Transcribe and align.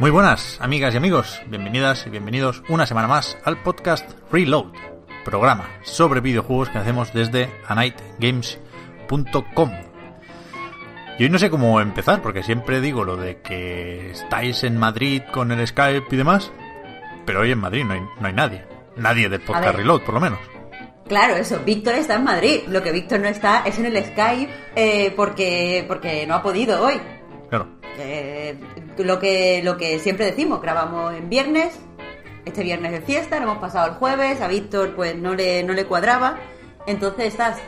Muy 0.00 0.10
buenas, 0.12 0.60
amigas 0.60 0.94
y 0.94 0.96
amigos. 0.96 1.42
Bienvenidas 1.48 2.06
y 2.06 2.10
bienvenidos 2.10 2.62
una 2.68 2.86
semana 2.86 3.08
más 3.08 3.36
al 3.42 3.60
podcast 3.64 4.08
Reload, 4.30 4.66
programa 5.24 5.68
sobre 5.82 6.20
videojuegos 6.20 6.68
que 6.68 6.78
hacemos 6.78 7.12
desde 7.12 7.50
anightgames.com. 7.66 9.72
Y 11.18 11.24
hoy 11.24 11.30
no 11.30 11.40
sé 11.40 11.50
cómo 11.50 11.80
empezar, 11.80 12.22
porque 12.22 12.44
siempre 12.44 12.80
digo 12.80 13.02
lo 13.02 13.16
de 13.16 13.40
que 13.40 14.12
estáis 14.12 14.62
en 14.62 14.78
Madrid 14.78 15.22
con 15.32 15.50
el 15.50 15.66
Skype 15.66 16.06
y 16.12 16.16
demás, 16.16 16.52
pero 17.26 17.40
hoy 17.40 17.50
en 17.50 17.58
Madrid 17.58 17.84
no 17.84 17.94
hay, 17.94 18.00
no 18.20 18.26
hay 18.28 18.32
nadie. 18.32 18.64
Nadie 18.94 19.28
del 19.28 19.40
podcast. 19.40 19.74
Reload, 19.74 20.02
por 20.02 20.14
lo 20.14 20.20
menos. 20.20 20.38
Claro, 21.08 21.34
eso. 21.34 21.58
Víctor 21.64 21.94
está 21.94 22.14
en 22.14 22.22
Madrid. 22.22 22.60
Lo 22.68 22.84
que 22.84 22.92
Víctor 22.92 23.18
no 23.18 23.26
está 23.26 23.64
es 23.66 23.76
en 23.80 23.86
el 23.86 24.04
Skype 24.04 24.52
eh, 24.76 25.12
porque, 25.16 25.84
porque 25.88 26.24
no 26.24 26.36
ha 26.36 26.42
podido 26.42 26.84
hoy. 26.84 27.00
Claro. 27.50 27.66
Eh, 27.98 28.56
lo, 29.04 29.18
que, 29.18 29.60
lo 29.62 29.76
que 29.76 29.98
siempre 29.98 30.26
decimos, 30.26 30.60
grabamos 30.62 31.14
en 31.14 31.28
viernes. 31.28 31.78
Este 32.44 32.62
viernes 32.62 32.92
es 32.94 33.04
fiesta, 33.04 33.36
lo 33.38 33.44
hemos 33.44 33.58
pasado 33.58 33.88
el 33.88 33.94
jueves. 33.94 34.40
A 34.40 34.48
Víctor 34.48 34.94
pues 34.96 35.14
no 35.16 35.34
le, 35.34 35.62
no 35.64 35.72
le 35.72 35.84
cuadraba. 35.86 36.38
Entonces 36.86 37.26
estás 37.26 37.58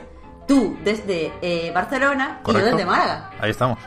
tú 0.49 0.77
desde 0.83 1.33
eh, 1.43 1.71
Barcelona 1.75 2.41
y 2.47 2.53
yo 2.53 2.59
desde 2.65 2.85
Málaga. 2.87 3.31
Ahí 3.41 3.51
estamos. 3.51 3.79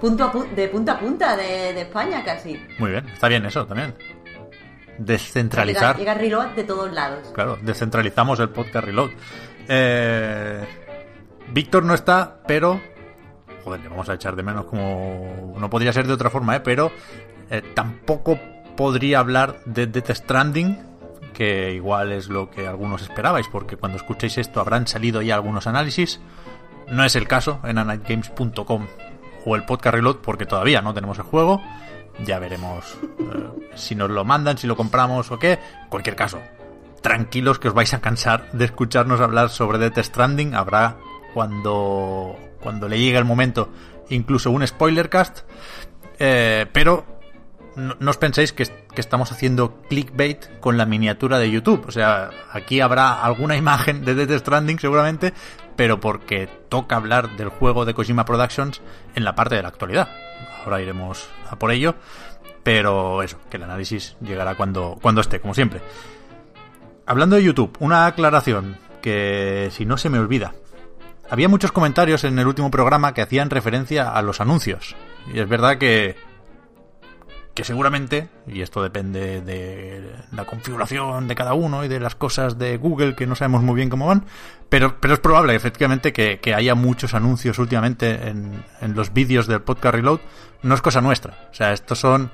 Punto 0.00 0.24
a 0.24 0.32
pu- 0.32 0.48
de 0.54 0.68
punta 0.68 0.92
a 0.92 0.98
punta 1.00 1.36
de, 1.36 1.72
de 1.74 1.80
España 1.82 2.22
casi. 2.24 2.60
Muy 2.78 2.92
bien, 2.92 3.08
está 3.08 3.26
bien 3.28 3.44
eso 3.46 3.66
también. 3.66 3.94
Llega, 3.98 4.96
Descentralizar. 4.98 5.96
llega 5.96 6.14
reload 6.14 6.48
de 6.50 6.64
todos 6.64 6.92
lados. 6.92 7.28
Claro, 7.34 7.58
descentralizamos 7.62 8.38
el 8.40 8.50
podcast 8.50 8.84
Reload. 8.86 9.10
Eh, 9.68 10.64
Víctor 11.50 11.84
no 11.84 11.94
está, 11.94 12.38
pero. 12.46 12.80
Joder, 13.68 13.82
le 13.82 13.88
vamos 13.90 14.08
a 14.08 14.14
echar 14.14 14.34
de 14.34 14.42
menos 14.42 14.64
como. 14.64 15.54
No 15.60 15.68
podría 15.68 15.92
ser 15.92 16.06
de 16.06 16.14
otra 16.14 16.30
forma, 16.30 16.56
¿eh? 16.56 16.60
Pero 16.60 16.90
eh, 17.50 17.60
tampoco 17.74 18.38
podría 18.78 19.18
hablar 19.18 19.60
de 19.66 19.86
Death 19.86 20.10
Stranding, 20.10 20.78
que 21.34 21.74
igual 21.74 22.12
es 22.12 22.30
lo 22.30 22.50
que 22.50 22.66
algunos 22.66 23.02
esperabais, 23.02 23.46
porque 23.48 23.76
cuando 23.76 23.98
escuchéis 23.98 24.38
esto 24.38 24.60
habrán 24.60 24.86
salido 24.86 25.20
ya 25.20 25.34
algunos 25.34 25.66
análisis. 25.66 26.18
No 26.88 27.04
es 27.04 27.14
el 27.14 27.28
caso 27.28 27.60
en 27.62 27.76
anightgames.com 27.76 28.86
o 29.44 29.54
el 29.54 29.64
podcast 29.66 29.96
Reload, 29.96 30.16
porque 30.16 30.46
todavía 30.46 30.80
no 30.80 30.94
tenemos 30.94 31.18
el 31.18 31.24
juego. 31.24 31.60
Ya 32.24 32.38
veremos 32.38 32.96
eh, 33.18 33.68
si 33.74 33.94
nos 33.94 34.08
lo 34.08 34.24
mandan, 34.24 34.56
si 34.56 34.66
lo 34.66 34.76
compramos 34.76 35.30
o 35.30 35.38
qué. 35.38 35.52
En 35.82 35.90
cualquier 35.90 36.16
caso, 36.16 36.40
tranquilos 37.02 37.58
que 37.58 37.68
os 37.68 37.74
vais 37.74 37.92
a 37.92 38.00
cansar 38.00 38.50
de 38.52 38.64
escucharnos 38.64 39.20
hablar 39.20 39.50
sobre 39.50 39.76
Death 39.76 39.98
Stranding. 39.98 40.54
Habrá 40.54 40.96
cuando, 41.34 42.36
cuando 42.60 42.88
le 42.88 42.98
llegue 42.98 43.18
el 43.18 43.24
momento 43.24 43.70
incluso 44.10 44.50
un 44.50 44.66
spoiler 44.66 45.08
cast. 45.08 45.40
Eh, 46.18 46.66
pero 46.72 47.04
no, 47.76 48.10
os 48.10 48.16
penséis 48.16 48.52
que, 48.52 48.64
que 48.64 49.00
estamos 49.00 49.30
haciendo 49.30 49.82
clickbait 49.88 50.60
con 50.60 50.76
la 50.76 50.86
miniatura 50.86 51.38
de 51.38 51.50
YouTube. 51.50 51.84
O 51.86 51.92
sea, 51.92 52.30
aquí 52.52 52.80
habrá 52.80 53.22
alguna 53.22 53.56
imagen 53.56 54.04
de 54.04 54.14
Death 54.14 54.40
Stranding 54.40 54.78
seguramente, 54.78 55.32
pero 55.76 56.00
porque 56.00 56.48
toca 56.68 56.96
hablar 56.96 57.36
del 57.36 57.48
juego 57.48 57.84
de 57.84 57.94
Kojima 57.94 58.24
Productions 58.24 58.82
en 59.14 59.24
la 59.24 59.34
parte 59.34 59.54
de 59.54 59.62
la 59.62 59.68
actualidad. 59.68 60.08
Ahora 60.64 60.80
iremos 60.82 61.28
a 61.50 61.58
por 61.58 61.70
ello. 61.70 61.94
Pero 62.64 63.22
eso, 63.22 63.38
que 63.48 63.56
el 63.56 63.62
análisis 63.62 64.16
llegará 64.20 64.54
cuando, 64.54 64.98
cuando 65.00 65.22
esté, 65.22 65.40
como 65.40 65.54
siempre. 65.54 65.80
Hablando 67.06 67.36
de 67.36 67.44
YouTube, 67.44 67.74
una 67.80 68.04
aclaración 68.04 68.76
que 69.00 69.70
si 69.72 69.86
no 69.86 69.96
se 69.96 70.10
me 70.10 70.18
olvida. 70.18 70.52
Había 71.30 71.48
muchos 71.48 71.72
comentarios 71.72 72.24
en 72.24 72.38
el 72.38 72.46
último 72.46 72.70
programa 72.70 73.12
que 73.12 73.22
hacían 73.22 73.50
referencia 73.50 74.10
a 74.10 74.22
los 74.22 74.40
anuncios. 74.40 74.96
Y 75.32 75.40
es 75.40 75.48
verdad 75.48 75.78
que 75.78 76.16
que 77.58 77.64
seguramente, 77.64 78.28
y 78.46 78.60
esto 78.60 78.84
depende 78.84 79.40
de 79.40 80.12
la 80.30 80.44
configuración 80.44 81.26
de 81.26 81.34
cada 81.34 81.54
uno 81.54 81.84
y 81.84 81.88
de 81.88 81.98
las 81.98 82.14
cosas 82.14 82.56
de 82.56 82.76
Google 82.76 83.16
que 83.16 83.26
no 83.26 83.34
sabemos 83.34 83.64
muy 83.64 83.74
bien 83.74 83.90
cómo 83.90 84.06
van, 84.06 84.26
pero, 84.68 85.00
pero 85.00 85.14
es 85.14 85.18
probable 85.18 85.56
efectivamente 85.56 86.12
que, 86.12 86.38
que 86.38 86.54
haya 86.54 86.76
muchos 86.76 87.14
anuncios 87.14 87.58
últimamente 87.58 88.28
en, 88.28 88.64
en 88.80 88.94
los 88.94 89.12
vídeos 89.12 89.48
del 89.48 89.60
podcast 89.60 89.96
Reload. 89.96 90.20
No 90.62 90.76
es 90.76 90.82
cosa 90.82 91.00
nuestra. 91.00 91.48
O 91.50 91.54
sea, 91.54 91.72
estos 91.72 91.98
son 91.98 92.30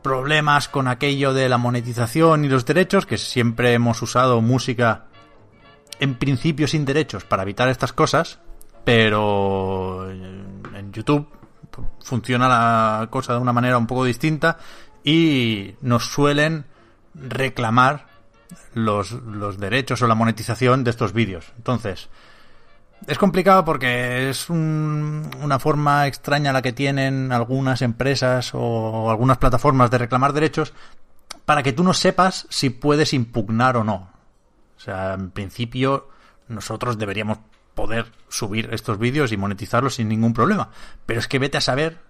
problemas 0.00 0.66
con 0.66 0.88
aquello 0.88 1.34
de 1.34 1.50
la 1.50 1.58
monetización 1.58 2.46
y 2.46 2.48
los 2.48 2.64
derechos, 2.64 3.04
que 3.04 3.18
siempre 3.18 3.74
hemos 3.74 4.00
usado 4.00 4.40
música 4.40 5.08
en 6.02 6.16
principio 6.16 6.66
sin 6.66 6.84
derechos 6.84 7.24
para 7.24 7.42
evitar 7.44 7.68
estas 7.68 7.92
cosas, 7.92 8.40
pero 8.84 10.10
en 10.10 10.92
YouTube 10.92 11.28
funciona 12.02 12.48
la 12.48 13.06
cosa 13.08 13.34
de 13.34 13.38
una 13.38 13.52
manera 13.52 13.78
un 13.78 13.86
poco 13.86 14.04
distinta 14.04 14.58
y 15.04 15.74
nos 15.80 16.06
suelen 16.06 16.64
reclamar 17.14 18.06
los, 18.74 19.12
los 19.12 19.58
derechos 19.58 20.02
o 20.02 20.06
la 20.06 20.14
monetización 20.14 20.82
de 20.84 20.90
estos 20.90 21.12
vídeos. 21.12 21.52
Entonces, 21.56 22.08
es 23.06 23.18
complicado 23.18 23.64
porque 23.64 24.28
es 24.28 24.50
un- 24.50 25.30
una 25.40 25.58
forma 25.58 26.06
extraña 26.08 26.52
la 26.52 26.62
que 26.62 26.72
tienen 26.72 27.30
algunas 27.32 27.80
empresas 27.80 28.50
o 28.54 29.08
algunas 29.10 29.38
plataformas 29.38 29.90
de 29.90 29.98
reclamar 29.98 30.32
derechos 30.32 30.72
para 31.44 31.62
que 31.62 31.72
tú 31.72 31.84
no 31.84 31.94
sepas 31.94 32.46
si 32.50 32.70
puedes 32.70 33.12
impugnar 33.14 33.76
o 33.76 33.84
no. 33.84 34.11
O 34.82 34.84
sea, 34.84 35.14
en 35.14 35.30
principio 35.30 36.08
nosotros 36.48 36.98
deberíamos 36.98 37.38
poder 37.76 38.06
subir 38.28 38.68
estos 38.72 38.98
vídeos 38.98 39.30
y 39.30 39.36
monetizarlos 39.36 39.94
sin 39.94 40.08
ningún 40.08 40.34
problema. 40.34 40.70
Pero 41.06 41.20
es 41.20 41.28
que 41.28 41.38
vete 41.38 41.56
a 41.56 41.60
saber, 41.60 42.00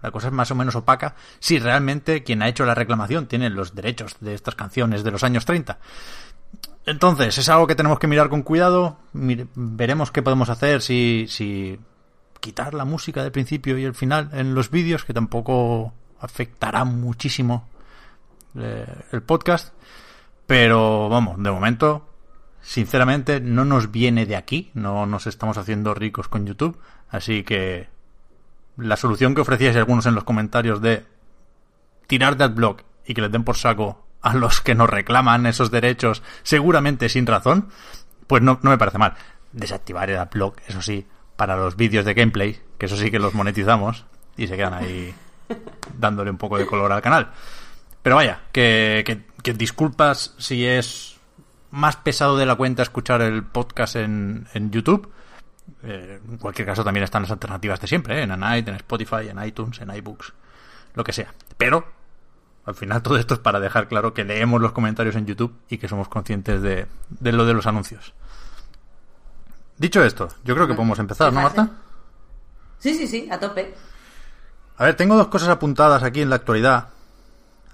la 0.00 0.12
cosa 0.12 0.28
es 0.28 0.32
más 0.32 0.48
o 0.52 0.54
menos 0.54 0.76
opaca, 0.76 1.16
si 1.40 1.58
realmente 1.58 2.22
quien 2.22 2.40
ha 2.42 2.48
hecho 2.48 2.64
la 2.64 2.76
reclamación 2.76 3.26
tiene 3.26 3.50
los 3.50 3.74
derechos 3.74 4.14
de 4.20 4.34
estas 4.34 4.54
canciones 4.54 5.02
de 5.02 5.10
los 5.10 5.24
años 5.24 5.44
30. 5.44 5.80
Entonces, 6.86 7.36
es 7.36 7.48
algo 7.48 7.66
que 7.66 7.74
tenemos 7.74 7.98
que 7.98 8.06
mirar 8.06 8.28
con 8.28 8.42
cuidado. 8.42 8.98
Veremos 9.12 10.12
qué 10.12 10.22
podemos 10.22 10.50
hacer 10.50 10.82
si, 10.82 11.26
si 11.28 11.80
quitar 12.38 12.74
la 12.74 12.84
música 12.84 13.24
del 13.24 13.32
principio 13.32 13.76
y 13.76 13.82
el 13.82 13.94
final 13.94 14.30
en 14.34 14.54
los 14.54 14.70
vídeos, 14.70 15.04
que 15.04 15.14
tampoco 15.14 15.92
afectará 16.20 16.84
muchísimo 16.84 17.68
eh, 18.56 18.86
el 19.10 19.22
podcast. 19.22 19.74
Pero 20.46 21.08
vamos, 21.08 21.42
de 21.42 21.50
momento, 21.50 22.09
sinceramente, 22.70 23.40
no 23.40 23.64
nos 23.64 23.90
viene 23.90 24.26
de 24.26 24.36
aquí. 24.36 24.70
No 24.74 25.04
nos 25.04 25.26
estamos 25.26 25.58
haciendo 25.58 25.92
ricos 25.92 26.28
con 26.28 26.46
YouTube. 26.46 26.78
Así 27.08 27.42
que 27.42 27.88
la 28.76 28.96
solución 28.96 29.34
que 29.34 29.40
ofrecíais 29.40 29.74
algunos 29.74 30.06
en 30.06 30.14
los 30.14 30.22
comentarios 30.22 30.80
de 30.80 31.04
tirar 32.06 32.36
del 32.36 32.50
blog 32.50 32.82
y 33.04 33.14
que 33.14 33.22
les 33.22 33.32
den 33.32 33.42
por 33.42 33.56
saco 33.56 34.06
a 34.22 34.34
los 34.34 34.60
que 34.60 34.76
nos 34.76 34.88
reclaman 34.88 35.46
esos 35.46 35.72
derechos, 35.72 36.22
seguramente 36.44 37.08
sin 37.08 37.26
razón, 37.26 37.70
pues 38.28 38.40
no, 38.40 38.60
no 38.62 38.70
me 38.70 38.78
parece 38.78 38.98
mal. 38.98 39.14
Desactivar 39.50 40.08
el 40.08 40.18
adblock, 40.18 40.60
eso 40.68 40.80
sí, 40.80 41.08
para 41.34 41.56
los 41.56 41.74
vídeos 41.74 42.04
de 42.04 42.14
gameplay, 42.14 42.60
que 42.78 42.86
eso 42.86 42.96
sí 42.96 43.10
que 43.10 43.18
los 43.18 43.34
monetizamos 43.34 44.04
y 44.36 44.46
se 44.46 44.56
quedan 44.56 44.74
ahí 44.74 45.12
dándole 45.98 46.30
un 46.30 46.38
poco 46.38 46.56
de 46.56 46.66
color 46.66 46.92
al 46.92 47.02
canal. 47.02 47.32
Pero 48.00 48.14
vaya, 48.14 48.42
que, 48.52 49.02
que, 49.04 49.24
que 49.42 49.54
disculpas 49.54 50.34
si 50.38 50.64
es 50.64 51.19
más 51.70 51.96
pesado 51.96 52.36
de 52.36 52.46
la 52.46 52.56
cuenta 52.56 52.82
escuchar 52.82 53.22
el 53.22 53.44
podcast 53.44 53.96
en, 53.96 54.46
en 54.54 54.70
YouTube. 54.70 55.10
Eh, 55.82 56.20
en 56.28 56.38
cualquier 56.38 56.66
caso, 56.66 56.84
también 56.84 57.04
están 57.04 57.22
las 57.22 57.30
alternativas 57.30 57.80
de 57.80 57.86
siempre, 57.86 58.18
¿eh? 58.18 58.22
en 58.22 58.32
Anite, 58.32 58.70
en 58.70 58.76
Spotify, 58.76 59.28
en 59.28 59.42
iTunes, 59.44 59.80
en 59.80 59.94
iBooks, 59.94 60.32
lo 60.94 61.04
que 61.04 61.12
sea. 61.12 61.32
Pero, 61.56 61.86
al 62.66 62.74
final, 62.74 63.02
todo 63.04 63.16
esto 63.16 63.34
es 63.34 63.40
para 63.40 63.60
dejar 63.60 63.88
claro 63.88 64.12
que 64.12 64.24
leemos 64.24 64.60
los 64.60 64.72
comentarios 64.72 65.16
en 65.16 65.26
YouTube 65.26 65.54
y 65.68 65.78
que 65.78 65.88
somos 65.88 66.08
conscientes 66.08 66.60
de, 66.62 66.86
de 67.08 67.32
lo 67.32 67.44
de 67.46 67.54
los 67.54 67.66
anuncios. 67.66 68.12
Dicho 69.78 70.04
esto, 70.04 70.28
yo 70.44 70.54
creo 70.54 70.66
que 70.66 70.74
podemos 70.74 70.98
empezar, 70.98 71.32
¿no. 71.32 71.40
Marta? 71.40 71.70
Sí, 72.78 72.94
sí, 72.94 73.06
sí, 73.06 73.28
a 73.30 73.38
tope. 73.38 73.74
A 74.76 74.84
ver, 74.84 74.94
tengo 74.94 75.16
dos 75.16 75.28
cosas 75.28 75.48
apuntadas 75.48 76.02
aquí 76.02 76.20
en 76.20 76.30
la 76.30 76.36
actualidad. 76.36 76.88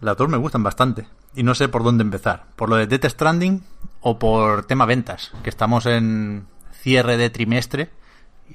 Las 0.00 0.16
dos 0.16 0.28
me 0.28 0.36
gustan 0.36 0.62
bastante. 0.62 1.08
Y 1.36 1.42
no 1.42 1.54
sé 1.54 1.68
por 1.68 1.84
dónde 1.84 2.02
empezar. 2.02 2.44
¿Por 2.56 2.70
lo 2.70 2.76
de 2.76 2.86
Death 2.86 3.10
Stranding 3.10 3.62
o 4.00 4.18
por 4.18 4.66
tema 4.66 4.86
ventas? 4.86 5.32
Que 5.44 5.50
estamos 5.50 5.84
en 5.86 6.46
cierre 6.72 7.18
de 7.18 7.30
trimestre 7.30 7.90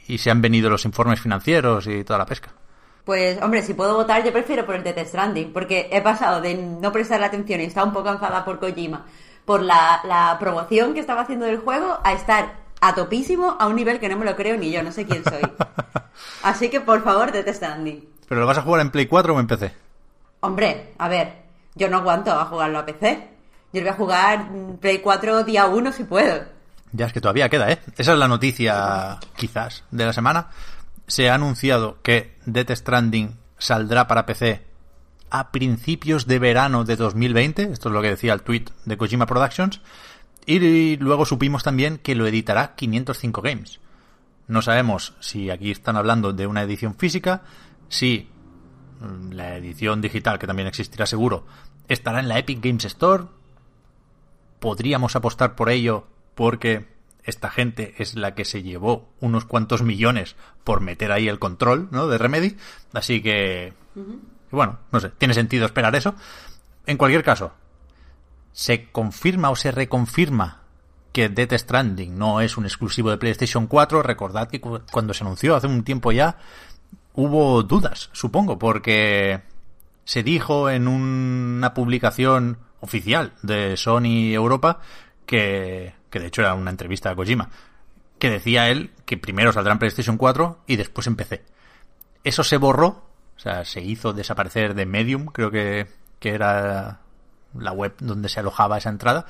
y 0.07 0.18
se 0.18 0.31
han 0.31 0.42
venido 0.42 0.69
los 0.69 0.83
informes 0.86 1.22
financieros 1.22 1.86
y 1.86 2.04
toda 2.04 2.19
la 2.19 2.25
pesca. 2.25 2.51
Pues, 3.06 3.42
hombre, 3.42 3.62
si 3.62 3.74
puedo 3.74 3.95
votar, 3.95 4.24
yo 4.24 4.31
prefiero 4.31 4.66
por 4.66 4.75
el 4.75 4.83
Death 4.83 5.07
Stranding, 5.07 5.54
porque 5.54 5.89
he 5.92 6.01
pasado 6.01 6.42
de 6.42 6.56
no 6.56 6.92
prestar 6.92 7.24
atención 7.24 7.62
y 7.62 7.66
estar 7.66 7.83
un 7.83 7.94
poco 7.94 8.10
enfadada 8.10 8.45
por 8.45 8.60
Kojima, 8.60 9.06
por 9.45 9.62
la, 9.62 10.01
la 10.04 10.38
promoción 10.39 10.94
que 10.94 11.00
estaba 11.00 11.22
haciendo 11.22 11.45
del 11.45 11.60
juego, 11.60 12.00
a 12.04 12.13
estar 12.13 12.56
a 12.80 12.95
topísimo 12.95 13.57
a 13.60 13.68
un 13.68 13.75
nivel 13.75 14.00
que 14.00 14.10
no 14.10 14.18
me 14.18 14.25
lo 14.25 14.36
creo 14.36 14.57
ni 14.57 14.72
yo, 14.72 14.81
no 14.81 14.92
sé 14.92 15.06
quién 15.06 15.24
soy. 15.24 15.42
Así 16.44 16.69
que, 16.69 16.81
por 16.81 17.04
favor, 17.04 17.31
Death 17.31 17.56
Stranding. 17.56 18.07
¿Pero 18.28 18.42
lo 18.42 18.48
vas 18.48 18.57
a 18.57 18.63
jugar 18.63 18.81
en 18.81 18.92
Play 18.92 19.07
4 19.07 19.36
o 19.36 19.39
en 19.39 19.48
PC? 19.48 19.72
Hombre, 20.42 20.94
a 20.98 21.07
ver, 21.07 21.41
yo 21.75 21.89
no 21.89 21.97
aguanto 21.97 22.31
a 22.31 22.45
jugarlo 22.45 22.79
a 22.79 22.85
PC. 22.85 23.29
Yo 23.73 23.81
voy 23.81 23.89
a 23.89 23.94
jugar 23.94 24.50
Play 24.79 25.00
4 25.00 25.44
día 25.44 25.68
1 25.68 25.91
si 25.94 26.03
puedo. 26.03 26.44
Ya 26.91 27.06
es 27.06 27.13
que 27.13 27.21
todavía 27.21 27.50
queda, 27.50 27.71
¿eh? 27.71 27.79
Esa 27.97 28.13
es 28.13 28.19
la 28.19 28.27
noticia, 28.27 29.18
quizás, 29.38 29.83
de 29.91 30.06
la 30.06 30.13
semana. 30.13 30.50
Se 31.07 31.29
ha 31.29 31.35
anunciado 31.35 31.97
que 32.01 32.38
Death 32.45 32.71
Stranding 32.71 33.38
saldrá 33.57 34.07
para 34.07 34.25
PC 34.25 34.65
a 35.29 35.51
principios 35.51 36.27
de 36.27 36.39
verano 36.39 36.83
de 36.83 36.97
2020. 36.97 37.71
Esto 37.71 37.89
es 37.89 37.94
lo 37.94 38.01
que 38.01 38.09
decía 38.09 38.33
el 38.33 38.41
tweet 38.41 38.65
de 38.85 38.97
Kojima 38.97 39.25
Productions. 39.25 39.81
Y 40.45 40.97
luego 40.97 41.25
supimos 41.25 41.63
también 41.63 41.97
que 41.97 42.15
lo 42.15 42.27
editará 42.27 42.75
505 42.75 43.41
Games. 43.41 43.79
No 44.47 44.62
sabemos 44.62 45.13
si 45.21 45.50
aquí 45.50 45.71
están 45.71 45.95
hablando 45.95 46.33
de 46.33 46.47
una 46.47 46.63
edición 46.63 46.95
física, 46.95 47.44
si 47.88 48.29
la 49.31 49.56
edición 49.57 50.01
digital, 50.01 50.39
que 50.39 50.48
también 50.48 50.68
existirá 50.68 51.06
seguro, 51.06 51.45
estará 51.88 52.19
en 52.19 52.27
la 52.27 52.38
Epic 52.39 52.63
Games 52.63 52.86
Store. 52.86 53.25
Podríamos 54.59 55.15
apostar 55.15 55.56
por 55.56 55.69
ello 55.69 56.07
porque 56.36 56.88
esta 57.24 57.50
gente 57.50 57.95
es 57.98 58.15
la 58.15 58.33
que 58.36 58.45
se 58.45 58.63
llevó 58.63 59.09
unos 59.19 59.45
cuantos 59.45 59.83
millones 59.83 60.36
por 60.63 60.81
meter 60.81 61.12
ahí 61.12 61.27
el 61.27 61.39
control, 61.39 61.88
¿no? 61.92 62.07
De 62.07 62.18
Remedy. 62.18 62.57
Así 62.94 63.21
que, 63.21 63.74
bueno, 64.51 64.80
no 64.92 65.00
sé, 65.00 65.09
tiene 65.09 65.33
sentido 65.33 65.65
esperar 65.65 65.95
eso. 65.95 66.15
En 66.86 66.97
cualquier 66.97 67.24
caso, 67.24 67.54
se 68.51 68.92
confirma 68.92 69.50
o 69.50 69.56
se 69.56 69.71
reconfirma 69.71 70.62
que 71.12 71.30
Death 71.30 71.54
Stranding 71.54 72.18
no 72.18 72.42
es 72.42 72.57
un 72.57 72.65
exclusivo 72.65 73.09
de 73.09 73.18
PlayStation 73.18 73.68
4. 73.68 74.01
Recordad 74.01 74.47
que 74.47 74.62
cuando 74.62 75.13
se 75.13 75.24
anunció 75.24 75.56
hace 75.56 75.68
un 75.68 75.83
tiempo 75.83 76.12
ya 76.12 76.38
hubo 77.13 77.63
dudas, 77.63 78.10
supongo, 78.13 78.58
porque 78.58 79.42
se 80.04 80.24
dijo 80.24 80.69
en 80.69 80.88
una 80.88 81.74
publicación 81.74 82.58
oficial 82.80 83.34
de 83.42 83.78
Sony 83.78 84.34
Europa 84.34 84.80
que, 85.25 85.94
que 86.10 86.19
de 86.19 86.28
hecho 86.28 86.42
era 86.42 86.54
una 86.54 86.72
entrevista 86.72 87.12
a 87.12 87.16
Kojima, 87.16 87.50
que 88.19 88.30
decía 88.30 88.69
él 88.69 88.92
que 89.06 89.18
primero 89.18 89.52
saldrá 89.54 89.78
PlayStation 89.80 90.18
4 90.18 90.60
y 90.68 90.75
después 90.75 91.08
en 91.08 91.16
PC. 91.16 91.44
Eso 92.24 92.44
se 92.44 92.58
borró, 92.58 92.88
o 93.36 93.40
sea, 93.40 93.66
se 93.66 93.81
hizo 93.81 94.14
desaparecer 94.14 94.75
de 94.75 94.86
Medium, 94.86 95.25
creo 95.28 95.50
que, 95.50 95.88
que 96.19 96.30
era 96.30 97.00
la 97.57 97.72
web 97.72 97.96
donde 98.00 98.30
se 98.30 98.40
alojaba 98.40 98.78
esa 98.78 98.90
entrada, 98.90 99.25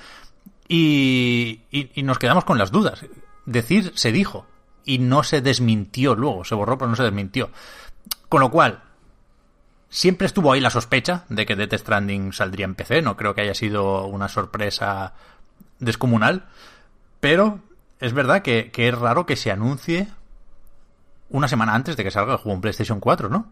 y, 0.68 1.62
y, 1.72 2.04
nos 2.04 2.20
quedamos 2.20 2.46
con 2.46 2.58
las 2.58 2.72
dudas. 2.72 3.06
Decir 3.46 3.92
se 3.96 4.12
dijo, 4.12 4.46
y 4.86 5.00
no 5.00 5.24
se 5.24 5.42
desmintió 5.42 6.16
luego, 6.16 6.44
se 6.44 6.56
borró 6.56 6.78
pero 6.78 6.90
no 6.90 6.96
se 6.96 7.04
desmintió. 7.04 7.50
Con 8.30 8.42
lo 8.42 8.52
cual, 8.52 8.82
siempre 9.90 10.26
estuvo 10.26 10.52
ahí 10.52 10.60
la 10.60 10.70
sospecha 10.70 11.26
de 11.30 11.46
que 11.46 11.56
Death 11.56 11.74
Stranding 11.76 12.34
saldría 12.34 12.66
en 12.66 12.76
PC, 12.76 13.02
no 13.02 13.18
creo 13.18 13.36
que 13.36 13.42
haya 13.42 13.54
sido 13.54 14.06
una 14.06 14.30
sorpresa 14.30 15.14
descomunal, 15.80 16.46
pero 17.20 17.60
es 18.00 18.14
verdad 18.14 18.42
que, 18.42 18.72
es 18.74 18.98
raro 18.98 19.26
que 19.26 19.36
se 19.36 19.52
anuncie 19.52 20.08
una 21.30 21.48
semana 21.48 21.76
antes 21.76 21.96
de 21.98 22.04
que 22.04 22.12
salga 22.12 22.34
el 22.34 22.40
juego 22.40 22.56
en 22.56 22.62
PlayStation 22.62 23.00
4, 23.00 23.30
¿no? 23.30 23.48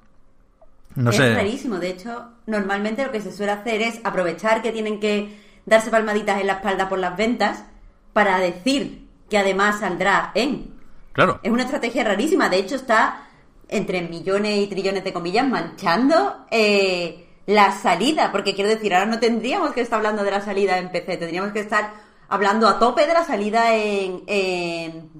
No 0.96 1.12
es 1.12 1.20
rarísimo. 1.20 1.78
De 1.78 1.90
hecho, 1.90 2.32
normalmente 2.48 3.06
lo 3.06 3.12
que 3.12 3.22
se 3.22 3.32
suele 3.32 3.52
hacer 3.52 3.82
es 3.82 4.02
aprovechar 4.04 4.62
que 4.62 4.72
tienen 4.72 5.00
que 5.00 5.40
darse 5.66 5.92
palmaditas 5.92 6.42
en 6.42 6.48
la 6.48 6.54
espalda 6.54 6.90
por 6.90 6.98
las 6.98 7.16
ventas 7.16 7.64
para 8.12 8.40
decir 8.40 9.08
que 9.30 9.38
además 9.38 9.80
saldrá 9.80 10.32
en. 10.34 10.79
Claro. 11.20 11.42
Es 11.44 11.52
una 11.52 11.64
estrategia 11.64 12.06
rarísima. 12.06 12.48
De 12.48 12.60
hecho, 12.60 12.76
está 12.76 13.28
entre 13.68 14.02
millones 14.04 14.58
y 14.58 14.68
trillones 14.68 15.04
de 15.04 15.12
comillas 15.12 15.46
manchando 15.46 16.46
eh, 16.50 17.28
la 17.46 17.74
salida. 17.74 18.32
Porque 18.32 18.56
quiero 18.56 18.70
decir, 18.70 18.96
ahora 18.96 19.06
no 19.06 19.20
tendríamos 19.20 19.74
que 19.74 19.82
estar 19.82 19.98
hablando 19.98 20.24
de 20.24 20.32
la 20.32 20.40
salida 20.40 20.78
en 20.78 20.90
PC. 20.90 21.18
Tendríamos 21.18 21.52
que 21.52 21.60
estar 21.60 21.92
hablando 22.30 22.70
a 22.70 22.80
tope 22.80 23.06
de 23.06 23.14
la 23.14 23.26
salida 23.26 23.76
en, 23.76 24.24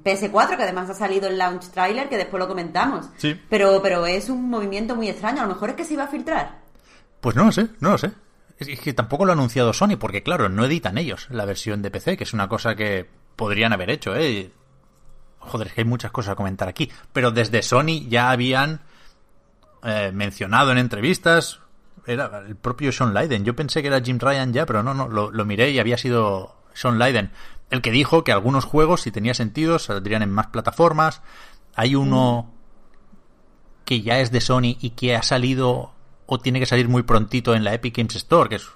PS4, 0.02 0.56
que 0.56 0.64
además 0.64 0.90
ha 0.90 0.94
salido 0.94 1.28
el 1.28 1.38
launch 1.38 1.68
trailer, 1.68 2.08
que 2.08 2.16
después 2.16 2.40
lo 2.40 2.48
comentamos. 2.48 3.10
Sí. 3.18 3.38
Pero, 3.50 3.82
pero 3.84 4.06
es 4.06 4.30
un 4.30 4.50
movimiento 4.50 4.96
muy 4.96 5.10
extraño. 5.10 5.42
A 5.42 5.48
lo 5.48 5.54
mejor 5.54 5.72
es 5.72 5.76
que 5.76 5.84
se 5.84 5.96
iba 5.96 6.06
a 6.06 6.08
filtrar. 6.08 6.62
Pues 7.20 7.36
no 7.36 7.44
lo 7.44 7.52
sé, 7.52 7.68
no 7.82 7.90
lo 7.90 7.98
sé. 7.98 8.12
Es 8.58 8.80
que 8.80 8.94
tampoco 8.94 9.26
lo 9.26 9.34
ha 9.34 9.36
anunciado 9.36 9.74
Sony, 9.74 9.98
porque 10.00 10.24
claro, 10.24 10.48
no 10.48 10.64
editan 10.64 10.98
ellos 10.98 11.28
la 11.30 11.44
versión 11.44 11.82
de 11.82 11.92
PC, 11.92 12.16
que 12.16 12.24
es 12.24 12.34
una 12.34 12.48
cosa 12.48 12.76
que 12.76 13.06
podrían 13.36 13.74
haber 13.74 13.90
hecho, 13.90 14.16
¿eh? 14.16 14.52
Joder, 15.40 15.68
es 15.68 15.74
que 15.74 15.82
hay 15.82 15.86
muchas 15.86 16.12
cosas 16.12 16.34
a 16.34 16.36
comentar 16.36 16.68
aquí. 16.68 16.92
Pero 17.14 17.32
desde 17.32 17.62
Sony 17.62 18.08
ya 18.08 18.32
habían 18.32 18.82
eh, 19.84 20.12
mencionado 20.14 20.72
en 20.72 20.78
entrevistas. 20.78 21.60
Era 22.06 22.44
el 22.48 22.56
propio 22.56 22.92
Sean 22.92 23.14
Leiden. 23.14 23.46
Yo 23.46 23.56
pensé 23.56 23.82
que 23.82 23.88
era 23.88 24.02
Jim 24.02 24.20
Ryan 24.20 24.52
ya, 24.54 24.66
pero 24.66 24.84
no, 24.84 24.94
no, 24.94 25.08
lo, 25.08 25.46
miré 25.46 25.72
y 25.72 25.80
había 25.80 25.98
sido 25.98 26.56
sean 26.74 26.98
Leiden, 26.98 27.32
el 27.70 27.82
que 27.82 27.92
dijo 27.92 28.24
que 28.24 28.32
algunos 28.32 28.64
juegos, 28.64 29.02
si 29.02 29.12
tenía 29.12 29.34
sentido, 29.34 29.80
saldrían 29.80 30.22
en 30.22 30.32
más 30.32 30.48
plataformas. 30.48 31.22
Hay 31.76 31.96
uno 31.96 32.52
que 33.86 34.02
ya 34.02 34.20
es 34.20 34.32
de 34.32 34.42
Sony 34.42 34.78
y 34.80 34.92
que 34.92 35.16
ha 35.16 35.24
salido 35.24 35.94
o 36.26 36.40
tiene 36.40 36.60
que 36.60 36.66
salir 36.66 36.88
muy 36.88 37.04
prontito 37.04 37.56
en 37.56 37.64
la 37.64 37.74
Epic 37.74 37.98
Games 37.98 38.16
Store, 38.16 38.50
que 38.50 38.56
es, 38.56 38.68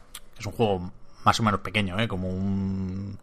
un 0.46 0.52
juego 0.52 0.92
más 1.24 1.40
o 1.40 1.44
menos 1.44 1.62
pequeño, 1.62 2.00
¿eh? 2.00 2.08
como 2.08 2.28
un 2.28 3.18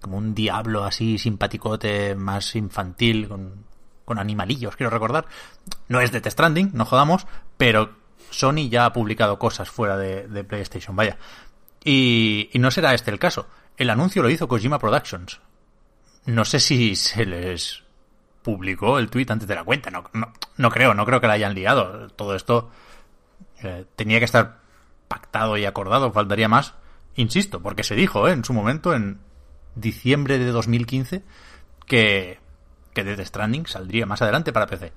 como 0.00 0.16
un 0.16 0.34
diablo 0.34 0.84
así 0.84 1.18
simpaticote, 1.18 2.14
más 2.14 2.56
infantil, 2.56 3.28
con, 3.28 3.64
con 4.04 4.18
animalillos, 4.18 4.76
quiero 4.76 4.90
recordar. 4.90 5.26
No 5.88 6.00
es 6.00 6.12
de 6.12 6.20
Test 6.20 6.34
Stranding, 6.34 6.70
no 6.74 6.84
jodamos, 6.84 7.26
pero 7.56 7.96
Sony 8.30 8.68
ya 8.70 8.86
ha 8.86 8.92
publicado 8.92 9.38
cosas 9.38 9.70
fuera 9.70 9.96
de, 9.96 10.44
PlayStation, 10.44 10.96
vaya. 10.96 11.18
y, 11.84 12.50
no 12.54 12.70
será 12.70 12.94
este 12.94 13.10
el 13.10 13.18
caso. 13.18 13.46
El 13.76 13.90
anuncio 13.90 14.22
lo 14.22 14.30
hizo 14.30 14.48
Kojima 14.48 14.78
Productions. 14.78 15.40
No 16.26 16.44
sé 16.44 16.60
si 16.60 16.96
se 16.96 17.24
les 17.24 17.82
publicó 18.42 18.98
el 18.98 19.08
tweet 19.10 19.26
antes 19.28 19.48
de 19.48 19.54
la 19.54 19.64
cuenta. 19.64 19.90
No, 19.90 20.04
no, 20.56 20.70
creo, 20.70 20.94
no 20.94 21.06
creo 21.06 21.20
que 21.20 21.26
la 21.26 21.34
hayan 21.34 21.54
liado. 21.54 22.08
Todo 22.08 22.34
esto 22.34 22.70
eh, 23.62 23.84
tenía 23.96 24.18
que 24.18 24.24
estar 24.24 24.58
pactado 25.08 25.56
y 25.56 25.64
acordado, 25.64 26.12
faltaría 26.12 26.48
más. 26.48 26.74
Insisto, 27.16 27.60
porque 27.60 27.84
se 27.84 27.94
dijo 27.94 28.28
eh, 28.28 28.32
en 28.32 28.44
su 28.44 28.52
momento, 28.52 28.94
en 28.94 29.20
diciembre 29.74 30.38
de 30.38 30.46
2015, 30.46 31.22
que, 31.86 32.38
que 32.92 33.04
Death 33.04 33.26
Stranding 33.26 33.66
saldría 33.66 34.06
más 34.06 34.22
adelante 34.22 34.52
para 34.52 34.66
PC. 34.66 34.92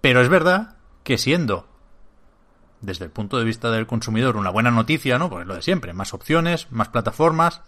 Pero 0.00 0.20
es 0.20 0.28
verdad 0.28 0.76
que 1.02 1.18
siendo, 1.18 1.66
desde 2.80 3.04
el 3.04 3.10
punto 3.10 3.38
de 3.38 3.44
vista 3.44 3.70
del 3.70 3.86
consumidor, 3.86 4.36
una 4.36 4.50
buena 4.50 4.70
noticia, 4.70 5.18
¿no? 5.18 5.30
Pues 5.30 5.46
lo 5.46 5.54
de 5.54 5.62
siempre, 5.62 5.92
más 5.92 6.14
opciones, 6.14 6.70
más 6.70 6.88
plataformas, 6.88 7.62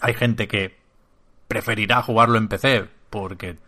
hay 0.00 0.14
gente 0.14 0.48
que 0.48 0.78
preferirá 1.46 2.02
jugarlo 2.02 2.38
en 2.38 2.48
PC 2.48 2.88
porque 3.10 3.58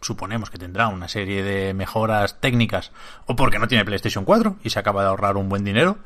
suponemos 0.00 0.50
que 0.50 0.58
tendrá 0.58 0.88
una 0.88 1.08
serie 1.08 1.42
de 1.42 1.74
mejoras 1.74 2.40
técnicas 2.40 2.92
o 3.26 3.36
porque 3.36 3.58
no 3.58 3.68
tiene 3.68 3.84
PlayStation 3.84 4.24
4 4.24 4.56
y 4.62 4.70
se 4.70 4.78
acaba 4.78 5.02
de 5.02 5.08
ahorrar 5.08 5.36
un 5.36 5.48
buen 5.48 5.64
dinero. 5.64 5.98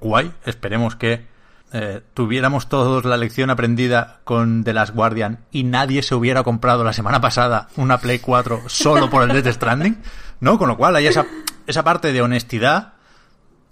Guay, 0.00 0.32
esperemos 0.44 0.96
que 0.96 1.26
eh, 1.72 2.02
tuviéramos 2.14 2.68
todos 2.68 3.04
la 3.04 3.16
lección 3.16 3.48
aprendida 3.48 4.20
con 4.24 4.64
The 4.64 4.72
Last 4.72 4.94
Guardian 4.94 5.44
y 5.52 5.62
nadie 5.62 6.02
se 6.02 6.16
hubiera 6.16 6.42
comprado 6.42 6.82
la 6.82 6.92
semana 6.92 7.20
pasada 7.20 7.68
una 7.76 7.98
Play 7.98 8.18
4 8.18 8.62
solo 8.66 9.08
por 9.08 9.22
el 9.22 9.28
Death 9.40 9.54
Stranding, 9.54 10.02
¿no? 10.40 10.58
Con 10.58 10.68
lo 10.68 10.76
cual 10.76 10.96
hay 10.96 11.06
esa, 11.06 11.26
esa 11.68 11.84
parte 11.84 12.12
de 12.12 12.22
honestidad 12.22 12.94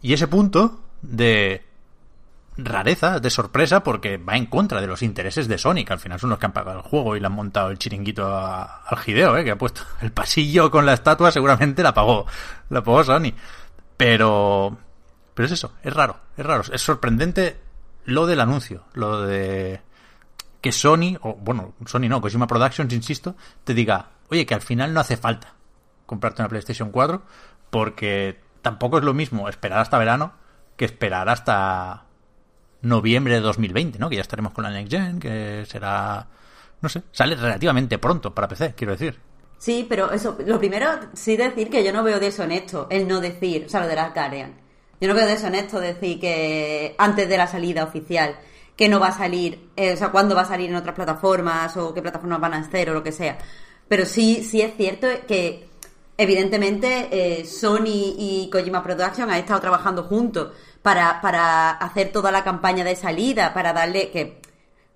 y 0.01 0.13
ese 0.13 0.29
punto 0.29 0.81
de 1.03 1.67
rareza, 2.57 3.21
de 3.21 3.31
sorpresa, 3.31 3.83
porque 3.83 4.17
va 4.17 4.37
en 4.37 4.47
contra 4.47 4.81
de 4.81 4.87
los 4.87 5.03
intereses 5.03 5.49
de 5.49 5.59
Sony, 5.59 5.85
que 5.85 5.93
al 5.93 5.99
final 5.99 6.21
son 6.21 6.31
los 6.31 6.39
que 6.39 6.47
han 6.47 6.53
pagado 6.53 6.79
el 6.79 6.85
juego 6.85 7.17
y 7.17 7.21
le 7.21 7.27
han 7.27 7.33
montado 7.33 7.71
el 7.71 7.79
chiringuito 7.79 8.37
al 8.37 8.99
Gideo, 8.99 9.37
¿eh? 9.37 9.45
que 9.45 9.53
ha 9.53 9.59
puesto 9.59 9.83
el 10.03 10.13
pasillo 10.13 10.71
con 10.71 10.87
la 10.87 10.95
estatua, 10.95 11.33
seguramente 11.33 11.83
la 11.83 11.95
pagó, 11.95 12.27
la 12.71 12.83
pagó 12.83 13.03
Sony. 13.03 13.33
Pero, 13.97 14.77
pero 15.35 15.47
es 15.47 15.53
eso, 15.53 15.73
es 15.83 15.93
raro, 15.93 16.17
es 16.37 16.47
raro, 16.47 16.63
es 16.73 16.81
sorprendente 16.81 17.68
lo 18.09 18.27
del 18.27 18.41
anuncio, 18.41 18.85
lo 18.95 19.23
de 19.23 19.83
que 20.63 20.73
Sony, 20.73 21.19
o 21.21 21.35
bueno, 21.35 21.75
Sony 21.85 22.09
no, 22.09 22.23
Kojima 22.23 22.47
Productions, 22.47 22.93
insisto, 22.95 23.37
te 23.65 23.75
diga, 23.75 24.09
oye, 24.31 24.47
que 24.47 24.55
al 24.55 24.63
final 24.63 24.95
no 24.95 25.01
hace 25.01 25.19
falta 25.19 25.55
comprarte 26.07 26.41
una 26.41 26.49
PlayStation 26.49 26.91
4 26.91 27.23
porque 27.69 28.41
tampoco 28.63 28.99
es 28.99 29.05
lo 29.05 29.13
mismo 29.13 29.49
esperar 29.49 29.81
hasta 29.81 29.99
verano 29.99 30.33
que 30.77 30.87
esperar 30.87 31.29
hasta 31.29 32.07
noviembre 32.81 33.35
de 33.35 33.41
2020, 33.41 33.99
¿no? 33.99 34.09
Que 34.09 34.17
ya 34.17 34.23
estaremos 34.23 34.53
con 34.53 34.65
la 34.65 34.71
Next 34.71 34.91
Gen, 34.91 35.21
que 35.21 35.65
será, 35.67 36.27
no 36.81 36.89
sé, 36.89 37.03
sale 37.13 37.37
relativamente 37.37 37.99
pronto 37.99 38.35
para 38.35 38.49
PC, 38.49 38.75
quiero 38.75 38.93
decir. 38.93 39.21
Sí, 39.59 39.85
pero 39.87 40.11
eso, 40.13 40.39
lo 40.47 40.59
primero, 40.59 40.89
sí 41.13 41.37
decir 41.37 41.69
que 41.69 41.85
yo 41.85 41.93
no 41.93 42.03
veo 42.03 42.19
deshonesto 42.19 42.87
el 42.91 43.07
no 43.07 43.21
decir, 43.21 43.65
o 43.67 43.69
sea, 43.69 43.81
lo 43.81 43.87
de 43.87 43.97
la 43.97 44.11
Guardian. 44.11 44.68
Yo 45.01 45.09
no 45.09 45.15
veo 45.15 45.27
deshonesto 45.27 45.81
decir 45.81 46.19
que 46.19 46.95
antes 46.99 47.29
de 47.29 47.37
la 47.37 47.47
salida 47.47 47.85
oficial 47.85 48.37
que 48.77 48.89
no 48.89 49.01
va 49.01 49.09
a 49.09 49.13
salir, 49.13 49.71
eh, 49.77 49.93
o 49.93 49.97
sea, 49.97 50.11
cuándo 50.11 50.37
va 50.37 50.43
a 50.43 50.45
salir 50.45 50.71
en 50.71 50.77
otras 50.77 50.95
plataformas 50.95 51.77
o 51.77 51.93
qué 51.93 52.01
plataformas 52.01 52.41
van 52.41 52.55
a 52.55 52.59
hacer 52.59 52.91
o 52.91 52.95
lo 52.95 53.03
que 53.03 53.11
sea. 53.11 53.37
Pero 53.89 54.07
sí, 54.07 54.45
sí 54.45 54.61
es 54.61 54.77
cierto 54.77 55.09
que 55.27 55.69
evidentemente 56.17 57.09
eh, 57.11 57.45
Sony 57.45 58.15
y 58.17 58.49
Kojima 58.53 58.83
Production 58.83 59.31
han 59.31 59.39
estado 59.39 59.61
trabajando 59.61 60.05
juntos 60.05 60.53
para, 60.83 61.21
para 61.21 61.71
hacer 61.71 62.13
toda 62.13 62.31
la 62.31 62.45
campaña 62.45 62.85
de 62.85 62.95
salida, 62.95 63.53
para 63.53 63.73
darle 63.73 64.11
que 64.11 64.41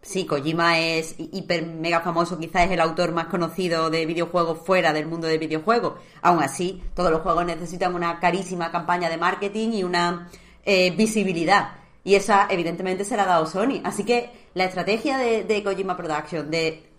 sí, 0.02 0.26
Kojima 0.26 0.78
es 0.78 1.14
hiper 1.18 1.64
mega 1.64 2.00
famoso, 2.00 2.38
quizás 2.38 2.66
es 2.66 2.72
el 2.72 2.80
autor 2.80 3.12
más 3.12 3.26
conocido 3.26 3.88
de 3.88 4.04
videojuegos 4.04 4.58
fuera 4.66 4.92
del 4.92 5.06
mundo 5.06 5.28
de 5.28 5.38
videojuegos. 5.38 5.94
Aún 6.20 6.42
así, 6.42 6.82
todos 6.94 7.10
los 7.10 7.22
juegos 7.22 7.46
necesitan 7.46 7.94
una 7.94 8.18
carísima 8.20 8.70
campaña 8.70 9.08
de 9.08 9.16
marketing 9.16 9.70
y 9.72 9.84
una 9.84 10.28
eh, 10.64 10.90
visibilidad. 10.90 11.76
Y 12.04 12.16
esa, 12.16 12.48
evidentemente, 12.50 13.04
se 13.04 13.16
la 13.16 13.22
ha 13.22 13.26
dado 13.26 13.46
Sony. 13.46 13.80
Así 13.84 14.04
que 14.04 14.30
la 14.54 14.64
estrategia 14.64 15.18
de, 15.18 15.44
de 15.44 15.62
Kojima 15.62 15.96
Production 15.96 16.50
de 16.50 16.90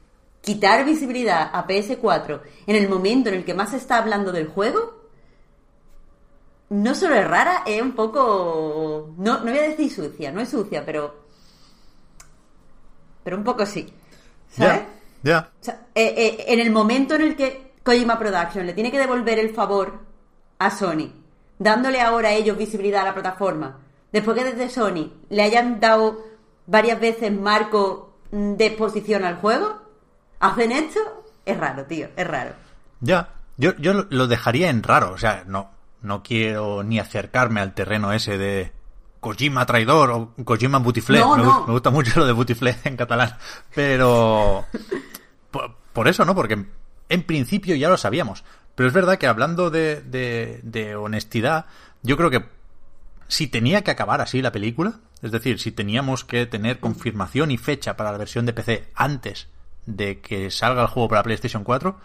quitar 0.41 0.85
visibilidad 0.85 1.49
a 1.53 1.67
PS4 1.67 2.41
en 2.67 2.75
el 2.75 2.89
momento 2.89 3.29
en 3.29 3.35
el 3.35 3.45
que 3.45 3.53
más 3.53 3.71
se 3.71 3.77
está 3.77 3.97
hablando 3.97 4.31
del 4.31 4.47
juego, 4.47 5.03
no 6.69 6.95
solo 6.95 7.15
es 7.15 7.27
rara, 7.27 7.63
es 7.65 7.81
un 7.81 7.93
poco. 7.93 9.13
No, 9.17 9.39
no 9.39 9.51
voy 9.51 9.59
a 9.59 9.69
decir 9.69 9.91
sucia, 9.91 10.31
no 10.31 10.41
es 10.41 10.49
sucia, 10.49 10.83
pero 10.85 11.22
pero 13.23 13.37
un 13.37 13.43
poco 13.43 13.65
sí. 13.65 13.91
¿Sabes? 14.49 14.81
Ya. 15.23 15.49
Eh, 15.65 15.73
eh, 15.95 16.45
en 16.47 16.59
el 16.59 16.71
momento 16.71 17.15
en 17.15 17.21
el 17.21 17.35
que 17.35 17.73
Kojima 17.83 18.19
Production 18.19 18.65
le 18.65 18.73
tiene 18.73 18.91
que 18.91 18.99
devolver 18.99 19.39
el 19.39 19.53
favor 19.53 19.99
a 20.59 20.69
Sony, 20.69 21.11
dándole 21.59 22.01
ahora 22.01 22.29
a 22.29 22.33
ellos 22.33 22.57
visibilidad 22.57 23.01
a 23.01 23.05
la 23.05 23.13
plataforma, 23.13 23.79
después 24.11 24.37
que 24.37 24.43
desde 24.43 24.69
Sony 24.69 25.11
le 25.29 25.43
hayan 25.43 25.79
dado 25.79 26.25
varias 26.67 26.99
veces 26.99 27.31
marco 27.31 28.13
de 28.31 28.65
exposición 28.65 29.25
al 29.25 29.37
juego, 29.37 29.81
hacen 30.39 30.71
esto, 30.71 30.99
es 31.45 31.57
raro, 31.57 31.85
tío, 31.85 32.07
es 32.15 32.27
raro. 32.27 32.53
Ya, 33.01 33.29
yo, 33.57 33.75
yo 33.77 34.05
lo 34.09 34.27
dejaría 34.27 34.69
en 34.69 34.83
raro, 34.83 35.11
o 35.11 35.17
sea, 35.17 35.43
no, 35.47 35.69
no 36.01 36.23
quiero 36.23 36.83
ni 36.83 36.99
acercarme 36.99 37.61
al 37.61 37.73
terreno 37.73 38.11
ese 38.11 38.37
de 38.37 38.71
Kojima 39.23 39.65
traidor 39.65 40.11
o 40.11 40.35
Kojima 40.43 40.77
butiflé. 40.77 41.19
me, 41.19 41.71
gusta 41.73 41.89
mucho 41.89 42.19
lo 42.19 42.27
de 42.27 42.33
butiflé 42.33 42.75
en 42.83 42.97
catalán. 42.97 43.37
Pero 43.73 44.65
por, 45.93 46.07
eso, 46.07 46.25
¿no? 46.25 46.35
Porque 46.35 46.65
en 47.09 47.23
principio 47.23 47.75
ya 47.75 47.89
lo 47.89 47.97
sabíamos. 47.97 48.43
Pero 48.75 48.87
es 48.87 48.93
verdad 48.93 49.17
que 49.17 49.27
hablando 49.27 49.69
de, 49.69 50.01
de, 50.01 50.95
honestidad, 50.95 51.65
yo 52.01 52.17
creo 52.17 52.29
que 52.29 52.45
si 53.27 53.47
tenía 53.47 53.83
que 53.83 53.91
acabar 53.91 54.19
así 54.19 54.41
la 54.41 54.51
película, 54.51 54.99
es 55.21 55.31
decir, 55.31 55.59
si 55.59 55.71
teníamos 55.71 56.25
que 56.25 56.45
tener 56.45 56.79
confirmación 56.79 57.51
y 57.51 57.57
fecha 57.57 57.95
para 57.95 58.11
la 58.11 58.17
versión 58.17 58.45
de 58.45 58.53
PC 58.53 58.89
antes 58.93 59.47
de 59.85 60.19
que 60.19 60.51
salga 60.51 60.81
el 60.81 60.87
juego 60.87 61.09
para 61.09 61.23
PlayStation 61.23 61.63
4, 61.63 61.97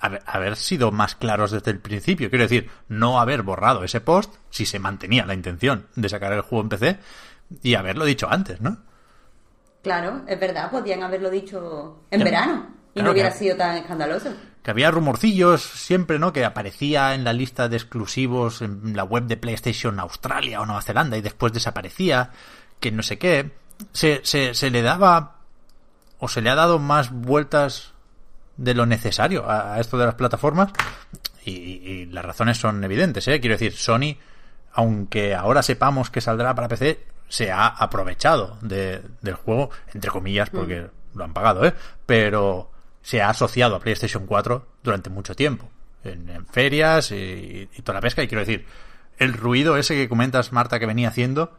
haber 0.00 0.56
sido 0.56 0.90
más 0.90 1.14
claros 1.14 1.50
desde 1.50 1.70
el 1.70 1.78
principio. 1.78 2.30
Quiero 2.30 2.44
decir, 2.44 2.70
no 2.88 3.20
haber 3.20 3.42
borrado 3.42 3.84
ese 3.84 4.00
post 4.00 4.34
si 4.48 4.66
se 4.66 4.78
mantenía 4.78 5.26
la 5.26 5.34
intención 5.34 5.86
de 5.94 6.08
sacar 6.08 6.32
el 6.32 6.40
juego 6.40 6.62
en 6.62 6.68
PC 6.70 6.98
y 7.62 7.74
haberlo 7.74 8.04
dicho 8.04 8.28
antes, 8.30 8.60
¿no? 8.60 8.78
Claro, 9.82 10.22
es 10.26 10.38
verdad, 10.38 10.70
podían 10.70 11.02
haberlo 11.02 11.30
dicho 11.30 12.02
en 12.10 12.24
verano 12.24 12.66
y 12.94 13.02
no 13.02 13.12
hubiera 13.12 13.30
sido 13.30 13.56
tan 13.56 13.76
escandaloso. 13.76 14.32
Que 14.62 14.70
había 14.70 14.90
rumorcillos 14.90 15.62
siempre, 15.62 16.18
¿no? 16.18 16.32
Que 16.32 16.44
aparecía 16.44 17.14
en 17.14 17.24
la 17.24 17.32
lista 17.32 17.68
de 17.68 17.76
exclusivos 17.76 18.60
en 18.62 18.94
la 18.94 19.04
web 19.04 19.24
de 19.24 19.36
PlayStation 19.36 19.98
Australia 20.00 20.60
o 20.60 20.66
Nueva 20.66 20.82
Zelanda 20.82 21.16
y 21.16 21.22
después 21.22 21.52
desaparecía, 21.52 22.30
que 22.78 22.90
no 22.92 23.02
sé 23.02 23.18
qué. 23.18 23.52
Se, 23.92 24.20
se, 24.22 24.54
se 24.54 24.70
le 24.70 24.82
daba 24.82 25.36
o 26.18 26.28
se 26.28 26.42
le 26.42 26.50
ha 26.50 26.54
dado 26.54 26.78
más 26.78 27.10
vueltas 27.10 27.94
de 28.60 28.74
lo 28.74 28.84
necesario 28.84 29.50
a, 29.50 29.80
esto 29.80 29.96
de 29.96 30.04
las 30.04 30.14
plataformas 30.14 30.70
y, 31.44 32.04
las 32.06 32.24
razones 32.24 32.58
son 32.58 32.84
evidentes, 32.84 33.26
¿eh? 33.28 33.40
Quiero 33.40 33.54
decir, 33.54 33.72
Sony, 33.72 34.16
aunque 34.72 35.34
ahora 35.34 35.62
sepamos 35.62 36.10
que 36.10 36.20
saldrá 36.20 36.54
para 36.54 36.68
PC, 36.68 37.06
se 37.28 37.50
ha 37.50 37.66
aprovechado 37.66 38.58
de, 38.60 39.00
del 39.22 39.34
juego, 39.34 39.70
entre 39.94 40.10
comillas, 40.10 40.50
porque 40.50 40.82
mm. 40.82 41.18
lo 41.18 41.24
han 41.24 41.32
pagado, 41.32 41.64
¿eh? 41.64 41.72
Pero 42.04 42.70
se 43.00 43.22
ha 43.22 43.30
asociado 43.30 43.76
a 43.76 43.80
PlayStation 43.80 44.26
4 44.26 44.66
durante 44.82 45.08
mucho 45.08 45.34
tiempo, 45.34 45.70
en, 46.04 46.46
ferias 46.46 47.12
y, 47.12 47.68
y, 47.74 47.82
toda 47.82 47.94
la 47.94 48.02
pesca. 48.02 48.22
Y 48.22 48.28
quiero 48.28 48.40
decir, 48.40 48.66
el 49.16 49.32
ruido 49.32 49.78
ese 49.78 49.94
que 49.94 50.08
comentas, 50.08 50.52
Marta, 50.52 50.78
que 50.78 50.86
venía 50.86 51.08
haciendo, 51.08 51.56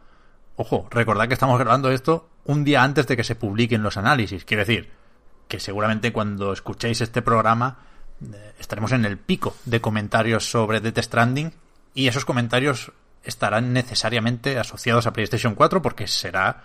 ojo, 0.54 0.86
recordad 0.90 1.26
que 1.26 1.34
estamos 1.34 1.58
grabando 1.58 1.90
esto 1.90 2.28
un 2.44 2.62
día 2.62 2.84
antes 2.84 3.08
de 3.08 3.16
que 3.16 3.24
se 3.24 3.34
publiquen 3.34 3.82
los 3.82 3.96
análisis. 3.96 4.44
Quiero 4.44 4.64
decir, 4.64 5.01
que 5.48 5.60
seguramente 5.60 6.12
cuando 6.12 6.52
escuchéis 6.52 7.00
este 7.00 7.22
programa 7.22 7.78
eh, 8.22 8.54
estaremos 8.58 8.92
en 8.92 9.04
el 9.04 9.18
pico 9.18 9.56
de 9.64 9.80
comentarios 9.80 10.50
sobre 10.50 10.80
Death 10.80 10.98
Stranding 10.98 11.52
y 11.94 12.08
esos 12.08 12.24
comentarios 12.24 12.92
estarán 13.24 13.72
necesariamente 13.72 14.58
asociados 14.58 15.06
a 15.06 15.12
PlayStation 15.12 15.54
4 15.54 15.82
porque 15.82 16.06
será 16.06 16.62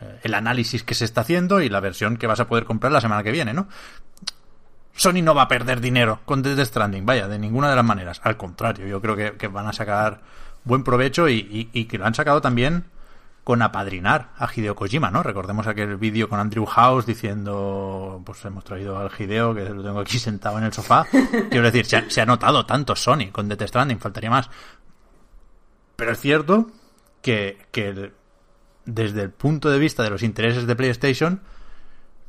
eh, 0.00 0.20
el 0.22 0.34
análisis 0.34 0.82
que 0.82 0.94
se 0.94 1.04
está 1.04 1.22
haciendo 1.22 1.60
y 1.60 1.68
la 1.68 1.80
versión 1.80 2.16
que 2.16 2.26
vas 2.26 2.40
a 2.40 2.46
poder 2.46 2.64
comprar 2.64 2.92
la 2.92 3.00
semana 3.00 3.22
que 3.22 3.32
viene, 3.32 3.52
¿no? 3.52 3.68
Sony 4.94 5.22
no 5.22 5.34
va 5.34 5.42
a 5.42 5.48
perder 5.48 5.80
dinero 5.80 6.20
con 6.24 6.42
Death 6.42 6.66
Stranding, 6.66 7.06
vaya, 7.06 7.28
de 7.28 7.38
ninguna 7.38 7.70
de 7.70 7.76
las 7.76 7.84
maneras. 7.84 8.20
Al 8.24 8.36
contrario, 8.36 8.86
yo 8.86 9.00
creo 9.00 9.36
que, 9.38 9.48
van 9.48 9.66
a 9.66 9.72
sacar 9.72 10.20
buen 10.64 10.84
provecho 10.84 11.28
y, 11.28 11.70
y 11.72 11.84
que 11.86 11.96
lo 11.96 12.04
han 12.04 12.14
sacado 12.14 12.40
también 12.40 12.84
con 13.44 13.62
apadrinar 13.62 14.30
a 14.36 14.48
Hideo 14.54 14.74
Kojima, 14.74 15.10
¿no? 15.10 15.22
Recordemos 15.22 15.66
aquel 15.66 15.96
vídeo 15.96 16.28
con 16.28 16.38
Andrew 16.38 16.66
House 16.66 17.06
diciendo, 17.06 18.22
pues 18.24 18.44
hemos 18.44 18.64
traído 18.64 18.98
al 18.98 19.10
Hideo, 19.16 19.54
que 19.54 19.68
lo 19.70 19.82
tengo 19.82 20.00
aquí 20.00 20.18
sentado 20.20 20.58
en 20.58 20.64
el 20.64 20.72
sofá. 20.72 21.06
Quiero 21.50 21.70
decir, 21.70 21.86
se 21.86 22.20
ha, 22.20 22.26
notado 22.26 22.66
tanto 22.66 22.94
Sony 22.94 23.30
con 23.32 23.48
Death 23.48 23.66
Stranding, 23.68 23.98
faltaría 23.98 24.30
más. 24.30 24.50
Pero 25.96 26.12
es 26.12 26.20
cierto 26.20 26.70
que, 27.22 27.66
que 27.70 28.12
desde 28.84 29.22
el 29.22 29.30
punto 29.30 29.70
de 29.70 29.78
vista 29.78 30.02
de 30.02 30.10
los 30.10 30.22
intereses 30.22 30.66
de 30.66 30.76
PlayStation, 30.76 31.40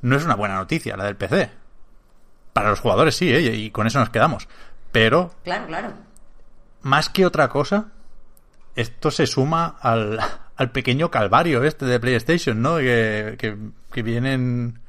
no 0.01 0.15
es 0.15 0.25
una 0.25 0.35
buena 0.35 0.55
noticia 0.55 0.97
la 0.97 1.05
del 1.05 1.17
PC. 1.17 1.51
Para 2.53 2.69
los 2.69 2.79
jugadores 2.79 3.15
sí, 3.15 3.33
¿eh? 3.33 3.55
y 3.55 3.71
con 3.71 3.87
eso 3.87 3.99
nos 3.99 4.09
quedamos. 4.09 4.47
Pero... 4.91 5.35
Claro, 5.43 5.67
claro. 5.67 5.93
Más 6.81 7.09
que 7.09 7.25
otra 7.25 7.47
cosa, 7.47 7.91
esto 8.75 9.11
se 9.11 9.27
suma 9.27 9.77
al, 9.79 10.19
al 10.61 10.71
pequeño 10.71 11.09
calvario 11.09 11.63
este 11.63 11.85
de 11.85 11.99
PlayStation, 11.99 12.61
¿no? 12.61 12.77
Que, 12.77 13.35
que, 13.91 14.03
vienen 14.03 14.79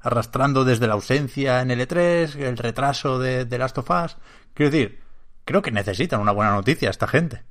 arrastrando 0.00 0.64
desde 0.64 0.86
la 0.86 0.94
ausencia 0.94 1.60
en 1.60 1.68
L3, 1.68 2.36
el 2.36 2.56
retraso 2.56 3.18
de, 3.18 3.44
de 3.44 3.58
Last 3.58 3.76
of 3.76 3.90
Us. 3.90 4.16
Quiero 4.54 4.70
decir, 4.70 5.00
creo 5.44 5.60
que 5.60 5.70
necesitan 5.70 6.20
una 6.20 6.32
buena 6.32 6.52
noticia 6.52 6.88
esta 6.88 7.06
gente. 7.06 7.42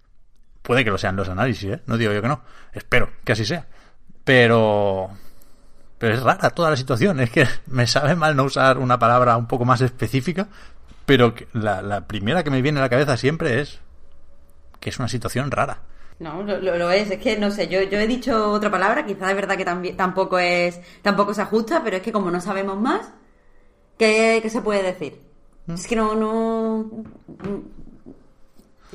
Puede 0.63 0.83
que 0.83 0.89
lo 0.89 0.97
sean 0.97 1.15
los 1.15 1.29
análisis, 1.29 1.71
¿eh? 1.71 1.81
No 1.85 1.97
digo 1.97 2.11
yo 2.13 2.21
que 2.21 2.27
no. 2.27 2.41
Espero 2.73 3.11
que 3.23 3.33
así 3.33 3.45
sea. 3.45 3.67
Pero... 4.23 5.11
Pero 5.99 6.13
es 6.15 6.23
rara 6.23 6.49
toda 6.49 6.71
la 6.71 6.77
situación. 6.77 7.19
Es 7.19 7.29
que 7.29 7.47
me 7.67 7.85
sabe 7.85 8.15
mal 8.15 8.35
no 8.35 8.43
usar 8.43 8.79
una 8.79 8.97
palabra 8.97 9.37
un 9.37 9.47
poco 9.47 9.65
más 9.65 9.81
específica. 9.81 10.47
Pero 11.05 11.35
la, 11.53 11.83
la 11.83 12.07
primera 12.07 12.43
que 12.43 12.49
me 12.49 12.63
viene 12.63 12.79
a 12.79 12.81
la 12.81 12.89
cabeza 12.89 13.17
siempre 13.17 13.61
es 13.61 13.79
que 14.79 14.89
es 14.89 14.97
una 14.97 15.07
situación 15.07 15.51
rara. 15.51 15.83
No, 16.19 16.41
lo, 16.41 16.91
es, 16.91 17.11
es 17.11 17.19
que 17.19 17.37
no 17.37 17.51
sé, 17.51 17.67
yo, 17.67 17.83
yo 17.83 17.99
he 17.99 18.07
dicho 18.07 18.51
otra 18.51 18.71
palabra, 18.71 19.05
quizás 19.05 19.29
es 19.29 19.35
verdad 19.35 19.55
que 19.55 19.65
también, 19.65 19.95
tampoco 19.95 20.39
es, 20.39 20.81
tampoco 21.03 21.33
se 21.33 21.43
ajusta, 21.43 21.83
pero 21.83 21.97
es 21.97 22.01
que 22.01 22.11
como 22.11 22.31
no 22.31 22.41
sabemos 22.41 22.79
más, 22.79 23.11
¿qué, 23.99 24.43
se 24.49 24.61
puede 24.61 24.81
decir? 24.81 25.21
¿Mm? 25.67 25.73
Es 25.75 25.85
que 25.85 25.95
no, 25.95 26.15
no, 26.15 26.89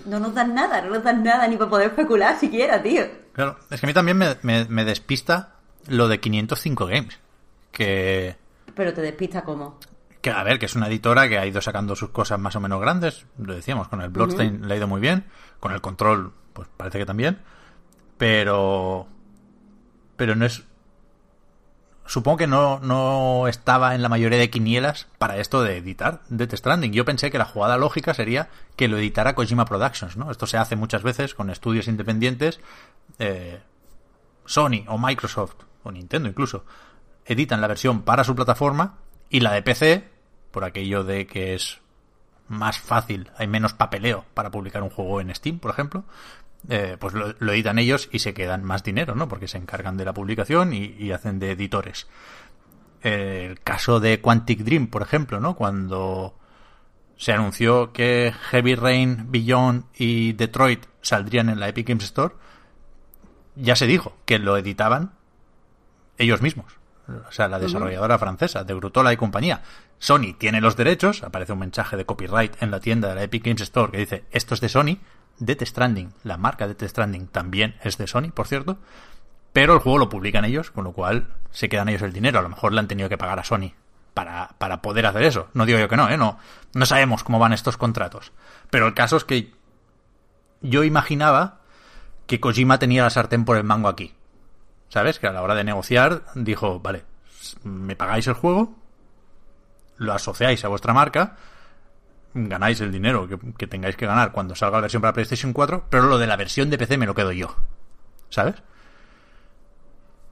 no 0.04 0.20
nos 0.20 0.34
dan 0.34 0.52
nada, 0.52 0.82
no 0.82 0.90
nos 0.90 1.04
dan 1.04 1.22
nada 1.22 1.46
ni 1.46 1.56
para 1.56 1.70
poder 1.70 1.88
especular 1.90 2.40
siquiera, 2.40 2.82
tío. 2.82 3.04
Claro, 3.32 3.56
es 3.70 3.80
que 3.80 3.86
a 3.86 3.88
mí 3.88 3.94
también 3.94 4.18
me, 4.18 4.64
me, 4.64 4.84
despista 4.84 5.54
lo 5.86 6.08
de 6.08 6.18
505 6.18 6.86
Games, 6.86 7.20
que... 7.70 8.34
Pero 8.74 8.92
te 8.92 9.00
despista 9.00 9.42
cómo? 9.42 9.78
Que, 10.20 10.30
a 10.30 10.42
ver, 10.42 10.58
que 10.58 10.66
es 10.66 10.74
una 10.74 10.88
editora 10.88 11.28
que 11.28 11.38
ha 11.38 11.46
ido 11.46 11.60
sacando 11.60 11.94
sus 11.94 12.10
cosas 12.10 12.40
más 12.40 12.56
o 12.56 12.60
menos 12.60 12.80
grandes, 12.80 13.26
lo 13.38 13.54
decíamos, 13.54 13.86
con 13.86 14.00
el 14.00 14.10
Bloodstained 14.10 14.64
le 14.64 14.74
ha 14.74 14.76
ido 14.76 14.88
muy 14.88 15.00
bien, 15.00 15.24
con 15.60 15.72
el 15.72 15.80
control 15.80 16.32
pues 16.52 16.68
parece 16.76 16.98
que 16.98 17.06
también. 17.06 17.38
Pero. 18.18 19.06
Pero 20.16 20.36
no 20.36 20.46
es. 20.46 20.62
supongo 22.06 22.36
que 22.38 22.46
no, 22.46 22.78
no 22.80 23.48
estaba 23.48 23.94
en 23.94 24.02
la 24.02 24.08
mayoría 24.08 24.38
de 24.38 24.50
quinielas 24.50 25.08
para 25.18 25.38
esto 25.38 25.62
de 25.62 25.78
editar 25.78 26.22
Death 26.28 26.54
Stranding. 26.54 26.92
Yo 26.92 27.04
pensé 27.04 27.30
que 27.30 27.38
la 27.38 27.44
jugada 27.44 27.76
lógica 27.76 28.14
sería 28.14 28.48
que 28.76 28.88
lo 28.88 28.98
editara 28.98 29.34
Kojima 29.34 29.64
Productions, 29.64 30.16
¿no? 30.16 30.30
Esto 30.30 30.46
se 30.46 30.58
hace 30.58 30.76
muchas 30.76 31.02
veces 31.02 31.34
con 31.34 31.50
estudios 31.50 31.88
independientes. 31.88 32.60
Eh, 33.18 33.60
Sony 34.44 34.84
o 34.88 34.98
Microsoft 34.98 35.54
o 35.84 35.92
Nintendo 35.92 36.28
incluso 36.28 36.64
editan 37.24 37.60
la 37.60 37.68
versión 37.68 38.02
para 38.02 38.24
su 38.24 38.34
plataforma 38.34 38.98
y 39.30 39.40
la 39.40 39.52
de 39.52 39.62
PC, 39.62 40.08
por 40.50 40.64
aquello 40.64 41.04
de 41.04 41.26
que 41.26 41.54
es 41.54 41.80
más 42.48 42.78
fácil, 42.78 43.30
hay 43.36 43.46
menos 43.46 43.72
papeleo 43.72 44.24
para 44.34 44.50
publicar 44.50 44.82
un 44.82 44.90
juego 44.90 45.20
en 45.20 45.34
Steam, 45.34 45.58
por 45.58 45.70
ejemplo, 45.70 46.04
eh, 46.68 46.96
pues 46.98 47.14
lo, 47.14 47.52
editan 47.52 47.78
ellos 47.78 48.08
y 48.12 48.20
se 48.20 48.34
quedan 48.34 48.62
más 48.62 48.84
dinero, 48.84 49.14
¿no? 49.14 49.28
Porque 49.28 49.48
se 49.48 49.58
encargan 49.58 49.96
de 49.96 50.04
la 50.04 50.14
publicación 50.14 50.72
y, 50.72 51.10
hacen 51.12 51.38
de 51.38 51.52
editores. 51.52 52.06
el 53.02 53.60
caso 53.60 54.00
de 54.00 54.20
Quantic 54.20 54.60
Dream, 54.60 54.86
por 54.86 55.02
ejemplo, 55.02 55.40
¿no? 55.40 55.56
Cuando 55.56 56.38
se 57.16 57.32
anunció 57.32 57.92
que 57.92 58.32
Heavy 58.50 58.74
Rain, 58.74 59.30
Beyond 59.30 59.84
y 59.94 60.32
Detroit 60.32 60.86
saldrían 61.02 61.48
en 61.48 61.60
la 61.60 61.68
Epic 61.68 61.88
Games 61.88 62.04
Store, 62.04 62.34
ya 63.56 63.76
se 63.76 63.86
dijo 63.86 64.16
que 64.24 64.38
lo 64.38 64.56
editaban 64.56 65.12
ellos 66.18 66.42
mismos. 66.42 66.82
O 67.28 67.32
sea, 67.32 67.48
la 67.48 67.58
desarrolladora 67.58 68.18
francesa, 68.18 68.64
de 68.64 68.74
Grutola 68.74 69.12
y 69.12 69.16
compañía. 69.16 69.62
Sony 69.98 70.34
tiene 70.38 70.60
los 70.60 70.76
derechos, 70.76 71.22
aparece 71.22 71.52
un 71.52 71.58
mensaje 71.58 71.96
de 71.96 72.06
copyright 72.06 72.62
en 72.62 72.70
la 72.70 72.80
tienda 72.80 73.08
de 73.08 73.14
la 73.16 73.22
Epic 73.24 73.44
Games 73.44 73.62
Store 73.62 73.92
que 73.92 73.98
dice 73.98 74.24
esto 74.30 74.54
es 74.54 74.60
de 74.60 74.68
Sony, 74.68 74.98
Death 75.44 75.62
Stranding, 75.64 76.12
la 76.22 76.36
marca 76.36 76.68
Death 76.68 76.84
Stranding 76.84 77.26
también 77.26 77.74
es 77.82 77.98
de 77.98 78.06
Sony, 78.06 78.30
por 78.32 78.46
cierto, 78.46 78.78
pero 79.52 79.74
el 79.74 79.80
juego 79.80 79.98
lo 79.98 80.08
publican 80.08 80.44
ellos, 80.44 80.70
con 80.70 80.84
lo 80.84 80.92
cual 80.92 81.34
se 81.50 81.68
quedan 81.68 81.88
ellos 81.88 82.02
el 82.02 82.12
dinero. 82.12 82.38
A 82.38 82.42
lo 82.42 82.48
mejor 82.48 82.72
le 82.72 82.80
han 82.80 82.88
tenido 82.88 83.08
que 83.08 83.18
pagar 83.18 83.40
a 83.40 83.44
Sony 83.44 83.72
para, 84.14 84.50
para 84.58 84.80
poder 84.80 85.04
hacer 85.04 85.24
eso. 85.24 85.48
No 85.52 85.66
digo 85.66 85.78
yo 85.78 85.88
que 85.88 85.96
no, 85.96 86.08
¿eh? 86.08 86.16
No, 86.16 86.38
no 86.74 86.86
sabemos 86.86 87.24
cómo 87.24 87.38
van 87.38 87.52
estos 87.52 87.76
contratos. 87.76 88.32
Pero 88.70 88.86
el 88.86 88.94
caso 88.94 89.16
es 89.16 89.24
que 89.24 89.52
yo 90.60 90.84
imaginaba 90.84 91.58
que 92.26 92.40
Kojima 92.40 92.78
tenía 92.78 93.02
la 93.02 93.10
sartén 93.10 93.44
por 93.44 93.56
el 93.56 93.64
mango 93.64 93.88
aquí. 93.88 94.14
¿Sabes? 94.88 95.18
Que 95.18 95.26
a 95.26 95.32
la 95.32 95.42
hora 95.42 95.54
de 95.54 95.64
negociar 95.64 96.22
dijo, 96.34 96.78
vale, 96.78 97.04
me 97.64 97.96
pagáis 97.96 98.26
el 98.28 98.34
juego, 98.34 98.74
lo 99.96 100.12
asociáis 100.12 100.64
a 100.64 100.68
vuestra 100.68 100.94
marca 100.94 101.36
ganáis 102.34 102.80
el 102.80 102.92
dinero 102.92 103.28
que, 103.56 103.66
tengáis 103.66 103.96
que 103.96 104.06
ganar 104.06 104.32
cuando 104.32 104.54
salga 104.54 104.78
la 104.78 104.82
versión 104.82 105.02
para 105.02 105.12
PlayStation 105.12 105.52
4, 105.52 105.86
pero 105.90 106.04
lo 106.04 106.18
de 106.18 106.26
la 106.26 106.36
versión 106.36 106.70
de 106.70 106.78
PC 106.78 106.98
me 106.98 107.06
lo 107.06 107.14
quedo 107.14 107.32
yo. 107.32 107.54
¿Sabes? 108.30 108.56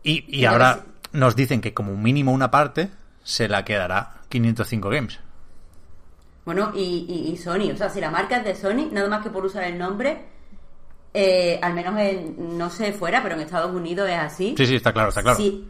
Y, 0.02 0.24
y 0.34 0.44
ahora 0.46 0.80
nos 1.12 1.36
dicen 1.36 1.60
que 1.60 1.74
como 1.74 1.96
mínimo 1.96 2.32
una 2.32 2.50
parte 2.50 2.90
se 3.22 3.48
la 3.48 3.64
quedará 3.64 4.22
505 4.28 4.88
Games. 4.88 5.20
Bueno, 6.44 6.72
y, 6.74 7.30
y, 7.30 7.36
Sony, 7.36 7.70
o 7.72 7.76
sea, 7.76 7.90
si 7.90 8.00
la 8.00 8.10
marca 8.10 8.38
es 8.38 8.44
de 8.44 8.54
Sony, 8.56 8.88
nada 8.90 9.08
más 9.08 9.22
que 9.22 9.30
por 9.30 9.44
usar 9.44 9.64
el 9.64 9.78
nombre, 9.78 10.24
eh, 11.12 11.58
al 11.62 11.74
menos 11.74 11.98
en, 11.98 12.58
no 12.58 12.70
sé 12.70 12.92
fuera, 12.92 13.22
pero 13.22 13.34
en 13.34 13.42
Estados 13.42 13.74
Unidos 13.74 14.08
es 14.08 14.18
así. 14.18 14.54
Sí, 14.56 14.66
sí, 14.66 14.76
está 14.76 14.92
claro, 14.92 15.10
está 15.10 15.22
claro. 15.22 15.36
Sí, 15.36 15.68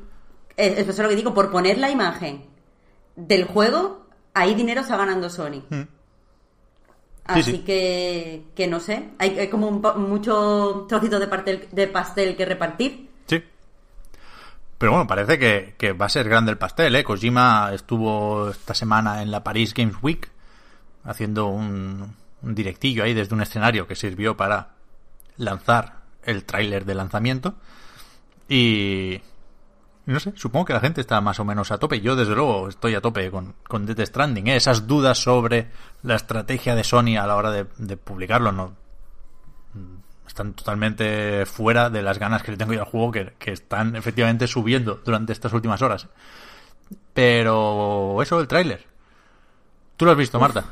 es, 0.57 0.79
eso 0.79 0.91
es 0.91 0.99
lo 0.99 1.09
que 1.09 1.17
digo, 1.17 1.35
por 1.35 1.51
poner 1.51 1.79
la 1.79 1.91
imagen 1.91 2.45
del 3.17 3.45
juego, 3.45 4.07
ahí 4.33 4.55
dinero 4.55 4.83
está 4.83 4.97
ganando 4.97 5.29
Sony. 5.29 5.65
Hmm. 5.69 5.83
Así 7.35 7.59
Que, 7.59 8.45
que 8.55 8.67
no 8.67 8.81
sé, 8.81 9.11
hay, 9.19 9.49
como 9.49 9.69
un, 9.69 9.83
muchos 10.09 10.87
trocitos 10.87 11.21
de, 11.21 11.27
pastel, 11.27 11.69
de 11.71 11.89
pastel 11.89 12.37
que 12.37 12.45
repartir. 12.45 13.09
Sí. 13.27 13.43
Pero 14.79 14.93
bueno, 14.93 15.07
parece 15.07 15.39
que, 15.39 15.93
va 15.93 16.07
a 16.07 16.09
ser 16.09 16.29
grande 16.29 16.51
el 16.51 16.59
pastel, 16.59 16.95
¿eh? 16.97 17.05
Kojima 17.05 17.71
estuvo 17.73 18.51
esta 18.51 18.75
semana 18.75 19.23
en 19.23 19.31
la 19.31 19.45
Paris 19.45 19.75
Games 19.75 19.97
Week 20.03 20.29
haciendo 21.05 21.47
un, 21.47 22.15
un 22.43 22.55
directillo 22.55 23.05
ahí 23.05 23.15
desde 23.15 23.35
un 23.35 23.43
escenario 23.43 23.87
que 23.87 23.97
sirvió 23.97 24.37
para 24.37 24.71
lanzar 25.37 26.01
el 26.25 26.45
tráiler 26.45 26.85
de 26.85 26.95
lanzamiento. 26.95 27.55
Y, 28.49 29.21
no 30.11 30.21
sé, 30.21 30.33
supongo 30.37 30.67
que 30.67 30.73
la 30.73 30.81
gente 30.81 31.01
está 31.01 31.21
más 31.21 31.41
o 31.41 31.45
menos 31.45 31.71
a 31.71 31.79
tope. 31.79 32.01
Yo, 32.01 32.17
desde 32.17 32.35
luego, 32.35 32.69
estoy 32.69 32.95
a 32.95 33.01
tope 33.01 33.31
con, 33.31 33.55
con 33.67 33.87
Death 33.87 34.07
Stranding. 34.07 34.49
¿eh? 34.49 34.57
Esas 34.57 34.87
dudas 34.87 35.19
sobre 35.19 35.71
la 36.03 36.17
estrategia 36.17 36.75
de 36.75 36.85
Sony 36.85 37.17
a 37.19 37.27
la 37.27 37.37
hora 37.37 37.51
de, 37.51 37.97
publicarlo 37.97 38.53
no 38.53 38.81
están 40.31 40.53
totalmente 40.55 41.45
fuera 41.45 41.91
de 41.91 42.03
las 42.03 42.19
ganas 42.19 42.43
que 42.43 42.53
le 42.53 42.57
tengo 42.57 42.73
yo 42.73 42.81
al 42.81 42.87
juego, 42.87 43.11
que, 43.11 43.53
están 43.53 43.97
efectivamente 43.97 44.47
subiendo 44.47 45.01
durante 45.05 45.33
estas 45.33 45.53
últimas 45.53 45.83
horas. 45.83 46.07
Pero 47.13 48.21
eso, 48.23 48.41
el 48.41 48.47
tráiler. 48.47 48.87
¿Tú 49.97 50.05
lo 50.05 50.13
has 50.13 50.17
visto, 50.17 50.39
Marta? 50.39 50.65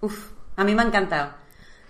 Uf, 0.00 0.32
a 0.56 0.64
mí 0.64 0.74
me 0.74 0.82
ha 0.82 0.86
encantado. 0.86 1.30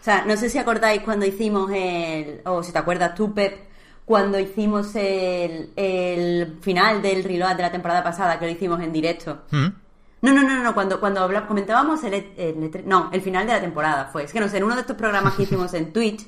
O 0.01 0.05
sea, 0.05 0.25
no 0.25 0.37
sé 0.37 0.49
si 0.49 0.59
acordáis 0.59 1.03
cuando 1.03 1.27
hicimos 1.27 1.71
el... 1.73 2.41
o 2.45 2.63
si 2.63 2.73
te 2.73 2.79
acuerdas 2.79 3.15
tú, 3.15 3.35
Pep, 3.35 3.68
cuando 4.09 4.41
hicimos 4.41 4.95
el, 4.95 5.71
el 5.77 6.57
final 6.63 7.03
del 7.03 7.23
reload 7.23 7.57
de 7.57 7.63
la 7.63 7.71
temporada 7.71 8.03
pasada, 8.03 8.39
que 8.39 8.47
lo 8.47 8.51
hicimos 8.51 8.81
en 8.81 8.91
directo. 8.91 9.43
¿Mm? 9.51 9.67
No, 10.23 10.33
no, 10.33 10.43
no, 10.45 10.63
no, 10.63 10.73
cuando, 10.73 10.99
cuando 10.99 11.31
comentábamos 11.47 12.03
el, 12.05 12.83
No, 12.87 13.11
el 13.13 13.21
final 13.21 13.47
de 13.47 13.53
la 13.53 13.61
temporada 13.61 14.07
fue. 14.07 14.25
Es 14.25 14.33
que 14.33 14.41
no 14.41 14.49
sé, 14.49 14.57
en 14.57 14.65
uno 14.65 14.77
de 14.77 14.81
estos 14.81 14.97
programas 14.97 15.35
que 15.35 15.43
hicimos 15.43 15.75
en 15.75 15.93
Twitch, 15.93 16.27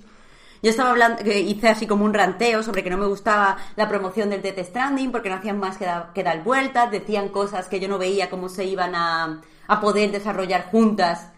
yo 0.62 0.68
estaba 0.68 0.90
hablando, 0.90 1.24
que 1.24 1.40
hice 1.40 1.70
así 1.70 1.86
como 1.86 2.04
un 2.04 2.12
ranteo 2.12 2.62
sobre 2.62 2.84
que 2.84 2.90
no 2.90 2.98
me 2.98 3.06
gustaba 3.06 3.56
la 3.76 3.88
promoción 3.88 4.28
del 4.28 4.42
Death 4.42 4.58
Stranding 4.58 5.10
porque 5.10 5.30
no 5.30 5.36
hacían 5.36 5.58
más 5.58 5.78
que, 5.78 5.90
que 6.14 6.22
dar 6.22 6.44
vueltas, 6.44 6.90
decían 6.90 7.30
cosas 7.30 7.66
que 7.68 7.80
yo 7.80 7.88
no 7.88 7.96
veía 7.96 8.28
cómo 8.28 8.50
se 8.50 8.66
iban 8.66 8.94
a, 8.94 9.40
a 9.68 9.80
poder 9.80 10.12
desarrollar 10.12 10.66
juntas 10.70 11.30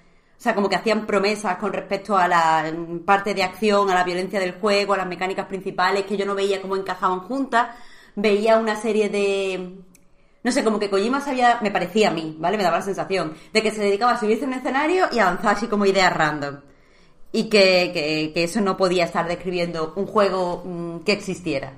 o 0.43 0.45
sea, 0.45 0.57
como 0.57 0.69
que 0.69 0.75
hacían 0.75 1.07
promesas 1.07 1.57
con 1.59 1.73
respecto 1.73 2.17
a 2.17 2.27
la 2.27 2.65
parte 3.05 3.33
de 3.33 3.45
acción, 3.45 3.89
a 3.89 3.95
la 3.95 4.03
violencia 4.03 4.41
del 4.41 4.55
juego, 4.55 4.93
a 4.93 4.97
las 4.97 5.07
mecánicas 5.07 5.47
principales, 5.47 6.05
que 6.05 6.17
yo 6.17 6.27
no 6.27 6.35
veía 6.35 6.61
cómo 6.61 6.75
encajaban 6.75 7.21
juntas. 7.21 7.69
Veía 8.17 8.59
una 8.59 8.75
serie 8.75 9.09
de... 9.09 9.77
No 10.43 10.51
sé, 10.51 10.65
como 10.65 10.81
que 10.81 10.91
Kojima 10.91 11.21
sabía, 11.21 11.61
me 11.63 11.71
parecía 11.71 12.09
a 12.09 12.13
mí, 12.13 12.35
¿vale? 12.41 12.57
Me 12.57 12.65
daba 12.65 12.79
la 12.79 12.83
sensación 12.83 13.35
de 13.53 13.63
que 13.63 13.71
se 13.71 13.83
dedicaba 13.83 14.15
a 14.15 14.19
subirse 14.19 14.45
a 14.45 14.49
un 14.49 14.55
escenario 14.55 15.07
y 15.13 15.21
avanzar 15.21 15.55
así 15.55 15.69
como 15.69 15.87
ideas 15.87 16.13
random. 16.13 16.57
Y 17.31 17.49
que, 17.49 18.33
que, 18.35 18.43
eso 18.43 18.61
no 18.61 18.77
podía 18.77 19.05
estar 19.05 19.29
describiendo 19.29 19.93
un 19.95 20.07
juego 20.07 20.65
mm, 20.65 21.05
que 21.05 21.13
existiera. 21.13 21.73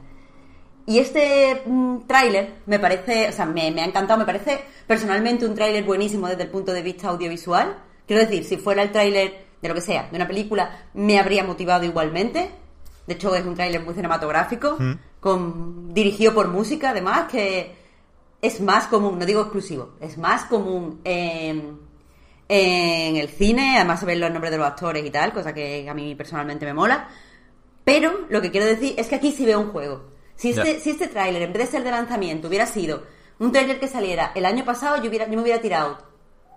Y 0.87 1.01
este 1.01 1.61
mm, 1.67 2.07
tráiler 2.07 2.55
me 2.65 2.79
parece, 2.79 3.29
o 3.29 3.33
sea, 3.33 3.45
me, 3.45 3.71
me 3.71 3.83
ha 3.83 3.85
encantado, 3.85 4.19
me 4.19 4.25
parece 4.25 4.65
personalmente 4.87 5.45
un 5.45 5.55
tráiler 5.55 5.85
buenísimo 5.85 6.29
desde 6.29 6.45
el 6.45 6.51
punto 6.51 6.73
de 6.73 6.81
vista 6.81 7.09
audiovisual 7.09 7.77
Quiero 8.07 8.23
decir, 8.23 8.45
si 8.45 8.57
fuera 8.57 8.83
el 8.83 8.93
tráiler 8.93 9.45
de 9.61 9.69
lo 9.69 9.75
que 9.75 9.81
sea, 9.81 10.09
de 10.11 10.17
una 10.17 10.29
película, 10.29 10.89
me 10.95 11.19
habría 11.19 11.43
motivado 11.45 11.85
igualmente. 11.85 12.51
De 13.07 13.15
hecho, 13.15 13.35
es 13.35 13.45
un 13.45 13.55
tráiler 13.55 13.83
muy 13.83 13.95
cinematográfico, 13.95 14.77
mm. 14.79 14.93
con, 15.21 15.95
dirigido 15.95 16.35
por 16.35 16.49
música, 16.49 16.91
además, 16.91 17.29
que 17.31 17.75
es 18.45 18.61
más 18.61 18.89
común, 18.89 19.19
no 19.19 19.25
digo 19.25 19.41
exclusivo, 19.41 19.95
es 20.01 20.19
más 20.19 20.45
común 20.45 21.01
en, 21.05 21.79
el 22.47 23.29
cine, 23.31 23.77
además 23.77 24.01
se 24.01 24.07
ven 24.07 24.21
los 24.21 24.31
nombres 24.31 24.51
de 24.51 24.59
los 24.59 24.67
actores 24.67 25.05
y 25.05 25.11
tal, 25.11 25.33
cosa 25.33 25.55
que 25.55 25.89
a 25.89 25.95
mí 25.95 26.15
personalmente 26.15 26.67
me 26.67 26.75
mola. 26.75 27.09
Pero 27.85 28.27
lo 28.29 28.43
que 28.43 28.51
quiero 28.51 28.67
decir 28.67 28.95
es 28.99 29.09
que 29.09 29.15
aquí 29.15 29.33
sí 29.33 29.47
veo 29.47 29.61
un 29.61 29.71
juego. 29.71 30.11
Si 30.37 30.51
este, 30.51 30.79
si 30.81 30.91
este 30.91 31.09
tráiler, 31.09 31.41
en 31.41 31.53
vez 31.55 31.65
de 31.65 31.73
ser 31.73 31.85
de 31.85 31.91
lanzamiento, 31.91 32.49
hubiera 32.49 32.67
sido 32.67 33.03
un 33.39 33.51
tráiler 33.51 33.81
que 33.81 33.89
saliera 33.89 34.33
el 34.35 34.45
año 34.45 34.65
pasado, 34.65 35.03
yo, 35.03 35.09
hubiera, 35.09 35.27
yo 35.27 35.37
me 35.37 35.43
hubiera 35.43 35.63
tirado 35.63 35.99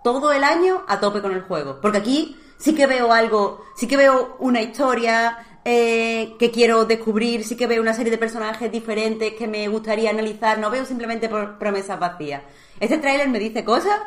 todo 0.02 0.32
el 0.32 0.44
año 0.44 0.82
a 0.88 1.00
tope 1.00 1.20
con 1.20 1.32
el 1.32 1.42
juego. 1.42 1.80
Porque 1.80 1.98
aquí 1.98 2.36
sí 2.58 2.74
que 2.74 2.86
veo 2.86 3.12
algo, 3.12 3.64
sí 3.76 3.86
que 3.86 3.96
veo 3.96 4.36
una 4.40 4.60
historia 4.60 5.38
eh, 5.64 6.34
que 6.38 6.50
quiero 6.50 6.84
descubrir, 6.84 7.44
sí 7.44 7.56
que 7.56 7.66
veo 7.66 7.82
una 7.82 7.94
serie 7.94 8.10
de 8.10 8.18
personajes 8.18 8.70
diferentes 8.70 9.34
que 9.34 9.46
me 9.46 9.68
gustaría 9.68 10.10
analizar, 10.10 10.58
no 10.58 10.70
veo 10.70 10.84
simplemente 10.84 11.28
promesas 11.28 11.98
vacías. 11.98 12.42
Este 12.80 12.98
tráiler 12.98 13.28
me 13.28 13.38
dice 13.38 13.64
cosas 13.64 13.98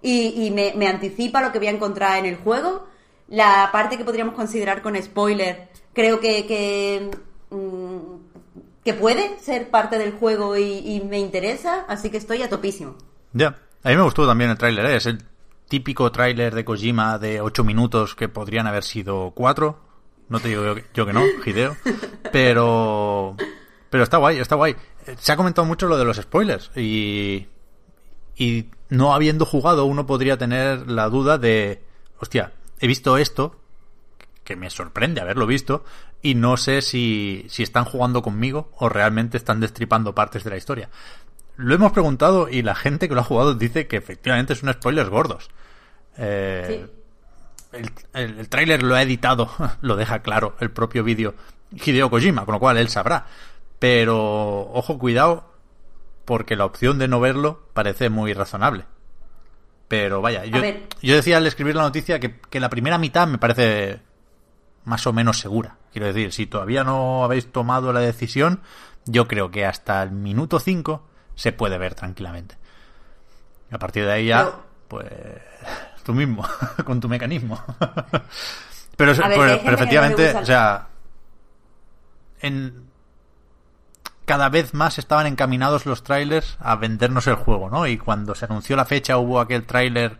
y, 0.00 0.50
me, 0.50 0.86
anticipa 0.86 1.40
lo 1.40 1.50
que 1.52 1.58
voy 1.58 1.68
a 1.68 1.72
encontrar 1.72 2.18
en 2.18 2.26
el 2.26 2.36
juego. 2.36 2.86
La 3.28 3.70
parte 3.72 3.96
que 3.96 4.04
podríamos 4.04 4.34
considerar 4.34 4.82
con 4.82 5.00
spoiler, 5.02 5.68
creo 5.92 6.20
que, 6.20 6.46
que, 6.46 7.10
mm, 7.50 8.94
puede 9.00 9.38
ser 9.40 9.70
parte 9.70 9.98
del 9.98 10.12
juego 10.12 10.56
y, 10.56 11.02
me 11.08 11.18
interesa, 11.18 11.84
así 11.88 12.10
que 12.10 12.18
estoy 12.18 12.42
a 12.42 12.48
topísimo. 12.48 12.96
Ya. 13.32 13.58
A 13.84 13.90
mí 13.90 13.96
me 13.96 14.02
gustó 14.02 14.26
también 14.26 14.50
el 14.50 14.56
tráiler, 14.56 14.86
¿eh? 14.86 14.96
es 14.96 15.04
el 15.04 15.18
típico 15.68 16.10
tráiler 16.10 16.54
de 16.54 16.64
Kojima 16.64 17.18
de 17.18 17.42
8 17.42 17.64
minutos 17.64 18.14
que 18.14 18.30
podrían 18.30 18.66
haber 18.66 18.82
sido 18.82 19.32
4. 19.34 19.78
No 20.30 20.40
te 20.40 20.48
digo 20.48 20.74
yo 20.94 21.04
que 21.04 21.12
no, 21.12 21.22
Hideo. 21.44 21.76
Pero, 22.32 23.36
pero 23.90 24.02
está 24.02 24.16
guay, 24.16 24.38
está 24.38 24.54
guay. 24.54 24.74
Se 25.18 25.32
ha 25.32 25.36
comentado 25.36 25.66
mucho 25.66 25.86
lo 25.86 25.98
de 25.98 26.04
los 26.06 26.16
spoilers 26.16 26.70
y, 26.74 27.46
y 28.36 28.70
no 28.88 29.12
habiendo 29.12 29.44
jugado 29.44 29.84
uno 29.84 30.06
podría 30.06 30.38
tener 30.38 30.90
la 30.90 31.10
duda 31.10 31.36
de, 31.36 31.84
hostia, 32.18 32.52
he 32.80 32.86
visto 32.86 33.18
esto, 33.18 33.60
que 34.44 34.56
me 34.56 34.70
sorprende 34.70 35.20
haberlo 35.20 35.46
visto, 35.46 35.84
y 36.22 36.34
no 36.34 36.56
sé 36.56 36.80
si, 36.80 37.44
si 37.50 37.62
están 37.62 37.84
jugando 37.84 38.22
conmigo 38.22 38.70
o 38.78 38.88
realmente 38.88 39.36
están 39.36 39.60
destripando 39.60 40.14
partes 40.14 40.42
de 40.42 40.50
la 40.50 40.56
historia. 40.56 40.88
Lo 41.56 41.74
hemos 41.74 41.92
preguntado 41.92 42.48
y 42.48 42.62
la 42.62 42.74
gente 42.74 43.08
que 43.08 43.14
lo 43.14 43.20
ha 43.20 43.24
jugado 43.24 43.54
dice 43.54 43.86
que 43.86 43.96
efectivamente 43.96 44.54
son 44.54 44.72
spoilers 44.72 45.10
gordos. 45.10 45.50
Eh, 46.16 46.86
el, 47.72 47.90
el, 48.12 48.48
tráiler 48.48 48.82
lo 48.82 48.94
ha 48.94 49.02
editado, 49.02 49.50
lo 49.80 49.96
deja 49.96 50.20
claro, 50.20 50.56
el 50.60 50.70
propio 50.70 51.04
vídeo 51.04 51.34
Hideo 51.72 52.10
Kojima, 52.10 52.44
con 52.44 52.54
lo 52.54 52.60
cual 52.60 52.76
él 52.76 52.88
sabrá. 52.88 53.26
Pero, 53.78 54.70
ojo, 54.72 54.98
cuidado, 54.98 55.52
porque 56.24 56.56
la 56.56 56.64
opción 56.64 56.98
de 56.98 57.08
no 57.08 57.20
verlo 57.20 57.68
parece 57.72 58.08
muy 58.08 58.32
razonable. 58.32 58.84
Pero 59.88 60.22
vaya, 60.22 60.44
yo, 60.44 60.60
yo 61.02 61.16
decía 61.16 61.36
al 61.36 61.46
escribir 61.46 61.76
la 61.76 61.82
noticia 61.82 62.18
que, 62.18 62.40
que 62.40 62.60
la 62.60 62.70
primera 62.70 62.98
mitad 62.98 63.28
me 63.28 63.38
parece 63.38 64.00
más 64.84 65.06
o 65.06 65.12
menos 65.12 65.38
segura. 65.38 65.76
Quiero 65.92 66.06
decir, 66.06 66.32
si 66.32 66.46
todavía 66.46 66.84
no 66.84 67.24
habéis 67.24 67.52
tomado 67.52 67.92
la 67.92 68.00
decisión, 68.00 68.60
yo 69.04 69.28
creo 69.28 69.50
que 69.50 69.66
hasta 69.66 70.02
el 70.02 70.10
minuto 70.12 70.58
5 70.58 71.06
se 71.34 71.52
puede 71.52 71.78
ver 71.78 71.94
tranquilamente. 71.94 72.56
A 73.70 73.78
partir 73.78 74.04
de 74.04 74.12
ahí 74.12 74.26
ya, 74.26 74.52
pues 74.88 75.10
tú 76.04 76.14
mismo, 76.14 76.46
con 76.84 77.00
tu 77.00 77.08
mecanismo. 77.08 77.62
pero, 78.96 79.12
efectivamente, 79.12 80.34
o 80.36 80.46
sea, 80.46 80.88
en 82.40 82.84
cada 84.24 84.48
vez 84.48 84.72
más 84.74 84.98
estaban 84.98 85.26
encaminados 85.26 85.86
los 85.86 86.02
trailers 86.02 86.56
a 86.60 86.76
vendernos 86.76 87.26
el 87.26 87.34
juego, 87.34 87.68
¿no? 87.68 87.86
Y 87.86 87.98
cuando 87.98 88.34
se 88.34 88.46
anunció 88.46 88.76
la 88.76 88.84
fecha 88.84 89.18
hubo 89.18 89.40
aquel 89.40 89.64
tráiler 89.64 90.18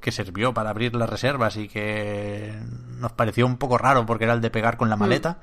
que 0.00 0.12
sirvió 0.12 0.52
para 0.52 0.70
abrir 0.70 0.94
las 0.94 1.08
reservas 1.08 1.56
y 1.56 1.68
que 1.68 2.58
nos 2.98 3.12
pareció 3.12 3.46
un 3.46 3.56
poco 3.56 3.78
raro 3.78 4.04
porque 4.06 4.24
era 4.24 4.32
el 4.34 4.40
de 4.40 4.50
pegar 4.50 4.76
con 4.76 4.88
la 4.88 4.96
mm. 4.96 5.00
maleta. 5.00 5.38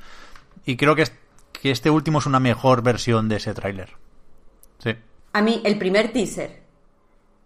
Y 0.66 0.78
creo 0.78 0.96
que, 0.96 1.06
que 1.54 1.72
este 1.72 1.90
último 1.90 2.20
es 2.20 2.26
una 2.26 2.40
mejor 2.40 2.82
versión 2.82 3.30
de 3.30 3.38
ese 3.38 3.54
tráiler. 3.54 3.96
A 5.34 5.42
mí, 5.42 5.62
el 5.64 5.78
primer 5.78 6.12
teaser, 6.12 6.60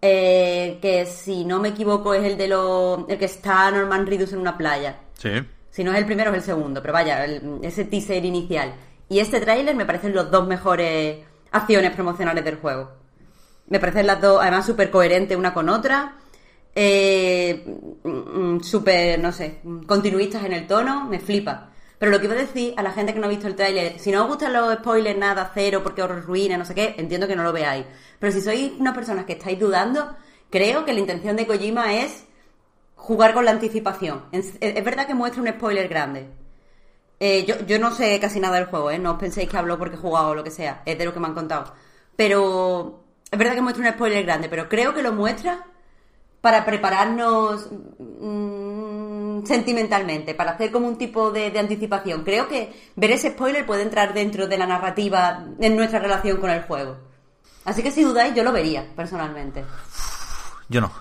eh, 0.02 0.80
que 0.82 1.06
si 1.06 1.46
no 1.46 1.60
me 1.60 1.69
equivoco 1.69 2.13
es 2.13 2.24
el 2.24 2.38
de 2.38 2.48
lo, 2.48 3.06
el 3.08 3.17
que 3.17 3.26
está 3.26 3.72
Norman 3.72 4.06
Reedus 4.06 4.34
en 4.34 4.39
una 4.39 4.58
playa. 4.58 4.98
Sí. 5.17 5.32
Si 5.69 5.84
no 5.84 5.91
es 5.91 5.98
el 5.98 6.06
primero 6.06 6.32
es 6.32 6.38
el 6.38 6.43
segundo, 6.43 6.82
pero 6.82 6.93
vaya, 6.93 7.26
ese 7.62 7.86
teaser 7.86 8.24
inicial. 8.24 8.74
Y 9.10 9.19
este 9.19 9.39
tráiler 9.39 9.76
me 9.76 9.86
parecen 9.86 10.13
los 10.13 10.30
dos 10.30 10.48
mejores 10.48 11.19
acciones 11.52 11.91
promocionales 11.91 12.43
del 12.43 12.58
juego. 12.58 12.91
Me 13.67 13.80
parecen 13.80 14.08
las 14.08 14.22
dos, 14.22 14.39
además, 14.41 14.65
súper 14.65 14.91
coherentes 14.91 15.38
una 15.38 15.54
con 15.54 15.69
otra. 15.69 16.17
Eh, 16.76 17.63
mm, 18.04 18.60
súper, 18.60 19.19
no 19.19 19.32
sé, 19.32 19.62
continuistas 19.88 20.43
en 20.43 20.54
el 20.54 20.67
tono, 20.67 21.06
me 21.06 21.19
flipa. 21.19 21.73
Pero 22.04 22.12
lo 22.12 22.20
que 22.20 22.26
iba 22.26 22.36
a 22.36 22.39
decir 22.39 22.74
a 22.76 22.84
la 22.84 22.92
gente 22.92 23.13
que 23.13 23.20
no 23.22 23.28
ha 23.28 23.30
visto 23.30 23.48
el 23.48 23.56
tráiler, 23.56 23.98
si 23.98 24.12
no 24.12 24.24
os 24.24 24.28
gustan 24.28 24.52
los 24.52 24.74
spoilers, 24.74 25.18
nada, 25.18 25.50
cero, 25.54 25.80
porque 25.82 26.04
os 26.04 26.26
ruina, 26.26 26.58
no 26.58 26.66
sé 26.66 26.76
qué, 26.76 26.96
entiendo 26.98 27.30
que 27.30 27.36
no 27.38 27.44
lo 27.44 27.54
veáis. 27.54 27.86
Pero 28.20 28.30
si 28.34 28.42
sois 28.42 28.74
unas 28.78 28.94
personas 28.94 29.24
que 29.24 29.32
estáis 29.32 29.58
dudando, 29.58 30.13
creo 30.50 30.84
que 30.84 30.92
la 30.92 31.00
intención 31.00 31.38
de 31.38 31.48
Kojima 31.48 31.94
es 31.94 32.26
jugar 32.98 33.34
con 33.34 33.46
la 33.46 33.52
anticipación. 33.52 34.26
Es, 34.34 34.60
verdad 34.60 35.08
que 35.08 35.13
muestra 35.13 35.42
un 35.42 35.48
spoiler 35.48 35.88
grande. 35.88 36.28
Eh, 37.22 37.46
yo, 37.46 37.66
yo 37.66 37.80
no 37.80 37.89
sé 37.92 38.20
casi 38.20 38.42
nada 38.42 38.58
del 38.58 38.66
juego, 38.66 38.92
¿eh? 38.92 39.00
No 39.00 39.12
os 39.12 39.18
penséis 39.18 39.48
que 39.48 39.56
hablo 39.56 39.78
porque 39.78 39.96
he 39.96 40.00
jugado 40.00 40.32
o 40.32 40.36
lo 40.36 40.44
que 40.44 40.52
sea, 40.52 40.82
es 40.86 40.98
de 40.98 41.06
lo 41.06 41.13
que 41.13 41.22
me 41.22 41.28
han 41.28 41.34
contado. 41.34 41.74
Pero 42.18 43.06
es 43.32 43.39
verdad 43.39 43.56
que 43.56 43.62
muestra 43.62 43.88
un 43.88 43.94
spoiler 43.94 44.26
grande, 44.26 44.50
pero 44.50 44.68
creo 44.68 44.94
que 44.94 45.04
lo 45.04 45.13
muestra 45.13 45.68
para 46.42 46.66
prepararnos 46.66 47.70
sentimentalmente, 49.46 50.36
para 50.36 50.52
hacer 50.52 50.72
como 50.72 50.88
un 50.88 50.98
tipo 50.98 51.32
de, 51.32 51.58
anticipación. 51.58 52.24
Creo 52.24 52.48
que 52.48 52.74
ver 52.96 53.12
ese 53.12 53.32
spoiler 53.32 53.65
puede 53.65 53.84
entrar 53.84 54.13
dentro 54.13 54.48
de 54.48 54.58
la 54.58 54.65
narrativa 54.67 55.46
en 55.60 55.76
nuestra 55.76 56.00
relación 56.00 56.38
con 56.38 56.50
el 56.50 56.63
juego. 56.63 56.98
Así 57.65 57.82
que 57.82 57.91
si 57.91 58.04
dudáis, 58.04 58.36
yo 58.36 58.43
lo 58.43 58.52
vería, 58.52 58.86
personalmente. 58.96 59.63
Yo 60.69 60.82
no. 60.82 60.91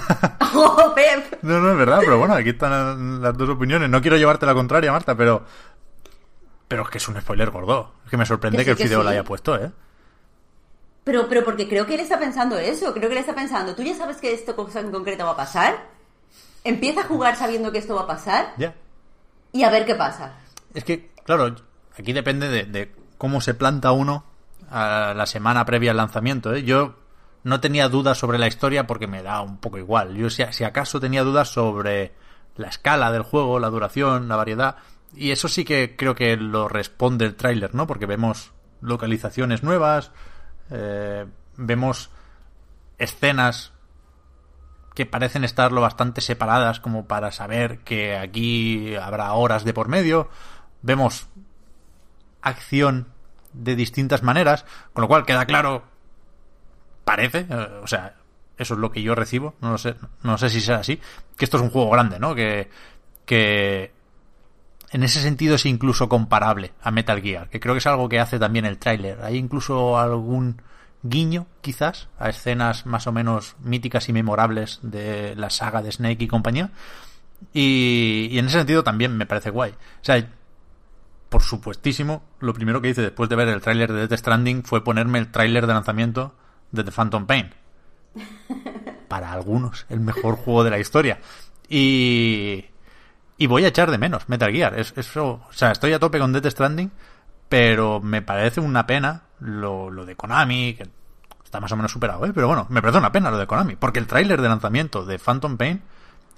oh, 0.54 0.92
Pep. 0.94 1.42
No, 1.42 1.60
no 1.60 1.72
es 1.72 1.78
verdad, 1.78 2.00
pero 2.00 2.18
bueno, 2.18 2.34
aquí 2.34 2.50
están 2.50 3.20
las 3.20 3.36
dos 3.36 3.48
opiniones. 3.48 3.88
No 3.88 4.00
quiero 4.00 4.16
llevarte 4.16 4.46
la 4.46 4.54
contraria, 4.54 4.92
Marta, 4.92 5.16
pero. 5.16 5.44
Pero 6.68 6.82
es 6.84 6.88
que 6.90 6.98
es 6.98 7.08
un 7.08 7.20
spoiler 7.20 7.50
gordo. 7.50 7.92
Es 8.04 8.10
que 8.10 8.16
me 8.16 8.26
sorprende 8.26 8.64
que, 8.64 8.70
el 8.70 8.76
video 8.76 9.02
lo 9.02 9.10
haya 9.10 9.24
puesto, 9.24 9.56
¿eh? 9.56 9.70
Pero, 11.04 11.28
pero 11.28 11.44
porque 11.44 11.68
creo 11.68 11.84
que 11.84 11.94
él 11.94 12.00
está 12.00 12.18
pensando 12.18 12.56
eso, 12.58 12.92
creo 12.94 13.08
que 13.08 13.14
él 13.14 13.20
está 13.20 13.34
pensando, 13.34 13.74
tú 13.74 13.82
ya 13.82 13.94
sabes 13.94 14.18
que 14.18 14.32
esto 14.32 14.54
cosa 14.54 14.80
en 14.80 14.92
concreto 14.92 15.24
va 15.24 15.32
a 15.32 15.36
pasar, 15.36 15.88
empieza 16.64 17.00
a 17.00 17.04
jugar 17.04 17.36
sabiendo 17.36 17.72
que 17.72 17.78
esto 17.78 17.94
va 17.94 18.02
a 18.02 18.06
pasar 18.06 18.54
ya 18.56 18.74
y 19.52 19.62
a 19.62 19.70
ver 19.70 19.84
qué 19.84 19.94
pasa. 19.94 20.32
Es 20.74 20.84
que, 20.84 21.10
claro, 21.24 21.54
aquí 21.96 22.12
depende 22.12 22.64
de, 22.64 22.92
cómo 23.18 23.40
se 23.40 23.54
planta 23.54 23.92
uno 23.92 24.24
a 24.70 25.12
la 25.14 25.26
semana 25.26 25.64
previa 25.64 25.90
al 25.90 25.98
lanzamiento. 25.98 26.54
¿eh? 26.54 26.64
Yo 26.64 26.96
no 27.44 27.60
tenía 27.60 27.88
dudas 27.88 28.18
sobre 28.18 28.38
la 28.38 28.48
historia 28.48 28.86
porque 28.86 29.06
me 29.06 29.22
da 29.22 29.42
un 29.42 29.58
poco 29.58 29.78
igual. 29.78 30.16
Yo 30.16 30.30
si, 30.30 30.42
si 30.50 30.64
acaso 30.64 30.98
tenía 30.98 31.22
dudas 31.22 31.48
sobre 31.48 32.12
la 32.56 32.68
escala 32.68 33.12
del 33.12 33.22
juego, 33.22 33.60
la 33.60 33.70
duración, 33.70 34.28
la 34.28 34.36
variedad. 34.36 34.76
Y 35.14 35.30
eso 35.30 35.48
sí 35.48 35.64
que 35.64 35.94
creo 35.94 36.14
que 36.14 36.36
lo 36.36 36.68
responde 36.68 37.26
el 37.26 37.36
tráiler, 37.36 37.74
¿no? 37.74 37.86
Porque 37.86 38.06
vemos 38.06 38.52
localizaciones 38.80 39.62
nuevas, 39.62 40.10
eh, 40.70 41.26
vemos 41.56 42.10
escenas 42.98 43.71
que 44.94 45.06
parecen 45.06 45.44
estar 45.44 45.72
lo 45.72 45.80
bastante 45.80 46.20
separadas 46.20 46.80
como 46.80 47.06
para 47.06 47.32
saber 47.32 47.78
que 47.78 48.16
aquí 48.16 48.94
habrá 48.96 49.32
horas 49.32 49.64
de 49.64 49.72
por 49.72 49.88
medio. 49.88 50.28
Vemos 50.82 51.28
acción 52.42 53.08
de 53.52 53.76
distintas 53.76 54.22
maneras, 54.22 54.64
con 54.92 55.02
lo 55.02 55.08
cual 55.08 55.24
queda 55.24 55.46
claro, 55.46 55.84
parece, 57.04 57.46
eh, 57.48 57.68
o 57.82 57.86
sea, 57.86 58.16
eso 58.58 58.74
es 58.74 58.80
lo 58.80 58.90
que 58.90 59.02
yo 59.02 59.14
recibo, 59.14 59.54
no 59.60 59.72
lo 59.72 59.78
sé, 59.78 59.94
no 60.22 60.38
sé 60.38 60.50
si 60.50 60.60
sea 60.60 60.76
así, 60.78 61.00
que 61.36 61.44
esto 61.44 61.56
es 61.56 61.62
un 61.62 61.70
juego 61.70 61.90
grande, 61.90 62.18
¿no? 62.18 62.34
Que, 62.34 62.68
que 63.24 63.92
en 64.90 65.02
ese 65.02 65.20
sentido 65.20 65.54
es 65.54 65.66
incluso 65.66 66.08
comparable 66.08 66.72
a 66.82 66.90
Metal 66.90 67.20
Gear, 67.20 67.48
que 67.48 67.60
creo 67.60 67.74
que 67.74 67.78
es 67.78 67.86
algo 67.86 68.08
que 68.08 68.20
hace 68.20 68.38
también 68.38 68.66
el 68.66 68.78
tráiler. 68.78 69.22
Hay 69.22 69.36
incluso 69.36 69.98
algún 69.98 70.60
guiño, 71.02 71.46
quizás, 71.60 72.08
a 72.18 72.28
escenas 72.28 72.86
más 72.86 73.06
o 73.06 73.12
menos 73.12 73.56
míticas 73.60 74.08
y 74.08 74.12
memorables 74.12 74.78
de 74.82 75.34
la 75.36 75.50
saga 75.50 75.82
de 75.82 75.92
Snake 75.92 76.24
y 76.24 76.28
compañía. 76.28 76.70
Y, 77.52 78.38
en 78.38 78.46
ese 78.46 78.58
sentido 78.58 78.84
también 78.84 79.16
me 79.16 79.26
parece 79.26 79.50
guay. 79.50 79.72
O 79.72 80.04
sea, 80.04 80.28
por 81.28 81.42
supuestísimo, 81.42 82.22
lo 82.40 82.54
primero 82.54 82.80
que 82.80 82.90
hice 82.90 83.02
después 83.02 83.28
de 83.28 83.36
ver 83.36 83.48
el 83.48 83.60
tráiler 83.60 83.92
de 83.92 84.06
Death 84.06 84.20
Stranding 84.20 84.64
fue 84.64 84.84
ponerme 84.84 85.18
el 85.18 85.30
tráiler 85.30 85.66
de 85.66 85.72
lanzamiento 85.72 86.34
de 86.70 86.84
The 86.84 86.92
Phantom 86.92 87.26
Pain. 87.26 87.50
Para 89.08 89.32
algunos, 89.32 89.86
el 89.88 90.00
mejor 90.00 90.36
juego 90.36 90.64
de 90.64 90.70
la 90.70 90.78
historia. 90.78 91.20
Y, 91.68 92.66
y 93.38 93.46
voy 93.46 93.64
a 93.64 93.68
echar 93.68 93.90
de 93.90 93.98
menos 93.98 94.28
Metal 94.28 94.52
Gear. 94.52 94.78
Es, 94.78 94.92
eso, 94.96 95.42
o 95.48 95.52
sea, 95.52 95.72
estoy 95.72 95.92
a 95.92 95.98
tope 95.98 96.18
con 96.18 96.32
Death 96.32 96.46
Stranding, 96.46 96.92
pero 97.48 98.00
me 98.00 98.22
parece 98.22 98.60
una 98.60 98.86
pena 98.86 99.22
lo, 99.42 99.90
lo 99.90 100.06
de 100.06 100.16
Konami, 100.16 100.74
que 100.74 100.88
está 101.44 101.60
más 101.60 101.72
o 101.72 101.76
menos 101.76 101.92
superado, 101.92 102.24
¿eh? 102.24 102.32
pero 102.34 102.46
bueno, 102.46 102.66
me 102.70 102.80
parece 102.80 102.98
una 102.98 103.12
pena 103.12 103.30
lo 103.30 103.38
de 103.38 103.46
Konami, 103.46 103.76
porque 103.76 103.98
el 103.98 104.06
tráiler 104.06 104.40
de 104.40 104.48
lanzamiento 104.48 105.04
de 105.04 105.18
Phantom 105.18 105.56
Pain 105.56 105.82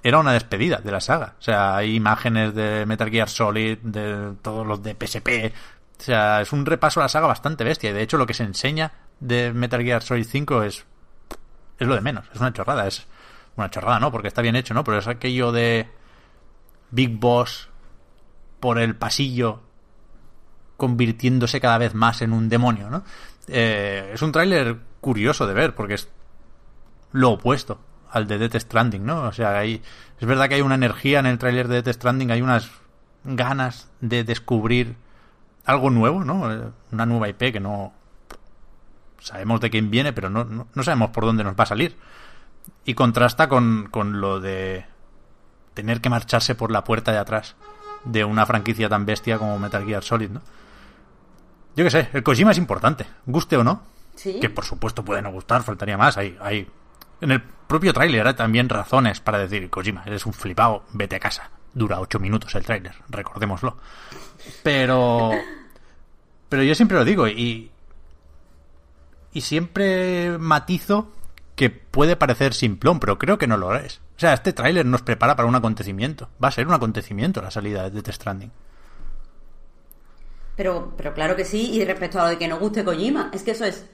era 0.05 0.19
una 0.19 0.33
despedida 0.33 0.77
de 0.77 0.91
la 0.91 1.01
saga. 1.01 1.33
O 1.39 1.41
sea, 1.41 1.77
hay 1.77 1.95
imágenes 1.95 2.53
de 2.53 2.85
Metal 2.85 3.09
Gear 3.09 3.27
Solid, 3.27 3.79
de 3.79 4.33
todos 4.43 4.65
los 4.65 4.83
de 4.83 4.93
PSP. 4.93 5.51
O 5.97 6.03
sea, 6.03 6.41
es 6.41 6.53
un 6.53 6.63
repaso 6.63 6.99
a 6.99 7.03
la 7.03 7.09
saga 7.09 7.25
bastante 7.25 7.63
bestia. 7.63 7.89
Y 7.89 7.93
de 7.93 8.03
hecho, 8.03 8.17
lo 8.17 8.27
que 8.27 8.35
se 8.35 8.43
enseña 8.43 8.91
de 9.19 9.51
Metal 9.51 9.81
Gear 9.81 10.03
Solid 10.03 10.25
5 10.25 10.61
es, 10.61 10.85
es 11.79 11.87
lo 11.87 11.95
de 11.95 12.01
menos. 12.01 12.25
Es 12.31 12.39
una 12.39 12.53
chorrada. 12.53 12.85
Es 12.85 13.07
una 13.55 13.71
chorrada, 13.71 13.99
¿no? 13.99 14.11
Porque 14.11 14.27
está 14.27 14.43
bien 14.43 14.55
hecho, 14.55 14.75
¿no? 14.75 14.83
Pero 14.83 14.99
es 14.99 15.07
aquello 15.07 15.51
de 15.51 15.89
Big 16.91 17.17
Boss 17.17 17.69
por 18.59 18.77
el 18.77 18.95
pasillo 18.95 19.63
convirtiéndose 20.77 21.61
cada 21.61 21.77
vez 21.77 21.93
más 21.93 22.21
en 22.21 22.33
un 22.33 22.49
demonio, 22.49 22.89
¿no? 22.89 23.03
Eh, 23.47 24.11
es 24.13 24.21
un 24.21 24.31
tráiler 24.31 24.77
curioso 25.01 25.47
de 25.47 25.53
ver 25.53 25.75
porque 25.75 25.93
es 25.95 26.09
lo 27.11 27.31
opuesto 27.31 27.79
al 28.11 28.27
de 28.27 28.37
Death 28.37 28.55
Stranding, 28.55 29.05
¿no? 29.05 29.23
O 29.23 29.31
sea, 29.31 29.57
hay, 29.57 29.81
es 30.19 30.27
verdad 30.27 30.49
que 30.49 30.55
hay 30.55 30.61
una 30.61 30.75
energía 30.75 31.19
en 31.19 31.25
el 31.25 31.37
tráiler 31.37 31.67
de 31.67 31.81
Death 31.81 31.95
Stranding, 31.95 32.31
hay 32.31 32.41
unas 32.41 32.71
ganas 33.23 33.89
de 34.01 34.23
descubrir 34.23 34.95
algo 35.65 35.89
nuevo, 35.89 36.23
¿no? 36.23 36.51
Eh, 36.51 36.69
una 36.91 37.05
nueva 37.05 37.29
IP 37.29 37.51
que 37.51 37.59
no 37.59 37.93
sabemos 39.19 39.59
de 39.61 39.69
quién 39.69 39.89
viene, 39.89 40.13
pero 40.13 40.29
no, 40.29 40.43
no, 40.45 40.67
no 40.73 40.83
sabemos 40.83 41.09
por 41.09 41.25
dónde 41.25 41.43
nos 41.43 41.55
va 41.55 41.63
a 41.63 41.67
salir. 41.67 41.97
Y 42.83 42.93
contrasta 42.93 43.49
con, 43.49 43.87
con 43.89 44.21
lo 44.21 44.39
de 44.39 44.85
tener 45.73 46.01
que 46.01 46.09
marcharse 46.09 46.55
por 46.55 46.71
la 46.71 46.83
puerta 46.83 47.11
de 47.11 47.17
atrás 47.17 47.55
de 48.05 48.23
una 48.23 48.45
franquicia 48.45 48.87
tan 48.87 49.05
bestia 49.05 49.37
como 49.37 49.59
Metal 49.59 49.85
Gear 49.85 50.03
Solid, 50.03 50.29
¿no? 50.29 50.41
Yo 51.75 51.83
qué 51.83 51.89
sé, 51.89 52.09
el 52.13 52.23
Kojima 52.23 52.51
es 52.51 52.57
importante, 52.57 53.05
guste 53.25 53.57
o 53.57 53.63
no. 53.63 53.83
¿Sí? 54.15 54.39
Que 54.39 54.49
por 54.49 54.63
supuesto 54.63 55.03
puede 55.03 55.21
no 55.21 55.31
gustar, 55.31 55.63
faltaría 55.63 55.97
más. 55.97 56.17
Hay, 56.17 56.37
hay 56.39 56.67
en 57.21 57.31
el 57.31 57.41
propio 57.41 57.93
tráiler 57.93 58.27
hay 58.27 58.33
también 58.33 58.69
razones 58.69 59.19
para 59.19 59.39
decir, 59.39 59.69
Kojima, 59.69 60.03
eres 60.05 60.25
un 60.25 60.33
flipado, 60.33 60.83
vete 60.93 61.15
a 61.15 61.19
casa. 61.19 61.49
Dura 61.73 61.99
ocho 61.99 62.19
minutos 62.19 62.55
el 62.55 62.63
tráiler, 62.63 62.95
recordémoslo. 63.09 63.77
Pero... 64.63 65.31
Pero 66.47 66.63
yo 66.63 66.75
siempre 66.75 66.97
lo 66.97 67.05
digo 67.05 67.27
y... 67.27 67.71
y 69.33 69.41
siempre 69.41 70.37
matizo 70.37 71.11
que 71.55 71.69
puede 71.69 72.15
parecer 72.15 72.53
simplón, 72.53 72.99
pero 72.99 73.17
creo 73.17 73.37
que 73.37 73.47
no 73.47 73.57
lo 73.57 73.75
es. 73.75 74.01
O 74.17 74.19
sea, 74.19 74.33
este 74.33 74.53
tráiler 74.53 74.85
nos 74.85 75.01
prepara 75.01 75.35
para 75.35 75.47
un 75.47 75.55
acontecimiento. 75.55 76.29
Va 76.41 76.49
a 76.49 76.51
ser 76.51 76.67
un 76.67 76.73
acontecimiento 76.73 77.41
la 77.41 77.51
salida 77.51 77.83
de 77.83 77.89
Death 77.89 78.13
Stranding. 78.13 78.51
Pero, 80.55 80.93
pero 80.95 81.13
claro 81.13 81.35
que 81.35 81.45
sí, 81.45 81.71
y 81.73 81.83
respecto 81.83 82.19
a 82.19 82.23
lo 82.23 82.29
de 82.29 82.37
que 82.37 82.47
no 82.47 82.59
guste 82.59 82.83
Kojima, 82.83 83.29
es 83.33 83.43
que 83.43 83.51
eso 83.51 83.65
es 83.65 83.85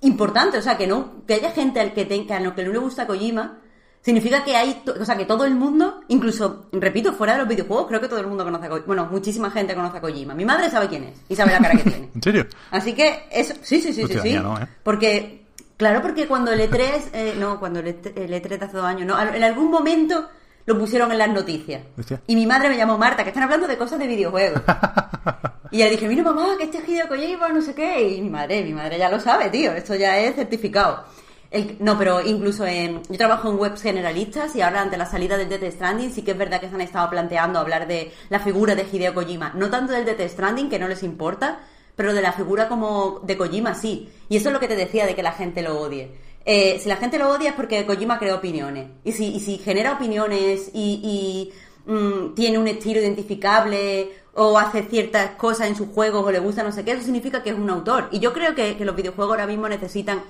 importante, 0.00 0.58
o 0.58 0.62
sea, 0.62 0.76
que 0.76 0.86
no, 0.86 1.24
que 1.26 1.34
haya 1.34 1.50
gente 1.52 1.80
al 1.80 1.92
que 1.92 2.04
tenga, 2.04 2.36
a 2.36 2.40
lo 2.40 2.54
que 2.54 2.64
no 2.64 2.72
le 2.72 2.78
gusta 2.78 3.06
Kojima, 3.06 3.58
significa 4.00 4.42
que 4.44 4.56
hay, 4.56 4.82
o 4.98 5.04
sea, 5.04 5.16
que 5.16 5.26
todo 5.26 5.44
el 5.44 5.54
mundo, 5.54 6.00
incluso, 6.08 6.66
repito, 6.72 7.12
fuera 7.12 7.34
de 7.34 7.40
los 7.40 7.48
videojuegos, 7.48 7.86
creo 7.88 8.00
que 8.00 8.08
todo 8.08 8.20
el 8.20 8.26
mundo 8.26 8.44
conoce 8.44 8.66
a 8.66 8.68
Kojima. 8.70 8.86
Bueno, 8.86 9.08
muchísima 9.10 9.50
gente 9.50 9.74
conoce 9.74 9.98
a 9.98 10.00
Kojima. 10.00 10.34
Mi 10.34 10.44
madre 10.44 10.70
sabe 10.70 10.88
quién 10.88 11.04
es 11.04 11.18
y 11.28 11.36
sabe 11.36 11.52
la 11.52 11.58
cara 11.58 11.76
que 11.76 11.82
tiene. 11.90 12.10
¿En 12.14 12.22
serio? 12.22 12.46
Así 12.70 12.94
que 12.94 13.26
eso, 13.30 13.54
sí, 13.62 13.80
sí, 13.80 13.92
sí, 13.92 14.06
sí, 14.06 14.18
sí. 14.22 14.32
No, 14.34 14.58
¿eh? 14.58 14.66
Porque, 14.82 15.44
claro, 15.76 16.00
porque 16.00 16.26
cuando 16.26 16.52
el 16.52 16.60
E3, 16.60 17.10
eh, 17.12 17.34
no, 17.38 17.60
cuando 17.60 17.80
el 17.80 17.86
E3 17.86 18.40
de 18.40 18.64
hace 18.64 18.76
dos 18.76 18.86
años, 18.86 19.06
no, 19.06 19.20
en 19.20 19.44
algún 19.44 19.70
momento 19.70 20.30
lo 20.66 20.78
pusieron 20.78 21.10
en 21.12 21.18
las 21.18 21.28
noticias. 21.30 21.82
Hostia. 21.98 22.20
Y 22.26 22.36
mi 22.36 22.46
madre 22.46 22.68
me 22.68 22.76
llamó 22.76 22.96
Marta, 22.98 23.22
que 23.24 23.30
están 23.30 23.44
hablando 23.44 23.66
de 23.66 23.76
cosas 23.76 23.98
de 23.98 24.06
videojuegos. 24.06 24.62
y 25.70 25.78
le 25.78 25.90
dije, 25.90 26.06
mira 26.08 26.22
mamá, 26.22 26.56
que 26.58 26.64
este 26.64 26.78
es 26.78 26.88
Hideo 26.88 27.08
Kojima, 27.08 27.48
no 27.48 27.60
sé 27.62 27.74
qué. 27.74 28.08
Y 28.16 28.20
mi 28.22 28.30
madre, 28.30 28.62
mi 28.62 28.72
madre 28.72 28.98
ya 28.98 29.08
lo 29.08 29.18
sabe, 29.20 29.50
tío, 29.50 29.72
esto 29.72 29.94
ya 29.94 30.18
es 30.18 30.34
certificado. 30.36 31.04
El- 31.50 31.76
no, 31.80 31.98
pero 31.98 32.20
incluso 32.24 32.64
en, 32.64 33.02
yo 33.08 33.18
trabajo 33.18 33.50
en 33.50 33.58
webs 33.58 33.82
generalistas 33.82 34.54
y 34.54 34.60
ahora 34.62 34.82
ante 34.82 34.96
la 34.96 35.06
salida 35.06 35.36
del 35.36 35.48
Death 35.48 35.72
Stranding 35.74 36.12
sí 36.12 36.22
que 36.22 36.30
es 36.32 36.38
verdad 36.38 36.60
que 36.60 36.68
se 36.68 36.74
han 36.76 36.80
estado 36.80 37.10
planteando 37.10 37.58
hablar 37.58 37.88
de 37.88 38.12
la 38.28 38.38
figura 38.38 38.74
de 38.76 38.86
Hideo 38.90 39.14
Kojima. 39.14 39.52
No 39.56 39.68
tanto 39.68 39.92
del 39.92 40.04
Death 40.04 40.30
Stranding, 40.30 40.68
que 40.70 40.78
no 40.78 40.86
les 40.86 41.02
importa, 41.02 41.58
pero 41.96 42.14
de 42.14 42.22
la 42.22 42.32
figura 42.32 42.68
como 42.68 43.20
de 43.24 43.36
Kojima 43.36 43.74
sí. 43.74 44.08
Y 44.28 44.36
eso 44.36 44.48
es 44.48 44.52
lo 44.52 44.60
que 44.60 44.68
te 44.68 44.76
decía 44.76 45.06
de 45.06 45.16
que 45.16 45.24
la 45.24 45.32
gente 45.32 45.60
lo 45.62 45.80
odie. 45.80 46.12
Eh, 46.44 46.78
si 46.80 46.88
la 46.88 46.96
gente 46.96 47.18
lo 47.18 47.30
odia 47.30 47.50
es 47.50 47.54
porque 47.54 47.84
Kojima 47.86 48.18
crea 48.18 48.34
opiniones. 48.34 48.88
Y 49.04 49.12
si, 49.12 49.26
y 49.34 49.40
si 49.40 49.58
genera 49.58 49.92
opiniones 49.92 50.70
y, 50.72 51.52
y, 51.86 51.90
mm, 51.92 52.34
tiene 52.34 52.58
un 52.58 52.68
estilo 52.68 53.00
identificable 53.00 54.10
o 54.34 54.58
hace 54.58 54.84
ciertas 54.84 55.32
cosas 55.32 55.68
en 55.68 55.76
sus 55.76 55.88
juegos 55.88 56.24
o 56.24 56.30
le 56.30 56.38
gusta 56.38 56.62
no 56.62 56.72
sé 56.72 56.84
qué, 56.84 56.92
eso 56.92 57.02
significa 57.02 57.42
que 57.42 57.50
es 57.50 57.56
un 57.56 57.68
autor. 57.70 58.08
Y 58.12 58.20
yo 58.20 58.32
creo 58.32 58.54
que, 58.54 58.76
los 58.80 58.96
videojuegos 58.96 59.32
ahora 59.32 59.46
mismo 59.46 59.68
necesitan 59.68 60.22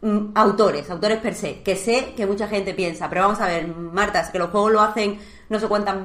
mm, 0.00 0.30
autores, 0.34 0.90
autores 0.90 1.18
per 1.18 1.34
se, 1.34 1.62
que 1.62 1.76
sé 1.76 2.14
que 2.16 2.26
mucha 2.26 2.48
gente 2.48 2.74
piensa, 2.74 3.08
pero 3.08 3.22
vamos 3.22 3.40
a 3.40 3.46
ver, 3.46 3.68
Marta, 3.68 4.20
es 4.20 4.30
que 4.30 4.38
los 4.38 4.50
juegos 4.50 4.72
lo 4.72 4.80
hacen 4.80 5.18
no 5.48 5.60
sé 5.60 5.68
cuántas 5.68 5.96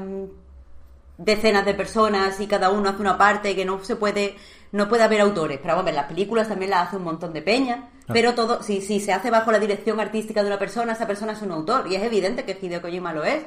decenas 1.17 1.65
de 1.65 1.73
personas 1.73 2.39
y 2.39 2.47
cada 2.47 2.69
uno 2.69 2.89
hace 2.89 3.01
una 3.01 3.17
parte 3.17 3.55
que 3.55 3.65
no 3.65 3.83
se 3.83 3.95
puede 3.95 4.35
no 4.71 4.87
puede 4.87 5.03
haber 5.03 5.21
autores 5.21 5.57
pero 5.57 5.75
vamos 5.75 5.83
a 5.83 5.85
ver 5.85 5.95
las 5.95 6.05
películas 6.05 6.47
también 6.47 6.71
las 6.71 6.87
hace 6.87 6.97
un 6.97 7.03
montón 7.03 7.33
de 7.33 7.41
peña 7.41 7.89
pero 8.11 8.33
todo 8.33 8.63
si, 8.63 8.81
si 8.81 8.99
se 8.99 9.13
hace 9.13 9.29
bajo 9.29 9.51
la 9.51 9.59
dirección 9.59 9.99
artística 9.99 10.41
de 10.41 10.47
una 10.47 10.59
persona 10.59 10.93
esa 10.93 11.07
persona 11.07 11.33
es 11.33 11.41
un 11.41 11.51
autor 11.51 11.87
y 11.89 11.95
es 11.95 12.03
evidente 12.03 12.43
que 12.43 12.57
Hideo 12.59 12.81
Kojima 12.81 13.13
lo 13.13 13.23
es. 13.23 13.43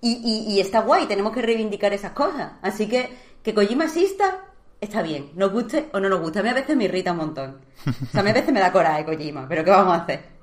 Y, 0.00 0.12
y, 0.24 0.54
y 0.54 0.60
está 0.60 0.80
guay 0.82 1.06
tenemos 1.06 1.32
que 1.32 1.42
reivindicar 1.42 1.92
esas 1.92 2.12
cosas. 2.12 2.52
Así 2.62 2.88
que 2.88 3.10
que 3.42 3.54
Kojima 3.54 3.86
exista 3.86 4.44
está 4.80 5.02
bien 5.02 5.32
nos 5.34 5.50
guste 5.50 5.88
o 5.92 6.00
no 6.00 6.08
nos 6.08 6.20
guste. 6.20 6.38
A 6.38 6.42
mí 6.42 6.48
a 6.48 6.54
veces 6.54 6.76
me 6.76 6.84
irrita 6.84 7.12
un 7.12 7.18
montón. 7.18 7.58
O 7.86 8.06
sea 8.12 8.20
a 8.20 8.22
mí 8.22 8.30
a 8.30 8.34
veces 8.34 8.52
me 8.52 8.60
da 8.60 8.72
coraje 8.72 9.04
Kojima 9.04 9.46
pero 9.48 9.64
qué 9.64 9.70
vamos 9.70 9.98
a 9.98 10.02
hacer 10.02 10.38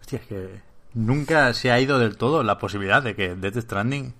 Hostia, 0.00 0.20
es 0.20 0.26
que 0.26 0.60
nunca 0.94 1.52
se 1.52 1.72
ha 1.72 1.80
ido 1.80 1.98
del 1.98 2.16
todo 2.16 2.44
la 2.44 2.58
posibilidad 2.58 3.02
de 3.02 3.16
que 3.16 3.34
Death 3.34 3.58
Stranding 3.58 4.14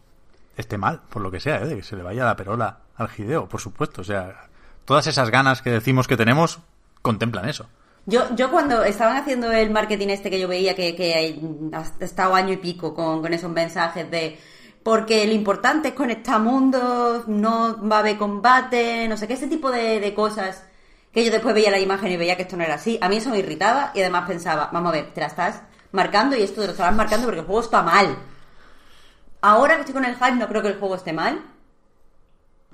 esté 0.57 0.79
mal, 0.79 1.03
por 1.11 1.23
lo 1.23 1.31
que 1.31 1.39
sea, 1.39 1.61
¿eh? 1.63 1.67
de 1.67 1.77
que 1.77 1.83
se 1.83 1.95
le 1.95 2.03
vaya 2.03 2.25
la 2.25 2.35
perola 2.35 2.81
al 2.97 3.09
Hideo, 3.17 3.49
por 3.49 3.61
supuesto. 3.61 4.01
O 4.01 4.05
sea, 4.05 4.49
todas 4.87 5.07
esas 5.07 5.31
ganas 5.31 5.61
que 5.61 5.71
decimos 5.71 6.09
que 6.09 6.17
tenemos 6.17 6.61
contemplan 7.03 7.49
eso. 7.49 7.69
Yo, 8.07 8.35
yo 8.35 8.51
cuando 8.51 8.85
estaban 8.85 9.17
haciendo 9.17 9.51
el 9.53 9.71
marketing 9.71 10.09
este 10.09 10.31
que 10.31 10.41
yo 10.41 10.49
veía 10.49 10.75
que, 10.75 10.95
que 10.95 11.39
ha 11.73 12.05
estado 12.05 12.35
año 12.35 12.53
y 12.53 12.57
pico 12.57 12.95
con, 12.95 13.21
con 13.21 13.35
esos 13.35 13.51
mensajes 13.51 14.11
de 14.11 14.39
porque 14.85 15.27
lo 15.27 15.33
importante 15.33 15.89
es 15.89 15.95
conectar 15.95 16.41
mundos, 16.41 17.27
no 17.27 17.89
va 17.89 17.97
a 17.97 17.99
haber 17.99 18.17
combate, 18.17 19.09
no 19.09 19.17
sé 19.17 19.27
qué, 19.27 19.35
ese 19.35 19.49
tipo 19.49 19.73
de, 19.73 19.99
de 19.99 20.15
cosas 20.15 20.65
que 21.13 21.25
yo 21.25 21.33
después 21.33 21.55
veía 21.57 21.73
la 21.73 21.81
imagen 21.81 22.13
y 22.13 22.17
veía 22.17 22.37
que 22.37 22.43
esto 22.43 22.57
no 22.57 22.63
era 22.63 22.75
así. 22.75 22.97
A 23.01 23.09
mí 23.09 23.17
eso 23.17 23.31
me 23.31 23.41
irritaba 23.41 23.91
y 23.95 24.01
además 24.01 24.29
pensaba, 24.29 24.71
vamos 24.73 24.91
a 24.91 24.93
ver, 24.93 25.13
te 25.13 25.21
la 25.21 25.27
estás 25.27 25.63
marcando 25.91 26.37
y 26.37 26.43
esto 26.43 26.61
te 26.61 26.69
lo 26.69 26.73
estarás 26.73 26.95
marcando 26.95 27.27
porque 27.27 27.41
el 27.41 27.47
juego 27.47 27.63
está 27.63 27.83
mal. 27.83 28.17
Ahora 29.41 29.75
que 29.75 29.81
estoy 29.81 29.95
con 29.95 30.05
el 30.05 30.15
hype 30.15 30.37
no 30.37 30.47
creo 30.47 30.63
que 30.63 30.69
el 30.69 30.79
juego 30.79 30.95
esté 30.95 31.13
mal. 31.13 31.43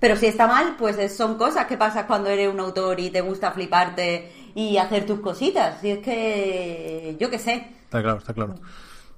Pero 0.02 0.16
si 0.16 0.26
está 0.26 0.48
mal, 0.48 0.74
pues 0.76 0.98
es- 0.98 1.16
son 1.16 1.38
cosas 1.38 1.66
que 1.66 1.76
pasas 1.76 2.06
cuando 2.06 2.28
eres 2.28 2.52
un 2.52 2.58
autor 2.58 2.98
y 2.98 3.08
te 3.10 3.20
gusta 3.20 3.52
fliparte 3.52 4.32
y 4.52 4.76
hacer 4.76 5.06
tus 5.06 5.20
cositas. 5.20 5.82
Y 5.84 5.90
es 5.92 5.98
que, 6.00 7.16
yo 7.20 7.30
qué 7.30 7.38
sé. 7.38 7.68
Está 7.84 8.02
claro, 8.02 8.18
está 8.18 8.34
claro. 8.34 8.56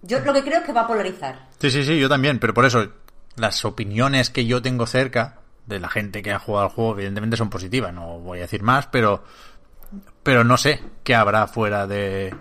Yo 0.03 0.21
lo 0.21 0.35
que 0.35 0.43
creo 0.45 0.59
es 0.61 0.67
que 0.67 0.75
va 0.75 0.83
a 0.83 0.87
polarizar. 0.87 1.49
Sí, 1.59 1.71
sí, 1.71 1.85
sí, 1.85 1.99
yo 1.99 2.07
también, 2.11 2.39
pero 2.39 2.53
por 2.53 2.67
eso 2.67 2.87
las 3.37 3.65
opiniones 3.65 4.29
que 4.29 4.45
yo 4.45 4.61
tengo 4.61 4.87
cerca 4.87 5.39
de 5.65 5.81
la 5.81 5.89
gente 5.89 6.23
que 6.23 6.33
ha 6.33 6.39
jugado 6.39 6.67
al 6.67 6.73
juego 6.73 6.93
evidentemente 6.97 7.39
son 7.39 7.49
positivas, 7.49 7.95
no 7.95 8.19
voy 8.19 8.41
a 8.41 8.43
decir 8.43 8.63
más, 8.63 8.87
pero 8.89 9.25
pero 10.23 10.45
no 10.45 10.59
sé 10.59 10.83
qué 11.03 11.15
habrá 11.15 11.47
fuera 11.47 11.87
de 11.87 12.35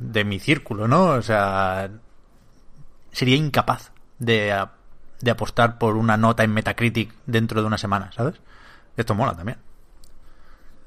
de 0.00 0.24
mi 0.24 0.40
círculo, 0.40 0.88
¿no? 0.88 1.10
O 1.10 1.22
sea, 1.22 1.88
sería 3.12 3.36
incapaz 3.36 3.92
de, 4.18 4.52
de 5.22 5.30
apostar 5.30 5.78
por 5.78 5.96
una 5.96 6.18
nota 6.18 6.44
en 6.44 6.52
Metacritic 6.52 7.14
dentro 7.26 7.62
de 7.62 7.66
una 7.66 7.78
semana, 7.78 8.12
¿sabes? 8.12 8.34
Esto 8.96 9.14
mola 9.14 9.34
también. 9.34 9.56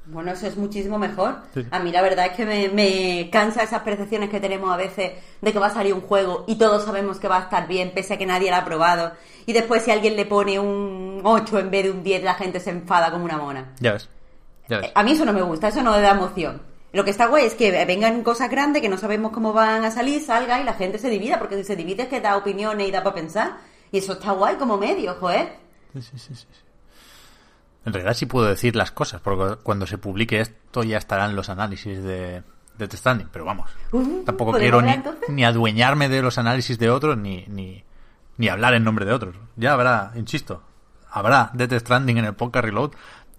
Bueno, 0.08 0.30
eso 0.30 0.46
es 0.46 0.56
muchísimo 0.56 0.98
mejor. 0.98 1.38
Sí. 1.52 1.66
A 1.68 1.80
mí 1.80 1.90
la 1.90 2.00
verdad 2.00 2.26
es 2.26 2.32
que 2.32 2.46
me, 2.46 2.68
me 2.68 3.28
cansa 3.30 3.64
esas 3.64 3.82
percepciones 3.82 4.30
que 4.30 4.38
tenemos 4.38 4.72
a 4.72 4.76
veces 4.76 5.14
de 5.40 5.52
que 5.52 5.58
va 5.58 5.66
a 5.66 5.74
salir 5.74 5.94
un 5.94 6.02
juego 6.02 6.44
y 6.46 6.56
todos 6.56 6.84
sabemos 6.84 7.18
que 7.18 7.26
va 7.26 7.38
a 7.38 7.42
estar 7.42 7.66
bien 7.66 7.90
pese 7.92 8.14
a 8.14 8.18
que 8.18 8.26
nadie 8.26 8.50
lo 8.50 8.56
ha 8.56 8.64
probado. 8.64 9.12
Y 9.46 9.52
después 9.52 9.82
si 9.82 9.90
alguien 9.90 10.14
le 10.14 10.26
pone 10.26 10.60
un 10.60 11.22
8 11.24 11.58
en 11.58 11.70
vez 11.70 11.84
de 11.84 11.90
un 11.90 12.02
10 12.04 12.22
la 12.22 12.34
gente 12.34 12.60
se 12.60 12.70
enfada 12.70 13.10
como 13.10 13.24
una 13.24 13.38
mona. 13.38 13.72
Ya 13.80 13.94
ves. 13.94 14.08
Ya 14.68 14.78
ves. 14.78 14.92
A 14.94 15.02
mí 15.02 15.12
eso 15.12 15.24
no 15.24 15.32
me 15.32 15.42
gusta, 15.42 15.68
eso 15.68 15.82
no 15.82 15.92
me 15.92 16.00
da 16.00 16.12
emoción. 16.12 16.62
Lo 16.92 17.04
que 17.04 17.10
está 17.10 17.26
guay 17.26 17.44
es 17.44 17.54
que 17.54 17.84
vengan 17.84 18.22
cosas 18.22 18.48
grandes 18.48 18.80
que 18.80 18.88
no 18.88 18.96
sabemos 18.96 19.32
cómo 19.32 19.52
van 19.52 19.84
a 19.84 19.90
salir, 19.90 20.22
salga 20.22 20.60
y 20.60 20.64
la 20.64 20.74
gente 20.74 20.98
se 20.98 21.10
divida, 21.10 21.38
porque 21.38 21.56
si 21.56 21.64
se 21.64 21.76
divide 21.76 22.04
es 22.04 22.08
que 22.08 22.20
da 22.20 22.36
opiniones 22.36 22.88
y 22.88 22.92
da 22.92 23.02
para 23.02 23.16
pensar. 23.16 23.56
Y 23.96 24.00
eso 24.00 24.12
está 24.12 24.32
guay 24.32 24.56
como 24.56 24.76
medio, 24.76 25.14
joder. 25.14 25.56
Sí, 25.94 26.02
sí, 26.02 26.18
sí, 26.18 26.34
sí. 26.34 26.46
En 27.86 27.94
realidad 27.94 28.12
sí 28.12 28.26
puedo 28.26 28.44
decir 28.46 28.76
las 28.76 28.90
cosas, 28.90 29.22
porque 29.22 29.56
cuando 29.62 29.86
se 29.86 29.96
publique 29.96 30.38
esto 30.38 30.82
ya 30.82 30.98
estarán 30.98 31.34
los 31.34 31.48
análisis 31.48 32.02
de, 32.02 32.42
de 32.76 32.94
Stranding, 32.94 33.30
pero 33.32 33.46
vamos, 33.46 33.70
Uh, 33.92 34.22
tampoco 34.22 34.50
¿podemos 34.52 34.58
quiero 34.60 34.78
hablar 34.80 35.18
ni 35.28 35.46
adueñarme 35.46 36.10
de 36.10 36.20
los 36.20 36.36
análisis 36.36 36.78
de 36.78 36.90
otros, 36.90 37.16
ni, 37.16 37.46
ni, 37.48 37.84
ni 38.36 38.48
hablar 38.48 38.74
en 38.74 38.84
nombre 38.84 39.06
de 39.06 39.14
otros. 39.14 39.34
Ya 39.56 39.72
habrá, 39.72 40.12
insisto, 40.14 40.62
habrá 41.10 41.50
Death 41.54 41.72
Stranding 41.80 42.18
en 42.18 42.26
el 42.26 42.34
podcast 42.34 42.66
Reload, 42.66 42.90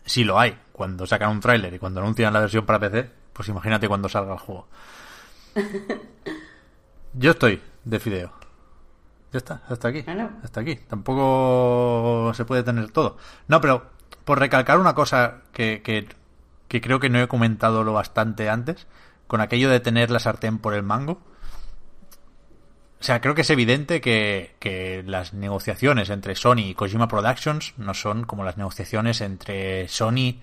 si 0.06 0.24
lo 0.24 0.40
hay, 0.40 0.58
cuando 0.72 1.06
sacan 1.06 1.30
un 1.30 1.40
tráiler 1.40 1.72
y 1.72 1.78
cuando 1.78 2.00
anuncian 2.00 2.34
la 2.34 2.40
versión 2.40 2.66
para 2.66 2.80
PC, 2.80 3.12
pues 3.32 3.48
imagínate 3.48 3.88
cuando 3.88 4.10
salga 4.10 4.34
el 4.34 4.40
juego. 4.40 4.68
Yo 7.14 7.30
estoy 7.30 7.62
de 7.86 8.00
fideo. 8.00 8.47
Ya 9.38 9.40
está, 9.40 9.62
hasta 9.70 9.90
aquí. 9.90 10.02
Bueno. 10.02 10.32
Hasta 10.44 10.62
aquí. 10.62 10.78
Tampoco 10.88 12.32
se 12.34 12.44
puede 12.44 12.64
tener 12.64 12.90
todo. 12.92 13.18
No, 13.48 13.62
pero 13.62 13.92
por 14.26 14.40
recalcar 14.40 14.80
una 14.80 14.96
cosa 14.96 15.42
que, 15.54 15.84
que, 15.84 16.08
que 16.68 16.82
creo 16.82 17.00
que 17.00 17.10
no 17.10 17.20
he 17.22 17.28
comentado 17.28 17.84
lo 17.84 17.94
bastante 17.94 18.50
antes, 18.50 18.88
con 19.28 19.40
aquello 19.40 19.70
de 19.70 19.80
tener 19.80 20.10
la 20.10 20.18
sartén 20.18 20.58
por 20.58 20.74
el 20.74 20.82
mango. 20.82 21.22
O 23.00 23.04
sea, 23.04 23.22
creo 23.22 23.36
que 23.36 23.42
es 23.42 23.50
evidente 23.52 24.02
que, 24.02 24.56
que 24.58 25.04
las 25.06 25.34
negociaciones 25.34 26.10
entre 26.10 26.34
Sony 26.34 26.70
y 26.70 26.74
Kojima 26.74 27.08
Productions 27.08 27.76
no 27.78 27.94
son 27.94 28.24
como 28.24 28.44
las 28.44 28.58
negociaciones 28.58 29.22
entre 29.22 29.88
Sony 29.88 30.42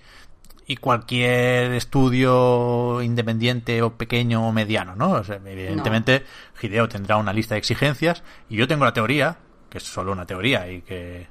y 0.67 0.77
cualquier 0.77 1.73
estudio 1.73 3.01
independiente 3.01 3.81
o 3.81 3.95
pequeño 3.95 4.47
o 4.47 4.51
mediano, 4.51 4.95
¿no? 4.95 5.11
O 5.11 5.23
sea, 5.23 5.39
evidentemente, 5.45 6.25
Hideo 6.61 6.89
tendrá 6.89 7.17
una 7.17 7.33
lista 7.33 7.55
de 7.55 7.59
exigencias 7.59 8.23
y 8.49 8.55
yo 8.57 8.67
tengo 8.67 8.85
la 8.85 8.93
teoría, 8.93 9.37
que 9.69 9.77
es 9.77 9.83
solo 9.83 10.11
una 10.11 10.25
teoría 10.25 10.69
y 10.69 10.81
que 10.81 11.27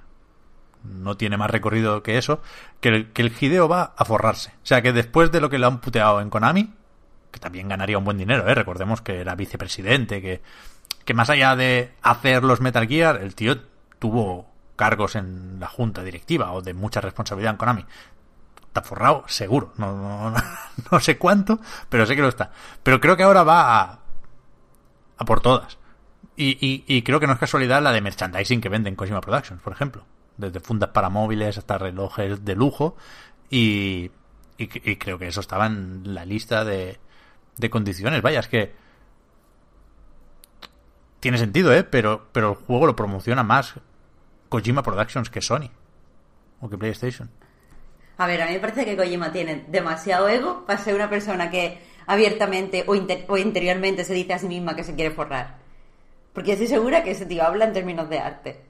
no 0.84 1.16
tiene 1.16 1.36
más 1.36 1.50
recorrido 1.50 2.02
que 2.02 2.18
eso, 2.18 2.42
que 2.80 2.90
el, 2.90 3.12
que 3.12 3.22
el 3.22 3.32
Hideo 3.38 3.68
va 3.68 3.94
a 3.96 4.04
forrarse. 4.04 4.50
O 4.62 4.66
sea, 4.66 4.82
que 4.82 4.92
después 4.92 5.32
de 5.32 5.40
lo 5.40 5.50
que 5.50 5.58
le 5.58 5.66
han 5.66 5.80
puteado 5.80 6.20
en 6.20 6.30
Konami, 6.30 6.72
que 7.32 7.40
también 7.40 7.68
ganaría 7.68 7.98
un 7.98 8.04
buen 8.04 8.18
dinero, 8.18 8.46
¿eh? 8.48 8.54
Recordemos 8.54 9.00
que 9.00 9.20
era 9.20 9.34
vicepresidente, 9.34 10.22
que, 10.22 10.42
que 11.04 11.14
más 11.14 11.30
allá 11.30 11.56
de 11.56 11.94
hacer 12.02 12.44
los 12.44 12.60
Metal 12.60 12.86
Gear, 12.86 13.20
el 13.20 13.34
tío 13.34 13.58
tuvo 13.98 14.54
cargos 14.76 15.16
en 15.16 15.58
la 15.60 15.68
junta 15.68 16.02
directiva 16.02 16.52
o 16.52 16.62
de 16.62 16.74
mucha 16.74 17.00
responsabilidad 17.00 17.52
en 17.52 17.56
Konami. 17.56 17.86
Está 18.74 18.82
forrado, 18.82 19.22
seguro. 19.28 19.72
No, 19.76 20.30
no, 20.30 20.36
no, 20.90 21.00
sé 21.00 21.16
cuánto, 21.16 21.60
pero 21.88 22.06
sé 22.06 22.16
que 22.16 22.22
lo 22.22 22.28
está. 22.28 22.50
Pero 22.82 23.00
creo 23.00 23.16
que 23.16 23.22
ahora 23.22 23.44
va 23.44 23.80
a, 23.80 23.98
a 25.16 25.24
por 25.24 25.40
todas. 25.40 25.78
Y, 26.36 26.58
y, 26.60 26.84
y 26.88 27.02
creo 27.02 27.20
que 27.20 27.28
no 27.28 27.34
es 27.34 27.38
casualidad 27.38 27.80
la 27.80 27.92
de 27.92 28.00
merchandising 28.00 28.60
que 28.60 28.68
venden 28.68 28.96
Kojima 28.96 29.20
Productions, 29.20 29.62
por 29.62 29.72
ejemplo. 29.72 30.04
Desde 30.36 30.58
fundas 30.58 30.90
para 30.90 31.08
móviles 31.08 31.56
hasta 31.56 31.78
relojes 31.78 32.44
de 32.44 32.56
lujo. 32.56 32.96
Y, 33.48 34.10
y 34.58 34.96
creo 34.96 35.20
que 35.20 35.28
eso 35.28 35.40
estaba 35.40 35.66
en 35.66 36.12
la 36.12 36.24
lista 36.24 36.64
de, 36.64 36.98
de 37.56 37.70
condiciones. 37.70 38.22
Vaya, 38.22 38.40
es 38.40 38.48
que 38.48 38.74
tiene 41.20 41.38
sentido, 41.38 41.72
¿eh? 41.72 41.84
Pero, 41.84 42.26
pero 42.32 42.50
el 42.50 42.56
juego 42.56 42.86
lo 42.86 42.96
promociona 42.96 43.44
más 43.44 43.74
Kojima 44.48 44.82
Productions 44.82 45.30
que 45.30 45.40
Sony 45.40 45.70
o 46.60 46.68
que 46.68 46.76
PlayStation. 46.76 47.30
A 48.16 48.26
ver, 48.26 48.42
a 48.42 48.46
mí 48.46 48.52
me 48.52 48.60
parece 48.60 48.84
que 48.84 48.96
Kojima 48.96 49.32
tiene 49.32 49.64
demasiado 49.68 50.28
ego 50.28 50.64
para 50.66 50.78
ser 50.78 50.94
una 50.94 51.10
persona 51.10 51.50
que 51.50 51.78
abiertamente 52.06 52.84
o, 52.86 52.94
inter- 52.94 53.24
o 53.28 53.36
interiormente 53.36 54.04
se 54.04 54.14
dice 54.14 54.34
a 54.34 54.38
sí 54.38 54.46
misma 54.46 54.76
que 54.76 54.84
se 54.84 54.94
quiere 54.94 55.14
forrar. 55.14 55.56
Porque 56.32 56.52
estoy 56.52 56.66
segura 56.68 57.02
que 57.02 57.12
ese 57.12 57.26
tío 57.26 57.42
habla 57.44 57.64
en 57.64 57.72
términos 57.72 58.08
de 58.08 58.18
arte. 58.18 58.60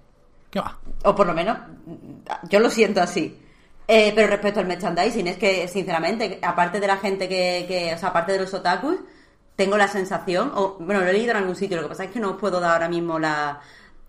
¿Qué 0.51 0.61
va? 0.61 0.79
O 1.05 1.15
por 1.15 1.27
lo 1.27 1.35
menos, 1.35 1.59
yo 2.49 2.61
lo 2.61 2.71
siento 2.71 3.01
así. 3.01 3.39
Eh, 3.87 4.13
pero 4.15 4.29
respecto 4.29 4.61
al 4.61 4.67
merchandising, 4.67 5.27
es 5.29 5.37
que, 5.37 5.69
sinceramente, 5.69 6.39
aparte 6.43 6.81
de 6.81 6.87
la 6.87 6.97
gente 6.97 7.29
que, 7.29 7.67
que 7.69 7.93
o 7.95 7.99
sea, 7.99 8.11
aparte 8.11 8.33
de 8.33 8.39
los 8.39 8.55
otakus, 8.55 8.97
tengo 9.57 9.77
la 9.77 9.89
sensación, 9.89 10.53
o 10.55 10.77
bueno, 10.81 11.01
lo 11.03 11.07
he 11.09 11.13
leído 11.13 11.33
en 11.33 11.37
algún 11.39 11.55
sitio, 11.55 11.77
lo 11.77 11.83
que 11.83 11.89
pasa 11.91 12.05
es 12.05 12.11
que 12.11 12.19
no 12.21 12.31
os 12.31 12.37
puedo 12.39 12.61
dar 12.61 12.73
ahora 12.73 12.89
mismo 12.89 13.19
la, 13.19 13.61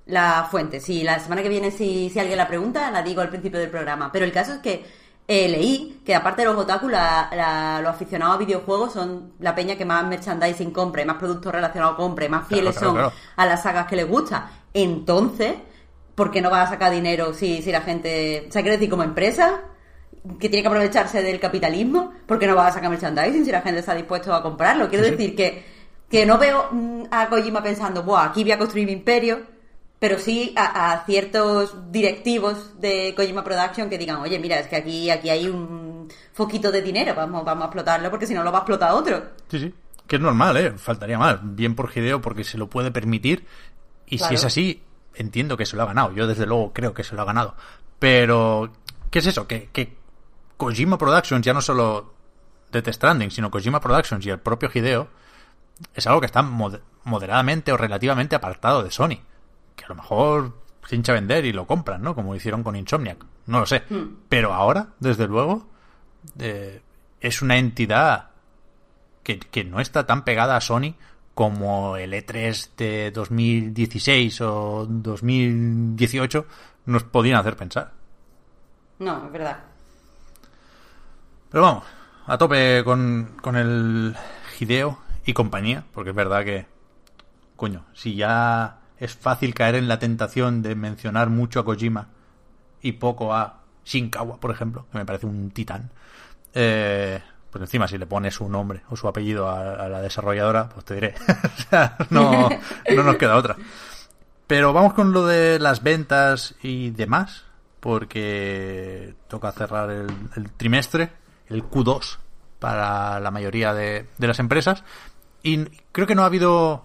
la 0.06 0.48
fuente. 0.50 0.80
Si 0.80 1.04
la 1.04 1.20
semana 1.20 1.44
que 1.44 1.50
viene, 1.50 1.72
si, 1.72 2.10
si 2.10 2.20
alguien 2.20 2.38
la 2.38 2.48
pregunta, 2.48 2.90
la 2.90 3.02
digo 3.02 3.20
al 3.22 3.30
principio 3.30 3.60
del 3.60 3.70
programa. 3.70 4.12
Pero 4.14 4.24
el 4.24 4.32
caso 4.32 4.54
es 4.54 4.60
que 4.60 4.86
eh, 5.28 5.48
leí 5.50 6.02
que 6.06 6.14
aparte 6.14 6.44
de 6.44 6.50
los 6.50 6.58
otaku, 6.58 6.88
la- 6.88 7.30
la- 7.36 7.80
los 7.82 7.92
aficionados 7.92 8.36
a 8.36 8.38
videojuegos 8.40 8.94
son 8.94 9.34
la 9.40 9.56
peña 9.56 9.76
que 9.76 9.86
más 9.86 10.06
merchandising 10.06 10.72
compra, 10.72 11.02
y 11.02 11.06
más 11.06 11.18
productos 11.18 11.52
relacionados 11.52 11.96
compra, 11.96 12.26
y 12.26 12.30
más 12.30 12.48
fieles 12.48 12.76
claro, 12.78 12.88
son 12.88 12.96
claro. 12.96 13.14
a 13.36 13.46
las 13.46 13.64
sagas 13.64 13.88
que 13.88 13.96
les 13.96 14.08
gusta. 14.08 14.50
Entonces, 14.74 15.56
¿por 16.14 16.30
qué 16.32 16.42
no 16.42 16.52
va 16.52 16.62
a 16.62 16.70
sacar 16.70 16.92
dinero 16.92 17.34
si, 17.34 17.62
si 17.62 17.72
la 17.72 17.82
gente... 17.82 18.46
O 18.48 18.52
sea, 18.52 18.62
quiero 18.62 18.78
decir, 18.78 18.90
como 18.90 19.04
empresa 19.04 19.62
que 20.40 20.50
tiene 20.50 20.62
que 20.64 20.68
aprovecharse 20.68 21.22
del 21.22 21.40
capitalismo, 21.40 22.14
¿por 22.26 22.38
qué 22.40 22.48
no 22.48 22.56
va 22.56 22.68
a 22.68 22.72
sacar 22.72 22.90
merchandising 22.90 23.46
si 23.46 23.52
la 23.52 23.62
gente 23.62 23.80
está 23.80 23.94
dispuesto 23.96 24.34
a 24.34 24.42
comprarlo? 24.44 24.90
Quiero 24.90 25.04
Sí, 25.06 25.12
sí. 25.12 25.16
decir 25.18 25.36
que, 25.36 25.66
que 26.10 26.26
no 26.26 26.38
veo 26.38 26.68
mm, 26.72 27.04
a 27.12 27.30
Kojima 27.30 27.62
pensando, 27.64 28.04
Buah, 28.04 28.26
aquí 28.26 28.44
voy 28.44 28.52
a 28.54 28.58
construir 28.58 28.86
mi 28.88 28.94
imperio, 28.94 29.42
pero 30.08 30.20
sí 30.20 30.54
a, 30.56 30.92
a 30.94 31.04
ciertos 31.08 31.92
directivos 31.92 32.80
de 32.80 33.16
Kojima 33.16 33.44
Production 33.44 33.90
que 33.90 33.98
digan, 33.98 34.18
oye, 34.18 34.38
mira, 34.38 34.60
es 34.60 34.68
que 34.68 34.76
aquí, 34.76 35.10
aquí 35.10 35.32
hay 35.32 35.48
un 35.48 36.08
foquito 36.32 36.72
de 36.72 36.84
dinero, 36.84 37.16
vamos, 37.16 37.44
vamos 37.44 37.64
a 37.64 37.66
explotarlo 37.66 38.12
porque 38.12 38.28
si 38.28 38.36
no 38.36 38.44
lo 38.44 38.52
va 38.52 38.60
a 38.60 38.62
explotar 38.62 38.92
otro. 38.92 39.24
Sí, 39.50 39.58
sí. 39.60 39.74
Que 40.06 40.18
es 40.18 40.22
normal, 40.22 40.58
¿eh? 40.58 40.74
Faltaría 40.78 41.18
más. 41.18 41.40
Bien 41.42 41.74
por 41.74 41.90
Hideo 41.92 42.22
porque 42.22 42.44
se 42.44 42.60
lo 42.60 42.70
puede 42.70 42.92
permitir. 42.92 43.48
Y 44.06 44.18
Claro. 44.20 44.30
si 44.30 44.36
es 44.36 44.46
así, 44.46 44.84
entiendo 45.16 45.58
que 45.58 45.66
se 45.66 45.76
lo 45.76 45.82
ha 45.82 45.88
ganado. 45.88 46.14
Yo 46.14 46.28
desde 46.28 46.46
luego 46.46 46.72
creo 46.72 46.94
que 46.94 47.04
se 47.04 47.16
lo 47.16 47.24
ha 47.24 47.26
ganado. 47.26 47.56
Pero, 47.98 48.72
¿qué 49.10 49.18
es 49.18 49.26
eso? 49.26 49.48
Que, 49.48 49.70
que 49.74 49.98
Kojima 50.58 51.00
Productions, 51.00 51.44
ya 51.44 51.54
no 51.56 51.62
solo 51.62 52.14
Death 52.72 52.90
Stranding, 52.90 53.32
sino 53.32 53.50
Kojima 53.50 53.80
Productions 53.80 54.24
y 54.24 54.30
el 54.30 54.38
propio 54.40 54.70
Hideo, 54.72 55.08
es 55.96 56.06
algo 56.06 56.20
que 56.20 56.28
está 56.28 56.44
mod- 56.44 56.82
moderadamente 57.06 57.72
o 57.72 57.78
relativamente 57.78 58.36
apartado 58.36 58.84
de 58.84 58.92
Sony. 58.92 59.18
Que 59.76 59.86
a 59.86 59.90
lo 59.90 59.96
mejor 59.96 60.54
se 60.88 60.96
hincha 60.96 61.12
a 61.12 61.16
vender 61.16 61.46
y 61.46 61.54
lo 61.54 61.66
compran, 61.68 62.02
¿no? 62.02 62.16
Como 62.16 62.36
hicieron 62.36 62.64
con 62.64 62.76
Insomniac. 62.76 63.26
No 63.48 63.60
lo 63.60 63.66
sé. 63.66 63.84
Pero 64.30 64.54
ahora, 64.54 64.90
desde 65.00 65.28
luego, 65.28 65.68
eh, 66.40 66.82
es 67.20 67.42
una 67.42 67.58
entidad 67.58 68.30
que, 69.24 69.40
que 69.40 69.64
no 69.64 69.80
está 69.80 70.06
tan 70.06 70.24
pegada 70.24 70.56
a 70.56 70.62
Sony 70.62 70.96
como 71.34 71.98
el 71.98 72.14
E3 72.14 72.70
de 72.78 73.12
2016 73.12 74.42
o 74.42 74.86
2018 74.88 76.46
nos 76.86 77.04
podían 77.04 77.38
hacer 77.38 77.58
pensar. 77.58 77.92
No, 79.00 79.26
es 79.26 79.32
verdad. 79.32 79.60
Pero 81.50 81.64
vamos, 81.64 81.84
a 82.26 82.38
tope 82.38 82.84
con, 82.84 83.38
con 83.42 83.56
el 83.56 84.16
Hideo 84.60 85.00
y 85.26 85.34
compañía, 85.34 85.84
porque 85.94 86.12
es 86.12 86.16
verdad 86.16 86.46
que, 86.46 86.66
coño, 87.56 87.86
si 87.94 88.16
ya 88.16 88.80
es 89.00 89.16
fácil 89.16 89.54
caer 89.54 89.76
en 89.76 89.88
la 89.88 90.00
tentación 90.00 90.62
de 90.62 90.76
mencionar 90.76 91.30
mucho 91.30 91.60
a 91.60 91.66
Kojima 91.66 92.08
y 92.82 92.94
poco 92.94 93.34
a 93.34 93.62
Shinkawa, 93.86 94.38
por 94.38 94.52
ejemplo, 94.52 94.86
que 94.92 94.98
me 94.98 95.06
parece 95.06 95.26
un 95.26 95.52
titán, 95.52 95.90
eh, 96.54 97.22
pues 97.52 97.62
encima 97.62 97.88
si 97.88 97.98
le 97.98 98.06
pones 98.06 98.36
su 98.36 98.50
nombre 98.50 98.82
o 98.90 98.96
su 98.96 99.08
apellido 99.08 99.50
a, 99.50 99.88
la 99.88 100.02
desarrolladora, 100.02 100.70
pues 100.70 100.86
te 100.86 100.96
diré. 100.96 101.16
no, 102.10 102.50
no 102.96 103.04
nos 103.04 103.16
queda 103.18 103.36
otra. 103.36 103.56
Pero 104.48 104.74
vamos 104.74 104.94
con 104.94 105.12
lo 105.12 105.26
de 105.26 105.60
las 105.60 105.82
ventas 105.82 106.56
y 106.62 106.92
demás, 106.92 107.46
porque 107.80 109.16
toca 109.28 109.52
cerrar 109.52 109.90
el, 109.90 110.52
trimestre, 110.58 111.12
el 111.48 111.64
Q2, 111.64 112.18
para 112.60 113.20
la 113.20 113.32
mayoría 113.32 113.74
de 113.74 114.06
las 114.20 114.40
empresas. 114.40 114.84
Y 115.42 115.66
creo 115.92 116.08
que 116.08 116.16
no 116.16 116.24
ha 116.24 116.28
habido 116.28 116.84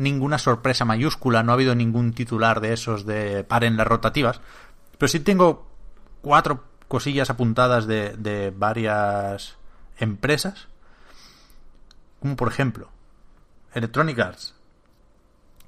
ninguna 0.00 0.38
sorpresa 0.38 0.84
mayúscula, 0.84 1.42
no 1.42 1.52
ha 1.52 1.54
habido 1.54 1.74
ningún 1.74 2.12
titular 2.12 2.60
de 2.60 2.72
esos 2.72 3.04
de 3.04 3.44
paren 3.44 3.76
las 3.76 3.86
rotativas. 3.86 4.40
Pero 4.98 5.08
sí 5.08 5.20
tengo 5.20 5.68
cuatro 6.22 6.64
cosillas 6.88 7.30
apuntadas 7.30 7.86
de, 7.86 8.16
de 8.16 8.50
varias 8.50 9.56
empresas. 9.98 10.68
Como 12.20 12.36
por 12.36 12.48
ejemplo, 12.48 12.88
Electronic 13.74 14.18
Arts, 14.18 14.54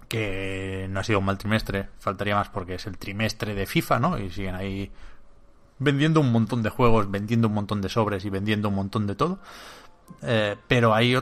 que 0.09 0.87
no 0.91 1.01
ha 1.01 1.05
sido 1.05 1.19
un 1.19 1.27
mal 1.27 1.39
trimestre, 1.39 1.89
faltaría 1.99 2.35
más 2.35 2.49
porque 2.49 2.75
es 2.75 2.87
el 2.87 2.99
trimestre 2.99 3.55
de 3.55 3.67
FIFA, 3.67 3.99
¿no? 3.99 4.19
Y 4.19 4.31
siguen 4.31 4.55
ahí 4.55 4.91
vendiendo 5.79 6.21
un 6.21 6.33
montón 6.33 6.63
de 6.63 6.71
juegos, 6.71 7.11
vendiendo 7.11 7.49
un 7.49 7.55
montón 7.55 7.81
de 7.81 7.89
sobres 7.89 8.25
y 8.25 8.31
vendiendo 8.31 8.69
un 8.69 8.75
montón 8.75 9.07
de 9.07 9.15
todo. 9.15 9.39
Eh, 10.23 10.57
pero 10.69 10.95
hay, 10.95 11.19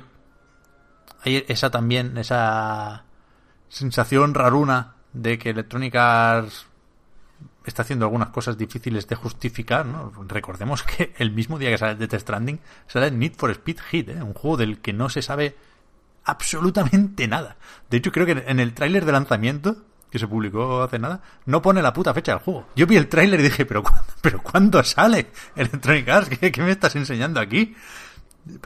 hay 1.22 1.44
esa 1.48 1.70
también, 1.70 2.16
esa 2.18 3.04
sensación 3.68 4.34
raruna 4.34 4.94
de 5.12 5.38
que 5.38 5.50
Electronic 5.50 5.94
Arts 5.94 6.66
está 7.64 7.82
haciendo 7.82 8.06
algunas 8.06 8.30
cosas 8.30 8.56
difíciles 8.56 9.06
de 9.06 9.16
justificar, 9.16 9.86
¿no? 9.86 10.12
Recordemos 10.26 10.82
que 10.82 11.14
el 11.18 11.30
mismo 11.30 11.58
día 11.58 11.70
que 11.70 11.78
sale 11.78 11.94
Death 11.94 12.20
Stranding 12.20 12.60
sale 12.86 13.10
Need 13.10 13.34
for 13.36 13.50
Speed 13.50 13.78
Hit, 13.90 14.08
¿eh? 14.10 14.22
un 14.22 14.34
juego 14.34 14.56
del 14.56 14.78
que 14.78 14.92
no 14.92 15.08
se 15.08 15.22
sabe 15.22 15.56
absolutamente 16.24 17.26
nada. 17.28 17.56
De 17.88 17.98
hecho, 17.98 18.12
creo 18.12 18.26
que 18.26 18.44
en 18.46 18.60
el 18.60 18.74
tráiler 18.74 19.04
de 19.04 19.12
lanzamiento, 19.12 19.76
que 20.10 20.18
se 20.18 20.26
publicó 20.26 20.82
hace 20.82 20.98
nada, 20.98 21.22
no 21.46 21.62
pone 21.62 21.82
la 21.82 21.92
puta 21.92 22.12
fecha 22.12 22.32
del 22.32 22.40
juego. 22.40 22.66
Yo 22.76 22.86
vi 22.86 22.96
el 22.96 23.08
tráiler 23.08 23.40
y 23.40 23.44
dije, 23.44 23.66
¿pero, 23.66 23.82
cuándo, 23.82 24.04
¿pero 24.20 24.42
cuándo 24.42 24.82
sale 24.84 25.30
Electronic 25.54 26.08
Arts? 26.08 26.38
¿Qué, 26.38 26.52
¿Qué 26.52 26.62
me 26.62 26.72
estás 26.72 26.96
enseñando 26.96 27.40
aquí? 27.40 27.74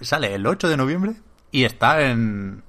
Sale 0.00 0.34
el 0.34 0.46
8 0.46 0.68
de 0.68 0.76
noviembre 0.76 1.16
y 1.54 1.64
está 1.64 2.02
en, 2.02 2.64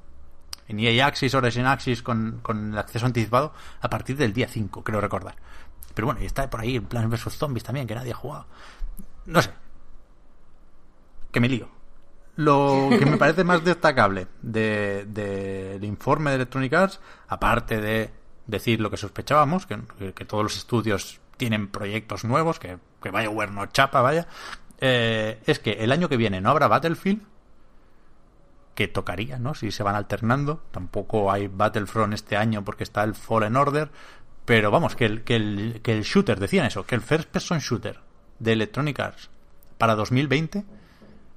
en 0.67 0.79
EA 0.79 1.07
Axis, 1.07 1.33
Origin 1.33 1.65
Axis 1.65 2.03
con, 2.03 2.39
con 2.43 2.73
el 2.73 2.77
acceso 2.77 3.05
anticipado 3.07 3.51
a 3.81 3.89
partir 3.89 4.15
del 4.15 4.31
día 4.31 4.47
5, 4.47 4.83
creo 4.83 5.01
recordar. 5.01 5.35
Pero 5.95 6.05
bueno, 6.05 6.21
y 6.21 6.25
está 6.25 6.49
por 6.49 6.59
ahí 6.59 6.75
en 6.75 6.85
Plants 6.85 7.09
vs 7.25 7.35
Zombies 7.37 7.63
también, 7.63 7.87
que 7.87 7.95
nadie 7.95 8.11
ha 8.11 8.15
jugado. 8.15 8.45
No 9.25 9.41
sé. 9.41 9.49
Que 11.31 11.39
me 11.39 11.49
lío. 11.49 11.67
Lo 12.35 12.89
que 12.99 13.05
me 13.05 13.17
parece 13.17 13.43
más 13.43 13.63
destacable 13.65 14.27
del 14.41 15.11
de, 15.13 15.79
del 15.79 15.83
informe 15.85 16.29
de 16.31 16.35
Electronic 16.35 16.73
Arts, 16.73 16.99
aparte 17.27 17.79
de 17.81 18.11
decir 18.45 18.81
lo 18.81 18.91
que 18.91 18.97
sospechábamos, 18.97 19.65
que, 19.65 19.79
que- 19.97 20.13
que 20.13 20.25
todos 20.25 20.43
los 20.43 20.57
estudios 20.57 21.19
tienen 21.37 21.69
proyectos 21.69 22.23
nuevos, 22.23 22.59
que, 22.59 22.77
que 23.01 23.09
BioWare 23.11 23.51
no 23.51 23.65
chapa, 23.67 24.01
vaya, 24.01 24.27
eh, 24.79 25.41
es 25.45 25.59
que 25.59 25.71
el 25.83 25.91
año 25.91 26.07
que 26.07 26.17
viene 26.17 26.39
no 26.41 26.49
habrá 26.51 26.67
Battlefield, 26.67 27.21
que 28.75 28.87
tocaría, 28.87 29.39
¿no? 29.39 29.55
Si 29.55 29.71
se 29.71 29.81
van 29.83 29.95
alternando. 29.95 30.61
Tampoco 30.71 31.31
hay 31.31 31.47
Battlefront 31.47 32.13
este 32.13 32.37
año 32.37 32.63
porque 32.63 32.83
está 32.83 33.03
el 33.03 33.15
Fallen 33.15 33.55
Order. 33.55 33.89
Pero 34.45 34.69
vamos, 34.69 34.95
que 34.95 35.05
el, 35.05 35.23
que 35.23 35.37
el, 35.37 35.79
que 35.81 35.93
el 35.93 36.03
shooter, 36.03 36.39
decían 36.39 36.67
eso, 36.67 36.85
que 36.85 36.93
el 36.95 37.01
first 37.01 37.29
person 37.29 37.59
shooter 37.59 37.99
de 38.37 38.53
Electronic 38.53 38.99
Arts 38.99 39.29
para 39.79 39.95
2020 39.95 40.63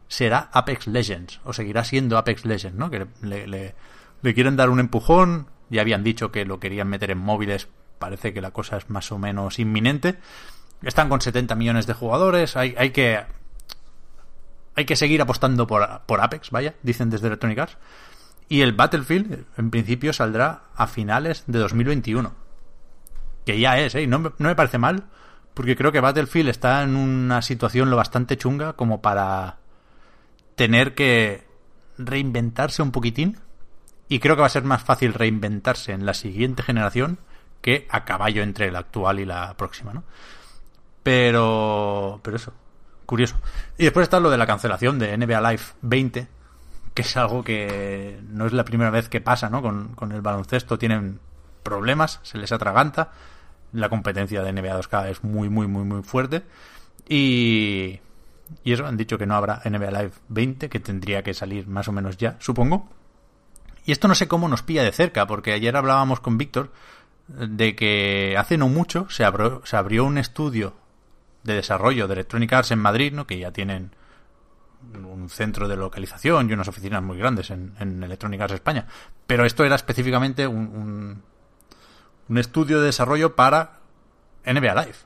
será 0.09 0.51
Apex 0.53 0.87
Legends, 0.87 1.40
o 1.44 1.53
seguirá 1.53 1.85
siendo 1.85 2.18
Apex 2.18 2.44
Legends, 2.44 2.77
¿no? 2.79 2.90
Que 2.90 3.07
le, 3.22 3.46
le- 3.46 3.74
le 4.20 4.35
quieren 4.35 4.57
dar 4.57 4.69
un 4.71 4.81
empujón, 4.81 5.46
ya 5.71 5.81
habían 5.83 6.02
dicho 6.02 6.33
que 6.33 6.44
lo 6.44 6.58
querían 6.60 6.88
meter 6.88 7.10
en 7.10 7.19
móviles, 7.19 7.69
parece 7.98 8.33
que 8.35 8.40
la 8.40 8.50
cosa 8.50 8.77
es 8.79 8.90
más 8.90 9.13
o 9.13 9.19
menos 9.19 9.58
inminente. 9.58 10.19
Están 10.83 11.08
con 11.08 11.21
70 11.21 11.54
millones 11.54 11.87
de 11.87 11.92
jugadores, 11.94 12.56
hay, 12.56 12.75
hay 12.79 12.90
que 12.90 13.21
hay 14.79 14.85
que 14.85 14.94
seguir 14.94 15.20
apostando 15.20 15.66
por, 15.66 15.83
Apex, 16.20 16.52
vaya, 16.52 16.76
dicen 16.85 17.10
desde 17.10 17.26
Electronic 17.26 17.58
Arts. 17.58 17.76
Y 18.48 18.60
el 18.60 18.74
Battlefield, 18.74 19.44
en 19.56 19.70
principio, 19.70 20.12
saldrá 20.12 20.66
a 20.76 20.87
finales 20.87 21.42
de 21.48 21.58
2021. 21.58 22.33
Que 23.44 23.58
ya 23.58 23.76
es, 23.81 23.96
¿eh? 23.96 24.06
No 24.06 24.18
no 24.20 24.33
me 24.38 24.54
parece 24.54 24.79
mal, 24.79 25.06
porque 25.52 25.74
creo 25.74 25.90
que 25.90 25.98
Battlefield 25.98 26.48
está 26.48 26.85
en 26.85 26.94
una 26.94 27.42
situación 27.42 27.90
lo 27.90 27.96
bastante 27.96 28.37
chunga 28.37 28.74
como 28.74 29.02
para 29.02 29.56
tener 30.54 30.94
que 30.94 31.44
reinventarse 31.98 32.81
un 32.81 32.92
poquitín. 32.92 33.37
Y 34.08 34.20
creo 34.20 34.37
que 34.37 34.42
va 34.42 34.46
a 34.46 34.50
ser 34.50 34.62
más 34.62 34.85
fácil 34.85 35.12
reinventarse 35.12 35.90
en 35.90 36.06
la 36.06 36.14
siguiente 36.14 36.62
generación 36.62 37.18
que 37.62 37.88
a 37.90 38.04
caballo 38.04 38.44
entre 38.44 38.70
la 38.70 38.79
actual 38.79 39.18
y 39.18 39.24
la 39.24 39.56
próxima, 39.56 39.92
¿no? 39.92 40.04
Pero, 41.02 42.20
pero 42.22 42.37
eso, 42.37 42.52
curioso. 43.09 43.37
Y 43.79 43.85
después 43.85 44.04
está 44.04 44.21
lo 44.21 44.29
de 44.29 44.37
la 44.37 44.46
cancelación 44.46 44.98
de 44.98 45.17
NBA 45.17 45.40
Live 45.40 45.63
20, 45.81 46.29
que 46.92 47.02
es 47.02 47.17
algo 47.17 47.42
que 47.42 48.21
no 48.29 48.44
es 48.44 48.52
la 48.52 48.67
primera 48.67 48.90
vez 48.90 49.09
que 49.09 49.23
pasa, 49.23 49.48
¿no? 49.48 49.63
Con, 49.63 49.94
con 49.94 50.13
el 50.13 50.21
baloncesto 50.21 50.79
tienen 50.79 51.19
problemas, 51.63 52.21
se 52.23 52.37
les 52.37 52.52
atraganta. 52.52 53.13
La 53.73 53.88
competencia 53.88 54.42
de 54.42 54.52
NBA 54.52 54.79
2K 54.79 55.09
es 55.09 55.25
muy, 55.25 55.48
muy, 55.48 55.67
muy, 55.67 55.85
muy 55.85 56.02
fuerte. 56.02 56.42
Y, 57.09 57.98
y 58.63 58.73
eso, 58.75 58.87
han 58.87 58.98
dicho 58.98 59.17
que 59.17 59.25
no 59.25 59.37
habrá 59.37 59.63
NBA 59.65 59.90
Live 59.90 60.13
20, 60.29 60.69
que 60.69 60.79
tendría 60.79 61.23
que 61.23 61.33
salir 61.33 61.67
más 61.67 61.88
o 61.88 61.92
menos 61.92 62.19
ya, 62.19 62.37
supongo. 62.40 62.90
Y 63.87 63.92
esto 63.92 64.06
no 64.06 64.15
sé 64.15 64.29
cómo 64.29 64.48
nos 64.48 64.63
pilla 64.63 64.83
de 64.83 64.92
cerca, 64.92 65.27
porque 65.27 65.54
ayer 65.54 65.75
hablábamos 65.75 66.21
con 66.21 66.37
Víctor 66.37 66.73
de 67.27 67.75
que 67.75 68.37
hace 68.37 68.59
no 68.59 68.69
mucho 68.69 69.09
se 69.09 69.25
abrió, 69.25 69.63
se 69.65 69.79
abrió 69.79 70.04
un 70.04 70.19
estudio 70.19 70.75
de 71.43 71.55
desarrollo 71.55 72.07
de 72.07 72.15
Electronic 72.15 72.53
Arts 72.53 72.71
en 72.71 72.79
Madrid, 72.79 73.13
¿no? 73.13 73.27
que 73.27 73.39
ya 73.39 73.53
tienen 73.53 73.93
un 74.95 75.29
centro 75.29 75.69
de 75.69 75.77
localización 75.77 76.49
y 76.49 76.53
unas 76.53 76.69
oficinas 76.69 77.03
muy 77.03 77.19
grandes 77.19 77.51
en, 77.51 77.75
en 77.81 78.03
Electronic 78.03 78.41
Arts 78.41 78.55
España. 78.55 78.87
Pero 79.27 79.45
esto 79.45 79.65
era 79.65 79.75
específicamente 79.75 80.47
un, 80.47 81.23
un, 82.29 82.39
estudio 82.39 82.81
de 82.81 82.87
desarrollo 82.87 83.35
para 83.35 83.81
NBA 84.47 84.75
Live. 84.75 84.97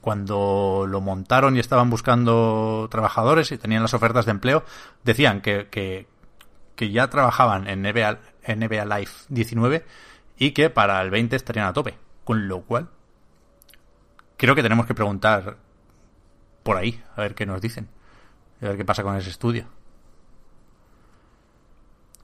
Cuando 0.00 0.86
lo 0.88 1.00
montaron 1.00 1.56
y 1.56 1.60
estaban 1.60 1.90
buscando 1.90 2.88
trabajadores 2.90 3.52
y 3.52 3.58
tenían 3.58 3.82
las 3.82 3.92
ofertas 3.94 4.24
de 4.24 4.30
empleo, 4.30 4.64
decían 5.02 5.42
que, 5.42 5.68
que, 5.68 6.06
que 6.76 6.90
ya 6.90 7.10
trabajaban 7.10 7.66
en 7.68 7.82
NBA, 7.82 8.18
NBA 8.46 8.84
Live 8.86 9.10
19 9.28 9.84
y 10.38 10.52
que 10.52 10.70
para 10.70 11.02
el 11.02 11.10
20 11.10 11.36
estarían 11.36 11.66
a 11.66 11.72
tope. 11.72 11.98
Con 12.24 12.48
lo 12.48 12.62
cual, 12.62 12.88
creo 14.42 14.56
que 14.56 14.62
tenemos 14.64 14.86
que 14.86 14.94
preguntar 14.94 15.56
por 16.64 16.76
ahí, 16.76 17.00
a 17.14 17.20
ver 17.20 17.36
qué 17.36 17.46
nos 17.46 17.60
dicen. 17.60 17.88
A 18.60 18.66
ver 18.66 18.76
qué 18.76 18.84
pasa 18.84 19.04
con 19.04 19.14
ese 19.16 19.30
estudio. 19.30 19.66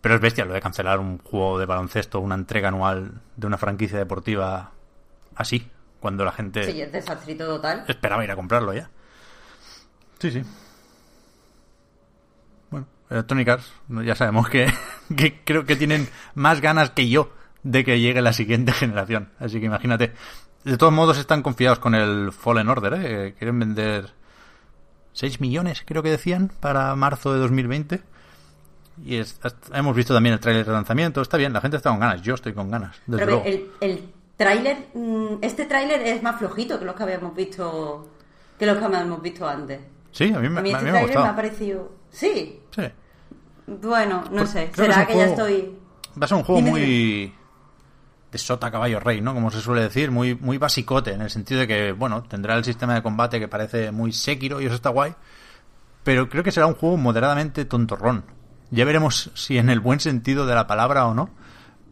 Pero 0.01 0.17
es 0.17 0.21
bestia 0.21 0.45
lo 0.45 0.53
de 0.53 0.61
cancelar 0.61 0.99
un 0.99 1.19
juego 1.19 1.61
de 1.61 1.67
baloncesto, 1.67 2.19
una 2.19 2.35
entrega 2.35 2.69
anual 2.69 3.21
de 3.37 3.47
una 3.47 3.57
franquicia 3.57 3.99
deportiva 3.99 4.73
así, 5.37 5.71
cuando 6.01 6.25
la 6.25 6.33
gente 6.33 6.65
Sí, 6.65 6.81
es 6.81 6.91
desastrito 6.91 7.47
total. 7.47 7.85
esperaba 7.87 8.25
ir 8.25 8.31
a 8.33 8.37
comprarlo 8.37 8.75
ya. 8.75 8.91
Sí, 10.19 10.33
sí. 10.33 10.43
Bueno, 12.71 12.87
Electronic 13.11 13.49
Arts, 13.49 13.73
ya 14.05 14.17
sabemos 14.17 14.49
que, 14.49 14.73
que 15.17 15.41
creo 15.45 15.65
que 15.65 15.77
tienen 15.77 16.09
más 16.35 16.61
ganas 16.61 16.91
que 16.91 17.09
yo 17.09 17.33
de 17.63 17.85
que 17.85 18.01
llegue 18.01 18.23
la 18.23 18.33
siguiente 18.33 18.73
generación. 18.73 19.31
Así 19.39 19.61
que 19.61 19.67
imagínate. 19.67 20.15
De 20.71 20.77
todos 20.77 20.93
modos 20.93 21.19
están 21.19 21.43
confiados 21.43 21.79
con 21.79 21.95
el 21.95 22.33
Fallen 22.33 22.69
Order, 22.69 22.95
¿eh? 22.95 23.35
Quieren 23.39 23.59
vender 23.59 24.11
6 25.13 25.41
millones, 25.41 25.83
creo 25.87 26.03
que 26.03 26.11
decían, 26.11 26.51
para 26.61 26.95
marzo 26.95 27.33
de 27.33 27.39
2020. 27.41 28.03
Y 29.05 29.17
es- 29.17 29.39
hasta- 29.43 29.79
hemos 29.79 29.95
visto 29.97 30.13
también 30.13 30.35
el 30.35 30.41
tráiler 30.41 30.67
de 30.67 30.73
lanzamiento. 30.73 31.23
Está 31.23 31.37
bien, 31.37 31.53
la 31.53 31.61
gente 31.61 31.77
está 31.77 31.91
con 31.91 32.01
ganas. 32.01 32.21
Yo 32.23 32.35
estoy 32.35 32.53
con 32.53 32.71
ganas. 32.71 32.97
Desde 33.07 33.25
Pero 33.25 33.43
luego. 33.43 33.47
el, 33.47 33.71
el 33.81 34.13
tráiler, 34.37 34.89
mm, 34.95 35.27
este 35.41 35.67
tráiler 35.67 36.03
es 36.03 36.23
más 36.23 36.37
flojito 36.39 36.79
que 36.79 36.85
los 36.85 36.95
que 36.95 37.03
habíamos 37.05 37.35
visto 37.35 38.09
que 38.59 38.67
los 38.67 38.77
que 38.79 38.85
habíamos 38.85 39.23
visto 39.23 39.49
antes. 39.49 39.81
Sí, 40.11 40.33
a 40.35 40.39
mí, 40.41 40.49
me- 40.49 40.59
A 40.59 40.63
mí 40.63 40.71
a 40.71 40.73
este 40.73 40.85
mí 40.85 40.91
me 40.91 40.99
ha 40.99 41.01
tráiler 41.01 41.01
me 41.01 41.07
gustado. 41.07 41.27
ha 41.27 41.37
parecido... 41.37 41.93
Sí, 42.11 42.61
Sí. 42.75 42.83
bueno, 43.67 44.25
no 44.33 44.39
Pues 44.39 44.51
sé. 44.51 44.67
que 44.71 44.75
Será 44.75 45.07
que, 45.07 45.17
ya 45.17 45.27
estoy... 45.27 45.79
Va 46.21 46.25
a 46.25 46.29
ser 46.29 46.37
un 46.39 46.43
juego 46.45 46.59
Dime, 46.61 46.71
muy 46.73 47.35
de 48.33 48.39
sota 48.39 48.71
caballo 48.71 49.01
rey, 49.01 49.21
¿no? 49.21 49.35
Como 49.35 49.51
se 49.51 49.61
suele 49.61 49.83
decir, 49.83 50.11
muy 50.11 50.35
muy 50.35 50.59
basicote 50.59 51.13
en 51.13 51.23
el 51.23 51.31
sentido 51.31 51.61
de 51.61 51.67
que, 51.69 51.93
bueno, 51.93 52.23
tendrá 52.25 52.57
el 52.57 52.65
sistema 52.65 52.95
de 52.95 53.03
combate 53.03 53.41
que 53.41 53.49
parece 53.49 53.91
muy 53.93 54.13
Sekiro 54.13 54.61
y 54.61 54.67
eso 54.67 54.75
está 54.75 54.91
guay, 54.91 55.15
pero 56.05 56.29
creo 56.29 56.45
que 56.45 56.53
será 56.53 56.67
un 56.67 56.75
juego 56.75 56.97
moderadamente 56.97 57.65
tontorrón. 57.65 58.25
Ya 58.71 58.85
veremos 58.85 59.31
si 59.35 59.59
en 59.59 59.71
el 59.71 59.81
buen 59.81 60.01
sentido 60.01 60.47
de 60.47 60.55
la 60.55 60.67
palabra 60.67 61.07
o 61.07 61.15
no, 61.15 61.31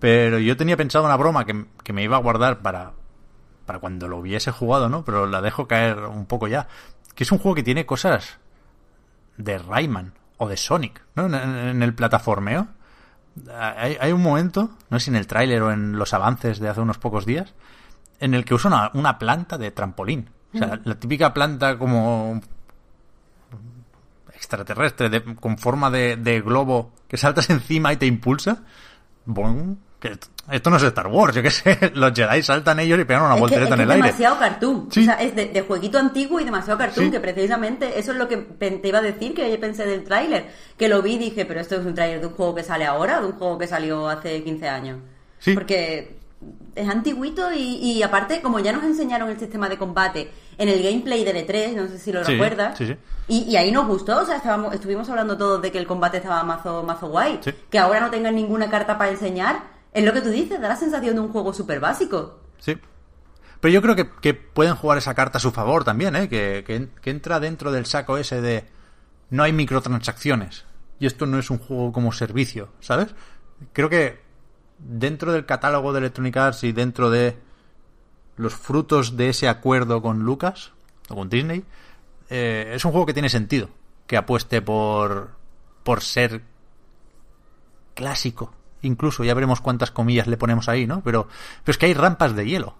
pero 0.01 0.39
yo 0.39 0.57
tenía 0.57 0.77
pensado 0.77 1.05
una 1.07 1.17
broma 1.17 1.47
que, 1.47 1.67
que 1.83 1.93
me 1.93 2.03
iba 2.03 2.17
a 2.17 2.21
guardar 2.21 2.59
para 2.61 2.93
para 3.65 3.81
cuando 3.81 4.07
lo 4.09 4.19
hubiese 4.19 4.53
jugado, 4.53 4.89
¿no? 4.89 5.05
Pero 5.05 5.27
la 5.27 5.41
dejo 5.43 5.67
caer 5.67 5.99
un 6.01 6.27
poco 6.27 6.47
ya, 6.49 6.69
que 7.17 7.25
es 7.25 7.33
un 7.33 7.39
juego 7.39 7.57
que 7.57 7.65
tiene 7.65 7.85
cosas 7.85 8.39
de 9.37 9.59
Rayman 9.59 10.13
o 10.39 10.49
de 10.49 10.57
Sonic, 10.57 11.03
¿no? 11.15 11.27
En, 11.27 11.35
en- 11.35 11.83
el 11.83 11.95
plataformeo. 11.95 12.69
Hay, 13.55 13.97
hay 14.01 14.13
un 14.13 14.23
momento, 14.23 14.71
no 14.91 14.99
sé 14.99 15.05
si 15.07 15.11
en 15.11 15.17
el 15.17 15.27
tráiler 15.27 15.63
o 15.63 15.73
en 15.73 15.99
los 15.99 16.15
avances 16.15 16.59
de 16.59 16.69
hace 16.69 16.81
unos 16.81 16.99
pocos 16.99 17.27
días, 17.27 17.55
en 18.21 18.35
el 18.35 18.45
que 18.45 18.55
usa 18.55 18.69
una, 18.71 18.91
una 18.95 19.19
planta 19.19 19.59
de 19.59 19.71
trampolín. 19.71 20.31
O 20.55 20.59
sea, 20.59 20.81
la 20.85 20.95
típica 20.95 21.35
planta 21.35 21.77
como 21.79 22.41
extraterrestre, 24.35 25.09
de- 25.11 25.35
con 25.37 25.59
forma 25.59 25.91
de, 25.91 26.17
de 26.17 26.41
globo, 26.41 26.93
que 27.09 27.17
saltas 27.17 27.51
encima 27.51 27.93
y 27.93 27.97
te 27.97 28.07
impulsa. 28.07 28.63
Bueno, 29.25 29.55
que 29.55 29.86
esto 30.53 30.71
no 30.71 30.77
es 30.77 30.83
Star 30.85 31.07
Wars, 31.09 31.35
yo 31.35 31.43
qué 31.43 31.51
sé. 31.51 31.91
Los 31.95 32.13
Jedi 32.13 32.43
saltan 32.43 32.79
ellos 32.81 32.99
y 33.01 33.05
pegan 33.05 33.23
una 33.25 33.35
Es 33.35 33.41
que, 33.41 33.45
es, 33.47 33.51
voltereta 33.51 33.75
en 33.75 33.81
el 33.81 33.89
es 33.89 33.95
aire. 33.95 34.07
demasiado 34.07 34.39
cartoon. 34.39 34.89
Sí. 34.91 35.01
O 35.01 35.05
sea, 35.05 35.15
es 35.15 35.35
de, 35.35 35.47
de 35.47 35.61
jueguito 35.63 35.99
antiguo 35.99 36.41
y 36.41 36.45
demasiado 36.45 36.79
cartoon, 36.79 37.07
Sí. 37.07 37.11
que 37.13 37.21
precisamente 37.21 37.99
eso 37.99 38.13
es 38.13 38.19
lo 38.19 38.29
que 38.29 38.37
te 38.37 38.81
iba 38.89 38.99
a 38.99 39.03
decir 39.03 39.35
que 39.35 39.51
yo 39.51 39.59
pensé 39.61 39.85
del 39.87 40.05
tráiler. 40.05 40.47
Que 40.77 40.89
lo 40.89 41.03
vi 41.03 41.15
y 41.15 41.19
dije, 41.19 41.45
pero 41.47 41.61
esto 41.61 41.77
es 41.77 41.85
un 41.87 41.95
tráiler 41.95 42.21
de 42.21 42.27
un 42.29 42.35
juego 42.35 42.55
que 42.55 42.63
sale 42.63 42.85
ahora 42.87 43.19
o 43.19 43.23
de 43.23 43.27
un 43.29 43.33
juego 43.39 43.59
que 43.59 43.67
salió 43.67 44.09
hace 44.09 44.43
15 44.43 44.69
años. 44.69 44.99
Sí. 45.39 45.55
Porque 45.55 46.17
es 46.75 46.89
antiguito 46.89 47.53
y, 47.53 47.59
y 47.77 48.03
aparte, 48.03 48.41
como 48.43 48.59
ya 48.61 48.73
nos 48.73 48.85
enseñaron 48.85 49.31
el 49.31 49.39
sistema 49.39 49.69
de 49.69 49.79
combate 49.79 50.31
en 50.59 50.69
el 50.69 50.83
gameplay 50.83 51.25
del 51.25 51.37
E3, 51.47 51.75
no 51.75 51.89
sé 51.89 51.99
si 51.99 52.13
lo 52.13 52.25
Sí, 52.25 52.33
recuerdas, 52.33 52.77
sí, 52.79 52.87
sí. 52.87 52.97
Y, 53.29 53.43
y 53.51 53.57
ahí 53.57 53.73
nos 53.73 53.87
gustó, 53.89 54.21
o 54.21 54.25
sea, 54.27 54.37
estábamos, 54.37 54.73
estuvimos 54.75 55.09
hablando 55.09 55.37
todos 55.37 55.61
de 55.61 55.73
que 55.73 55.79
el 55.79 55.87
combate 55.87 56.19
estaba 56.19 56.43
mazo, 56.45 56.83
mazo 56.83 57.09
guay. 57.09 57.41
Que 57.71 57.79
ahora 57.79 58.01
no 58.01 58.11
tengan 58.11 58.35
ninguna 58.37 58.69
carta 58.71 58.97
para 58.99 59.11
enseñar, 59.11 59.61
es 59.93 60.05
lo 60.05 60.13
que 60.13 60.21
tú 60.21 60.31
dices, 60.31 60.61
da 60.61 60.69
la 60.69 60.77
sensación 60.77 61.15
de 61.15 61.21
un 61.21 61.33
juego 61.33 61.53
súper 61.53 61.81
básico. 61.81 62.41
Sí. 62.59 62.79
Pero 63.61 63.73
yo 63.73 63.83
creo 63.83 63.97
que, 63.97 64.35
pueden 64.35 64.75
jugar 64.75 64.99
esa 64.99 65.15
carta 65.15 65.39
a 65.39 65.41
su 65.41 65.51
favor 65.51 65.85
también, 65.85 66.15
¿eh? 66.17 66.29
Que 66.29 66.89
entra 67.05 67.41
dentro 67.41 67.73
del 67.73 67.87
saco 67.87 68.19
ese 68.19 68.41
de 68.41 68.65
no 69.31 69.43
hay 69.43 69.53
microtransacciones. 69.53 70.65
Y 70.99 71.07
esto 71.07 71.27
no 71.27 71.39
es 71.39 71.51
un 71.51 71.59
juego 71.59 71.93
como 71.93 72.13
servicio, 72.13 72.69
¿sabes? 72.81 73.15
Creo 73.73 73.89
que 73.89 74.21
dentro 74.79 75.33
del 75.33 75.47
catálogo 75.47 75.93
de 75.93 76.01
Electronic 76.01 76.37
Arts 76.37 76.65
y 76.65 76.73
dentro 76.73 77.11
de 77.11 77.39
los 78.37 78.55
frutos 78.55 79.17
de 79.17 79.31
ese 79.31 79.49
acuerdo 79.49 80.03
con 80.03 80.21
Lucas 80.21 80.73
o 81.09 81.17
con 81.17 81.29
Disney, 81.29 81.65
eh, 82.29 82.73
es 82.75 82.85
un 82.85 82.93
juego 82.93 83.07
que 83.07 83.15
tiene 83.15 83.29
sentido. 83.29 83.71
Que 84.07 84.17
apueste 84.17 84.63
por, 84.63 85.31
por 85.83 86.03
ser 86.03 86.43
clásico. 87.95 88.53
Incluso, 88.83 89.25
ya 89.25 89.35
veremos 89.35 89.61
cuántas 89.61 89.91
comillas 89.91 90.27
le 90.27 90.37
ponemos 90.37 90.69
ahí, 90.69 90.87
¿no? 90.87 91.03
Pero, 91.03 91.29
pero 91.65 91.73
es 91.73 91.79
que 91.79 91.87
hay 91.87 91.95
rampas 91.95 92.37
de 92.37 92.47
hielo. 92.47 92.75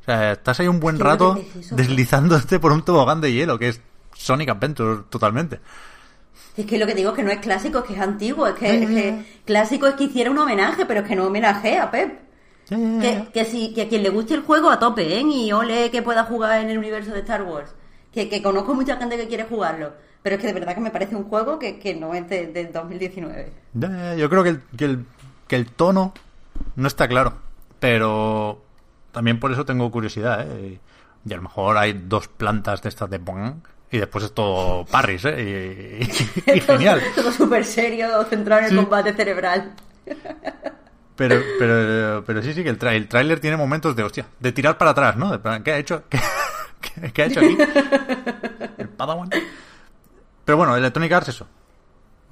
O 0.00 0.04
sea, 0.04 0.32
estás 0.32 0.60
ahí 0.60 0.68
un 0.68 0.80
buen 0.80 0.98
rato 0.98 1.38
deslizándote 1.70 2.58
por 2.58 2.72
un 2.72 2.82
tobogán 2.82 3.20
de 3.20 3.32
hielo, 3.32 3.58
que 3.58 3.68
es 3.68 3.80
Sonic 4.14 4.50
Adventure 4.50 5.04
totalmente. 5.08 5.60
Es 6.56 6.66
que 6.66 6.78
lo 6.78 6.86
que 6.86 6.94
digo 6.94 7.10
es 7.10 7.16
que 7.16 7.22
no 7.22 7.30
es 7.30 7.40
clásico, 7.40 7.78
es 7.78 7.84
que 7.84 7.94
es 7.94 8.00
antiguo, 8.00 8.46
es 8.46 8.54
que, 8.54 8.82
es 8.82 8.88
que 8.88 9.24
clásico 9.44 9.86
es 9.86 9.94
que 9.94 10.04
hiciera 10.04 10.30
un 10.30 10.38
homenaje, 10.38 10.86
pero 10.86 11.00
es 11.00 11.08
que 11.08 11.16
no 11.16 11.26
homenaje 11.26 11.78
a 11.78 11.90
Pep. 11.90 12.20
Que, 12.68 13.26
que, 13.32 13.44
si, 13.44 13.74
que 13.74 13.82
a 13.82 13.88
quien 13.88 14.02
le 14.02 14.08
guste 14.08 14.34
el 14.34 14.42
juego 14.42 14.70
a 14.70 14.78
tope, 14.78 15.18
¿eh? 15.18 15.22
Y 15.22 15.52
ole 15.52 15.90
que 15.90 16.02
pueda 16.02 16.24
jugar 16.24 16.62
en 16.62 16.70
el 16.70 16.78
universo 16.78 17.12
de 17.12 17.20
Star 17.20 17.42
Wars. 17.42 17.74
Que, 18.12 18.28
que 18.28 18.42
conozco 18.42 18.74
mucha 18.74 18.96
gente 18.96 19.16
que 19.16 19.28
quiere 19.28 19.44
jugarlo. 19.44 19.92
Pero 20.22 20.36
es 20.36 20.40
que 20.40 20.46
de 20.46 20.54
verdad 20.54 20.74
que 20.74 20.80
me 20.80 20.90
parece 20.90 21.14
un 21.14 21.24
juego 21.24 21.58
que, 21.58 21.78
que 21.78 21.94
no 21.94 22.14
es 22.14 22.26
de, 22.28 22.46
del 22.46 22.72
2019. 22.72 23.52
Ya, 23.74 23.88
ya, 23.88 24.14
Yo 24.14 24.30
creo 24.30 24.42
que 24.42 24.48
el, 24.50 24.60
que, 24.76 24.84
el, 24.86 25.04
que 25.46 25.56
el 25.56 25.66
tono 25.70 26.12
no 26.76 26.86
está 26.88 27.08
claro. 27.08 27.34
Pero 27.80 28.62
también 29.12 29.38
por 29.40 29.52
eso 29.52 29.64
tengo 29.64 29.90
curiosidad, 29.90 30.46
¿eh? 30.48 30.80
Y, 31.26 31.32
a 31.32 31.36
lo 31.36 31.42
mejor 31.42 31.76
hay 31.78 31.92
dos 31.94 32.28
plantas 32.28 32.82
de 32.82 32.88
estas 32.90 33.08
de 33.10 33.18
Bong 33.18 33.54
y 33.90 33.98
después 33.98 34.24
es 34.24 34.32
todo 34.32 34.84
Parris, 34.86 35.24
¿eh? 35.26 36.00
Y, 36.00 36.50
y- 36.50 36.56
y 36.56 36.60
genial. 36.66 37.00
Todo 37.14 37.30
súper 37.32 37.64
serio, 37.64 38.24
centrado 38.24 38.60
en 38.60 38.64
el 38.66 38.70
Sí. 38.72 38.76
combate 38.76 39.12
cerebral. 39.14 39.72
Pero, 41.16 41.40
pero, 41.58 42.24
pero 42.26 42.42
sí, 42.42 42.52
sí, 42.54 42.62
que 42.64 42.70
el, 42.70 42.78
tra- 42.78 42.92
el 42.94 43.06
tráiler 43.08 43.38
tiene 43.38 43.56
momentos 43.56 43.94
de, 43.94 44.02
hostia, 44.02 44.26
de 44.40 44.50
tirar 44.52 44.76
para 44.78 44.90
atrás, 44.90 45.16
¿no? 45.16 45.30
De 45.30 45.38
plan, 45.38 45.62
¿Qué 45.62 45.72
ha 45.72 45.78
hecho? 45.78 46.02
¿Qué, 46.08 46.18
qué- 46.80 47.12
qué 47.12 47.22
ha 47.22 47.26
hecho 47.26 47.40
aquí? 47.40 47.56
¿El 48.78 48.88
Padawan? 48.88 49.30
Pero 50.44 50.58
bueno, 50.58 50.76
Electronic 50.76 51.12
Arts, 51.12 51.28
eso. 51.28 51.46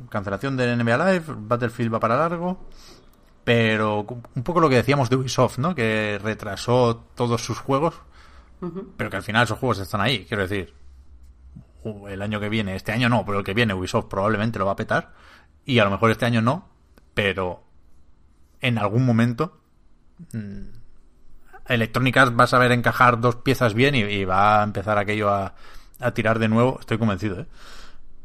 Cancelación 0.09 0.57
de 0.57 0.75
NBA 0.77 1.13
Live, 1.13 1.25
Battlefield 1.29 1.95
va 1.95 2.01
para 2.01 2.17
largo. 2.17 2.59
Pero 3.45 4.07
un 4.35 4.43
poco 4.43 4.61
lo 4.61 4.69
que 4.69 4.77
decíamos 4.77 5.11
de 5.11 5.17
Ubisoft, 5.17 5.59
¿no? 5.59 5.75
Que 5.75 6.19
retrasó 6.23 7.05
todos 7.15 7.43
sus 7.45 7.59
juegos. 7.59 7.95
Pero 8.97 9.11
que 9.11 9.17
al 9.17 9.25
final 9.25 9.43
esos 9.43 9.59
juegos 9.59 9.81
están 9.81 10.01
ahí. 10.01 10.25
Quiero 10.25 10.47
decir, 10.47 10.73
el 12.09 12.23
año 12.23 12.39
que 12.39 12.49
viene, 12.49 12.77
este 12.77 12.93
año 12.93 13.09
no, 13.09 13.25
pero 13.25 13.39
el 13.41 13.45
que 13.45 13.55
viene 13.55 13.75
Ubisoft 13.75 14.07
probablemente 14.07 14.61
lo 14.61 14.67
va 14.67 14.73
a 14.73 14.77
petar. 14.77 15.13
Y 15.65 15.81
a 15.81 15.85
lo 15.85 15.91
mejor 15.91 16.13
este 16.13 16.27
año 16.27 16.43
no, 16.43 16.69
pero 17.15 17.65
en 18.61 18.79
algún 18.79 19.05
momento 19.05 19.61
mm, 20.33 20.63
Electronic 21.67 22.17
Arts 22.17 22.39
va 22.39 22.45
a 22.45 22.49
saber 22.49 22.71
encajar 22.71 23.21
dos 23.21 23.37
piezas 23.37 23.75
bien 23.75 23.97
y, 23.97 24.01
y 24.03 24.25
va 24.25 24.61
a 24.61 24.65
empezar 24.65 24.99
aquello 24.99 25.31
a, 25.31 25.55
a 25.99 26.15
tirar 26.15 26.39
de 26.39 26.49
nuevo, 26.49 26.79
estoy 26.81 26.99
convencido, 26.99 27.41
¿eh? 27.41 27.47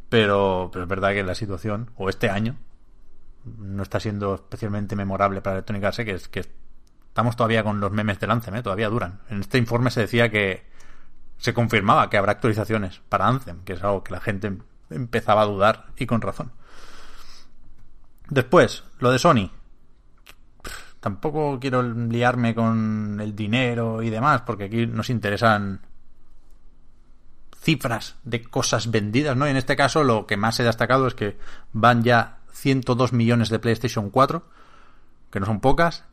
Pero, 0.10 0.70
pero 0.72 0.84
es 0.84 0.90
verdad 0.90 1.14
que 1.14 1.24
la 1.24 1.36
situación, 1.36 1.92
o 1.98 2.10
este 2.10 2.30
año, 2.30 2.56
no 3.58 3.84
está 3.84 4.00
siendo 4.00 4.36
especialmente 4.36 4.96
memorable 4.96 5.42
para 5.42 5.58
Electronic 5.58 5.84
Arts, 5.84 6.00
¿eh? 6.00 6.06
que 6.06 6.12
es 6.12 6.28
que 6.28 6.40
estamos 7.08 7.36
todavía 7.36 7.64
con 7.64 7.80
los 7.80 7.92
memes 7.92 8.20
del 8.20 8.32
Anthem, 8.32 8.56
¿eh? 8.56 8.64
todavía 8.64 8.90
duran. 8.90 9.22
En 9.30 9.42
este 9.42 9.58
informe 9.58 9.92
se 9.92 10.02
decía 10.02 10.30
que 10.30 10.68
se 11.38 11.54
confirmaba 11.54 12.10
que 12.10 12.18
habrá 12.18 12.34
actualizaciones 12.34 13.02
para 13.10 13.28
Anthem, 13.28 13.64
que 13.64 13.74
es 13.74 13.84
algo 13.84 14.04
que 14.04 14.14
la 14.14 14.20
gente 14.20 14.58
empezaba 14.90 15.42
a 15.42 15.46
dudar 15.46 15.88
y 15.98 16.06
con 16.06 16.22
razón. 16.22 16.52
Después, 18.30 18.84
lo 19.00 19.12
de 19.12 19.20
Sony. 19.20 19.52
Tampoco 21.00 21.60
quiero 21.60 21.84
liarme 21.84 22.54
con 22.54 23.20
el 23.22 23.36
dinero 23.36 24.02
y 24.02 24.10
demás, 24.10 24.42
porque 24.42 24.66
aquí 24.66 24.88
nos 24.88 25.10
interesan 25.10 25.82
cifras 27.62 28.16
de 28.24 28.44
cosas 28.44 28.92
vendidas, 28.92 29.36
¿no? 29.36 29.48
Y 29.48 29.52
en 29.52 29.58
este 29.58 29.76
caso 29.76 30.04
lo 30.04 30.26
que 30.26 30.38
más 30.38 30.60
he 30.60 30.64
destacado 30.64 31.08
es 31.08 31.14
que 31.14 31.38
van 31.74 32.04
ya 32.04 32.37
102 32.58 33.14
millones 33.14 33.50
de 33.50 33.60
PlayStation 33.60 34.10
4, 34.10 34.44
que 35.32 35.40
no 35.40 35.46
son 35.46 35.60
pocas, 35.60 36.06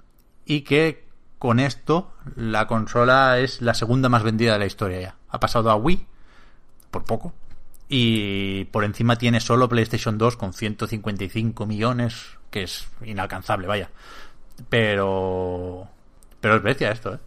y 0.44 0.62
que 0.62 1.04
con 1.38 1.58
esto 1.58 2.12
la 2.36 2.66
consola 2.66 3.38
es 3.38 3.60
la 3.60 3.74
segunda 3.74 4.08
más 4.08 4.22
vendida 4.22 4.52
de 4.54 4.58
la 4.58 4.66
historia 4.66 5.00
ya. 5.00 5.16
Ha 5.28 5.40
pasado 5.40 5.70
a 5.70 5.76
Wii, 5.76 6.06
por 6.90 7.04
poco, 7.04 7.32
y 7.88 8.64
por 8.66 8.84
encima 8.84 9.16
tiene 9.16 9.40
solo 9.40 9.68
PlayStation 9.68 10.18
2 10.18 10.36
con 10.36 10.52
155 10.52 11.66
millones, 11.66 12.38
que 12.50 12.62
es 12.64 12.88
inalcanzable, 13.04 13.66
vaya. 13.66 13.90
Pero... 14.68 15.88
Pero 16.40 16.56
es 16.56 16.62
bestia 16.62 16.92
esto, 16.92 17.14
¿eh? 17.14 17.18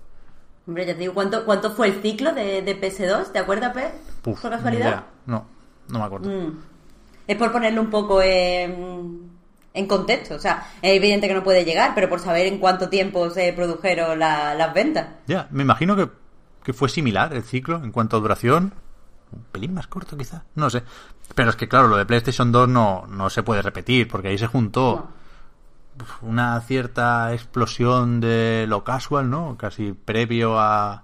Hombre, 0.67 0.85
ya 0.85 0.93
te 0.93 0.99
digo, 0.99 1.13
¿cuánto, 1.13 1.45
cuánto 1.45 1.71
fue 1.71 1.87
el 1.87 2.01
ciclo 2.01 2.33
de, 2.33 2.61
de 2.61 2.79
PS2? 2.79 3.31
¿Te 3.31 3.39
acuerdas, 3.39 3.73
Pep? 3.73 3.93
¿Por 4.21 4.39
casualidad? 4.39 5.05
No, 5.25 5.47
no 5.87 5.99
me 5.99 6.05
acuerdo. 6.05 6.29
Mm. 6.29 6.76
Es 7.27 7.35
por 7.37 7.51
ponerlo 7.51 7.81
un 7.81 7.89
poco 7.89 8.21
en, 8.21 9.29
en 9.73 9.87
contexto. 9.87 10.35
O 10.35 10.39
sea, 10.39 10.65
es 10.81 10.93
evidente 10.95 11.27
que 11.27 11.33
no 11.33 11.43
puede 11.43 11.65
llegar, 11.65 11.93
pero 11.93 12.07
por 12.09 12.19
saber 12.19 12.47
en 12.47 12.57
cuánto 12.59 12.89
tiempo 12.89 13.29
se 13.29 13.51
produjeron 13.53 14.17
la- 14.19 14.53
las 14.53 14.73
ventas. 14.73 15.07
Ya, 15.27 15.47
me 15.51 15.63
imagino 15.63 15.95
que, 15.95 16.09
que 16.63 16.73
fue 16.73 16.87
similar 16.89 17.33
el 17.33 17.43
ciclo 17.43 17.77
en 17.83 17.91
cuanto 17.91 18.17
a 18.17 18.19
duración. 18.19 18.73
Un 19.31 19.43
pelín 19.51 19.73
más 19.73 19.87
corto 19.87 20.15
quizá, 20.17 20.43
no 20.55 20.69
sé. 20.69 20.83
Pero 21.35 21.49
es 21.49 21.57
que 21.57 21.67
claro, 21.67 21.89
lo 21.89 21.97
de 21.97 22.05
PlayStation 22.05 22.49
2 22.51 22.69
no, 22.69 23.05
no 23.09 23.29
se 23.29 23.43
puede 23.43 23.61
repetir, 23.61 24.07
porque 24.07 24.29
ahí 24.29 24.37
se 24.37 24.47
juntó 24.47 25.09
una 26.21 26.61
cierta 26.61 27.33
explosión 27.33 28.19
de 28.21 28.65
lo 28.69 28.83
casual, 28.83 29.29
¿no? 29.29 29.57
Casi 29.57 29.91
previo 29.93 30.59
a, 30.59 31.03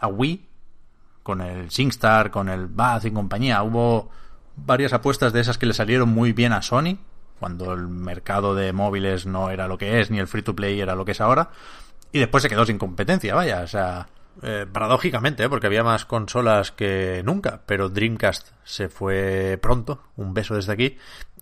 a 0.00 0.06
Wii, 0.06 0.48
con 1.22 1.40
el 1.40 1.70
SingStar, 1.70 2.30
con 2.30 2.48
el 2.48 2.66
Bath 2.66 3.04
y 3.06 3.10
compañía. 3.12 3.62
Hubo 3.62 4.10
varias 4.56 4.92
apuestas 4.92 5.32
de 5.32 5.40
esas 5.40 5.58
que 5.58 5.66
le 5.66 5.74
salieron 5.74 6.08
muy 6.08 6.32
bien 6.32 6.52
a 6.52 6.62
Sony, 6.62 6.98
cuando 7.38 7.72
el 7.72 7.88
mercado 7.88 8.54
de 8.54 8.72
móviles 8.72 9.26
no 9.26 9.50
era 9.50 9.68
lo 9.68 9.78
que 9.78 10.00
es, 10.00 10.10
ni 10.10 10.18
el 10.18 10.28
free 10.28 10.42
to 10.42 10.54
play 10.54 10.80
era 10.80 10.94
lo 10.94 11.04
que 11.04 11.12
es 11.12 11.20
ahora. 11.20 11.50
Y 12.12 12.20
después 12.20 12.42
se 12.42 12.48
quedó 12.48 12.64
sin 12.64 12.78
competencia, 12.78 13.34
vaya, 13.34 13.62
o 13.62 13.66
sea, 13.66 14.08
eh, 14.42 14.66
paradójicamente, 14.70 15.44
¿eh? 15.44 15.48
porque 15.48 15.66
había 15.66 15.84
más 15.84 16.04
consolas 16.04 16.72
que 16.72 17.22
nunca, 17.24 17.62
pero 17.66 17.88
Dreamcast 17.88 18.50
se 18.62 18.88
fue 18.88 19.58
pronto, 19.60 20.02
un 20.16 20.32
beso 20.32 20.54
desde 20.54 20.72
aquí, 20.72 20.98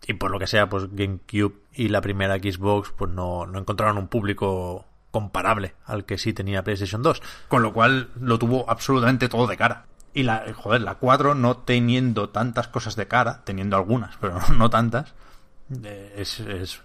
y 0.06 0.14
por 0.14 0.30
lo 0.30 0.38
que 0.38 0.46
sea, 0.46 0.68
pues 0.68 0.88
GameCube 0.90 1.54
y 1.72 1.88
la 1.88 2.00
primera 2.00 2.36
Xbox, 2.36 2.92
pues 2.96 3.10
no, 3.10 3.46
no 3.46 3.58
encontraron 3.58 3.98
un 3.98 4.08
público 4.08 4.86
comparable 5.10 5.74
al 5.84 6.04
que 6.04 6.18
sí 6.18 6.32
tenía 6.32 6.64
PlayStation 6.64 7.02
2, 7.02 7.22
con 7.48 7.62
lo 7.62 7.72
cual 7.72 8.10
lo 8.18 8.38
tuvo 8.38 8.68
absolutamente 8.68 9.28
todo 9.28 9.46
de 9.46 9.56
cara. 9.56 9.86
Y 10.14 10.24
la, 10.24 10.44
joder, 10.54 10.82
la 10.82 10.96
4 10.96 11.34
no 11.34 11.56
teniendo 11.56 12.28
tantas 12.28 12.68
cosas 12.68 12.96
de 12.96 13.08
cara, 13.08 13.42
teniendo 13.44 13.76
algunas, 13.76 14.16
pero 14.18 14.38
no 14.56 14.68
tantas, 14.70 15.14
es, 16.16 16.40
es 16.40 16.80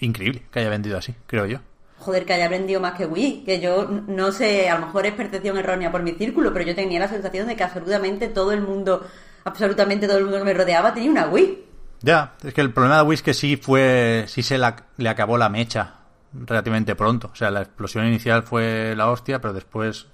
increíble 0.00 0.44
que 0.50 0.60
haya 0.60 0.70
vendido 0.70 0.98
así, 0.98 1.14
creo 1.26 1.46
yo. 1.46 1.58
Joder, 2.00 2.24
que 2.24 2.32
haya 2.32 2.48
vendido 2.48 2.80
más 2.80 2.94
que 2.94 3.06
Wii. 3.06 3.42
Que 3.44 3.60
yo 3.60 3.88
no 4.06 4.30
sé, 4.30 4.70
a 4.70 4.78
lo 4.78 4.86
mejor 4.86 5.06
es 5.06 5.14
percepción 5.14 5.56
errónea 5.58 5.90
por 5.90 6.02
mi 6.02 6.12
círculo, 6.12 6.52
pero 6.52 6.64
yo 6.64 6.74
tenía 6.74 7.00
la 7.00 7.08
sensación 7.08 7.48
de 7.48 7.56
que 7.56 7.64
absolutamente 7.64 8.28
todo 8.28 8.52
el 8.52 8.60
mundo, 8.62 9.04
absolutamente 9.44 10.06
todo 10.06 10.18
el 10.18 10.24
mundo 10.24 10.38
que 10.38 10.44
me 10.44 10.54
rodeaba 10.54 10.94
tenía 10.94 11.10
una 11.10 11.26
Wii. 11.26 11.64
Ya, 12.02 12.34
es 12.44 12.54
que 12.54 12.60
el 12.60 12.72
problema 12.72 12.98
de 12.98 13.02
Wii 13.02 13.14
es 13.16 13.22
que 13.22 13.34
sí 13.34 13.56
fue, 13.56 14.24
sí 14.28 14.44
se 14.44 14.58
la- 14.58 14.76
le 14.96 15.08
acabó 15.08 15.36
la 15.38 15.48
mecha 15.48 15.94
relativamente 16.32 16.94
pronto. 16.94 17.30
O 17.32 17.36
sea, 17.36 17.50
la 17.50 17.62
explosión 17.62 18.06
inicial 18.06 18.44
fue 18.44 18.94
la 18.96 19.10
hostia, 19.10 19.40
pero 19.40 19.52
después 19.52 20.06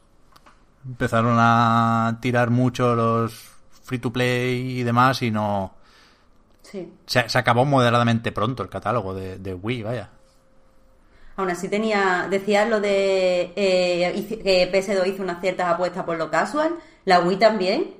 empezaron 0.86 1.36
a 1.38 2.18
tirar 2.20 2.50
mucho 2.50 2.94
los 2.94 3.32
free 3.82 3.98
to 3.98 4.12
play 4.12 4.80
y 4.80 4.82
demás 4.82 5.22
y 5.22 5.30
no... 5.30 5.74
Sí. 6.62 6.92
Se, 7.06 7.28
se 7.28 7.38
acabó 7.38 7.64
moderadamente 7.64 8.32
pronto 8.32 8.62
el 8.62 8.68
catálogo 8.68 9.14
de, 9.14 9.38
de 9.38 9.54
Wii, 9.54 9.82
vaya. 9.82 10.10
Aún 11.36 11.50
así 11.50 11.68
tenía, 11.68 12.28
decías 12.30 12.68
lo 12.68 12.80
de 12.80 13.52
eh, 13.56 14.40
que 14.42 14.72
PS2 14.72 15.06
hizo 15.08 15.22
unas 15.22 15.40
ciertas 15.40 15.66
apuestas 15.66 16.04
por 16.04 16.16
lo 16.16 16.30
casual, 16.30 16.76
la 17.04 17.20
Wii 17.20 17.36
también, 17.38 17.94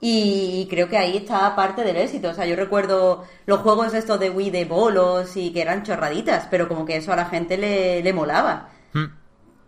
y 0.00 0.66
creo 0.68 0.88
que 0.88 0.98
ahí 0.98 1.18
está 1.18 1.54
parte 1.54 1.84
del 1.84 1.96
éxito. 1.96 2.30
O 2.30 2.34
sea, 2.34 2.46
yo 2.46 2.56
recuerdo 2.56 3.24
los 3.46 3.60
juegos 3.60 3.94
estos 3.94 4.18
de 4.18 4.30
Wii 4.30 4.50
de 4.50 4.64
bolos 4.64 5.36
y 5.36 5.52
que 5.52 5.62
eran 5.62 5.84
chorraditas, 5.84 6.48
pero 6.50 6.68
como 6.68 6.84
que 6.84 6.96
eso 6.96 7.12
a 7.12 7.16
la 7.16 7.26
gente 7.26 7.56
le, 7.56 8.02
le 8.02 8.12
molaba. 8.12 8.70
Hmm. 8.92 9.19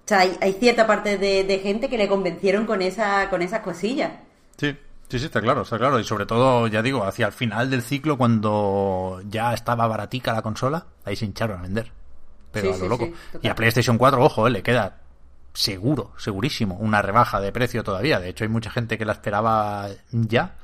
O 0.04 0.08
sea, 0.08 0.20
hay, 0.20 0.36
hay 0.40 0.52
cierta 0.54 0.86
parte 0.86 1.16
de, 1.18 1.44
de 1.44 1.58
gente 1.58 1.88
que 1.88 1.98
le 1.98 2.08
convencieron 2.08 2.66
con 2.66 2.82
esa 2.82 3.30
con 3.30 3.40
esas 3.42 3.60
cosillas. 3.60 4.12
Sí, 4.56 4.76
sí, 5.08 5.18
sí, 5.18 5.24
está 5.26 5.40
claro, 5.40 5.62
está 5.62 5.78
claro. 5.78 5.98
Y 6.00 6.04
sobre 6.04 6.26
todo, 6.26 6.66
ya 6.66 6.82
digo, 6.82 7.04
hacia 7.04 7.26
el 7.26 7.32
final 7.32 7.70
del 7.70 7.82
ciclo, 7.82 8.18
cuando 8.18 9.22
ya 9.28 9.54
estaba 9.54 9.86
baratica 9.86 10.32
la 10.32 10.42
consola, 10.42 10.86
ahí 11.04 11.16
se 11.16 11.24
hincharon 11.24 11.58
a 11.58 11.62
vender. 11.62 11.92
Pero 12.50 12.68
Sí, 12.68 12.74
a 12.74 12.76
lo 12.76 12.84
sí, 12.84 12.88
loco. 12.88 13.04
sí, 13.06 13.14
y 13.42 13.48
a 13.48 13.54
PlayStation 13.54 13.96
4, 13.98 14.22
ojo, 14.22 14.46
eh, 14.46 14.50
le 14.50 14.62
queda 14.62 14.98
seguro, 15.54 16.12
segurísimo, 16.18 16.76
una 16.76 17.02
rebaja 17.02 17.40
de 17.40 17.52
precio 17.52 17.82
todavía. 17.84 18.18
De 18.20 18.28
hecho, 18.28 18.44
hay 18.44 18.48
mucha 18.50 18.70
gente 18.70 18.98
que 18.98 19.04
la 19.04 19.12
esperaba 19.12 19.88
ya. 20.10 20.56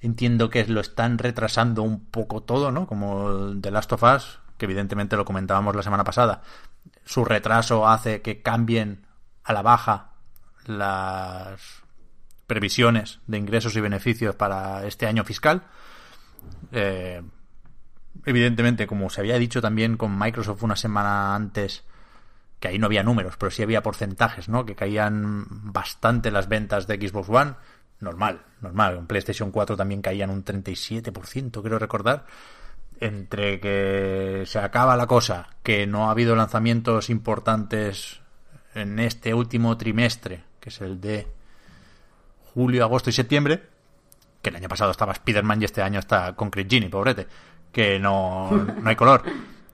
Entiendo 0.00 0.48
que 0.50 0.64
lo 0.66 0.80
están 0.80 1.18
retrasando 1.18 1.82
un 1.82 2.04
poco 2.04 2.42
todo, 2.42 2.70
¿no? 2.70 2.86
Como 2.86 3.54
The 3.60 3.70
Last 3.70 3.92
of 3.92 4.02
Us, 4.04 4.38
que 4.56 4.66
evidentemente 4.66 5.16
lo 5.16 5.24
comentábamos 5.24 5.74
la 5.74 5.82
semana 5.82 6.04
pasada. 6.04 6.42
Su 7.08 7.24
retraso 7.24 7.88
hace 7.88 8.20
que 8.20 8.42
cambien 8.42 9.06
a 9.42 9.54
la 9.54 9.62
baja 9.62 10.10
las 10.66 11.82
previsiones 12.46 13.20
de 13.26 13.38
ingresos 13.38 13.74
y 13.76 13.80
beneficios 13.80 14.34
para 14.34 14.84
este 14.84 15.06
año 15.06 15.24
fiscal. 15.24 15.62
Eh, 16.70 17.22
evidentemente, 18.26 18.86
como 18.86 19.08
se 19.08 19.22
había 19.22 19.38
dicho 19.38 19.62
también 19.62 19.96
con 19.96 20.18
Microsoft 20.18 20.62
una 20.62 20.76
semana 20.76 21.34
antes, 21.34 21.82
que 22.60 22.68
ahí 22.68 22.78
no 22.78 22.84
había 22.84 23.02
números, 23.02 23.38
pero 23.38 23.50
sí 23.50 23.62
había 23.62 23.82
porcentajes, 23.82 24.50
¿no? 24.50 24.66
Que 24.66 24.74
caían 24.74 25.46
bastante 25.48 26.30
las 26.30 26.46
ventas 26.46 26.86
de 26.86 26.96
Xbox 26.96 27.30
One. 27.30 27.54
Normal, 28.00 28.42
normal. 28.60 28.98
En 28.98 29.06
PlayStation 29.06 29.50
4 29.50 29.78
también 29.78 30.02
caían 30.02 30.28
un 30.28 30.44
37%, 30.44 31.62
creo 31.62 31.78
recordar. 31.78 32.26
Entre 33.00 33.60
que 33.60 34.42
se 34.46 34.58
acaba 34.58 34.96
la 34.96 35.06
cosa, 35.06 35.48
que 35.62 35.86
no 35.86 36.08
ha 36.08 36.10
habido 36.10 36.34
lanzamientos 36.34 37.10
importantes 37.10 38.20
en 38.74 38.98
este 38.98 39.34
último 39.34 39.76
trimestre, 39.76 40.42
que 40.60 40.70
es 40.70 40.80
el 40.80 41.00
de 41.00 41.26
julio, 42.54 42.82
agosto 42.84 43.10
y 43.10 43.12
septiembre, 43.12 43.62
que 44.42 44.50
el 44.50 44.56
año 44.56 44.68
pasado 44.68 44.90
estaba 44.90 45.12
Spider-Man 45.12 45.62
y 45.62 45.64
este 45.66 45.82
año 45.82 46.00
está 46.00 46.34
Concrete 46.34 46.68
Genie, 46.74 46.90
pobrete, 46.90 47.26
que 47.72 47.98
no, 48.00 48.50
no 48.82 48.88
hay 48.88 48.96
color. 48.96 49.22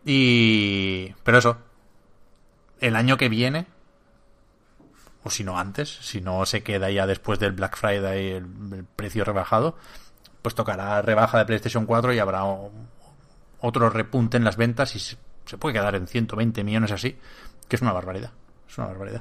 Y... 0.05 1.15
Pero 1.23 1.39
eso, 1.39 1.57
el 2.81 2.95
año 2.97 3.17
que 3.17 3.31
viene, 3.31 3.67
o 5.23 5.31
si 5.31 5.45
no 5.45 5.59
antes, 5.59 5.89
si 5.89 6.21
no 6.21 6.45
se 6.45 6.63
queda 6.63 6.91
ya 6.91 7.07
después 7.07 7.39
del 7.39 7.53
Black 7.53 7.77
Friday 7.79 8.33
el, 8.33 8.45
el 8.75 8.85
precio 8.85 9.25
rebajado, 9.25 9.77
pues 10.43 10.55
tocará 10.55 11.01
rebaja 11.01 11.39
de 11.39 11.47
PlayStation 11.47 11.87
4 11.87 12.13
y 12.13 12.19
habrá 12.19 12.45
o- 12.45 12.71
otro 13.65 13.89
repunte 13.89 14.37
en 14.37 14.45
las 14.45 14.57
ventas 14.57 14.95
y 14.95 14.99
se, 14.99 15.17
puede 15.59 15.73
quedar 15.73 15.95
en 15.95 16.07
120 16.07 16.63
millones 16.65 16.93
así, 16.93 17.17
que 17.67 17.77
es 17.77 17.83
una 17.83 17.93
barbaridad. 17.93 18.31
Es 18.69 18.77
una 18.77 18.89
barbaridad. 18.89 19.21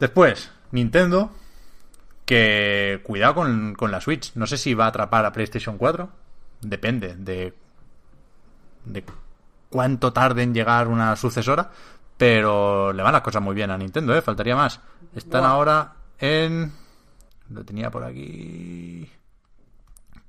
Después, 0.00 0.50
Nintendo, 0.72 1.30
que 2.24 3.00
cuidado 3.04 3.36
con, 3.36 3.74
con 3.74 3.92
la 3.92 4.00
Switch. 4.00 4.32
No 4.34 4.46
sé 4.46 4.56
si 4.56 4.74
va 4.74 4.86
a 4.86 4.88
atrapar 4.88 5.24
a 5.24 5.32
PlayStation 5.32 5.78
4. 5.78 6.08
Depende 6.62 7.14
de, 7.14 7.54
de 8.84 9.04
cuánto 9.68 10.12
tarde 10.12 10.42
en 10.42 10.52
llegar 10.52 10.88
una 10.88 11.14
sucesora. 11.14 11.70
Pero 12.16 12.92
le 12.92 13.02
van 13.02 13.12
las 13.12 13.22
cosas 13.22 13.40
muy 13.40 13.54
bien 13.54 13.70
a 13.70 13.78
Nintendo, 13.78 14.14
¿eh? 14.14 14.22
Faltaría 14.22 14.56
más. 14.56 14.80
Están 15.14 15.44
ahora 15.44 15.94
en... 16.18 16.72
Lo 17.48 17.64
tenía 17.64 17.90
por 17.90 18.04
aquí... 18.04 19.08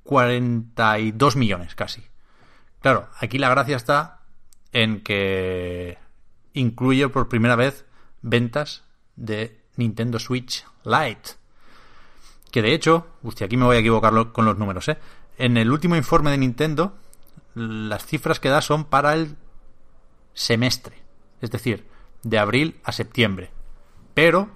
42 0.03 1.36
millones 1.36 1.76
casi. 1.76 2.11
Claro, 2.82 3.08
aquí 3.20 3.38
la 3.38 3.50
gracia 3.50 3.78
está 3.78 4.22
en 4.72 5.02
que 5.02 5.98
incluye 6.54 7.08
por 7.10 7.30
primera 7.30 7.56
vez 7.56 7.86
ventas 8.22 8.84
de 9.16 9.60
Nintendo 9.76 10.20
Switch 10.20 10.66
Lite. 10.84 11.32
Que 12.52 12.62
de 12.62 12.74
hecho, 12.74 13.08
hostia, 13.24 13.46
aquí 13.46 13.56
me 13.56 13.66
voy 13.66 13.78
a 13.78 13.80
equivocar 13.80 14.32
con 14.32 14.46
los 14.46 14.58
números, 14.58 14.90
¿eh? 14.90 14.98
En 15.38 15.58
el 15.58 15.72
último 15.72 15.96
informe 15.96 16.32
de 16.32 16.38
Nintendo, 16.38 16.98
las 17.54 18.06
cifras 18.06 18.40
que 18.40 18.50
da 18.50 18.62
son 18.62 18.86
para 18.86 19.14
el 19.14 19.38
semestre. 20.34 21.02
Es 21.40 21.52
decir, 21.52 21.88
de 22.24 22.40
abril 22.40 22.80
a 22.84 22.92
septiembre. 22.92 23.52
Pero 24.14 24.50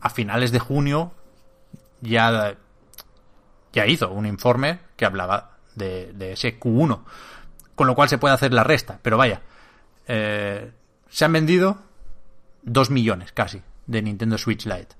a 0.00 0.10
finales 0.10 0.52
de 0.52 0.58
junio 0.58 1.12
ya, 2.00 2.56
ya 3.72 3.86
hizo 3.86 4.10
un 4.10 4.26
informe 4.26 4.80
que 4.96 5.04
hablaba 5.04 5.53
de, 5.74 6.12
de 6.12 6.32
ese 6.32 6.58
Q1. 6.58 7.00
Con 7.74 7.86
lo 7.86 7.94
cual 7.94 8.08
se 8.08 8.18
puede 8.18 8.34
hacer 8.34 8.52
la 8.52 8.64
resta. 8.64 8.98
Pero 9.02 9.16
vaya, 9.16 9.42
eh, 10.06 10.70
se 11.08 11.24
han 11.24 11.32
vendido 11.32 11.78
2 12.62 12.90
millones 12.90 13.32
casi 13.32 13.62
de 13.86 14.02
Nintendo 14.02 14.38
Switch 14.38 14.66
Lite. 14.66 14.96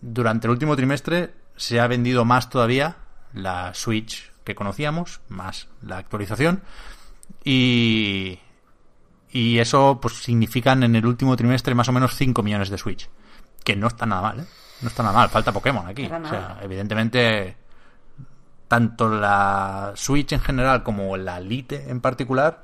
Durante 0.00 0.46
el 0.46 0.52
último 0.52 0.76
trimestre 0.76 1.34
se 1.56 1.80
ha 1.80 1.86
vendido 1.86 2.24
más 2.24 2.48
todavía 2.48 2.96
la 3.32 3.74
Switch 3.74 4.30
que 4.44 4.54
conocíamos, 4.54 5.20
más 5.28 5.68
la 5.82 5.98
actualización. 5.98 6.62
Y, 7.44 8.38
y 9.30 9.58
eso 9.58 9.98
pues 10.00 10.22
significan 10.22 10.82
en 10.82 10.96
el 10.96 11.06
último 11.06 11.36
trimestre 11.36 11.74
más 11.74 11.88
o 11.88 11.92
menos 11.92 12.14
5 12.14 12.42
millones 12.42 12.70
de 12.70 12.78
Switch. 12.78 13.08
Que 13.64 13.76
no 13.76 13.86
está 13.88 14.06
nada 14.06 14.22
mal, 14.22 14.40
¿eh? 14.40 14.46
No 14.80 14.88
está 14.88 15.02
nada 15.02 15.14
mal, 15.14 15.28
falta 15.28 15.52
Pokémon 15.52 15.86
aquí. 15.86 16.06
O 16.06 16.28
sea, 16.28 16.58
evidentemente, 16.62 17.56
tanto 18.70 19.08
la 19.08 19.94
Switch 19.96 20.32
en 20.32 20.40
general 20.40 20.84
como 20.84 21.16
la 21.16 21.40
Lite 21.40 21.90
en 21.90 22.00
particular, 22.00 22.62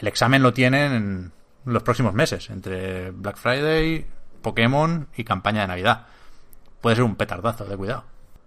el 0.00 0.08
examen 0.08 0.42
lo 0.42 0.54
tienen 0.54 0.92
en 0.92 1.32
los 1.66 1.82
próximos 1.82 2.14
meses, 2.14 2.48
entre 2.48 3.10
Black 3.10 3.36
Friday, 3.36 4.06
Pokémon 4.40 5.06
y 5.18 5.24
campaña 5.24 5.60
de 5.60 5.68
Navidad. 5.68 6.06
Puede 6.80 6.96
ser 6.96 7.04
un 7.04 7.14
petardazo, 7.14 7.66
de 7.66 7.76
cuidado. 7.76 8.04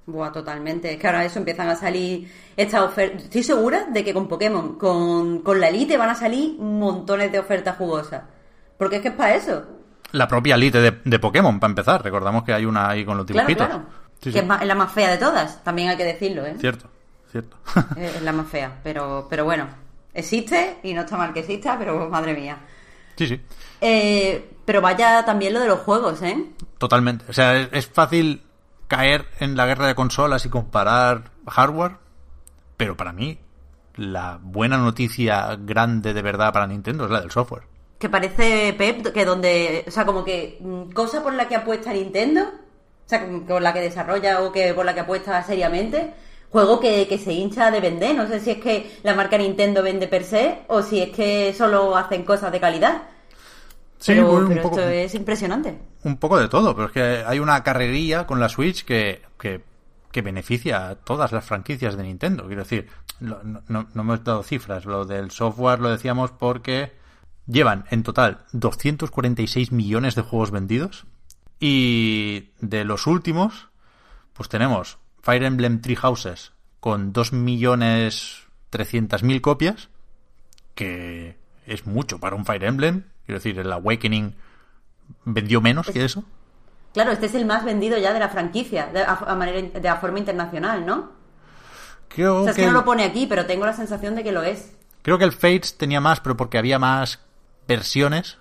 Buah, 0.07 0.31
totalmente. 0.31 0.91
Es 0.91 0.99
que 0.99 1.05
ahora 1.05 1.23
eso 1.23 1.37
empiezan 1.37 1.69
a 1.69 1.75
salir 1.75 2.27
estas 2.57 2.81
ofertas. 2.81 3.25
Estoy 3.25 3.43
segura 3.43 3.85
de 3.85 4.03
que 4.03 4.11
con 4.11 4.27
Pokémon, 4.27 4.79
con, 4.79 5.43
con 5.43 5.59
la 5.59 5.69
Elite 5.69 5.97
van 5.97 6.09
a 6.09 6.15
salir 6.15 6.57
montones 6.57 7.31
de 7.31 7.37
ofertas 7.37 7.77
jugosas. 7.77 8.23
Porque 8.79 8.95
es 8.95 9.01
que 9.03 9.09
es 9.09 9.13
para 9.13 9.35
eso. 9.35 9.67
La 10.13 10.27
propia 10.27 10.55
Elite 10.55 10.99
de, 11.03 11.19
Pokémon, 11.19 11.59
para 11.59 11.69
empezar. 11.69 12.03
Recordamos 12.03 12.43
que 12.43 12.53
hay 12.53 12.65
una 12.65 12.89
ahí 12.89 13.05
con 13.05 13.17
los 13.17 13.27
dibujitos. 13.27 13.67
Claro, 13.67 13.85
que 14.21 14.29
Es, 14.29 14.47
la 14.47 14.75
más 14.75 14.91
fea 14.91 15.09
de 15.09 15.17
todas, 15.17 15.63
también 15.63 15.89
hay 15.89 15.97
que 15.97 16.05
decirlo, 16.05 16.45
¿eh? 16.45 16.55
Cierto, 16.59 16.89
cierto. 17.31 17.57
es 17.97 18.21
la 18.21 18.31
más 18.31 18.47
fea, 18.47 18.79
pero, 18.83 19.27
pero 19.29 19.45
bueno, 19.45 19.67
existe 20.13 20.77
y 20.83 20.93
no 20.93 21.01
está 21.01 21.17
mal 21.17 21.33
que 21.33 21.39
exista, 21.41 21.77
pero 21.77 22.09
madre 22.09 22.33
mía. 22.33 22.57
Sí, 23.15 23.27
sí. 23.27 23.41
Eh, 23.81 24.51
pero 24.63 24.81
vaya 24.81 25.25
también 25.25 25.53
lo 25.53 25.59
de 25.59 25.67
los 25.67 25.79
juegos, 25.79 26.21
¿eh? 26.21 26.45
Totalmente. 26.77 27.25
O 27.27 27.33
sea, 27.33 27.57
es 27.57 27.87
fácil 27.87 28.43
caer 28.87 29.25
en 29.39 29.55
la 29.55 29.65
guerra 29.65 29.87
de 29.87 29.95
consolas 29.95 30.45
y 30.45 30.49
comparar 30.49 31.31
hardware, 31.47 31.97
pero 32.77 32.95
para 32.97 33.13
mí 33.13 33.39
la 33.95 34.39
buena 34.41 34.77
noticia 34.77 35.55
grande 35.59 36.13
de 36.13 36.21
verdad 36.21 36.53
para 36.53 36.67
Nintendo 36.67 37.05
es 37.05 37.11
la 37.11 37.21
del 37.21 37.31
software. 37.31 37.63
Que 37.99 38.09
parece 38.09 38.73
Pep 38.73 39.13
que 39.13 39.25
donde, 39.25 39.85
o 39.87 39.91
sea, 39.91 40.05
como 40.05 40.23
que 40.23 40.57
mm, 40.59 40.91
cosa 40.91 41.21
por 41.21 41.33
la 41.33 41.47
que 41.47 41.55
apuesta 41.55 41.93
Nintendo, 41.93 42.51
sea, 43.11 43.27
por 43.47 43.61
la 43.61 43.73
que 43.73 43.81
desarrolla 43.81 44.41
o 44.41 44.51
que 44.51 44.73
por 44.73 44.85
la 44.85 44.93
que 44.93 45.01
apuesta 45.01 45.43
seriamente, 45.43 46.13
juego 46.49 46.79
que, 46.79 47.07
que 47.07 47.17
se 47.17 47.33
hincha 47.33 47.71
de 47.71 47.79
vender. 47.79 48.15
No 48.15 48.27
sé 48.27 48.39
si 48.39 48.51
es 48.51 48.57
que 48.57 48.99
la 49.03 49.15
marca 49.15 49.37
Nintendo 49.37 49.83
vende 49.83 50.07
per 50.07 50.23
se 50.23 50.59
o 50.67 50.81
si 50.81 50.99
es 50.99 51.09
que 51.09 51.53
solo 51.53 51.95
hacen 51.95 52.23
cosas 52.23 52.51
de 52.51 52.59
calidad. 52.59 53.03
Sí, 54.01 54.13
pero, 54.15 54.51
esto 54.51 54.81
es 54.89 55.13
impresionante. 55.13 55.77
Un 56.03 56.17
poco 56.17 56.39
de 56.39 56.47
todo, 56.47 56.75
pero 56.75 56.87
es 56.87 56.91
que 56.91 57.23
hay 57.25 57.37
una 57.37 57.61
carrería 57.63 58.25
con 58.25 58.39
la 58.39 58.49
Switch 58.49 58.83
que, 58.83 59.21
que, 59.37 60.21
beneficia 60.23 60.89
a 60.89 60.95
todas 60.95 61.31
las 61.31 61.45
franquicias 61.45 61.95
de 61.95 62.03
Nintendo. 62.03 62.47
Quiero 62.47 62.63
decir, 62.63 62.87
no, 63.19 63.39
no, 63.67 63.87
hemos 63.93 64.23
dado 64.23 64.41
cifras. 64.41 64.85
Lo 64.85 65.05
del 65.05 65.29
software 65.29 65.79
lo 65.79 65.91
decíamos 65.91 66.31
porque 66.31 66.93
llevan 67.45 67.85
en 67.91 68.01
total 68.01 68.39
246 68.53 69.71
millones 69.71 70.15
de 70.15 70.23
juegos 70.23 70.49
vendidos. 70.49 71.05
Y 71.61 72.49
de 72.59 72.83
los 72.83 73.07
últimos, 73.07 73.69
pues 74.33 74.49
tenemos 74.49 74.97
Fire 75.21 75.43
Emblem 75.43 75.79
Three 75.79 75.95
Houses 75.95 76.51
con 76.81 77.13
2 77.13 77.31
millones 77.31 78.47
mil 79.21 79.41
copias, 79.41 79.89
que 80.75 81.37
es 81.65 81.85
mucho 81.85 82.19
para 82.19 82.35
un 82.35 82.45
Fire 82.45 82.65
Emblem 82.65 83.03
Quiero 83.25 83.39
decir, 83.39 83.59
el 83.59 83.71
Awakening 83.71 84.35
vendió 85.23 85.61
menos 85.61 85.89
que 85.89 86.03
eso. 86.03 86.25
Claro, 86.93 87.11
este 87.11 87.27
es 87.27 87.35
el 87.35 87.45
más 87.45 87.63
vendido 87.63 87.97
ya 87.97 88.11
de 88.11 88.19
la 88.19 88.27
franquicia, 88.29 88.87
de, 88.87 89.03
a, 89.03 89.35
manera, 89.35 89.61
de 89.79 89.95
forma 89.99 90.19
internacional, 90.19 90.85
¿no? 90.85 91.11
Creo 92.09 92.41
o 92.41 92.43
sea, 92.43 92.51
es 92.51 92.57
que, 92.57 92.65
no 92.65 92.73
lo 92.73 92.83
pone 92.83 93.05
aquí, 93.05 93.27
pero 93.27 93.45
tengo 93.45 93.65
la 93.65 93.73
sensación 93.73 94.15
de 94.15 94.23
que 94.25 94.33
lo 94.33 94.43
es. 94.43 94.75
Creo 95.01 95.17
que 95.17 95.23
el 95.23 95.31
Fates 95.31 95.77
tenía 95.77 96.01
más, 96.01 96.19
pero 96.19 96.35
porque 96.35 96.57
había 96.57 96.77
más 96.77 97.19
versiones. 97.67 98.37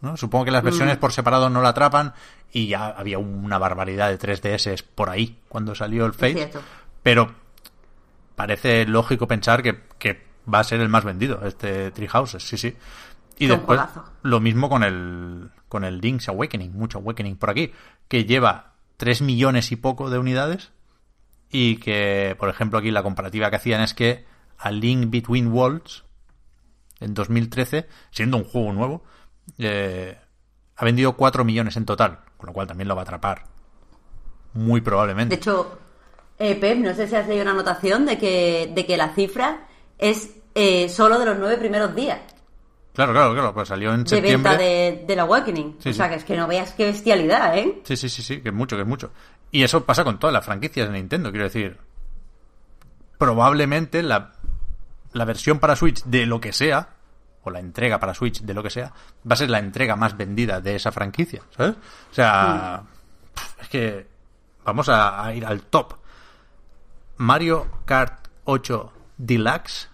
¿No? 0.00 0.16
Supongo 0.16 0.46
que 0.46 0.50
las 0.50 0.62
versiones 0.62 0.96
mm. 0.96 1.00
por 1.00 1.12
separado 1.12 1.50
no 1.50 1.62
la 1.62 1.70
atrapan 1.70 2.14
y 2.52 2.68
ya 2.68 2.86
había 2.86 3.18
una 3.18 3.58
barbaridad 3.58 4.08
de 4.08 4.18
3DS 4.18 4.84
por 4.94 5.10
ahí 5.10 5.38
cuando 5.48 5.74
salió 5.74 6.06
el 6.06 6.12
Fates. 6.12 6.50
Pero 7.02 7.34
parece 8.36 8.86
lógico 8.86 9.26
pensar 9.26 9.62
que, 9.62 9.82
que, 9.98 10.26
va 10.52 10.60
a 10.60 10.64
ser 10.64 10.80
el 10.80 10.88
más 10.88 11.04
vendido, 11.04 11.46
este 11.46 11.90
Treehouses, 11.90 12.42
sí, 12.42 12.56
sí. 12.56 12.74
Y 13.38 13.46
después 13.46 13.80
lo 14.22 14.40
mismo 14.40 14.68
con 14.68 14.82
el 14.82 15.50
con 15.68 15.84
el 15.84 16.00
Link's 16.00 16.28
Awakening, 16.28 16.72
mucho 16.72 16.98
Awakening 16.98 17.36
por 17.36 17.50
aquí, 17.50 17.72
que 18.08 18.24
lleva 18.24 18.72
3 18.96 19.22
millones 19.22 19.70
y 19.70 19.76
poco 19.76 20.10
de 20.10 20.18
unidades 20.18 20.72
y 21.50 21.76
que, 21.76 22.34
por 22.38 22.48
ejemplo, 22.48 22.78
aquí 22.78 22.90
la 22.90 23.02
comparativa 23.02 23.50
que 23.50 23.56
hacían 23.56 23.80
es 23.82 23.94
que 23.94 24.24
a 24.58 24.70
Link 24.70 25.10
Between 25.10 25.48
Worlds 25.48 26.04
en 27.00 27.14
2013, 27.14 27.86
siendo 28.10 28.36
un 28.38 28.44
juego 28.44 28.72
nuevo, 28.72 29.04
eh, 29.58 30.18
ha 30.76 30.84
vendido 30.84 31.14
4 31.14 31.44
millones 31.44 31.76
en 31.76 31.84
total, 31.84 32.20
con 32.36 32.48
lo 32.48 32.52
cual 32.52 32.66
también 32.66 32.88
lo 32.88 32.94
va 32.94 33.02
a 33.02 33.04
atrapar. 33.04 33.44
Muy 34.54 34.80
probablemente. 34.80 35.36
De 35.36 35.40
hecho, 35.40 35.78
eh, 36.38 36.54
Pep, 36.54 36.78
no 36.78 36.94
sé 36.94 37.08
si 37.08 37.16
has 37.16 37.26
leído 37.26 37.42
una 37.42 37.52
anotación 37.52 38.06
de 38.06 38.18
que, 38.18 38.70
de 38.74 38.86
que 38.86 38.96
la 38.96 39.14
cifra 39.14 39.66
es 39.98 40.30
eh, 40.54 40.88
solo 40.88 41.18
de 41.18 41.26
los 41.26 41.38
nueve 41.38 41.56
primeros 41.56 41.94
días. 41.94 42.20
Claro, 42.94 43.12
claro, 43.12 43.32
claro, 43.32 43.54
pues 43.54 43.68
salió 43.68 43.94
en 43.94 44.06
septiembre. 44.06 44.50
De 44.56 44.56
venta 44.56 45.00
de, 45.00 45.04
del 45.06 45.20
Awakening. 45.20 45.78
o 45.86 45.92
sea, 45.92 46.08
que 46.08 46.16
es 46.16 46.24
que 46.24 46.36
no 46.36 46.48
veas 46.48 46.72
qué 46.72 46.86
bestialidad, 46.86 47.56
¿eh? 47.56 47.80
Sí, 47.84 47.96
sí, 47.96 48.08
sí, 48.08 48.22
sí, 48.22 48.40
que 48.40 48.48
es 48.48 48.54
mucho, 48.54 48.74
que 48.76 48.82
es 48.82 48.88
mucho. 48.88 49.12
Y 49.52 49.62
eso 49.62 49.84
pasa 49.84 50.04
con 50.04 50.18
todas 50.18 50.34
las 50.34 50.44
franquicias 50.44 50.88
de 50.88 50.94
Nintendo, 50.94 51.30
quiero 51.30 51.44
decir. 51.44 51.78
Probablemente 53.18 54.02
la, 54.02 54.32
la 55.12 55.24
versión 55.24 55.58
para 55.60 55.76
Switch 55.76 56.02
de 56.04 56.26
lo 56.26 56.40
que 56.40 56.52
sea, 56.52 56.88
o 57.42 57.50
la 57.50 57.60
entrega 57.60 57.98
para 57.98 58.14
Switch 58.14 58.40
de 58.42 58.54
lo 58.54 58.62
que 58.62 58.70
sea, 58.70 58.92
va 59.30 59.34
a 59.34 59.36
ser 59.36 59.50
la 59.50 59.58
entrega 59.58 59.96
más 59.96 60.16
vendida 60.16 60.60
de 60.60 60.76
esa 60.76 60.92
franquicia, 60.92 61.42
¿sabes? 61.56 61.76
O 62.10 62.14
sea, 62.14 62.82
mm. 62.82 63.62
es 63.62 63.68
que 63.68 64.06
vamos 64.64 64.88
a 64.88 65.32
ir 65.34 65.46
al 65.46 65.62
top. 65.62 65.94
Mario 67.18 67.66
Kart 67.84 68.28
8 68.44 68.92
Deluxe 69.18 69.88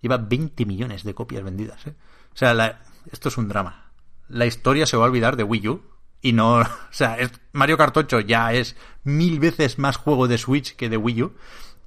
lleva 0.00 0.18
20 0.18 0.64
millones 0.66 1.04
de 1.04 1.14
copias 1.14 1.42
vendidas. 1.42 1.86
¿eh? 1.86 1.94
O 2.32 2.36
sea, 2.36 2.80
esto 3.10 3.28
es 3.28 3.36
un 3.36 3.48
drama. 3.48 3.90
La 4.28 4.46
historia 4.46 4.86
se 4.86 4.96
va 4.96 5.04
a 5.04 5.08
olvidar 5.08 5.36
de 5.36 5.44
Wii 5.44 5.68
U. 5.68 5.82
Y 6.20 6.32
no, 6.32 6.60
o 6.60 6.66
sea, 6.90 7.16
Mario 7.52 7.76
Kart 7.76 7.96
8 7.96 8.20
ya 8.20 8.52
es 8.52 8.76
mil 9.04 9.40
veces 9.40 9.78
más 9.78 9.96
juego 9.96 10.28
de 10.28 10.38
Switch 10.38 10.76
que 10.76 10.88
de 10.88 10.96
Wii 10.96 11.22
U. 11.22 11.34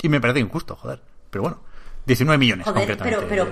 Y 0.01 0.09
me 0.09 0.21
parece 0.21 0.39
injusto, 0.39 0.75
joder. 0.75 1.01
Pero 1.31 1.43
bueno, 1.43 1.61
19 2.05 2.37
millones 2.37 2.67
joder, 2.67 2.97
Pero, 2.97 3.25
pero, 3.27 3.51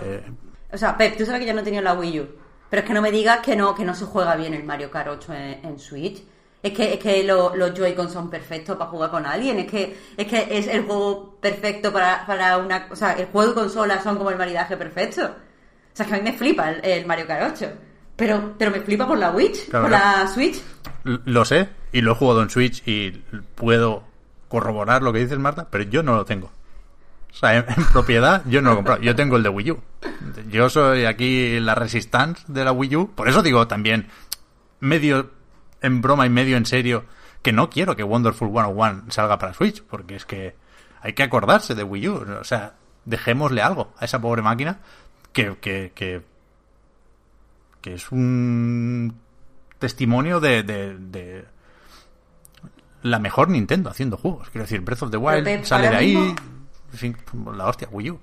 o 0.74 0.78
sea, 0.78 0.98
Pep, 0.98 1.18
tú 1.18 1.26
sabes 1.26 1.42
que 1.42 1.48
ya 1.48 1.54
no 1.54 1.64
tenía 1.64 1.82
la 1.82 1.94
Wii 1.94 2.20
U. 2.20 2.28
Pero 2.70 2.82
es 2.82 2.88
que 2.88 2.94
no 2.94 3.02
me 3.02 3.12
digas 3.12 3.40
que 3.40 3.56
no, 3.56 3.76
que 3.76 3.86
no 3.86 3.94
se 3.94 4.06
juega 4.06 4.36
bien 4.36 4.54
el 4.54 4.64
Mario 4.64 4.90
Kart 4.90 5.08
8 5.08 5.34
en 5.34 5.80
Switch. 5.80 6.24
Es 6.64 6.72
que, 6.72 6.94
es 6.94 7.00
que 7.00 7.24
los 7.24 7.74
Joy-Con 7.76 8.10
son 8.10 8.30
perfectos 8.30 8.78
para 8.78 8.90
jugar 8.90 9.12
con 9.12 9.26
alguien. 9.26 9.60
Es 9.60 9.68
que 9.70 9.98
es, 10.16 10.26
que 10.26 10.48
es 10.50 10.68
el 10.68 10.84
juego 10.84 11.38
perfecto 11.42 11.92
para, 11.92 12.26
para 12.26 12.58
una. 12.58 12.88
O 12.90 12.96
sea, 12.96 13.14
el 13.14 13.26
juego 13.26 13.50
de 13.50 13.56
consola 13.56 14.02
son 14.02 14.18
como 14.18 14.30
el 14.30 14.38
maridaje 14.38 14.78
perfecto. 14.78 15.26
O 15.26 15.96
sea, 15.96 16.06
que 16.06 16.16
a 16.16 16.18
mí 16.18 16.24
me 16.24 16.32
flipa 16.32 16.72
el, 16.72 17.06
Mario 17.06 17.28
Kart 17.28 17.54
8. 17.54 17.72
Pero, 18.16 18.54
pero 18.58 18.72
me 18.72 18.80
flipa 18.80 19.06
por 19.06 19.18
la 19.18 19.34
Switch. 19.34 19.70
por 19.70 19.92
la 19.92 20.26
Switch. 20.28 20.62
Lo 21.04 21.44
sé, 21.44 21.68
y 21.92 22.00
lo 22.00 22.14
he 22.14 22.16
jugado 22.16 22.42
en 22.42 22.50
Switch 22.50 22.82
y 22.88 23.12
puedo 23.56 24.04
corroborar 24.48 25.04
lo 25.04 25.12
que 25.12 25.20
dices, 25.20 25.38
Marta, 25.38 25.68
pero 25.70 25.84
yo 25.84 26.02
no 26.02 26.16
lo 26.16 26.24
tengo. 26.24 26.50
O 27.34 27.36
sea, 27.36 27.58
en, 27.58 27.66
propiedad 27.92 28.44
yo 28.46 28.62
no 28.62 28.70
lo 28.70 28.74
he 28.74 28.76
comprado. 28.78 29.02
Yo 29.02 29.16
tengo 29.16 29.38
el 29.38 29.44
de 29.44 29.50
Wii 29.50 29.72
U. 29.72 29.82
Yo 30.50 30.70
soy 30.70 31.06
aquí 31.06 31.60
la 31.60 31.76
Resistance 31.76 32.44
de 32.48 32.64
la 32.64 32.72
Wii 32.72 32.96
U. 32.96 33.12
Por 33.16 33.28
eso 33.28 33.42
digo 33.42 33.68
también, 33.68 34.08
medio 34.80 35.32
en 35.82 36.02
broma 36.02 36.26
y 36.26 36.30
medio 36.30 36.58
en 36.58 36.66
serio 36.66 37.06
que 37.42 37.52
no 37.52 37.70
quiero 37.70 37.96
que 37.96 38.04
Wonderful 38.04 38.50
101 38.50 39.06
salga 39.10 39.38
para 39.38 39.54
Switch, 39.54 39.84
porque 39.84 40.16
es 40.16 40.26
que 40.26 40.56
hay 41.02 41.14
que 41.14 41.24
acordarse 41.24 41.76
de 41.76 41.84
Wii 41.84 42.08
U. 42.08 42.26
O 42.40 42.44
sea, 42.44 42.76
dejémosle 43.06 43.62
algo 43.62 43.94
a 43.98 44.06
esa 44.06 44.22
pobre 44.22 44.42
máquina 44.42 44.80
que, 45.34 45.58
que, 45.58 45.92
que, 45.94 46.22
es 47.84 48.12
un 48.12 49.20
testimonio 49.80 50.40
de, 50.40 50.64
de, 50.64 51.46
la 53.02 53.20
mejor 53.20 53.50
Nintendo 53.50 53.90
haciendo 53.90 54.16
juegos. 54.16 54.50
Quiero 54.52 54.64
decir, 54.64 54.80
Breath 54.82 55.04
of 55.04 55.12
the 55.12 55.18
Wild 55.18 55.66
sale 55.66 55.90
de 55.90 55.96
ahí. 55.96 56.16
mismo- 56.16 56.53
la 57.56 57.68
hostia, 57.68 57.88
Wii 57.92 58.12
U. 58.12 58.20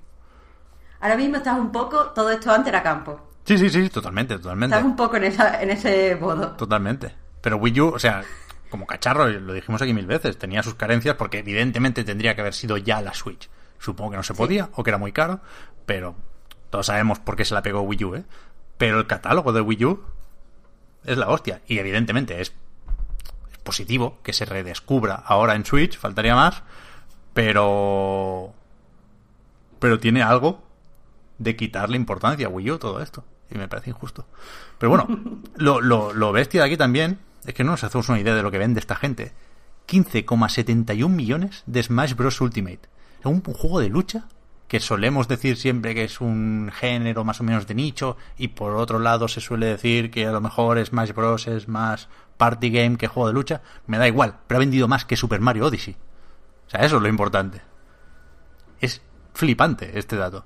Ahora 1.01 1.17
mismo 1.17 1.37
estás 1.37 1.59
un 1.59 1.73
poco, 1.73 2.11
todo 2.11 2.31
esto 2.31 2.53
antes 2.53 2.69
era 2.69 2.83
campo. 2.83 3.29
Sí, 3.45 3.57
sí, 3.59 3.71
sí, 3.71 3.89
totalmente, 3.89 4.37
totalmente. 4.37 4.77
Estás 4.77 4.89
un 4.89 4.97
poco 4.97 5.17
en, 5.17 5.25
esa, 5.25 5.63
en 5.63 5.71
ese 5.71 6.17
modo. 6.21 6.53
Totalmente. 6.53 7.15
Pero 7.41 7.57
Wii 7.57 7.81
U, 7.81 7.89
o 7.89 7.99
sea, 7.99 8.23
como 8.69 8.87
cacharro, 8.87 9.27
lo 9.29 9.53
dijimos 9.53 9.81
aquí 9.83 9.95
mil 9.95 10.07
veces, 10.07 10.39
tenía 10.39 10.63
sus 10.63 10.75
carencias 10.75 11.17
porque 11.17 11.39
evidentemente 11.39 12.05
tendría 12.05 12.35
que 12.35 12.43
haber 12.43 12.55
sido 12.55 12.77
ya 12.77 13.01
la 13.01 13.15
Switch. 13.15 13.49
Supongo 13.79 14.13
que 14.13 14.17
no 14.19 14.23
se 14.23 14.35
podía 14.35 14.69
o 14.75 14.85
que 14.85 14.91
era 14.91 14.99
muy 14.99 15.13
caro, 15.13 15.41
pero 15.87 16.15
todos 16.69 16.87
sabemos 16.87 17.19
por 17.19 17.35
qué 17.35 17.45
se 17.45 17.55
la 17.55 17.63
pegó 17.63 17.81
Wii 17.81 18.05
U, 18.05 18.15
¿eh? 18.15 18.25
Pero 18.77 18.99
el 18.99 19.07
catálogo 19.07 19.53
de 19.53 19.63
Wii 19.63 19.85
U 19.87 20.05
es 21.05 21.17
la 21.17 21.29
hostia. 21.29 21.63
Y 21.67 21.79
evidentemente 21.79 22.41
es, 22.41 22.53
es 23.51 23.59
positivo 23.59 24.19
que 24.23 24.33
se 24.33 24.45
redescubra 24.45 25.15
ahora 25.15 25.55
en 25.55 25.65
Switch, 25.65 25.99
faltaría 25.99 26.35
más, 26.35 26.63
pero... 27.35 28.55
Pero 29.81 29.99
tiene 29.99 30.23
algo 30.23 30.63
de 31.39 31.57
quitarle 31.57 31.97
importancia 31.97 32.47
a 32.47 32.51
Wii 32.51 32.71
U 32.71 32.79
todo 32.79 33.03
esto. 33.03 33.25
Y 33.51 33.59
me 33.59 33.67
parece 33.67 33.91
injusto. 33.91 34.27
Pero 34.79 34.91
bueno, 34.91 35.09
lo, 35.57 35.81
lo, 35.81 36.13
lo 36.13 36.33
bestia 36.33 36.61
de 36.61 36.69
aquí 36.69 36.77
también 36.77 37.19
es 37.45 37.55
que 37.55 37.65
no 37.65 37.73
nos 37.73 37.83
hacemos 37.83 38.09
una 38.09 38.21
idea 38.21 38.35
de 38.35 38.43
lo 38.43 38.51
que 38.51 38.59
vende 38.59 38.79
esta 38.79 38.95
gente. 38.95 39.33
15,71 39.89 41.09
millones 41.09 41.65
de 41.67 41.83
Smash 41.83 42.15
Bros. 42.15 42.41
Ultimate. 42.41 42.89
Es 43.19 43.27
un, 43.27 43.43
un 43.45 43.55
juego 43.55 43.81
de 43.81 43.89
lucha 43.89 44.29
que 44.69 44.79
solemos 44.79 45.27
decir 45.27 45.57
siempre 45.57 45.97
que 45.97 46.05
es 46.05 46.21
un 46.21 46.71
género 46.73 47.25
más 47.25 47.41
o 47.41 47.43
menos 47.43 47.67
de 47.67 47.75
nicho 47.75 48.17
y 48.39 48.49
por 48.49 48.77
otro 48.77 49.01
lado 49.01 49.27
se 49.27 49.41
suele 49.41 49.67
decir 49.67 50.13
que 50.13 50.27
a 50.27 50.31
lo 50.31 50.41
mejor 50.41 50.85
Smash 50.87 51.13
Bros. 51.13 51.49
es 51.49 51.67
más 51.67 52.09
party 52.37 52.71
game 52.71 52.97
que 52.97 53.09
juego 53.09 53.27
de 53.27 53.35
lucha. 53.35 53.63
Me 53.89 53.99
da 53.99 54.07
igual, 54.07 54.37
pero 54.47 54.59
ha 54.59 54.61
vendido 54.61 54.87
más 54.87 55.05
que 55.05 55.17
Super 55.17 55.41
Mario 55.41 55.67
Odyssey. 55.67 55.97
O 56.69 56.71
sea, 56.71 56.83
eso 56.85 56.99
es 56.99 57.03
lo 57.03 57.09
importante. 57.09 57.61
Es 58.81 59.03
flipante 59.35 59.99
este 59.99 60.17
dato. 60.17 60.45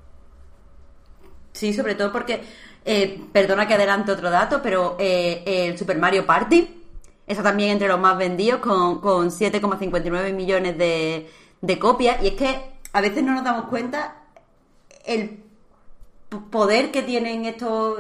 Sí, 1.53 1.73
sobre 1.73 1.95
todo 1.95 2.11
porque, 2.13 2.43
eh, 2.85 3.29
perdona 3.33 3.67
que 3.67 3.75
adelante 3.75 4.11
otro 4.13 4.31
dato, 4.31 4.61
pero 4.63 4.97
eh, 4.99 5.43
el 5.47 5.79
Super 5.79 5.99
Mario 5.99 6.27
Party 6.27 6.83
está 7.27 7.43
también 7.43 7.71
entre 7.71 7.89
los 7.89 8.01
más 8.01 8.19
vendidos 8.19 8.61
con, 8.61 9.01
con 9.01 9.31
7,59 9.31 10.33
millones 10.35 10.77
de, 10.77 11.31
de 11.61 11.79
copias. 11.79 12.23
Y 12.23 12.29
es 12.29 12.35
que 12.35 12.61
a 12.93 13.01
veces 13.01 13.23
no 13.23 13.33
nos 13.35 13.45
damos 13.45 13.67
cuenta 13.67 14.17
el 15.07 15.45
poder 16.51 16.91
que 16.91 17.03
tienen 17.03 17.45
estos... 17.45 17.99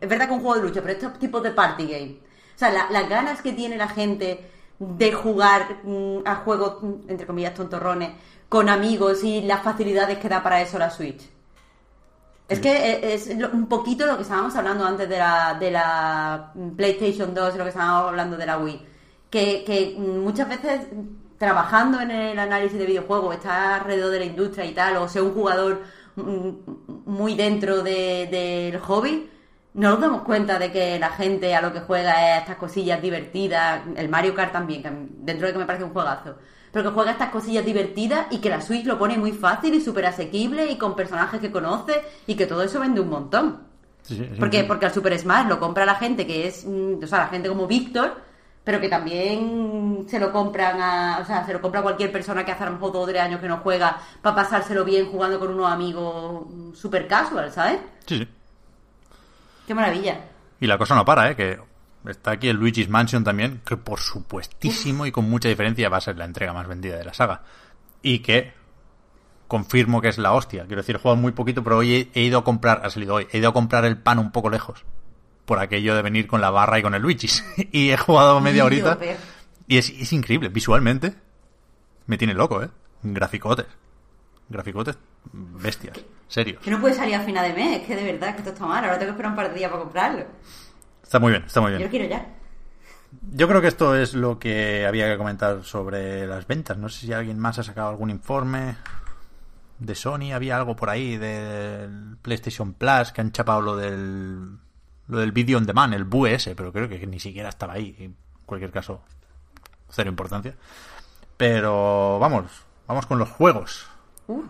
Es 0.00 0.08
verdad 0.08 0.26
que 0.28 0.34
un 0.34 0.40
juego 0.40 0.56
de 0.60 0.68
lucha, 0.68 0.80
pero 0.82 0.94
estos 0.94 1.18
tipos 1.18 1.42
de 1.42 1.52
party 1.52 1.86
game. 1.86 2.16
O 2.54 2.58
sea, 2.58 2.70
la- 2.70 2.90
las 2.90 3.08
ganas 3.08 3.42
que 3.42 3.52
tiene 3.52 3.76
la 3.76 3.88
gente 3.88 4.50
de 4.78 5.12
jugar 5.12 5.78
mm, 5.84 6.18
a 6.24 6.36
juegos, 6.36 6.82
mm, 6.82 7.08
entre 7.10 7.26
comillas, 7.26 7.54
tontorrones, 7.54 8.10
con 8.48 8.68
amigos 8.68 9.24
y 9.24 9.42
las 9.42 9.62
facilidades 9.62 10.18
que 10.18 10.28
da 10.28 10.42
para 10.42 10.60
eso 10.62 10.78
la 10.78 10.90
Switch. 10.90 11.22
Es 12.48 12.60
que 12.60 12.70
e- 12.70 13.14
es 13.14 13.28
un 13.52 13.66
poquito 13.68 14.06
lo 14.06 14.16
que 14.16 14.22
estábamos 14.22 14.54
hablando 14.54 14.84
antes 14.86 15.08
de 15.08 15.18
la, 15.18 15.56
de 15.58 15.70
la 15.70 16.52
PlayStation 16.76 17.34
2 17.34 17.54
y 17.54 17.58
lo 17.58 17.64
que 17.64 17.70
estábamos 17.70 18.08
hablando 18.08 18.36
de 18.36 18.46
la 18.46 18.58
Wii. 18.58 18.86
Que, 19.30 19.64
que 19.64 19.96
muchas 19.98 20.48
veces 20.48 20.82
trabajando 21.38 22.00
en 22.00 22.10
el 22.12 22.38
análisis 22.38 22.78
de 22.78 22.86
videojuegos, 22.86 23.34
estar 23.34 23.80
alrededor 23.80 24.12
de 24.12 24.20
la 24.20 24.24
industria 24.26 24.64
y 24.64 24.72
tal, 24.74 24.96
o 24.96 25.08
ser 25.08 25.22
un 25.22 25.34
jugador 25.34 25.82
muy 26.16 27.34
dentro 27.34 27.82
de- 27.82 28.28
del 28.30 28.78
hobby, 28.80 29.28
no 29.74 29.90
nos 29.90 30.00
damos 30.00 30.22
cuenta 30.22 30.58
de 30.58 30.72
que 30.72 30.98
la 30.98 31.10
gente 31.10 31.54
a 31.54 31.60
lo 31.60 31.72
que 31.72 31.80
juega 31.80 32.36
es 32.36 32.42
estas 32.42 32.56
cosillas 32.56 33.02
divertidas, 33.02 33.82
el 33.96 34.08
Mario 34.08 34.34
Kart 34.34 34.52
también, 34.52 34.82
que 34.82 34.90
dentro 35.18 35.46
de 35.48 35.52
que 35.52 35.58
me 35.58 35.66
parece 35.66 35.84
un 35.84 35.92
juegazo, 35.92 36.36
pero 36.76 36.90
que 36.90 36.94
juega 36.94 37.12
estas 37.12 37.30
cosillas 37.30 37.64
divertidas 37.64 38.26
y 38.30 38.36
que 38.36 38.50
la 38.50 38.60
Switch 38.60 38.84
lo 38.84 38.98
pone 38.98 39.16
muy 39.16 39.32
fácil 39.32 39.72
y 39.72 39.80
súper 39.80 40.04
asequible 40.04 40.70
y 40.70 40.76
con 40.76 40.94
personajes 40.94 41.40
que 41.40 41.50
conoce 41.50 42.02
y 42.26 42.34
que 42.34 42.44
todo 42.44 42.62
eso 42.62 42.80
vende 42.80 43.00
un 43.00 43.08
montón. 43.08 43.62
Sí, 44.02 44.14
sí, 44.14 44.28
Porque, 44.38 44.60
sí. 44.60 44.64
porque 44.68 44.84
al 44.84 44.92
Super 44.92 45.18
Smash 45.18 45.48
lo 45.48 45.58
compra 45.58 45.86
la 45.86 45.94
gente 45.94 46.26
que 46.26 46.46
es, 46.46 46.66
mm, 46.66 47.02
o 47.02 47.06
sea, 47.06 47.20
la 47.20 47.28
gente 47.28 47.48
como 47.48 47.66
Víctor, 47.66 48.20
pero 48.62 48.78
que 48.78 48.90
también 48.90 50.04
se 50.06 50.20
lo 50.20 50.30
compran 50.30 50.78
a, 50.82 51.20
o 51.22 51.24
sea, 51.24 51.46
se 51.46 51.54
lo 51.54 51.62
compra 51.62 51.80
a 51.80 51.82
cualquier 51.82 52.12
persona 52.12 52.44
que 52.44 52.52
hace 52.52 52.64
a 52.64 52.66
lo 52.66 52.72
mejor 52.72 52.92
dos 52.92 53.04
o 53.04 53.06
tres 53.06 53.22
años 53.22 53.40
que 53.40 53.48
no 53.48 53.56
juega 53.62 53.98
para 54.20 54.36
pasárselo 54.36 54.84
bien 54.84 55.06
jugando 55.10 55.40
con 55.40 55.54
unos 55.54 55.72
amigos 55.72 56.44
mm, 56.46 56.74
super 56.74 57.08
casual, 57.08 57.50
¿sabes? 57.52 57.78
Sí, 58.04 58.18
sí. 58.18 58.28
Qué 59.66 59.74
maravilla. 59.74 60.20
Y 60.60 60.66
la 60.66 60.76
cosa 60.76 60.94
no 60.94 61.06
para, 61.06 61.30
¿eh? 61.30 61.36
Que 61.36 61.58
está 62.08 62.32
aquí 62.32 62.48
el 62.48 62.56
Luigi's 62.56 62.88
Mansion 62.88 63.24
también, 63.24 63.60
que 63.64 63.76
por 63.76 64.00
supuestísimo 64.00 65.06
y 65.06 65.12
con 65.12 65.28
mucha 65.28 65.48
diferencia 65.48 65.88
va 65.88 65.98
a 65.98 66.00
ser 66.00 66.16
la 66.16 66.24
entrega 66.24 66.52
más 66.52 66.66
vendida 66.66 66.96
de 66.96 67.04
la 67.04 67.14
saga. 67.14 67.42
Y 68.02 68.20
que 68.20 68.52
confirmo 69.48 70.00
que 70.00 70.08
es 70.08 70.18
la 70.18 70.32
hostia. 70.32 70.66
Quiero 70.66 70.82
decir, 70.82 70.96
he 70.96 70.98
jugado 70.98 71.20
muy 71.20 71.32
poquito, 71.32 71.62
pero 71.62 71.78
hoy 71.78 72.10
he, 72.12 72.22
ido 72.22 72.38
a 72.38 72.44
comprar, 72.44 72.82
ha 72.84 72.90
salido 72.90 73.14
hoy, 73.14 73.28
he 73.32 73.38
ido 73.38 73.48
a 73.48 73.52
comprar 73.52 73.84
el 73.84 73.98
pan 73.98 74.18
un 74.18 74.32
poco 74.32 74.50
lejos. 74.50 74.84
Por 75.44 75.60
aquello 75.60 75.94
de 75.94 76.02
venir 76.02 76.26
con 76.26 76.40
la 76.40 76.50
barra 76.50 76.78
y 76.78 76.82
con 76.82 76.94
el 76.94 77.02
Luigi's. 77.02 77.44
y 77.72 77.90
he 77.90 77.96
jugado 77.96 78.40
media 78.40 78.64
horita. 78.64 78.98
Y 79.68 79.78
es, 79.78 79.90
es 79.90 80.12
increíble, 80.12 80.48
visualmente. 80.48 81.14
Me 82.06 82.18
tiene 82.18 82.34
loco, 82.34 82.62
¿eh? 82.62 82.70
Graficotes. 83.02 83.66
Graficotes 84.48 84.96
bestias. 85.32 85.98
Serios. 86.28 86.60
Que 86.62 86.70
no 86.70 86.80
puede 86.80 86.94
salir 86.94 87.14
a 87.14 87.20
final 87.20 87.46
de 87.48 87.54
mes, 87.54 87.80
es 87.80 87.86
que 87.86 87.94
de 87.94 88.12
verdad 88.12 88.32
que 88.32 88.38
esto 88.38 88.50
está 88.50 88.66
mal, 88.66 88.84
ahora 88.84 88.98
tengo 88.98 89.10
que 89.10 89.12
esperar 89.12 89.30
un 89.30 89.36
par 89.36 89.48
de 89.48 89.58
días 89.58 89.70
para 89.70 89.82
comprarlo. 89.82 90.24
Está 91.06 91.20
muy 91.20 91.30
bien, 91.30 91.44
está 91.46 91.60
muy 91.60 91.70
Yo 91.70 91.78
bien. 91.78 91.86
lo 91.88 91.90
quiero 91.90 92.08
ya. 92.08 92.26
Yo 93.32 93.46
creo 93.46 93.60
que 93.60 93.68
esto 93.68 93.94
es 93.94 94.14
lo 94.14 94.40
que 94.40 94.84
había 94.86 95.06
que 95.10 95.16
comentar 95.16 95.62
sobre 95.62 96.26
las 96.26 96.48
ventas. 96.48 96.76
No 96.76 96.88
sé 96.88 97.06
si 97.06 97.12
alguien 97.12 97.38
más 97.38 97.58
ha 97.60 97.62
sacado 97.62 97.88
algún 97.88 98.10
informe 98.10 98.76
de 99.78 99.94
Sony. 99.94 100.32
Había 100.34 100.56
algo 100.56 100.74
por 100.74 100.90
ahí 100.90 101.16
del 101.16 102.16
PlayStation 102.20 102.74
Plus 102.74 103.12
que 103.12 103.20
han 103.20 103.30
chapado 103.30 103.60
lo 103.62 103.76
del 103.76 104.58
lo 105.08 105.18
del 105.18 105.30
Video 105.30 105.58
on 105.58 105.66
Demand, 105.66 105.94
el 105.94 106.04
VS, 106.04 106.54
pero 106.56 106.72
creo 106.72 106.88
que 106.88 107.06
ni 107.06 107.20
siquiera 107.20 107.48
estaba 107.48 107.74
ahí. 107.74 107.94
En 108.00 108.16
cualquier 108.44 108.72
caso, 108.72 109.00
cero 109.88 110.10
importancia. 110.10 110.56
Pero 111.36 112.18
vamos, 112.18 112.46
vamos 112.88 113.06
con 113.06 113.18
los 113.20 113.30
juegos. 113.30 113.86
Uh, 114.26 114.42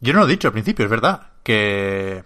Yo 0.00 0.12
no 0.12 0.18
lo 0.20 0.26
he 0.26 0.30
dicho 0.30 0.48
al 0.48 0.52
principio, 0.52 0.84
es 0.84 0.90
verdad, 0.90 1.28
que 1.44 2.24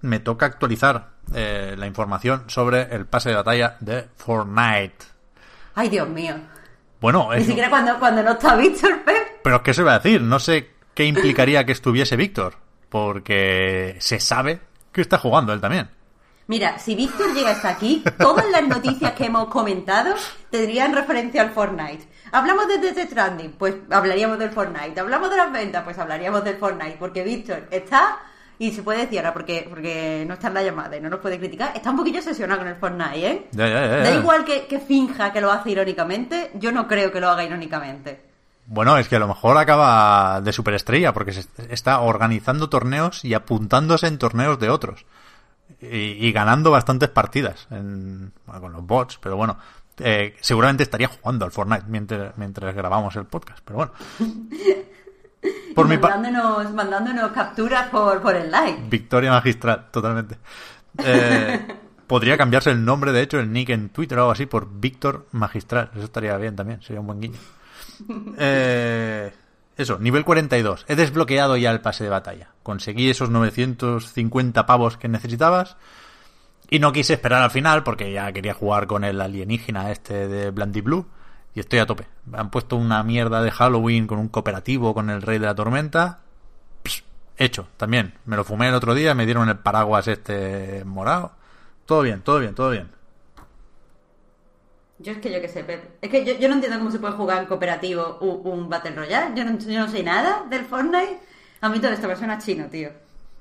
me 0.00 0.20
toca 0.20 0.46
actualizar 0.46 1.08
eh, 1.34 1.74
la 1.78 1.86
información 1.86 2.44
sobre 2.48 2.82
el 2.94 3.06
pase 3.06 3.30
de 3.30 3.34
batalla 3.36 3.76
de 3.80 4.08
Fortnite. 4.16 4.96
Ay, 5.74 5.88
Dios 5.88 6.08
mío. 6.08 6.34
Bueno, 7.00 7.28
Ni 7.32 7.40
es- 7.40 7.46
siquiera 7.46 7.70
cuando, 7.70 7.98
cuando 7.98 8.22
no 8.22 8.32
está 8.32 8.56
Víctor, 8.56 9.02
Pep. 9.04 9.40
pero 9.42 9.62
¿qué 9.62 9.72
se 9.74 9.82
va 9.82 9.94
a 9.94 9.98
decir? 9.98 10.20
No 10.22 10.38
sé 10.38 10.70
qué 10.94 11.04
implicaría 11.04 11.64
que 11.64 11.72
estuviese 11.72 12.16
Víctor, 12.16 12.54
porque 12.88 13.96
se 14.00 14.18
sabe 14.20 14.60
que 14.92 15.00
está 15.00 15.18
jugando 15.18 15.52
él 15.52 15.60
también. 15.60 15.88
Mira, 16.48 16.78
si 16.78 16.94
Víctor 16.94 17.34
llega 17.34 17.50
hasta 17.50 17.68
aquí, 17.68 18.02
todas 18.18 18.46
las 18.50 18.66
noticias 18.66 19.12
que 19.12 19.26
hemos 19.26 19.48
comentado 19.48 20.14
tendrían 20.50 20.94
referencia 20.94 21.42
al 21.42 21.50
Fortnite. 21.50 22.08
Hablamos 22.32 22.66
de 22.68 22.78
Death 22.78 23.06
Stranding, 23.10 23.52
pues 23.52 23.74
hablaríamos 23.90 24.38
del 24.38 24.50
Fortnite. 24.50 24.98
Hablamos 24.98 25.28
de 25.30 25.36
las 25.36 25.52
ventas, 25.52 25.84
pues 25.84 25.98
hablaríamos 25.98 26.42
del 26.44 26.56
Fortnite. 26.56 26.96
Porque 26.98 27.22
Víctor 27.22 27.68
está, 27.70 28.16
y 28.58 28.72
se 28.72 28.82
puede 28.82 29.00
decir 29.02 29.18
ahora 29.18 29.32
porque, 29.32 29.66
porque 29.68 30.24
no 30.26 30.34
está 30.34 30.48
en 30.48 30.54
la 30.54 30.62
llamada 30.62 30.96
y 30.96 31.00
no 31.00 31.08
nos 31.10 31.20
puede 31.20 31.38
criticar, 31.38 31.72
está 31.76 31.90
un 31.90 31.96
poquillo 31.98 32.18
obsesionado 32.18 32.60
con 32.60 32.68
el 32.68 32.76
Fortnite, 32.76 33.26
¿eh? 33.30 33.48
Ya, 33.52 33.66
ya, 33.68 33.80
ya, 33.86 33.96
Da 33.98 34.14
igual 34.14 34.44
que, 34.44 34.66
que 34.66 34.78
finja 34.80 35.32
que 35.32 35.40
lo 35.40 35.50
hace 35.52 35.70
irónicamente, 35.70 36.50
yo 36.54 36.72
no 36.72 36.86
creo 36.88 37.12
que 37.12 37.20
lo 37.20 37.28
haga 37.28 37.44
irónicamente. 37.44 38.24
Bueno, 38.66 38.98
es 38.98 39.08
que 39.08 39.16
a 39.16 39.20
lo 39.20 39.28
mejor 39.28 39.56
acaba 39.56 40.40
de 40.42 40.52
superestrella 40.52 41.14
porque 41.14 41.32
se 41.32 41.46
está 41.70 42.00
organizando 42.00 42.68
torneos 42.68 43.24
y 43.24 43.32
apuntándose 43.32 44.06
en 44.08 44.18
torneos 44.18 44.58
de 44.58 44.68
otros. 44.68 45.06
Y, 45.80 46.26
y 46.26 46.32
ganando 46.32 46.70
bastantes 46.70 47.08
partidas 47.08 47.66
en- 47.70 48.32
bueno, 48.46 48.60
con 48.60 48.72
los 48.72 48.84
bots, 48.86 49.18
pero 49.22 49.36
bueno, 49.36 49.56
eh, 49.98 50.34
seguramente 50.40 50.82
estaría 50.82 51.08
jugando 51.08 51.44
al 51.44 51.50
Fortnite 51.52 51.84
mientras, 51.88 52.36
mientras 52.36 52.74
grabamos 52.74 53.14
el 53.16 53.26
podcast, 53.26 53.60
pero 53.64 53.76
bueno. 53.76 53.92
Por 55.74 55.86
Y 55.86 55.90
mi 55.90 55.98
parte... 55.98 56.18
mandándonos, 56.18 56.72
mandándonos 56.72 57.32
capturas 57.32 57.88
por, 57.88 58.20
por 58.20 58.34
el 58.34 58.50
like. 58.50 58.82
Victoria 58.88 59.30
magistral, 59.30 59.86
totalmente. 59.90 60.38
Eh, 60.98 61.66
podría 62.06 62.36
cambiarse 62.36 62.70
el 62.70 62.84
nombre, 62.84 63.12
de 63.12 63.22
hecho, 63.22 63.38
el 63.38 63.52
nick 63.52 63.70
en 63.70 63.90
Twitter 63.90 64.18
o 64.18 64.22
algo 64.22 64.32
así 64.32 64.46
por 64.46 64.68
Víctor 64.80 65.26
Magistral. 65.32 65.90
Eso 65.94 66.04
estaría 66.04 66.36
bien 66.36 66.56
también, 66.56 66.82
sería 66.82 67.00
un 67.00 67.06
buen 67.06 67.20
guiño. 67.20 67.38
Eh, 68.38 69.32
eso, 69.76 69.98
nivel 69.98 70.24
42. 70.24 70.84
He 70.88 70.96
desbloqueado 70.96 71.56
ya 71.56 71.70
el 71.70 71.80
pase 71.80 72.04
de 72.04 72.10
batalla. 72.10 72.50
Conseguí 72.62 73.10
esos 73.10 73.30
950 73.30 74.66
pavos 74.66 74.96
que 74.96 75.08
necesitabas. 75.08 75.76
Y 76.70 76.80
no 76.80 76.92
quise 76.92 77.14
esperar 77.14 77.42
al 77.42 77.50
final 77.50 77.82
porque 77.82 78.12
ya 78.12 78.30
quería 78.32 78.54
jugar 78.54 78.86
con 78.86 79.04
el 79.04 79.20
alienígena 79.20 79.90
este 79.90 80.28
de 80.28 80.50
Blandy 80.50 80.80
Blue. 80.80 81.06
Y 81.54 81.60
estoy 81.60 81.78
a 81.78 81.86
tope. 81.86 82.06
Han 82.32 82.50
puesto 82.50 82.76
una 82.76 83.02
mierda 83.02 83.42
de 83.42 83.50
Halloween 83.50 84.06
con 84.06 84.18
un 84.18 84.28
cooperativo 84.28 84.94
con 84.94 85.10
el 85.10 85.22
Rey 85.22 85.38
de 85.38 85.46
la 85.46 85.54
Tormenta. 85.54 86.20
Pss, 86.82 87.04
hecho, 87.36 87.68
también. 87.76 88.14
Me 88.26 88.36
lo 88.36 88.44
fumé 88.44 88.68
el 88.68 88.74
otro 88.74 88.94
día, 88.94 89.14
me 89.14 89.24
dieron 89.24 89.48
el 89.48 89.58
paraguas 89.58 90.08
este 90.08 90.84
morado. 90.84 91.32
Todo 91.86 92.02
bien, 92.02 92.20
todo 92.20 92.38
bien, 92.38 92.54
todo 92.54 92.70
bien. 92.70 92.90
Yo 95.00 95.12
es 95.12 95.18
que 95.18 95.32
yo 95.32 95.40
qué 95.40 95.48
sé, 95.48 95.64
Pep. 95.64 95.96
Es 96.02 96.10
que 96.10 96.24
yo, 96.24 96.34
yo 96.38 96.48
no 96.48 96.54
entiendo 96.54 96.78
cómo 96.78 96.90
se 96.90 96.98
puede 96.98 97.14
jugar 97.14 97.42
en 97.42 97.46
cooperativo 97.46 98.18
un, 98.20 98.52
un 98.52 98.68
Battle 98.68 98.94
Royale. 98.94 99.34
Yo 99.36 99.44
no, 99.44 99.56
yo 99.58 99.80
no 99.80 99.88
sé 99.88 100.02
nada 100.02 100.44
del 100.50 100.64
Fortnite. 100.64 101.20
A 101.60 101.68
mí 101.68 101.78
todo 101.80 101.92
esto 101.92 102.08
me 102.08 102.16
suena 102.16 102.38
chino, 102.38 102.66
tío. 102.66 102.90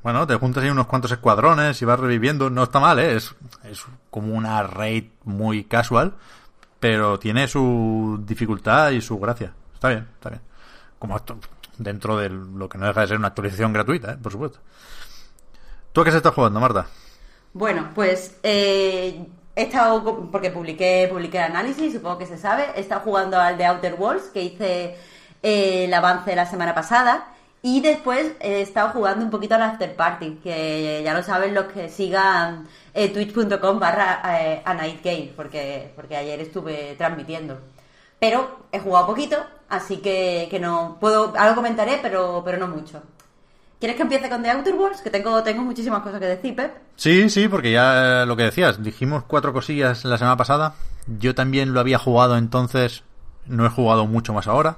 Bueno, 0.03 0.25
te 0.25 0.35
juntas 0.35 0.63
ahí 0.63 0.69
unos 0.69 0.87
cuantos 0.87 1.11
escuadrones 1.11 1.81
y 1.81 1.85
vas 1.85 1.99
reviviendo. 1.99 2.49
No 2.49 2.63
está 2.63 2.79
mal, 2.79 2.99
¿eh? 2.99 3.15
Es, 3.15 3.35
es 3.63 3.83
como 4.11 4.35
una 4.35 4.63
raid 4.63 5.05
muy 5.23 5.63
casual, 5.63 6.13
pero 6.79 7.17
tiene 7.19 7.47
su 7.47 8.19
dificultad 8.25 8.91
y 8.91 9.01
su 9.01 9.19
gracia. 9.19 9.53
Está 9.73 9.89
bien, 9.89 10.07
está 10.13 10.29
bien. 10.29 10.41
Como 10.99 11.19
dentro 11.77 12.17
de 12.17 12.29
lo 12.29 12.67
que 12.67 12.77
no 12.77 12.87
deja 12.87 13.01
de 13.01 13.07
ser 13.07 13.17
una 13.17 13.27
actualización 13.27 13.73
gratuita, 13.73 14.13
¿eh? 14.13 14.17
por 14.21 14.31
supuesto. 14.31 14.59
¿Tú 15.91 16.01
a 16.01 16.05
qué 16.05 16.11
se 16.11 16.17
está 16.17 16.31
jugando, 16.31 16.59
Marta? 16.59 16.87
Bueno, 17.53 17.89
pues 17.95 18.37
eh, 18.43 19.25
he 19.55 19.61
estado, 19.63 20.29
porque 20.31 20.51
publiqué, 20.51 21.07
publiqué 21.11 21.37
el 21.37 21.45
análisis, 21.45 21.93
supongo 21.93 22.19
que 22.19 22.25
se 22.25 22.37
sabe, 22.37 22.65
he 22.75 22.81
estado 22.81 23.01
jugando 23.01 23.39
al 23.39 23.57
de 23.57 23.65
Outer 23.65 23.95
Worlds, 23.97 24.27
que 24.27 24.43
hice 24.43 24.95
eh, 25.41 25.85
el 25.85 25.93
avance 25.93 26.35
la 26.35 26.45
semana 26.45 26.75
pasada, 26.75 27.33
y 27.67 27.81
después 27.81 28.31
he 28.39 28.61
estado 28.61 28.91
jugando 28.91 29.25
un 29.25 29.29
poquito 29.29 29.55
al 29.55 29.61
After 29.61 29.93
Party, 29.93 30.39
que 30.41 31.01
ya 31.03 31.13
lo 31.13 31.21
saben 31.21 31.53
los 31.53 31.65
que 31.65 31.89
sigan 31.89 32.65
eh, 32.93 33.09
twitch.com 33.09 33.77
barra 33.77 34.21
eh, 34.39 34.61
a 34.63 34.73
Night 34.73 35.03
Game, 35.03 35.33
porque, 35.35 35.91
porque 35.93 36.15
ayer 36.15 36.39
estuve 36.39 36.95
transmitiendo. 36.97 37.59
Pero 38.19 38.67
he 38.71 38.79
jugado 38.79 39.07
poquito, 39.07 39.35
así 39.67 39.97
que, 39.97 40.47
que 40.49 40.61
no 40.61 40.95
puedo, 41.01 41.33
algo 41.37 41.55
comentaré, 41.55 41.99
pero, 42.01 42.41
pero 42.45 42.57
no 42.57 42.69
mucho. 42.69 43.03
¿Quieres 43.81 43.97
que 43.97 44.03
empiece 44.03 44.29
con 44.29 44.41
The 44.43 44.51
Outer 44.51 44.73
Worlds? 44.73 45.01
Que 45.01 45.09
tengo, 45.09 45.43
tengo 45.43 45.61
muchísimas 45.61 46.01
cosas 46.03 46.21
que 46.21 46.25
decir, 46.25 46.55
Pep. 46.55 46.71
Sí, 46.95 47.29
sí, 47.29 47.49
porque 47.49 47.73
ya 47.73 48.23
eh, 48.23 48.25
lo 48.25 48.37
que 48.37 48.43
decías, 48.43 48.81
dijimos 48.81 49.25
cuatro 49.27 49.51
cosillas 49.51 50.05
la 50.05 50.17
semana 50.17 50.37
pasada. 50.37 50.75
Yo 51.19 51.35
también 51.35 51.73
lo 51.73 51.81
había 51.81 51.99
jugado 51.99 52.37
entonces, 52.37 53.03
no 53.45 53.65
he 53.65 53.69
jugado 53.69 54.05
mucho 54.05 54.31
más 54.31 54.47
ahora, 54.47 54.77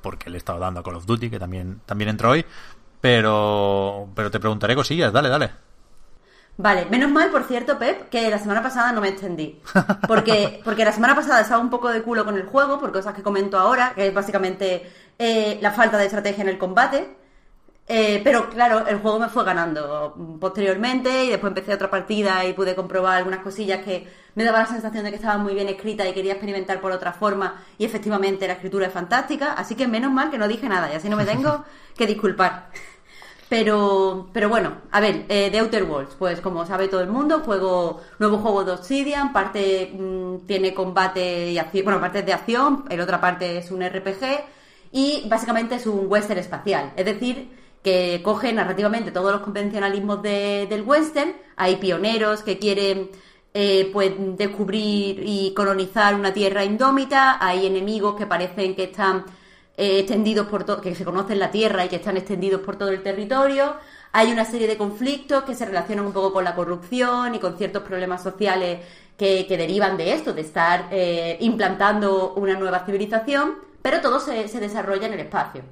porque 0.00 0.30
le 0.30 0.36
he 0.36 0.38
estado 0.38 0.58
dando 0.58 0.80
a 0.80 0.82
Call 0.82 0.96
of 0.96 1.06
Duty, 1.06 1.30
que 1.30 1.38
también, 1.38 1.80
también 1.86 2.10
entró 2.10 2.30
hoy. 2.30 2.44
Pero, 3.00 4.08
pero 4.14 4.30
te 4.30 4.40
preguntaré 4.40 4.74
cosillas, 4.74 5.12
dale, 5.12 5.28
dale. 5.28 5.50
Vale, 6.56 6.84
menos 6.90 7.10
mal, 7.10 7.30
por 7.30 7.44
cierto, 7.44 7.78
Pep, 7.78 8.10
que 8.10 8.28
la 8.28 8.38
semana 8.38 8.62
pasada 8.62 8.92
no 8.92 9.00
me 9.00 9.08
extendí. 9.08 9.60
Porque, 10.06 10.60
porque 10.64 10.84
la 10.84 10.92
semana 10.92 11.14
pasada 11.14 11.40
estaba 11.40 11.62
un 11.62 11.70
poco 11.70 11.88
de 11.88 12.02
culo 12.02 12.24
con 12.24 12.36
el 12.36 12.44
juego, 12.44 12.78
por 12.78 12.92
cosas 12.92 13.14
que 13.14 13.22
comento 13.22 13.58
ahora, 13.58 13.92
que 13.94 14.08
es 14.08 14.14
básicamente 14.14 14.90
eh, 15.18 15.58
la 15.62 15.70
falta 15.70 15.96
de 15.96 16.04
estrategia 16.04 16.42
en 16.42 16.50
el 16.50 16.58
combate. 16.58 17.16
Eh, 17.92 18.20
pero 18.22 18.48
claro, 18.48 18.86
el 18.86 18.98
juego 18.98 19.18
me 19.18 19.28
fue 19.28 19.42
ganando 19.42 20.14
posteriormente 20.38 21.24
y 21.24 21.30
después 21.30 21.50
empecé 21.50 21.74
otra 21.74 21.90
partida 21.90 22.44
y 22.44 22.52
pude 22.52 22.76
comprobar 22.76 23.16
algunas 23.16 23.40
cosillas 23.40 23.84
que 23.84 24.06
me 24.36 24.44
daba 24.44 24.60
la 24.60 24.66
sensación 24.66 25.02
de 25.02 25.10
que 25.10 25.16
estaba 25.16 25.38
muy 25.38 25.54
bien 25.54 25.68
escrita 25.68 26.08
y 26.08 26.12
quería 26.12 26.34
experimentar 26.34 26.80
por 26.80 26.92
otra 26.92 27.12
forma 27.12 27.64
y 27.78 27.84
efectivamente 27.84 28.46
la 28.46 28.52
escritura 28.52 28.86
es 28.86 28.92
fantástica, 28.92 29.54
así 29.54 29.74
que 29.74 29.88
menos 29.88 30.12
mal 30.12 30.30
que 30.30 30.38
no 30.38 30.46
dije 30.46 30.68
nada 30.68 30.88
y 30.92 30.94
así 30.94 31.08
no 31.08 31.16
me 31.16 31.24
tengo 31.24 31.64
que 31.96 32.06
disculpar. 32.06 32.70
Pero, 33.48 34.28
pero 34.32 34.48
bueno, 34.48 34.74
a 34.92 35.00
ver, 35.00 35.24
eh, 35.28 35.48
The 35.50 35.58
Outer 35.58 35.82
Worlds, 35.82 36.14
pues 36.14 36.40
como 36.40 36.64
sabe 36.66 36.86
todo 36.86 37.00
el 37.00 37.08
mundo, 37.08 37.40
juego 37.40 38.02
nuevo 38.20 38.38
juego 38.38 38.62
de 38.62 38.70
Obsidian, 38.70 39.32
parte 39.32 39.90
mm, 39.92 40.46
tiene 40.46 40.74
combate 40.74 41.50
y 41.50 41.58
acción, 41.58 41.84
bueno, 41.86 42.00
parte 42.00 42.20
es 42.20 42.26
de 42.26 42.34
acción, 42.34 42.84
el 42.88 43.00
otra 43.00 43.20
parte 43.20 43.58
es 43.58 43.72
un 43.72 43.82
RPG 43.82 44.44
y 44.92 45.28
básicamente 45.28 45.74
es 45.74 45.88
un 45.88 46.06
western 46.08 46.38
espacial, 46.38 46.92
es 46.94 47.04
decir, 47.04 47.59
que 47.82 48.20
coge 48.22 48.52
narrativamente 48.52 49.10
todos 49.10 49.32
los 49.32 49.40
convencionalismos 49.42 50.22
de- 50.22 50.66
del 50.68 50.82
western, 50.82 51.34
hay 51.56 51.76
pioneros 51.76 52.42
que 52.42 52.58
quieren 52.58 53.10
eh, 53.52 53.90
pues 53.92 54.12
descubrir 54.36 55.22
y 55.26 55.52
colonizar 55.54 56.14
una 56.14 56.32
tierra 56.32 56.64
indómita, 56.64 57.44
hay 57.44 57.66
enemigos 57.66 58.14
que 58.16 58.26
parecen 58.26 58.76
que 58.76 58.84
están 58.84 59.24
eh, 59.76 60.00
extendidos 60.00 60.46
por 60.46 60.64
todo, 60.64 60.80
que 60.80 60.94
se 60.94 61.04
conocen 61.04 61.38
la 61.38 61.50
tierra 61.50 61.84
y 61.84 61.88
que 61.88 61.96
están 61.96 62.16
extendidos 62.16 62.60
por 62.60 62.76
todo 62.76 62.90
el 62.90 63.02
territorio. 63.02 63.74
Hay 64.12 64.30
una 64.32 64.44
serie 64.44 64.66
de 64.68 64.76
conflictos 64.76 65.44
que 65.44 65.54
se 65.54 65.66
relacionan 65.66 66.06
un 66.06 66.12
poco 66.12 66.32
con 66.32 66.44
la 66.44 66.54
corrupción 66.54 67.34
y 67.34 67.38
con 67.38 67.56
ciertos 67.56 67.82
problemas 67.82 68.22
sociales 68.22 68.80
que, 69.16 69.46
derivan 69.48 69.96
de 69.96 70.12
esto, 70.14 70.32
de 70.32 70.42
estar 70.42 70.88
eh, 70.90 71.36
implantando 71.40 72.34
una 72.34 72.54
nueva 72.54 72.84
civilización, 72.86 73.54
pero 73.82 74.00
todo 74.00 74.20
se 74.20 74.60
desarrolla 74.60 75.06
en 75.06 75.14
el 75.14 75.20
espacio. 75.20 75.62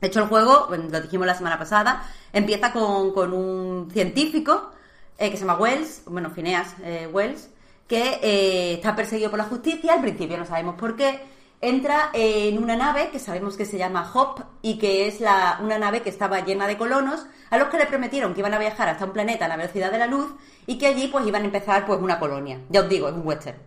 De 0.00 0.08
hecho, 0.08 0.20
el 0.20 0.26
juego, 0.26 0.68
lo 0.70 1.00
dijimos 1.00 1.26
la 1.26 1.34
semana 1.34 1.58
pasada, 1.58 2.02
empieza 2.32 2.72
con, 2.72 3.12
con 3.12 3.32
un 3.34 3.90
científico 3.90 4.70
eh, 5.18 5.30
que 5.30 5.36
se 5.36 5.44
llama 5.44 5.58
Wells, 5.58 6.02
bueno, 6.06 6.30
Phineas 6.30 6.74
eh, 6.82 7.06
Wells, 7.12 7.50
que 7.86 8.18
eh, 8.22 8.74
está 8.74 8.96
perseguido 8.96 9.30
por 9.30 9.38
la 9.38 9.44
justicia, 9.44 9.92
al 9.92 10.00
principio 10.00 10.38
no 10.38 10.46
sabemos 10.46 10.76
por 10.76 10.96
qué, 10.96 11.20
entra 11.60 12.08
en 12.14 12.62
una 12.62 12.74
nave 12.74 13.10
que 13.10 13.18
sabemos 13.18 13.56
que 13.56 13.66
se 13.66 13.76
llama 13.76 14.10
Hop 14.14 14.42
y 14.62 14.78
que 14.78 15.06
es 15.06 15.20
la, 15.20 15.58
una 15.62 15.78
nave 15.78 16.00
que 16.00 16.08
estaba 16.08 16.40
llena 16.40 16.66
de 16.66 16.78
colonos 16.78 17.26
a 17.50 17.58
los 17.58 17.68
que 17.68 17.76
le 17.76 17.84
prometieron 17.84 18.32
que 18.32 18.40
iban 18.40 18.54
a 18.54 18.58
viajar 18.58 18.88
hasta 18.88 19.04
un 19.04 19.12
planeta 19.12 19.44
a 19.44 19.48
la 19.48 19.58
velocidad 19.58 19.92
de 19.92 19.98
la 19.98 20.06
luz 20.06 20.32
y 20.66 20.78
que 20.78 20.86
allí 20.86 21.08
pues 21.08 21.26
iban 21.26 21.42
a 21.42 21.46
empezar 21.46 21.84
pues 21.84 22.00
una 22.00 22.18
colonia. 22.18 22.60
Ya 22.70 22.80
os 22.80 22.88
digo, 22.88 23.08
es 23.08 23.14
un 23.14 23.26
western. 23.26 23.58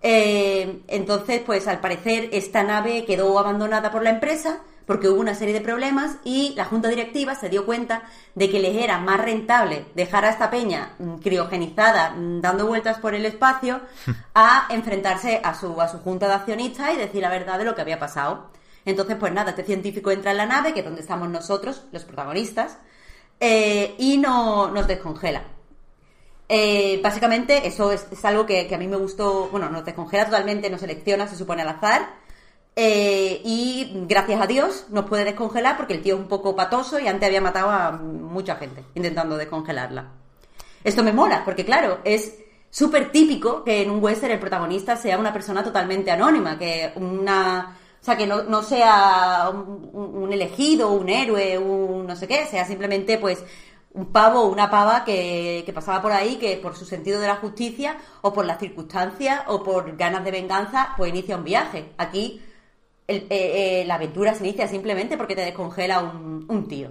Eh, 0.00 0.82
entonces, 0.86 1.40
pues 1.44 1.66
al 1.66 1.80
parecer 1.80 2.28
esta 2.30 2.62
nave 2.62 3.04
quedó 3.04 3.36
abandonada 3.36 3.90
por 3.90 4.04
la 4.04 4.10
empresa 4.10 4.60
porque 4.86 5.08
hubo 5.08 5.20
una 5.20 5.34
serie 5.34 5.54
de 5.54 5.60
problemas 5.60 6.16
y 6.24 6.54
la 6.56 6.64
junta 6.64 6.88
directiva 6.88 7.34
se 7.34 7.48
dio 7.48 7.64
cuenta 7.64 8.02
de 8.34 8.50
que 8.50 8.60
les 8.60 8.76
era 8.76 8.98
más 8.98 9.20
rentable 9.20 9.86
dejar 9.94 10.24
a 10.24 10.30
esta 10.30 10.50
peña 10.50 10.94
mm, 10.98 11.16
criogenizada 11.16 12.10
mm, 12.10 12.40
dando 12.40 12.66
vueltas 12.66 12.98
por 12.98 13.14
el 13.14 13.26
espacio 13.26 13.80
a 14.34 14.66
enfrentarse 14.70 15.40
a 15.42 15.54
su, 15.54 15.80
a 15.80 15.88
su 15.88 15.98
junta 15.98 16.28
de 16.28 16.34
accionistas 16.34 16.94
y 16.94 16.98
decir 16.98 17.22
la 17.22 17.30
verdad 17.30 17.58
de 17.58 17.64
lo 17.64 17.74
que 17.74 17.82
había 17.82 17.98
pasado. 17.98 18.50
Entonces, 18.84 19.16
pues 19.18 19.32
nada, 19.32 19.50
este 19.50 19.64
científico 19.64 20.10
entra 20.10 20.32
en 20.32 20.36
la 20.36 20.46
nave, 20.46 20.74
que 20.74 20.80
es 20.80 20.84
donde 20.84 21.00
estamos 21.00 21.28
nosotros, 21.30 21.84
los 21.90 22.04
protagonistas, 22.04 22.78
eh, 23.40 23.94
y 23.98 24.18
no, 24.18 24.70
nos 24.70 24.86
descongela. 24.86 25.42
Eh, 26.48 27.00
básicamente, 27.02 27.66
eso 27.66 27.90
es, 27.92 28.06
es 28.10 28.22
algo 28.26 28.44
que, 28.44 28.66
que 28.66 28.74
a 28.74 28.78
mí 28.78 28.86
me 28.86 28.96
gustó. 28.96 29.48
Bueno, 29.50 29.70
nos 29.70 29.86
descongela 29.86 30.26
totalmente, 30.26 30.68
nos 30.68 30.80
selecciona, 30.80 31.26
se 31.26 31.36
supone 31.36 31.62
al 31.62 31.68
azar. 31.68 32.23
Eh, 32.76 33.40
y 33.44 34.04
gracias 34.08 34.40
a 34.40 34.46
Dios 34.46 34.86
nos 34.90 35.04
puede 35.04 35.24
descongelar 35.24 35.76
porque 35.76 35.94
el 35.94 36.02
tío 36.02 36.16
es 36.16 36.20
un 36.20 36.26
poco 36.26 36.56
patoso 36.56 36.98
y 36.98 37.06
antes 37.06 37.28
había 37.28 37.40
matado 37.40 37.70
a 37.70 37.92
mucha 37.92 38.56
gente 38.56 38.84
intentando 38.94 39.36
descongelarla. 39.36 40.10
Esto 40.82 41.02
me 41.04 41.12
mola, 41.12 41.42
porque 41.44 41.64
claro, 41.64 42.00
es 42.04 42.36
súper 42.70 43.12
típico 43.12 43.62
que 43.62 43.82
en 43.82 43.90
un 43.90 44.02
western 44.02 44.32
el 44.32 44.40
protagonista 44.40 44.96
sea 44.96 45.18
una 45.18 45.32
persona 45.32 45.62
totalmente 45.62 46.10
anónima, 46.10 46.58
que 46.58 46.92
una. 46.96 47.78
O 48.00 48.04
sea, 48.04 48.18
que 48.18 48.26
no, 48.26 48.42
no 48.42 48.62
sea 48.62 49.50
un, 49.50 49.90
un 49.94 50.32
elegido, 50.32 50.90
un 50.90 51.08
héroe, 51.08 51.56
un 51.56 52.06
no 52.06 52.16
sé 52.16 52.28
qué, 52.28 52.44
sea 52.44 52.66
simplemente 52.66 53.16
pues 53.16 53.42
un 53.94 54.12
pavo 54.12 54.40
o 54.40 54.48
una 54.48 54.68
pava 54.70 55.04
que, 55.04 55.62
que 55.64 55.72
pasaba 55.72 56.02
por 56.02 56.12
ahí, 56.12 56.36
que 56.36 56.56
por 56.58 56.76
su 56.76 56.84
sentido 56.84 57.20
de 57.20 57.28
la 57.28 57.36
justicia, 57.36 57.96
o 58.20 58.32
por 58.34 58.44
las 58.44 58.58
circunstancias, 58.58 59.42
o 59.46 59.62
por 59.62 59.96
ganas 59.96 60.24
de 60.24 60.32
venganza, 60.32 60.92
pues 60.98 61.10
inicia 61.10 61.36
un 61.36 61.44
viaje. 61.44 61.92
Aquí 61.96 62.42
el- 63.06 63.26
eh, 63.30 63.82
eh, 63.82 63.84
la 63.86 63.96
aventura 63.96 64.34
se 64.34 64.44
inicia 64.46 64.68
simplemente 64.68 65.16
porque 65.16 65.34
te 65.36 65.42
descongela 65.42 66.00
un, 66.00 66.46
un 66.48 66.68
tío. 66.68 66.90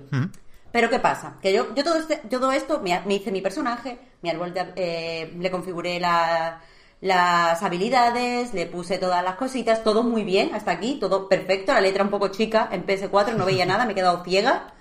Pero 0.72 0.90
¿qué 0.90 1.00
pasa? 1.00 1.36
Que 1.42 1.54
yo, 1.54 1.74
yo 1.76 1.84
todo, 1.84 1.98
este, 1.98 2.18
todo 2.30 2.52
esto 2.52 2.80
me, 2.82 3.00
me 3.06 3.16
hice 3.16 3.32
mi 3.32 3.42
personaje, 3.42 4.00
mi 4.22 4.30
árbol 4.30 4.54
de- 4.54 4.74
eh, 4.76 5.34
le 5.38 5.52
configuré 5.52 6.00
la- 6.00 6.62
las 7.02 7.62
habilidades, 7.62 8.54
le 8.54 8.66
puse 8.66 8.98
todas 8.98 9.24
las 9.24 9.36
cositas, 9.36 9.84
todo 9.84 10.04
muy 10.04 10.24
bien 10.24 10.56
hasta 10.56 10.72
aquí, 10.72 10.98
todo 11.00 11.28
perfecto, 11.28 11.74
la 11.74 11.82
letra 11.82 12.04
un 12.04 12.10
poco 12.10 12.30
chica 12.30 12.70
en 12.72 12.86
PS4, 12.86 13.36
no 13.36 13.46
veía 13.46 13.66
nada, 13.68 13.86
me 13.86 13.92
he 13.92 13.96
quedado 13.96 14.24
ciega. 14.24 14.74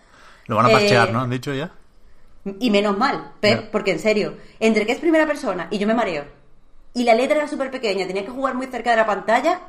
Lo 0.46 0.56
van 0.56 0.66
a 0.66 0.68
Eh, 0.70 0.72
parchear, 0.72 1.12
¿no? 1.12 1.20
Han 1.20 1.30
dicho 1.30 1.52
ya. 1.52 1.72
Y 2.58 2.70
menos 2.70 2.98
mal, 2.98 3.32
porque 3.70 3.92
en 3.92 3.98
serio, 4.00 4.34
entre 4.60 4.84
que 4.86 4.92
es 4.92 4.98
primera 4.98 5.26
persona 5.26 5.68
y 5.70 5.78
yo 5.78 5.86
me 5.86 5.94
mareo, 5.94 6.24
y 6.94 7.04
la 7.04 7.14
letra 7.14 7.36
era 7.38 7.48
súper 7.48 7.70
pequeña, 7.70 8.06
tenía 8.06 8.24
que 8.24 8.30
jugar 8.32 8.54
muy 8.54 8.66
cerca 8.66 8.90
de 8.90 8.96
la 8.96 9.06
pantalla, 9.06 9.60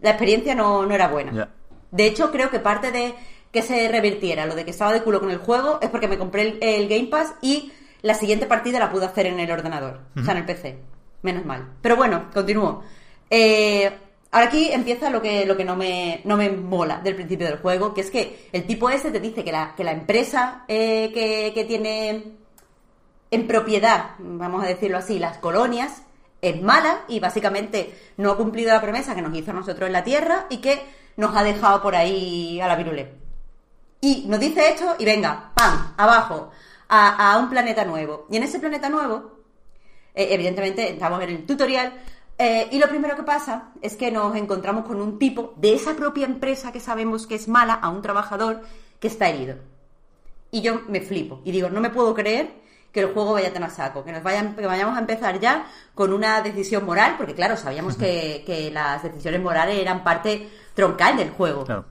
la 0.00 0.10
experiencia 0.10 0.54
no, 0.54 0.86
no 0.86 0.94
era 0.94 1.08
buena. 1.08 1.48
De 1.90 2.06
hecho, 2.06 2.30
creo 2.30 2.50
que 2.50 2.58
parte 2.58 2.92
de 2.92 3.14
que 3.50 3.62
se 3.62 3.88
revirtiera 3.88 4.46
lo 4.46 4.54
de 4.54 4.64
que 4.64 4.70
estaba 4.70 4.92
de 4.92 5.02
culo 5.02 5.20
con 5.20 5.30
el 5.30 5.38
juego 5.38 5.78
es 5.80 5.88
porque 5.88 6.08
me 6.08 6.18
compré 6.18 6.42
el, 6.42 6.58
el 6.60 6.88
Game 6.88 7.06
Pass 7.06 7.34
y 7.40 7.72
la 8.02 8.14
siguiente 8.14 8.46
partida 8.46 8.78
la 8.78 8.90
pude 8.90 9.06
hacer 9.06 9.26
en 9.26 9.40
el 9.40 9.50
ordenador, 9.50 10.00
o 10.16 10.22
sea, 10.22 10.32
en 10.32 10.38
el 10.38 10.44
PC. 10.44 10.78
Menos 11.22 11.44
mal. 11.44 11.72
Pero 11.80 11.96
bueno, 11.96 12.30
continúo. 12.32 12.82
Eh, 13.30 13.90
ahora 14.30 14.46
aquí 14.46 14.68
empieza 14.70 15.10
lo 15.10 15.22
que, 15.22 15.44
lo 15.46 15.56
que 15.56 15.64
no, 15.64 15.74
me, 15.74 16.20
no 16.24 16.36
me 16.36 16.50
mola 16.50 17.00
del 17.00 17.16
principio 17.16 17.46
del 17.46 17.58
juego, 17.58 17.94
que 17.94 18.02
es 18.02 18.10
que 18.10 18.48
el 18.52 18.66
tipo 18.66 18.90
ese 18.90 19.10
te 19.10 19.20
dice 19.20 19.42
que 19.42 19.52
la, 19.52 19.74
que 19.74 19.84
la 19.84 19.92
empresa 19.92 20.64
eh, 20.68 21.10
que, 21.12 21.52
que 21.54 21.64
tiene 21.64 22.36
en 23.30 23.46
propiedad, 23.46 24.10
vamos 24.18 24.62
a 24.62 24.68
decirlo 24.68 24.98
así, 24.98 25.18
las 25.18 25.38
colonias, 25.38 26.02
es 26.40 26.62
mala 26.62 27.04
y 27.08 27.20
básicamente 27.20 28.12
no 28.16 28.30
ha 28.30 28.36
cumplido 28.36 28.72
la 28.72 28.80
promesa 28.80 29.14
que 29.14 29.22
nos 29.22 29.34
hizo 29.36 29.50
a 29.50 29.54
nosotros 29.54 29.86
en 29.86 29.92
la 29.92 30.04
Tierra 30.04 30.46
y 30.50 30.58
que 30.58 30.82
nos 31.16 31.34
ha 31.34 31.42
dejado 31.42 31.82
por 31.82 31.94
ahí 31.94 32.60
a 32.60 32.68
la 32.68 32.76
virulé. 32.76 33.12
Y 34.00 34.24
nos 34.28 34.40
dice 34.40 34.68
esto 34.68 34.96
y 34.98 35.04
venga, 35.04 35.52
¡pam! 35.54 35.94
Abajo, 35.96 36.50
a, 36.88 37.38
un 37.40 37.48
planeta 37.48 37.84
nuevo. 37.84 38.26
Y 38.30 38.36
en 38.36 38.42
ese 38.42 38.58
planeta 38.58 38.88
nuevo, 38.88 39.32
eh, 40.14 40.28
evidentemente 40.30 40.92
estamos 40.92 41.22
en 41.22 41.30
el 41.30 41.46
tutorial, 41.46 41.92
Eh, 42.38 42.68
y 42.70 42.78
lo 42.78 42.88
primero 42.88 43.16
que 43.16 43.22
pasa 43.22 43.72
es 43.80 43.96
que 43.96 44.10
nos 44.10 44.36
encontramos 44.36 44.84
con 44.84 45.00
un 45.00 45.18
tipo 45.18 45.54
de 45.56 45.72
esa 45.74 45.96
propia 45.96 46.26
empresa 46.26 46.70
que 46.70 46.80
sabemos 46.80 47.26
que 47.26 47.34
es 47.34 47.48
mala, 47.48 47.74
a 47.74 47.88
un 47.88 48.02
trabajador 48.02 48.60
que 49.00 49.08
está 49.08 49.28
herido. 49.30 49.56
Y 50.50 50.60
yo 50.60 50.82
me 50.88 51.00
flipo 51.00 51.40
y 51.44 51.50
digo, 51.50 51.70
no 51.70 51.80
me 51.80 51.88
puedo 51.90 52.14
creer 52.14 52.52
que 52.96 53.02
el 53.02 53.12
juego 53.12 53.34
vaya 53.34 53.52
tan 53.52 53.62
a 53.62 53.68
saco, 53.68 54.02
que 54.02 54.10
nos 54.10 54.22
vayan, 54.22 54.56
que 54.56 54.66
vayamos 54.66 54.96
a 54.96 55.00
empezar 55.00 55.38
ya 55.38 55.66
con 55.94 56.14
una 56.14 56.40
decisión 56.40 56.86
moral, 56.86 57.16
porque 57.18 57.34
claro, 57.34 57.54
sabíamos 57.54 57.94
que, 57.94 58.42
que 58.46 58.70
las 58.70 59.02
decisiones 59.02 59.42
morales 59.42 59.78
eran 59.78 60.02
parte 60.02 60.48
troncal 60.72 61.18
del 61.18 61.28
juego. 61.28 61.64
Claro. 61.64 61.84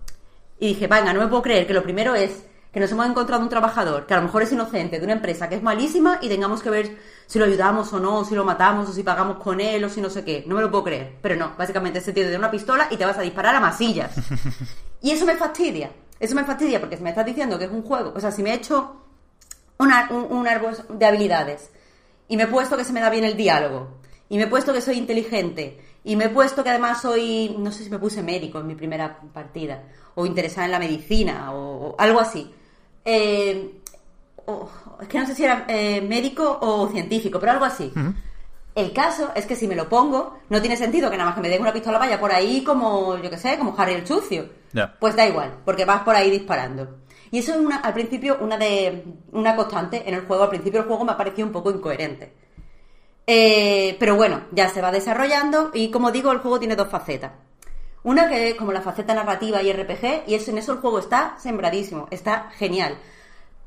Y 0.57 0.69
dije, 0.69 0.87
venga, 0.87 1.13
no 1.13 1.19
me 1.19 1.27
puedo 1.27 1.43
creer 1.43 1.67
que 1.67 1.75
lo 1.75 1.83
primero 1.83 2.15
es 2.15 2.47
que 2.73 2.79
nos 2.79 2.91
hemos 2.91 3.05
encontrado 3.05 3.43
un 3.43 3.49
trabajador 3.49 4.07
que 4.07 4.15
a 4.15 4.17
lo 4.17 4.23
mejor 4.23 4.41
es 4.41 4.51
inocente 4.51 4.97
de 4.97 5.05
una 5.05 5.13
empresa 5.13 5.47
que 5.47 5.53
es 5.53 5.61
malísima 5.61 6.17
y 6.23 6.27
tengamos 6.27 6.63
que 6.63 6.71
ver 6.71 6.97
si 7.27 7.37
lo 7.37 7.45
ayudamos 7.45 7.93
o 7.93 7.99
no, 7.99 8.25
si 8.25 8.33
lo 8.33 8.43
matamos, 8.43 8.89
o 8.89 8.91
si 8.91 9.03
pagamos 9.03 9.37
con 9.37 9.61
él, 9.61 9.83
o 9.83 9.89
si 9.89 10.01
no 10.01 10.09
sé 10.09 10.25
qué. 10.25 10.43
No 10.47 10.55
me 10.55 10.61
lo 10.61 10.71
puedo 10.71 10.85
creer. 10.85 11.17
Pero 11.21 11.35
no, 11.35 11.53
básicamente 11.55 11.99
este 11.99 12.13
tío 12.13 12.23
te 12.23 12.31
da 12.31 12.39
una 12.39 12.49
pistola 12.49 12.87
y 12.89 12.97
te 12.97 13.05
vas 13.05 13.19
a 13.19 13.21
disparar 13.21 13.55
a 13.55 13.59
masillas. 13.59 14.11
y 15.03 15.11
eso 15.11 15.23
me 15.27 15.35
fastidia. 15.35 15.91
Eso 16.19 16.33
me 16.33 16.45
fastidia 16.45 16.79
porque 16.79 16.97
si 16.97 17.03
me 17.03 17.11
estás 17.11 17.27
diciendo 17.27 17.59
que 17.59 17.65
es 17.65 17.71
un 17.71 17.83
juego, 17.83 18.11
o 18.15 18.19
sea, 18.19 18.31
si 18.31 18.41
me 18.41 18.49
he 18.49 18.55
hecho 18.55 19.04
una- 19.79 20.07
un, 20.11 20.27
un 20.37 20.47
árbol 20.47 20.75
de 20.89 21.05
habilidades 21.05 21.69
y 22.27 22.37
me 22.37 22.43
he 22.43 22.47
puesto 22.47 22.77
que 22.77 22.83
se 22.85 22.93
me 22.93 23.01
da 23.01 23.09
bien 23.09 23.23
el 23.23 23.35
diálogo 23.37 23.97
y 24.29 24.37
me 24.37 24.43
he 24.43 24.47
puesto 24.47 24.73
que 24.73 24.81
soy 24.81 24.97
inteligente 24.97 25.79
y 26.03 26.15
me 26.15 26.25
he 26.25 26.29
puesto 26.29 26.63
que 26.63 26.69
además 26.69 27.01
soy, 27.01 27.55
no 27.57 27.71
sé 27.71 27.83
si 27.83 27.89
me 27.89 27.99
puse 27.99 28.21
médico 28.23 28.59
en 28.59 28.67
mi 28.67 28.75
primera 28.75 29.19
partida 29.33 29.83
o 30.15 30.25
interesada 30.25 30.65
en 30.65 30.71
la 30.71 30.79
medicina 30.79 31.51
o, 31.53 31.89
o 31.89 31.95
algo 31.97 32.19
así. 32.19 32.53
Eh, 33.03 33.81
o- 34.45 34.69
es 35.01 35.07
que 35.07 35.19
no 35.19 35.25
sé 35.27 35.35
si 35.35 35.43
era 35.43 35.65
eh, 35.67 36.01
médico 36.01 36.57
o 36.61 36.87
científico, 36.89 37.39
pero 37.39 37.51
algo 37.53 37.65
así. 37.65 37.91
El 38.75 38.91
caso 38.93 39.31
es 39.35 39.45
que 39.45 39.55
si 39.55 39.67
me 39.67 39.75
lo 39.75 39.87
pongo, 39.89 40.37
no 40.49 40.59
tiene 40.61 40.75
sentido 40.75 41.09
que 41.09 41.17
nada 41.17 41.29
más 41.29 41.35
que 41.35 41.41
me 41.41 41.49
den 41.49 41.61
una 41.61 41.71
pistola 41.73 41.97
vaya 41.97 42.19
por 42.19 42.31
ahí 42.31 42.63
como, 42.63 43.17
yo 43.17 43.29
que 43.29 43.37
sé, 43.37 43.57
como 43.57 43.73
Harry 43.77 43.93
el 43.93 44.05
sucio. 44.05 44.49
Ya. 44.73 44.93
Pues 44.99 45.15
da 45.15 45.25
igual, 45.25 45.53
porque 45.63 45.85
vas 45.85 46.01
por 46.03 46.15
ahí 46.15 46.29
disparando. 46.29 46.97
Y 47.35 47.39
eso 47.39 47.51
es 47.51 47.59
una, 47.59 47.79
al 47.79 47.93
principio 47.93 48.37
una 48.39 48.57
de 48.57 49.03
una 49.33 49.57
constante 49.57 50.07
en 50.07 50.13
el 50.13 50.21
juego. 50.21 50.43
Al 50.43 50.49
principio 50.49 50.79
el 50.79 50.85
juego 50.87 51.03
me 51.03 51.11
ha 51.11 51.17
parecido 51.17 51.45
un 51.45 51.51
poco 51.51 51.69
incoherente. 51.69 52.31
Eh, 53.27 53.97
pero 53.99 54.15
bueno, 54.15 54.43
ya 54.53 54.69
se 54.69 54.79
va 54.81 54.89
desarrollando 54.89 55.71
y 55.73 55.91
como 55.91 56.13
digo, 56.13 56.31
el 56.31 56.37
juego 56.37 56.59
tiene 56.59 56.77
dos 56.77 56.87
facetas. 56.87 57.33
Una 58.03 58.29
que 58.29 58.51
es 58.51 58.55
como 58.55 58.71
la 58.71 58.81
faceta 58.81 59.13
narrativa 59.13 59.61
y 59.61 59.73
RPG, 59.73 60.23
y 60.27 60.35
eso, 60.35 60.51
en 60.51 60.59
eso 60.59 60.71
el 60.71 60.77
juego 60.77 60.97
está 60.97 61.35
sembradísimo, 61.37 62.07
está 62.09 62.51
genial. 62.51 62.97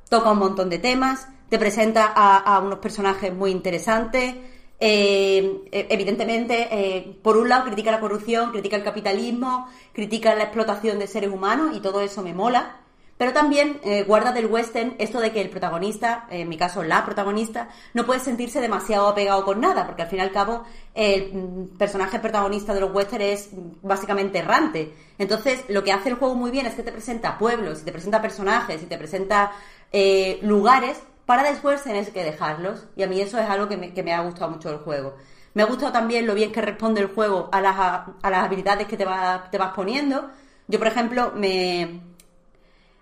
Toca 0.09 0.31
un 0.31 0.39
montón 0.39 0.71
de 0.71 0.79
temas, 0.79 1.29
te 1.51 1.59
presenta 1.59 2.07
a, 2.07 2.61
unos 2.61 2.79
personajes 2.79 3.35
muy 3.35 3.51
interesantes. 3.51 4.35
eh, 4.81 5.63
eh, 5.73 5.87
evidentemente, 5.91 6.69
eh, 6.71 7.19
por 7.23 7.37
un 7.37 7.51
lado 7.51 7.65
critica 7.65 7.91
la 7.91 8.01
corrupción, 8.01 8.51
critica 8.51 8.77
el 8.77 8.85
capitalismo, 8.85 9.69
critica 9.93 10.35
la 10.35 10.45
explotación 10.45 10.99
de 10.99 11.07
seres 11.07 11.31
humanos 11.31 11.77
y 11.77 11.81
todo 11.81 12.01
eso 12.01 12.23
me 12.23 12.33
mola. 12.33 12.88
Pero 13.19 13.33
también 13.33 13.81
eh, 13.83 14.05
guarda 14.05 14.33
del 14.33 14.47
western 14.47 14.95
esto 14.99 15.21
de 15.21 15.33
que 15.33 15.41
el 15.41 15.51
protagonista, 15.51 16.27
en 16.31 16.49
mi 16.49 16.57
caso 16.57 16.83
la 16.85 17.05
protagonista, 17.05 17.69
no 17.93 18.07
puede 18.07 18.21
sentirse 18.21 18.61
demasiado 18.61 19.09
apegado 19.09 19.45
con 19.45 19.61
nada, 19.61 19.87
porque 19.87 20.03
al 20.03 20.09
fin 20.09 20.21
y 20.21 20.23
al 20.23 20.31
cabo 20.33 20.65
el 20.95 21.33
mm, 21.35 21.77
personaje 21.79 22.21
protagonista 22.21 22.73
de 22.75 22.81
los 22.81 22.95
western 22.95 23.23
es 23.23 23.51
básicamente 23.83 24.39
errante. 24.39 24.95
Entonces, 25.19 25.65
lo 25.69 25.83
que 25.83 25.93
hace 25.93 26.11
el 26.11 26.15
juego 26.15 26.35
muy 26.37 26.51
bien 26.53 26.67
es 26.67 26.75
que 26.75 26.83
te 26.85 26.93
presenta 26.93 27.39
pueblos, 27.39 27.83
y 27.83 27.85
te 27.85 27.93
presenta 27.93 28.23
personajes, 28.23 28.83
y 28.83 28.87
te 28.87 28.97
presenta 28.99 29.53
eh, 29.93 30.39
lugares 30.43 31.01
para 31.27 31.43
después 31.43 31.83
tener 31.83 32.11
que 32.13 32.25
dejarlos. 32.25 32.87
Y 32.97 33.03
a 33.03 33.07
mí 33.09 33.21
eso 33.21 33.39
es 33.39 33.49
algo 33.49 33.69
que 33.69 33.77
me, 33.77 33.93
que 33.93 34.03
me 34.03 34.13
ha 34.15 34.21
gustado 34.21 34.51
mucho 34.51 34.69
del 34.71 34.79
juego. 34.79 35.15
Me 35.55 35.63
ha 35.63 35.67
gustado 35.67 35.93
también 35.93 36.27
lo 36.27 36.35
bien 36.35 36.53
que 36.53 36.61
responde 36.63 37.01
el 37.01 37.09
juego 37.09 37.49
a 37.53 37.61
las, 37.61 37.77
a 37.79 38.31
las 38.31 38.45
habilidades 38.45 38.87
que 38.87 38.97
te, 38.97 39.05
va- 39.05 39.49
te 39.51 39.59
vas 39.59 39.73
poniendo. 39.75 40.31
Yo, 40.69 40.79
por 40.79 40.89
ejemplo, 40.89 41.33
me, 41.35 42.01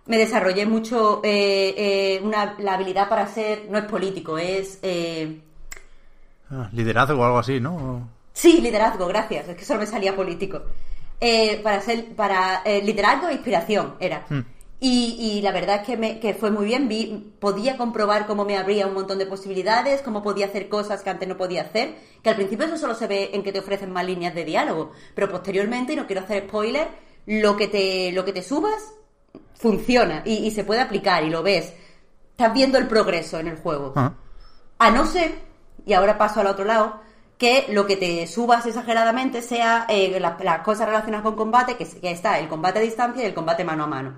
me 0.06 0.18
desarrollé 0.18 0.66
mucho 0.66 1.20
eh, 1.24 1.74
eh, 1.76 2.20
una, 2.22 2.54
la 2.58 2.74
habilidad 2.74 3.08
para 3.08 3.26
ser, 3.26 3.66
no 3.70 3.78
es 3.78 3.84
político, 3.84 4.38
es... 4.38 4.78
eh, 4.82 5.40
Ah, 6.50 6.68
liderazgo 6.72 7.20
o 7.20 7.24
algo 7.24 7.38
así, 7.38 7.58
¿no? 7.60 8.08
sí, 8.32 8.60
liderazgo, 8.60 9.06
gracias, 9.08 9.48
es 9.48 9.56
que 9.56 9.64
solo 9.64 9.80
me 9.80 9.86
salía 9.86 10.14
político. 10.14 10.62
Eh, 11.20 11.60
para 11.62 11.80
ser, 11.80 12.14
para 12.14 12.62
liderazgo 12.84 13.28
e 13.28 13.32
inspiración 13.32 13.94
era. 13.98 14.26
Y, 14.78 15.16
y 15.18 15.40
la 15.42 15.50
verdad 15.52 15.76
es 15.80 15.86
que, 15.86 15.96
me, 15.96 16.20
que 16.20 16.34
fue 16.34 16.50
muy 16.50 16.66
bien, 16.66 16.86
vi, 16.86 17.32
podía 17.40 17.76
comprobar 17.78 18.26
cómo 18.26 18.44
me 18.44 18.58
abría 18.58 18.86
un 18.86 18.92
montón 18.94 19.18
de 19.18 19.24
posibilidades, 19.26 20.02
cómo 20.02 20.22
podía 20.22 20.46
hacer 20.46 20.68
cosas 20.68 21.02
que 21.02 21.08
antes 21.10 21.26
no 21.26 21.36
podía 21.38 21.62
hacer, 21.62 21.96
que 22.22 22.28
al 22.28 22.36
principio 22.36 22.66
eso 22.66 22.76
solo 22.76 22.94
se 22.94 23.06
ve 23.06 23.30
en 23.32 23.42
que 23.42 23.52
te 23.52 23.58
ofrecen 23.60 23.90
más 23.90 24.04
líneas 24.04 24.34
de 24.34 24.44
diálogo, 24.44 24.92
pero 25.14 25.30
posteriormente, 25.30 25.94
y 25.94 25.96
no 25.96 26.06
quiero 26.06 26.22
hacer 26.22 26.44
spoiler, 26.46 26.88
lo 27.24 27.56
que 27.56 27.68
te, 27.68 28.12
lo 28.12 28.24
que 28.26 28.32
te 28.34 28.42
subas 28.42 28.92
funciona 29.58 30.22
y, 30.24 30.34
y 30.46 30.50
se 30.50 30.64
puede 30.64 30.80
aplicar 30.80 31.24
y 31.24 31.30
lo 31.30 31.42
ves. 31.42 31.72
Estás 32.32 32.52
viendo 32.52 32.78
el 32.78 32.86
progreso 32.86 33.38
en 33.38 33.48
el 33.48 33.56
juego. 33.56 33.92
Ah. 33.96 34.12
A 34.78 34.90
no 34.90 35.06
ser, 35.06 35.34
y 35.86 35.92
ahora 35.94 36.18
paso 36.18 36.40
al 36.40 36.46
otro 36.48 36.64
lado, 36.64 37.00
que 37.38 37.66
lo 37.70 37.86
que 37.86 37.96
te 37.96 38.26
subas 38.26 38.64
exageradamente 38.66 39.42
sea 39.42 39.86
eh, 39.88 40.18
la- 40.20 40.36
las 40.42 40.60
cosas 40.60 40.86
relacionadas 40.86 41.24
con 41.24 41.36
combate, 41.36 41.76
que, 41.76 41.86
que 41.86 42.10
está 42.10 42.38
el 42.38 42.48
combate 42.48 42.78
a 42.78 42.82
distancia 42.82 43.22
y 43.22 43.26
el 43.26 43.34
combate 43.34 43.64
mano 43.64 43.84
a 43.84 43.86
mano. 43.86 44.14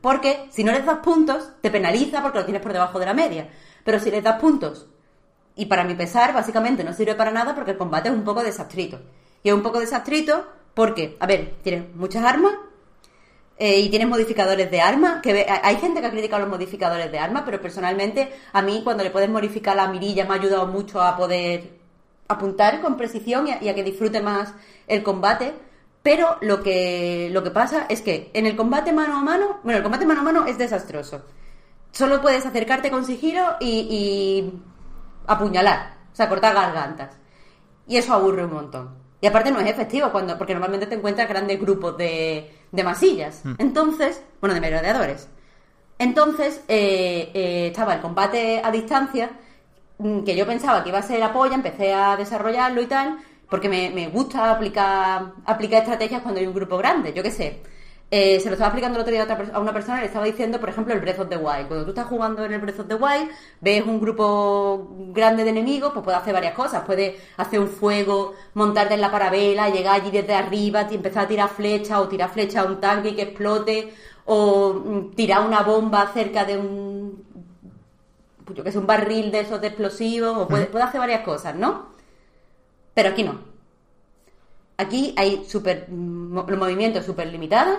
Porque 0.00 0.46
si 0.50 0.62
no 0.64 0.72
les 0.72 0.84
das 0.84 0.98
puntos, 0.98 1.50
te 1.62 1.70
penaliza 1.70 2.22
porque 2.22 2.38
lo 2.38 2.44
tienes 2.44 2.62
por 2.62 2.72
debajo 2.72 2.98
de 2.98 3.06
la 3.06 3.14
media. 3.14 3.48
Pero 3.84 3.98
si 3.98 4.10
les 4.10 4.22
das 4.22 4.38
puntos, 4.40 4.86
y 5.56 5.66
para 5.66 5.84
mi 5.84 5.94
pesar, 5.94 6.32
básicamente 6.34 6.84
no 6.84 6.92
sirve 6.92 7.14
para 7.14 7.30
nada 7.30 7.54
porque 7.54 7.70
el 7.72 7.78
combate 7.78 8.08
es 8.08 8.14
un 8.14 8.24
poco 8.24 8.42
desastrito. 8.42 9.00
Y 9.42 9.48
es 9.48 9.54
un 9.54 9.62
poco 9.62 9.80
desastrito 9.80 10.46
porque, 10.74 11.16
a 11.20 11.26
ver, 11.26 11.54
tienes 11.62 11.94
muchas 11.94 12.24
armas, 12.24 12.52
eh, 13.56 13.78
y 13.80 13.88
tienes 13.88 14.08
modificadores 14.08 14.70
de 14.70 14.80
arma, 14.80 15.20
que 15.22 15.46
hay 15.48 15.76
gente 15.76 16.00
que 16.00 16.06
ha 16.06 16.10
criticado 16.10 16.42
los 16.42 16.50
modificadores 16.50 17.10
de 17.12 17.18
arma, 17.18 17.44
pero 17.44 17.60
personalmente 17.60 18.32
a 18.52 18.62
mí 18.62 18.80
cuando 18.82 19.04
le 19.04 19.10
puedes 19.10 19.30
modificar 19.30 19.76
la 19.76 19.86
mirilla 19.86 20.24
me 20.24 20.34
ha 20.34 20.38
ayudado 20.38 20.66
mucho 20.66 21.00
a 21.00 21.16
poder 21.16 21.78
apuntar 22.26 22.80
con 22.80 22.96
precisión 22.96 23.46
y 23.46 23.52
a, 23.52 23.62
y 23.62 23.68
a 23.68 23.74
que 23.74 23.84
disfrute 23.84 24.20
más 24.20 24.52
el 24.88 25.02
combate. 25.02 25.54
Pero 26.02 26.36
lo 26.42 26.62
que, 26.62 27.30
lo 27.32 27.42
que 27.42 27.50
pasa 27.50 27.86
es 27.88 28.02
que 28.02 28.30
en 28.34 28.46
el 28.46 28.56
combate 28.56 28.92
mano 28.92 29.16
a 29.16 29.22
mano, 29.22 29.60
bueno, 29.62 29.78
el 29.78 29.82
combate 29.82 30.04
mano 30.04 30.20
a 30.20 30.24
mano 30.24 30.46
es 30.46 30.58
desastroso. 30.58 31.24
Solo 31.92 32.20
puedes 32.20 32.44
acercarte 32.44 32.90
con 32.90 33.06
sigilo 33.06 33.56
y, 33.60 33.86
y 33.88 34.62
apuñalar, 35.26 35.94
o 36.12 36.16
sea, 36.16 36.28
cortar 36.28 36.54
gargantas. 36.54 37.16
Y 37.86 37.96
eso 37.96 38.12
aburre 38.12 38.44
un 38.44 38.52
montón. 38.52 39.04
Y 39.20 39.26
aparte 39.26 39.50
no 39.50 39.60
es 39.60 39.70
efectivo 39.70 40.12
cuando, 40.12 40.36
porque 40.36 40.52
normalmente 40.52 40.86
te 40.86 40.96
encuentras 40.96 41.26
grandes 41.26 41.58
grupos 41.58 41.96
de, 41.96 42.63
de 42.74 42.82
masillas. 42.82 43.42
Entonces, 43.58 44.20
bueno, 44.40 44.54
de 44.54 44.60
merodeadores. 44.60 45.28
Entonces, 45.98 46.60
eh, 46.66 47.30
eh, 47.32 47.68
estaba 47.68 47.94
el 47.94 48.00
combate 48.00 48.60
a 48.62 48.70
distancia, 48.72 49.30
mm, 49.98 50.24
que 50.24 50.34
yo 50.34 50.44
pensaba 50.44 50.82
que 50.82 50.88
iba 50.88 50.98
a 50.98 51.02
ser 51.02 51.20
la 51.20 51.32
polla, 51.32 51.54
empecé 51.54 51.94
a 51.94 52.16
desarrollarlo 52.16 52.82
y 52.82 52.86
tal, 52.86 53.18
porque 53.48 53.68
me, 53.68 53.90
me 53.90 54.08
gusta 54.08 54.50
aplicar, 54.50 55.34
aplicar 55.46 55.82
estrategias 55.82 56.22
cuando 56.22 56.40
hay 56.40 56.46
un 56.46 56.54
grupo 56.54 56.76
grande, 56.76 57.12
yo 57.12 57.22
qué 57.22 57.30
sé. 57.30 57.62
Eh, 58.16 58.38
se 58.38 58.48
lo 58.48 58.52
estaba 58.52 58.68
explicando 58.68 58.96
el 58.96 59.02
otro 59.02 59.10
día 59.12 59.22
a, 59.22 59.24
otra 59.24 59.36
per- 59.38 59.50
a 59.52 59.58
una 59.58 59.72
persona 59.72 59.96
y 59.98 60.00
le 60.02 60.06
estaba 60.06 60.24
diciendo, 60.24 60.60
por 60.60 60.68
ejemplo, 60.68 60.94
el 60.94 61.00
Breath 61.00 61.18
of 61.18 61.28
the 61.28 61.36
Wild. 61.36 61.66
Cuando 61.66 61.84
tú 61.84 61.90
estás 61.90 62.06
jugando 62.06 62.44
en 62.44 62.52
el 62.52 62.60
Breath 62.60 62.78
of 62.78 62.86
the 62.86 62.94
Wild, 62.94 63.28
ves 63.60 63.84
un 63.84 63.98
grupo 64.00 64.88
grande 65.18 65.42
de 65.42 65.50
enemigos, 65.50 65.92
pues 65.92 66.04
puedes 66.04 66.20
hacer 66.20 66.32
varias 66.32 66.54
cosas. 66.54 66.84
Puedes 66.86 67.20
hacer 67.36 67.58
un 67.58 67.66
fuego, 67.68 68.34
montarte 68.54 68.94
en 68.94 69.00
la 69.00 69.10
parabela, 69.10 69.68
llegar 69.68 69.94
allí 70.00 70.12
desde 70.12 70.32
arriba, 70.34 70.86
y 70.88 70.94
empezar 70.94 71.24
a 71.24 71.28
tirar 71.28 71.48
flechas 71.48 71.98
o 71.98 72.06
tirar 72.06 72.30
flechas 72.30 72.64
a 72.64 72.68
un 72.68 72.78
tanque 72.80 73.08
y 73.08 73.14
que 73.16 73.22
explote, 73.22 73.92
o 74.26 74.72
mm, 74.74 75.10
tirar 75.16 75.44
una 75.44 75.62
bomba 75.62 76.06
cerca 76.14 76.44
de 76.44 76.56
un, 76.56 77.24
pues 78.44 78.56
yo 78.56 78.62
que 78.62 78.70
sé, 78.70 78.78
un 78.78 78.86
barril 78.86 79.32
de 79.32 79.40
esos 79.40 79.60
de 79.60 79.66
explosivos, 79.68 80.36
o 80.36 80.46
puedes, 80.46 80.68
puedes 80.68 80.86
hacer 80.86 81.00
varias 81.00 81.22
cosas, 81.22 81.56
¿no? 81.56 81.86
Pero 82.94 83.08
aquí 83.08 83.24
no. 83.24 83.40
Aquí 84.76 85.14
hay 85.16 85.44
super, 85.46 85.86
los 85.90 86.58
movimientos 86.58 87.04
súper 87.04 87.26
limitados. 87.28 87.78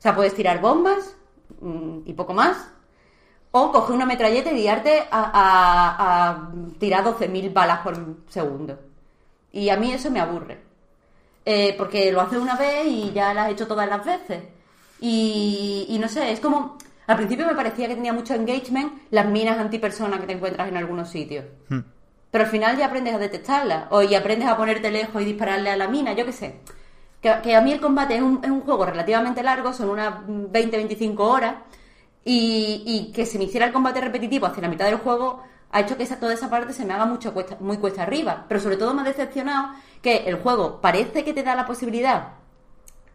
O 0.00 0.02
sea, 0.02 0.16
puedes 0.16 0.34
tirar 0.34 0.60
bombas 0.60 1.14
mm, 1.60 1.98
y 2.06 2.12
poco 2.14 2.32
más. 2.34 2.56
O 3.52 3.70
coger 3.70 3.94
una 3.96 4.06
metralleta 4.06 4.50
y 4.50 4.56
guiarte 4.62 5.02
a, 5.10 5.20
a- 5.32 6.28
a 6.30 6.50
tirar 6.78 7.04
12.000 7.04 7.52
balas 7.52 7.80
por 7.80 7.96
segundo. 8.28 8.78
Y 9.52 9.68
a 9.68 9.76
mí 9.76 9.92
eso 9.92 10.10
me 10.10 10.20
aburre. 10.20 10.58
Eh, 11.44 11.74
porque 11.76 12.12
lo 12.12 12.20
haces 12.20 12.38
una 12.38 12.56
vez 12.56 12.86
y 12.86 13.12
ya 13.12 13.34
lo 13.34 13.40
has 13.40 13.50
hecho 13.50 13.66
todas 13.66 13.88
las 13.88 14.04
veces. 14.04 14.42
Y, 15.00 15.86
y 15.88 15.98
no 15.98 16.08
sé, 16.08 16.32
es 16.32 16.40
como... 16.40 16.78
Al 17.06 17.16
principio 17.16 17.44
me 17.44 17.54
parecía 17.56 17.88
que 17.88 17.96
tenía 17.96 18.12
mucho 18.12 18.34
engagement 18.34 18.92
las 19.10 19.26
minas 19.26 19.58
antipersona 19.58 20.20
que 20.20 20.26
te 20.26 20.32
encuentras 20.34 20.68
en 20.68 20.76
algunos 20.76 21.08
sitios. 21.10 21.44
Pero 22.30 22.44
al 22.44 22.50
final 22.50 22.76
ya 22.78 22.86
aprendes 22.86 23.14
a 23.14 23.18
detectarla. 23.18 23.88
O 23.90 24.00
y 24.02 24.14
aprendes 24.14 24.48
a 24.48 24.56
ponerte 24.56 24.90
lejos 24.92 25.20
y 25.20 25.24
dispararle 25.24 25.70
a 25.70 25.76
la 25.76 25.88
mina, 25.88 26.12
yo 26.12 26.24
qué 26.24 26.32
sé. 26.32 26.60
Que, 27.20 27.54
a 27.54 27.60
mí 27.60 27.72
el 27.72 27.80
combate 27.80 28.16
es 28.16 28.22
un, 28.22 28.40
es 28.42 28.50
un 28.50 28.62
juego 28.62 28.86
relativamente 28.86 29.42
largo, 29.42 29.72
son 29.72 29.90
unas 29.90 30.20
20-25 30.26 31.18
horas. 31.18 31.56
Y, 32.24 32.82
y 32.86 33.12
que 33.12 33.24
se 33.24 33.38
me 33.38 33.44
hiciera 33.44 33.66
el 33.66 33.72
combate 33.72 34.00
repetitivo 34.00 34.46
hacia 34.46 34.62
la 34.62 34.68
mitad 34.68 34.84
del 34.84 34.98
juego, 34.98 35.42
ha 35.72 35.80
hecho 35.80 35.96
que 35.96 36.02
esa, 36.02 36.18
toda 36.18 36.34
esa 36.34 36.50
parte 36.50 36.72
se 36.72 36.84
me 36.84 36.92
haga 36.92 37.06
mucho 37.06 37.32
cuesta, 37.32 37.56
muy 37.60 37.78
cuesta 37.78 38.02
arriba. 38.02 38.44
Pero 38.48 38.60
sobre 38.60 38.76
todo 38.76 38.94
me 38.94 39.02
ha 39.02 39.04
decepcionado 39.04 39.74
que 40.02 40.18
el 40.26 40.36
juego 40.36 40.80
parece 40.80 41.24
que 41.24 41.32
te 41.32 41.42
da 41.42 41.54
la 41.54 41.66
posibilidad 41.66 42.34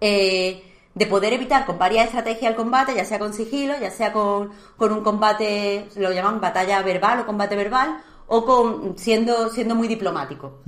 eh, 0.01 0.63
de 0.93 1.05
poder 1.07 1.33
evitar 1.33 1.65
con 1.65 1.77
varias 1.77 2.05
estrategias 2.05 2.51
el 2.51 2.55
combate, 2.55 2.95
ya 2.95 3.03
sea 3.03 3.19
con 3.19 3.33
sigilo, 3.33 3.73
ya 3.79 3.91
sea 3.91 4.13
con, 4.13 4.51
con 4.77 4.93
un 4.93 5.01
combate, 5.01 5.89
lo 5.97 6.11
llaman 6.11 6.39
batalla 6.39 6.81
verbal 6.81 7.19
o 7.19 7.25
combate 7.25 7.55
verbal, 7.55 8.01
o 8.27 8.45
con 8.45 8.97
siendo, 8.97 9.49
siendo 9.49 9.75
muy 9.75 9.89
diplomático. 9.89 10.59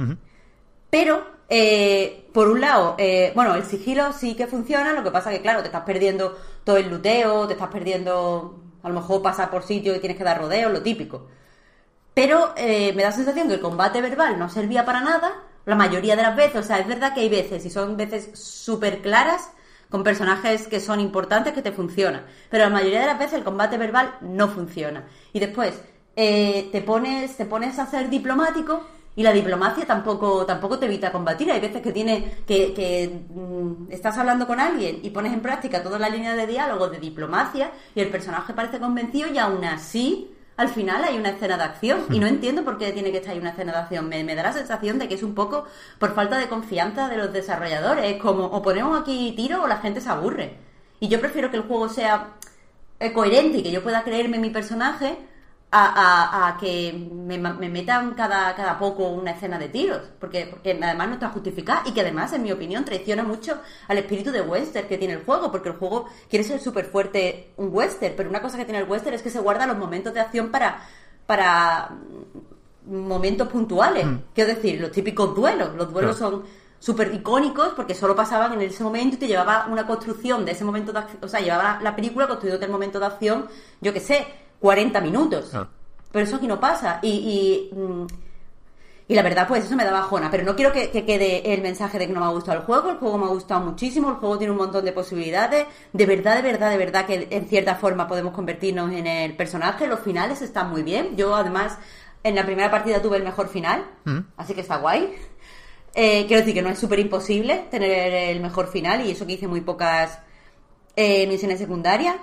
Pero, 1.00 1.24
eh, 1.48 2.28
por 2.34 2.48
un 2.48 2.60
lado, 2.60 2.96
eh, 2.98 3.32
bueno, 3.36 3.54
el 3.54 3.64
sigilo 3.66 4.14
sí 4.14 4.34
que 4.34 4.48
funciona, 4.48 4.94
lo 4.94 5.04
que 5.04 5.12
pasa 5.12 5.30
que, 5.30 5.44
claro, 5.44 5.60
te 5.60 5.68
estás 5.68 5.84
perdiendo 5.84 6.36
todo 6.64 6.78
el 6.78 6.90
luteo, 6.90 7.46
te 7.46 7.54
estás 7.54 7.70
perdiendo, 7.70 8.60
a 8.82 8.90
lo 8.90 8.96
mejor 8.96 9.22
pasar 9.22 9.52
por 9.52 9.62
sitio 9.62 9.96
y 9.96 10.00
tienes 10.00 10.18
que 10.18 10.24
dar 10.24 10.40
rodeos, 10.40 10.72
lo 10.72 10.82
típico. 10.82 11.28
Pero 12.16 12.52
eh, 12.58 12.94
me 12.96 13.04
da 13.04 13.10
la 13.10 13.16
sensación 13.16 13.48
que 13.48 13.54
el 13.54 13.60
combate 13.60 14.02
verbal 14.02 14.40
no 14.40 14.50
servía 14.50 14.86
para 14.86 15.02
nada, 15.02 15.36
la 15.68 15.76
mayoría 15.76 16.16
de 16.16 16.24
las 16.24 16.36
veces, 16.36 16.56
o 16.56 16.64
sea, 16.64 16.80
es 16.80 16.88
verdad 16.88 17.14
que 17.14 17.20
hay 17.20 17.30
veces, 17.30 17.64
y 17.64 17.70
son 17.70 17.96
veces 17.96 18.32
súper 18.34 19.04
claras, 19.04 19.52
con 19.92 20.04
personajes 20.04 20.68
que 20.68 20.80
son 20.80 21.00
importantes 21.00 21.54
que 21.54 21.62
te 21.62 21.72
funcionan. 21.72 22.26
Pero 22.50 22.64
la 22.64 22.72
mayoría 22.72 23.02
de 23.02 23.06
las 23.06 23.20
veces 23.20 23.36
el 23.36 23.44
combate 23.44 23.78
verbal 23.78 24.18
no 24.22 24.48
funciona. 24.48 25.06
Y 25.32 25.40
después 25.40 25.80
eh, 26.16 26.70
te 26.72 26.82
pones, 26.82 27.38
te 27.38 27.46
pones 27.46 27.78
a 27.78 27.86
ser 27.86 28.10
diplomático 28.10 28.84
y 29.18 29.24
la 29.24 29.34
diplomacia 29.34 29.84
tampoco, 29.84 30.46
tampoco 30.46 30.78
te 30.78 30.86
evita 30.86 31.12
combatir. 31.12 31.52
Hay 31.52 31.60
veces 31.60 31.82
que 31.82 31.92
tiene, 31.92 32.36
que, 32.46 32.72
que 32.72 33.26
mm, 33.28 33.92
estás 33.92 34.16
hablando 34.16 34.46
con 34.46 34.60
alguien 34.60 35.00
y 35.02 35.10
pones 35.10 35.34
en 35.34 35.42
práctica 35.42 35.82
toda 35.82 35.98
la 35.98 36.08
línea 36.08 36.36
de 36.36 36.46
diálogo 36.46 36.88
de 36.88 37.00
diplomacia 37.00 37.72
y 37.96 38.02
el 38.02 38.10
personaje 38.10 38.54
parece 38.54 38.78
convencido 38.80 39.28
y 39.34 39.40
aún 39.40 39.66
así 39.66 40.32
al 40.56 40.70
final 40.70 41.04
hay 41.04 41.18
una 41.18 41.30
escena 41.30 41.58
de 41.58 41.64
acción 41.64 42.06
y 42.12 42.20
no 42.20 42.28
entiendo 42.36 42.64
por 42.64 42.78
qué 42.78 42.92
tiene 42.92 43.12
que 43.12 43.18
estar 43.18 43.34
ahí 43.34 43.40
una 43.40 43.50
escena 43.50 43.72
de 43.72 43.80
acción. 43.80 44.08
Me, 44.08 44.24
me, 44.24 44.36
da 44.36 44.44
la 44.44 44.54
sensación 44.54 45.00
de 45.00 45.08
que 45.08 45.16
es 45.16 45.24
un 45.24 45.34
poco 45.34 45.66
por 45.98 46.14
falta 46.14 46.38
de 46.38 46.48
confianza 46.48 47.10
de 47.10 47.18
los 47.18 47.34
desarrolladores. 47.34 48.06
Es 48.06 48.22
como 48.22 48.46
o 48.46 48.62
ponemos 48.62 49.02
aquí 49.02 49.34
tiro 49.36 49.64
o 49.64 49.68
la 49.68 49.78
gente 49.78 50.00
se 50.00 50.10
aburre. 50.10 50.58
Y 51.00 51.08
yo 51.08 51.20
prefiero 51.20 51.50
que 51.50 51.58
el 51.58 51.64
juego 51.64 51.90
sea 51.90 52.36
eh, 53.00 53.12
coherente 53.14 53.58
y 53.58 53.64
que 53.64 53.72
yo 53.72 53.82
pueda 53.82 54.04
creerme 54.04 54.38
mi 54.38 54.52
personaje 54.52 55.18
a, 55.70 56.48
a, 56.48 56.58
que 56.58 56.94
me, 56.94 57.38
me, 57.38 57.70
metan 57.70 58.14
cada, 58.14 58.56
cada 58.56 58.80
poco 58.80 59.10
una 59.10 59.32
escena 59.32 59.60
de 59.60 59.68
tiros, 59.68 60.02
porque, 60.20 60.48
porque 60.50 60.80
además 60.82 61.08
no 61.10 61.14
está 61.16 61.30
justificada 61.30 61.84
y 61.86 61.92
que 61.92 62.02
además, 62.02 62.32
en 62.34 62.44
mi 62.44 62.52
opinión, 62.52 62.86
traiciona 62.86 63.24
mucho 63.24 63.60
al 63.88 63.98
espíritu 63.98 64.32
de 64.32 64.42
western 64.42 64.88
que 64.88 64.98
tiene 64.98 65.16
el 65.16 65.26
juego, 65.26 65.52
porque 65.52 65.70
el 65.70 65.76
juego 65.76 66.08
quiere 66.30 66.46
ser 66.46 66.62
súper 66.62 66.86
fuerte 66.86 67.52
un 67.58 67.70
western, 67.74 68.14
pero 68.16 68.30
una 68.30 68.42
cosa 68.42 68.58
que 68.58 68.64
tiene 68.64 68.80
el 68.80 68.90
western 68.90 69.16
es 69.16 69.22
que 69.22 69.30
se 69.30 69.40
guarda 69.40 69.68
los 69.68 69.78
momentos 69.78 70.14
de 70.14 70.22
acción 70.22 70.52
para, 70.52 70.80
para 71.26 71.90
momentos 72.86 73.50
puntuales. 73.50 74.06
Mm. 74.06 74.18
Quiero 74.34 74.56
decir, 74.56 74.80
los 74.80 74.92
típicos 74.92 75.36
duelos, 75.36 75.76
los 75.76 75.92
duelos 75.92 76.18
son 76.18 76.44
súper 76.80 77.14
icónicos 77.14 77.70
porque 77.70 77.96
solo 77.96 78.16
pasaban 78.16 78.54
en 78.54 78.62
ese 78.62 78.84
momento 78.84 79.16
y 79.16 79.20
te 79.20 79.28
llevaba 79.28 79.68
una 79.70 79.86
construcción 79.86 80.46
de 80.46 80.52
ese 80.52 80.64
momento 80.64 80.94
de 80.94 81.00
acción, 81.00 81.24
o 81.24 81.28
sea, 81.28 81.42
llevaba 81.42 81.80
la 81.82 81.96
película 81.96 82.28
construyendo 82.28 82.66
el 82.66 82.72
momento 82.72 83.00
de 83.00 83.08
acción, 83.08 83.48
yo 83.82 83.94
que 83.94 84.00
sé, 84.00 84.28
40 84.60 85.02
minutos. 85.02 85.52
Pero 86.12 86.26
eso 86.26 86.38
aquí 86.38 86.48
no 86.48 86.60
pasa. 86.60 87.00
Y, 87.02 87.70
mm, 87.74 88.06
y, 89.10 89.16
la 89.16 89.22
verdad, 89.22 89.48
pues 89.48 89.66
eso 89.66 89.76
me 89.76 89.84
da 89.84 89.92
bajona. 89.92 90.32
Pero 90.32 90.44
no 90.44 90.56
quiero 90.56 90.72
que, 90.72 90.90
quede 90.90 91.54
el 91.54 91.62
mensaje 91.62 92.00
de 92.00 92.08
que 92.08 92.14
no 92.14 92.20
me 92.20 92.26
ha 92.26 92.30
gustado 92.30 92.60
el 92.60 92.66
juego. 92.66 92.90
El 92.90 92.98
juego 92.98 93.18
me 93.18 93.26
ha 93.26 93.30
gustado 93.30 93.62
muchísimo. 93.62 94.10
El 94.10 94.16
juego 94.16 94.38
tiene 94.38 94.52
un 94.52 94.58
montón 94.58 94.84
de 94.84 94.92
posibilidades. 94.92 95.66
De 95.94 96.06
verdad, 96.06 96.36
de 96.36 96.42
verdad, 96.42 96.70
de 96.70 96.78
verdad 96.78 97.06
que 97.06 97.28
en 97.30 97.48
cierta 97.48 97.76
forma 97.76 98.08
podemos 98.08 98.34
convertirnos 98.34 98.92
en 98.92 99.08
el 99.08 99.36
personaje. 99.36 99.88
Los 99.88 100.00
finales 100.02 100.42
están 100.42 100.70
muy 100.70 100.84
bien. 100.84 101.16
Yo, 101.16 101.36
además, 101.36 101.78
en 102.24 102.36
la 102.36 102.46
primera 102.46 102.72
partida 102.72 103.02
tuve 103.02 103.18
el 103.18 103.24
mejor 103.24 103.48
final. 103.48 103.86
Mm. 104.06 104.20
Así 104.38 104.54
que 104.54 104.62
está 104.62 104.78
guay. 104.78 105.14
Eh, 105.94 106.26
quiero 106.28 106.42
decir 106.42 106.54
que 106.54 106.62
no 106.62 106.70
es 106.70 106.78
súper 106.78 107.00
imposible 107.00 107.66
tener 107.72 108.14
el 108.14 108.42
mejor 108.42 108.68
final. 108.68 109.06
Y 109.06 109.12
eso 109.12 109.26
que 109.26 109.34
hice 109.34 109.48
muy 109.48 109.62
pocas 109.62 110.20
eh, 110.96 111.28
misiones 111.28 111.60
secundarias. 111.60 112.16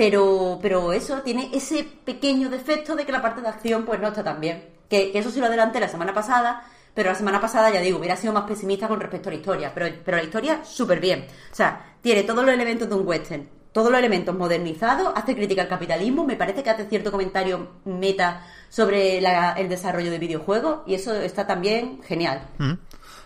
Pero, 0.00 0.58
pero 0.62 0.94
eso 0.94 1.20
tiene 1.20 1.50
ese 1.52 1.84
pequeño 1.84 2.48
defecto 2.48 2.96
de 2.96 3.04
que 3.04 3.12
la 3.12 3.20
parte 3.20 3.42
de 3.42 3.48
acción 3.48 3.84
pues 3.84 4.00
no 4.00 4.08
está 4.08 4.24
tan 4.24 4.40
bien. 4.40 4.64
Que, 4.88 5.10
eso 5.12 5.30
sí 5.30 5.40
lo 5.40 5.44
adelanté 5.44 5.78
la 5.78 5.90
semana 5.90 6.14
pasada, 6.14 6.64
pero 6.94 7.10
la 7.10 7.14
semana 7.14 7.38
pasada, 7.38 7.68
ya 7.68 7.82
digo, 7.82 7.98
hubiera 7.98 8.16
sido 8.16 8.32
más 8.32 8.44
pesimista 8.44 8.88
con 8.88 8.98
respecto 8.98 9.28
a 9.28 9.32
la 9.32 9.38
historia. 9.38 9.72
Pero, 9.74 9.94
pero 10.02 10.16
la 10.16 10.22
historia, 10.22 10.64
súper 10.64 11.00
bien. 11.00 11.26
O 11.52 11.54
sea, 11.54 11.96
tiene 12.00 12.22
todos 12.22 12.42
los 12.46 12.54
elementos 12.54 12.88
de 12.88 12.94
un 12.94 13.06
western, 13.06 13.46
todos 13.72 13.90
los 13.90 13.98
elementos 13.98 14.34
modernizados, 14.34 15.12
hace 15.14 15.36
crítica 15.36 15.60
al 15.60 15.68
capitalismo, 15.68 16.24
me 16.24 16.36
parece 16.36 16.62
que 16.62 16.70
hace 16.70 16.86
cierto 16.86 17.10
comentario 17.10 17.68
meta 17.84 18.46
sobre 18.70 19.18
el 19.18 19.68
desarrollo 19.68 20.10
de 20.10 20.18
videojuegos 20.18 20.80
y 20.86 20.94
eso 20.94 21.14
está 21.14 21.46
también 21.46 22.02
genial. 22.04 22.48
Mm. 22.56 22.72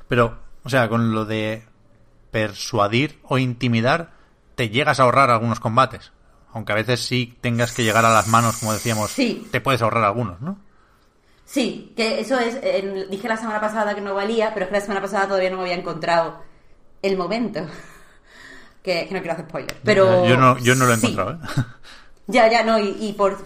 Pero, 0.09 0.41
o 0.65 0.69
sea, 0.69 0.89
con 0.89 1.15
lo 1.15 1.25
de 1.25 1.63
persuadir 2.33 3.21
o 3.23 3.39
intimidar, 3.39 4.11
te 4.57 4.71
llegas 4.71 4.99
a 4.99 5.05
ahorrar 5.05 5.31
algunos 5.31 5.61
combates 5.61 6.11
aunque 6.55 6.73
a 6.73 6.77
veces 6.77 7.01
sí 7.05 7.37
tengas 7.41 7.73
que 7.73 7.83
llegar 7.83 8.05
a 8.05 8.15
las 8.15 8.29
manos, 8.29 8.59
como 8.59 8.73
decíamos, 8.73 9.11
sí. 9.11 9.47
te 9.51 9.61
puedes 9.61 9.83
ahorrar 9.83 10.05
algunos, 10.05 10.41
¿no? 10.41 10.57
Sí, 11.45 11.93
que 11.97 12.21
eso 12.21 12.39
es, 12.39 12.61
dije 13.11 13.29
la 13.29 13.37
semana 13.37 13.61
pasada 13.61 13.95
que 13.95 14.01
no 14.01 14.15
valía, 14.15 14.55
pero 14.55 14.65
es 14.65 14.71
que 14.71 14.77
la 14.77 14.81
semana 14.81 15.03
pasada 15.03 15.27
todavía 15.27 15.51
no 15.51 15.57
me 15.57 15.63
había 15.65 15.75
encontrado 15.75 16.41
el 17.03 17.17
momento. 17.17 17.61
que, 18.85 19.09
no 19.11 19.19
quiero 19.19 19.33
hacer 19.33 19.47
spoiler. 19.49 19.77
Pero 19.83 20.27
yo 20.27 20.37
no, 20.37 20.57
yo 20.59 20.77
no 20.77 20.87
lo 20.87 20.93
he 20.93 20.97
encontrado, 20.97 21.33
¿eh? 21.33 21.39
Ya, 22.27 22.49
ya, 22.49 22.63
no, 22.63 22.79
y, 22.79 23.13
por... 23.19 23.33
O 23.35 23.39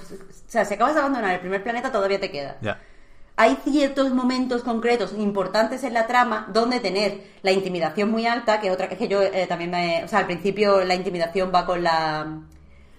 sea, 0.47 0.65
si 0.65 0.75
acabas 0.75 0.95
de 0.95 1.01
abandonar 1.01 1.35
el 1.35 1.41
primer 1.41 1.65
planeta 1.65 1.91
todavía 1.91 2.21
te 2.21 2.31
queda. 2.31 2.59
Ya. 2.61 2.81
Hay 3.37 3.57
ciertos 3.65 4.11
momentos 4.13 4.63
concretos 4.63 5.15
importantes 5.15 5.83
en 5.83 5.95
la 5.95 6.07
trama 6.07 6.47
donde 6.53 6.79
tener 6.79 7.23
la 7.43 7.51
intimidación 7.51 8.11
muy 8.11 8.27
alta, 8.27 8.61
que 8.61 8.71
otra 8.71 8.87
que 8.87 8.95
es 8.95 9.01
que 9.01 9.09
yo 9.09 9.23
eh, 9.23 9.47
también 9.49 9.71
me... 9.71 10.05
O 10.05 10.09
sea, 10.09 10.21
al 10.21 10.27
principio 10.27 10.85
la 10.85 10.95
intimidación 10.95 11.51
va 11.53 11.67
con 11.67 11.83
la 11.83 12.43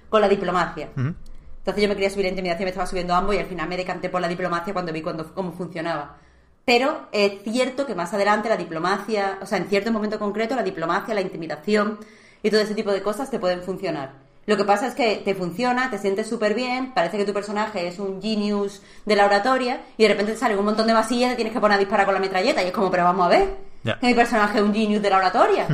con 0.09 0.21
la 0.21 0.29
diplomacia. 0.29 0.89
Entonces 0.95 1.83
yo 1.83 1.89
me 1.89 1.95
quería 1.95 2.09
subir 2.09 2.25
la 2.25 2.29
intimidación, 2.29 2.65
me 2.65 2.69
estaba 2.69 2.87
subiendo 2.87 3.13
ambos 3.13 3.35
y 3.35 3.39
al 3.39 3.45
final 3.45 3.69
me 3.69 3.77
decanté 3.77 4.09
por 4.09 4.21
la 4.21 4.27
diplomacia 4.27 4.73
cuando 4.73 4.91
vi 4.91 5.01
cuando, 5.01 5.33
cómo 5.33 5.51
funcionaba. 5.51 6.17
Pero 6.65 7.07
es 7.11 7.41
cierto 7.43 7.85
que 7.85 7.95
más 7.95 8.13
adelante 8.13 8.49
la 8.49 8.57
diplomacia, 8.57 9.39
o 9.41 9.45
sea, 9.45 9.57
en 9.57 9.67
cierto 9.67 9.91
momento 9.91 10.19
concreto, 10.19 10.55
la 10.55 10.63
diplomacia, 10.63 11.13
la 11.13 11.21
intimidación 11.21 11.99
y 12.43 12.49
todo 12.49 12.61
ese 12.61 12.75
tipo 12.75 12.91
de 12.91 13.01
cosas 13.01 13.29
te 13.29 13.39
pueden 13.39 13.61
funcionar. 13.61 14.13
Lo 14.45 14.57
que 14.57 14.63
pasa 14.63 14.87
es 14.87 14.95
que 14.95 15.17
te 15.23 15.35
funciona, 15.35 15.91
te 15.91 15.99
sientes 15.99 16.27
súper 16.27 16.55
bien, 16.55 16.93
parece 16.93 17.17
que 17.17 17.25
tu 17.25 17.33
personaje 17.33 17.87
es 17.87 17.99
un 17.99 18.21
genius 18.21 18.81
de 19.05 19.15
la 19.15 19.25
oratoria 19.25 19.81
y 19.95 20.03
de 20.03 20.09
repente 20.09 20.33
te 20.33 20.39
sale 20.39 20.57
un 20.57 20.65
montón 20.65 20.87
de 20.87 20.93
vasillas 20.93 21.29
y 21.29 21.31
te 21.33 21.35
tienes 21.35 21.53
que 21.53 21.59
poner 21.59 21.75
a 21.75 21.79
disparar 21.79 22.05
con 22.05 22.15
la 22.15 22.19
metralleta 22.19 22.63
y 22.63 22.67
es 22.67 22.71
como, 22.71 22.89
pero 22.89 23.03
vamos 23.03 23.27
a 23.27 23.29
ver, 23.29 23.57
que 23.83 24.07
mi 24.07 24.13
personaje 24.15 24.57
es 24.57 24.63
un 24.63 24.73
genius 24.73 25.01
de 25.03 25.09
la 25.09 25.17
oratoria. 25.17 25.67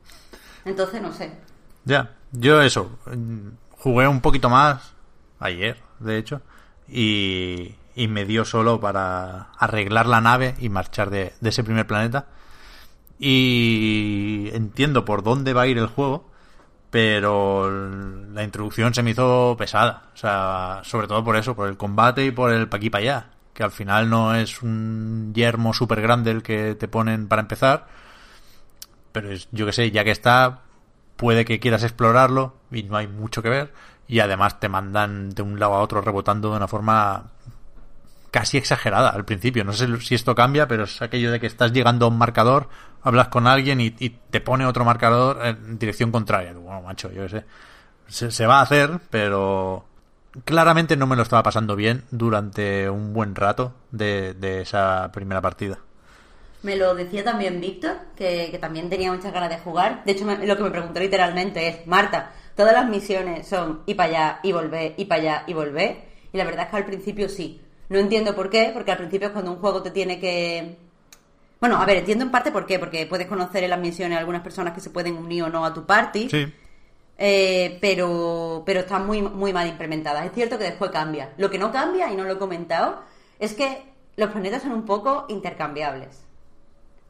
Entonces, 0.66 1.00
no 1.00 1.12
sé. 1.12 1.30
Ya, 1.84 2.10
yo 2.32 2.60
eso, 2.60 2.98
Jugué 3.80 4.06
un 4.06 4.20
poquito 4.20 4.50
más 4.50 4.92
ayer, 5.38 5.78
de 6.00 6.18
hecho, 6.18 6.42
y, 6.86 7.74
y 7.94 8.08
me 8.08 8.24
dio 8.24 8.44
solo 8.44 8.80
para 8.80 9.48
arreglar 9.58 10.06
la 10.06 10.20
nave 10.20 10.54
y 10.58 10.68
marchar 10.68 11.10
de, 11.10 11.32
ese 11.42 11.64
primer 11.64 11.86
planeta. 11.86 12.26
Y 13.18 14.50
entiendo 14.52 15.04
por 15.04 15.22
dónde 15.22 15.52
va 15.52 15.62
a 15.62 15.66
ir 15.66 15.78
el 15.78 15.86
juego, 15.86 16.30
pero 16.90 17.70
la 17.70 18.42
introducción 18.42 18.94
se 18.94 19.02
me 19.02 19.10
hizo 19.10 19.56
pesada. 19.58 20.04
O 20.14 20.16
sea, 20.16 20.80
sobre 20.84 21.08
todo 21.08 21.24
por 21.24 21.36
eso, 21.36 21.54
por 21.54 21.68
el 21.68 21.76
combate 21.76 22.24
y 22.26 22.30
por 22.30 22.52
el 22.52 22.68
pa' 22.68 22.78
aquí 22.78 22.90
pa' 22.90 22.98
allá. 22.98 23.30
Que 23.54 23.62
al 23.62 23.70
final 23.70 24.08
no 24.08 24.34
es 24.34 24.62
un 24.62 25.32
yermo 25.34 25.74
súper 25.74 26.00
grande 26.00 26.30
el 26.30 26.42
que 26.42 26.74
te 26.74 26.88
ponen 26.88 27.28
para 27.28 27.42
empezar. 27.42 27.86
Pero 29.12 29.30
es, 29.30 29.48
yo 29.52 29.66
que 29.66 29.72
sé, 29.72 29.90
ya 29.90 30.04
que 30.04 30.10
está, 30.10 30.60
puede 31.20 31.44
que 31.44 31.60
quieras 31.60 31.82
explorarlo 31.82 32.54
y 32.72 32.82
no 32.84 32.96
hay 32.96 33.06
mucho 33.06 33.42
que 33.42 33.50
ver 33.50 33.72
y 34.08 34.20
además 34.20 34.58
te 34.58 34.70
mandan 34.70 35.28
de 35.28 35.42
un 35.42 35.60
lado 35.60 35.74
a 35.74 35.82
otro 35.82 36.00
rebotando 36.00 36.50
de 36.50 36.56
una 36.56 36.66
forma 36.66 37.24
casi 38.30 38.56
exagerada 38.56 39.10
al 39.10 39.26
principio. 39.26 39.62
No 39.62 39.74
sé 39.74 40.00
si 40.00 40.14
esto 40.14 40.34
cambia, 40.34 40.66
pero 40.66 40.84
es 40.84 41.02
aquello 41.02 41.30
de 41.30 41.38
que 41.38 41.46
estás 41.46 41.72
llegando 41.72 42.06
a 42.06 42.08
un 42.08 42.16
marcador, 42.16 42.70
hablas 43.02 43.28
con 43.28 43.46
alguien 43.46 43.82
y, 43.82 43.90
te 43.90 44.40
pone 44.40 44.64
otro 44.64 44.86
marcador 44.86 45.44
en 45.44 45.78
dirección 45.78 46.10
contraria. 46.10 46.54
Bueno, 46.54 46.80
macho, 46.80 47.12
yo 47.12 47.28
sé. 47.28 47.44
Se, 48.08 48.46
va 48.46 48.60
a 48.60 48.62
hacer, 48.62 48.98
pero 49.10 49.84
claramente 50.46 50.96
no 50.96 51.06
me 51.06 51.16
lo 51.16 51.22
estaba 51.22 51.42
pasando 51.42 51.76
bien 51.76 52.04
durante 52.10 52.88
un 52.88 53.12
buen 53.12 53.34
rato 53.34 53.74
de 53.90 54.62
esa 54.62 55.10
primera 55.12 55.42
partida. 55.42 55.80
Me 56.62 56.76
lo 56.76 56.94
decía 56.94 57.24
también 57.24 57.60
Víctor, 57.60 57.96
que, 58.16 58.56
también 58.60 58.90
tenía 58.90 59.12
muchas 59.12 59.32
ganas 59.32 59.48
de 59.48 59.58
jugar. 59.58 60.04
De 60.04 60.12
hecho, 60.12 60.24
lo 60.26 60.56
que 60.56 60.62
me 60.62 60.70
preguntó 60.70 61.00
literalmente 61.00 61.66
es, 61.68 61.86
Marta, 61.86 62.32
todas 62.54 62.74
las 62.74 62.88
misiones 62.88 63.48
son 63.48 63.82
y 63.86 63.94
para 63.94 64.08
allá 64.08 64.40
y 64.42 64.52
volver, 64.52 64.94
y 64.96 65.06
para 65.06 65.20
allá 65.20 65.44
y 65.46 65.54
volver. 65.54 66.02
Y 66.32 66.38
la 66.38 66.44
verdad 66.44 66.64
es 66.64 66.70
que 66.70 66.76
al 66.76 66.84
principio 66.84 67.28
sí. 67.28 67.60
No 67.88 67.98
entiendo 67.98 68.34
por 68.36 68.50
qué, 68.50 68.70
porque 68.74 68.92
al 68.92 68.98
principio 68.98 69.28
es 69.28 69.32
cuando 69.32 69.52
un 69.52 69.58
juego 69.58 69.82
te 69.82 69.90
tiene 69.90 70.20
que... 70.20 70.76
Bueno, 71.60 71.80
a 71.80 71.84
ver, 71.86 71.98
entiendo 71.98 72.24
en 72.24 72.30
parte 72.30 72.52
por 72.52 72.66
qué, 72.66 72.78
porque 72.78 73.06
puedes 73.06 73.26
conocer 73.26 73.64
en 73.64 73.70
las 73.70 73.80
misiones 73.80 74.18
algunas 74.18 74.42
personas 74.42 74.74
que 74.74 74.80
se 74.80 74.90
pueden 74.90 75.16
unir 75.16 75.42
o 75.44 75.48
no 75.48 75.64
a 75.64 75.74
tu 75.74 75.84
party. 75.86 76.28
Sí. 76.30 76.52
eh, 77.18 77.78
pero, 77.80 78.62
pero 78.64 78.80
están 78.80 79.06
muy, 79.06 79.22
muy 79.22 79.52
mal 79.52 79.66
implementadas. 79.66 80.24
Es 80.26 80.32
cierto 80.32 80.58
que 80.58 80.64
después 80.64 80.90
cambia. 80.90 81.32
Lo 81.38 81.50
que 81.50 81.58
no 81.58 81.72
cambia, 81.72 82.12
y 82.12 82.16
no 82.16 82.24
lo 82.24 82.34
he 82.34 82.38
comentado, 82.38 83.02
es 83.38 83.54
que 83.54 83.82
los 84.16 84.30
planetas 84.30 84.62
son 84.62 84.72
un 84.72 84.84
poco 84.84 85.26
intercambiables. 85.28 86.29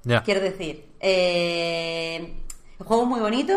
Ya. 0.05 0.23
Quiero 0.23 0.41
decir, 0.41 0.87
eh, 1.01 2.35
el 2.79 2.87
juego 2.87 3.03
es 3.03 3.09
muy 3.09 3.21
bonito, 3.21 3.55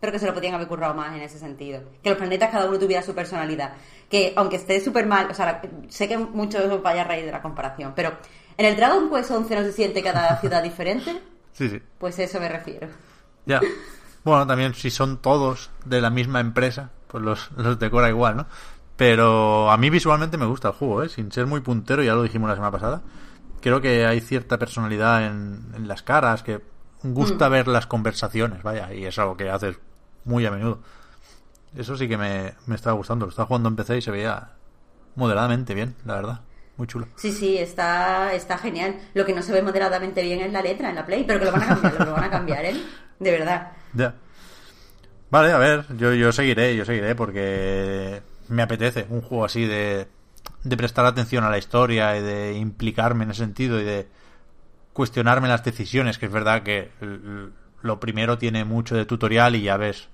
pero 0.00 0.12
que 0.12 0.18
se 0.18 0.26
lo 0.26 0.34
podían 0.34 0.54
haber 0.54 0.68
currado 0.68 0.94
más 0.94 1.14
en 1.14 1.22
ese 1.22 1.38
sentido. 1.38 1.80
Que 2.02 2.10
los 2.10 2.18
planetas 2.18 2.50
cada 2.50 2.68
uno 2.68 2.78
tuviera 2.78 3.02
su 3.02 3.14
personalidad. 3.14 3.72
Que 4.10 4.32
aunque 4.36 4.56
esté 4.56 4.80
súper 4.80 5.06
mal, 5.06 5.28
o 5.30 5.34
sea, 5.34 5.60
sé 5.88 6.06
que 6.08 6.18
mucho 6.18 6.80
vaya 6.82 7.00
a 7.02 7.04
raíz 7.04 7.24
de 7.24 7.32
la 7.32 7.42
comparación, 7.42 7.92
pero 7.96 8.12
en 8.58 8.66
el 8.66 8.76
Dragon 8.76 9.10
Quest 9.10 9.30
11 9.30 9.54
no 9.56 9.62
se 9.62 9.72
siente 9.72 10.02
cada 10.02 10.36
ciudad 10.40 10.62
diferente, 10.62 11.20
Sí, 11.52 11.68
sí. 11.70 11.80
pues 11.98 12.18
a 12.18 12.24
eso 12.24 12.38
me 12.40 12.48
refiero. 12.48 12.88
Ya. 13.46 13.60
Bueno, 14.24 14.46
también 14.46 14.74
si 14.74 14.90
son 14.90 15.18
todos 15.22 15.70
de 15.84 16.00
la 16.00 16.10
misma 16.10 16.40
empresa, 16.40 16.90
pues 17.08 17.22
los, 17.24 17.50
los 17.56 17.78
decora 17.78 18.08
igual, 18.08 18.36
¿no? 18.36 18.46
Pero 18.96 19.70
a 19.70 19.76
mí 19.76 19.90
visualmente 19.90 20.36
me 20.36 20.46
gusta 20.46 20.68
el 20.68 20.74
juego, 20.74 21.02
¿eh? 21.02 21.08
Sin 21.08 21.30
ser 21.30 21.46
muy 21.46 21.60
puntero, 21.60 22.02
ya 22.02 22.14
lo 22.14 22.22
dijimos 22.22 22.48
la 22.48 22.54
semana 22.56 22.72
pasada. 22.72 23.02
Creo 23.66 23.80
que 23.80 24.06
hay 24.06 24.20
cierta 24.20 24.60
personalidad 24.60 25.26
en, 25.26 25.72
en 25.74 25.88
las 25.88 26.04
caras, 26.04 26.44
que 26.44 26.60
gusta 27.02 27.48
ver 27.48 27.66
las 27.66 27.88
conversaciones, 27.88 28.62
vaya, 28.62 28.94
y 28.94 29.04
es 29.04 29.18
algo 29.18 29.36
que 29.36 29.50
haces 29.50 29.76
muy 30.24 30.46
a 30.46 30.52
menudo. 30.52 30.78
Eso 31.76 31.96
sí 31.96 32.06
que 32.06 32.16
me, 32.16 32.54
me 32.66 32.76
estaba 32.76 32.94
gustando. 32.94 33.26
Lo 33.26 33.30
estaba 33.30 33.46
jugando 33.46 33.68
en 33.68 33.74
PC 33.74 33.96
y 33.98 34.02
se 34.02 34.12
veía 34.12 34.52
moderadamente 35.16 35.74
bien, 35.74 35.96
la 36.04 36.14
verdad. 36.14 36.40
Muy 36.76 36.86
chulo. 36.86 37.08
Sí, 37.16 37.32
sí, 37.32 37.58
está, 37.58 38.32
está 38.34 38.56
genial. 38.56 39.00
Lo 39.14 39.26
que 39.26 39.34
no 39.34 39.42
se 39.42 39.52
ve 39.52 39.62
moderadamente 39.62 40.22
bien 40.22 40.42
es 40.42 40.52
la 40.52 40.62
letra 40.62 40.90
en 40.90 40.94
la 40.94 41.04
Play, 41.04 41.24
pero 41.24 41.40
que 41.40 41.46
lo 41.46 41.50
van 41.50 41.62
a 41.64 41.66
cambiar, 41.66 42.06
lo 42.06 42.12
van 42.12 42.24
a 42.24 42.30
cambiar, 42.30 42.64
¿eh? 42.66 42.76
De 43.18 43.30
verdad. 43.32 43.72
Ya. 43.94 44.14
Vale, 45.28 45.50
a 45.50 45.58
ver, 45.58 45.86
yo, 45.96 46.14
yo 46.14 46.30
seguiré, 46.30 46.76
yo 46.76 46.84
seguiré 46.84 47.16
porque 47.16 48.22
me 48.46 48.62
apetece 48.62 49.08
un 49.10 49.22
juego 49.22 49.44
así 49.44 49.66
de, 49.66 50.06
de 50.68 50.76
prestar 50.76 51.06
atención 51.06 51.44
a 51.44 51.50
la 51.50 51.58
historia 51.58 52.16
y 52.16 52.22
de 52.22 52.54
implicarme 52.54 53.24
en 53.24 53.30
ese 53.30 53.42
sentido 53.44 53.80
y 53.80 53.84
de 53.84 54.08
cuestionarme 54.92 55.46
las 55.48 55.62
decisiones, 55.62 56.18
que 56.18 56.26
es 56.26 56.32
verdad 56.32 56.62
que 56.62 56.90
lo 57.82 58.00
primero 58.00 58.36
tiene 58.38 58.64
mucho 58.64 58.96
de 58.96 59.04
tutorial 59.04 59.54
y 59.54 59.62
ya 59.62 59.76
ves, 59.76 60.08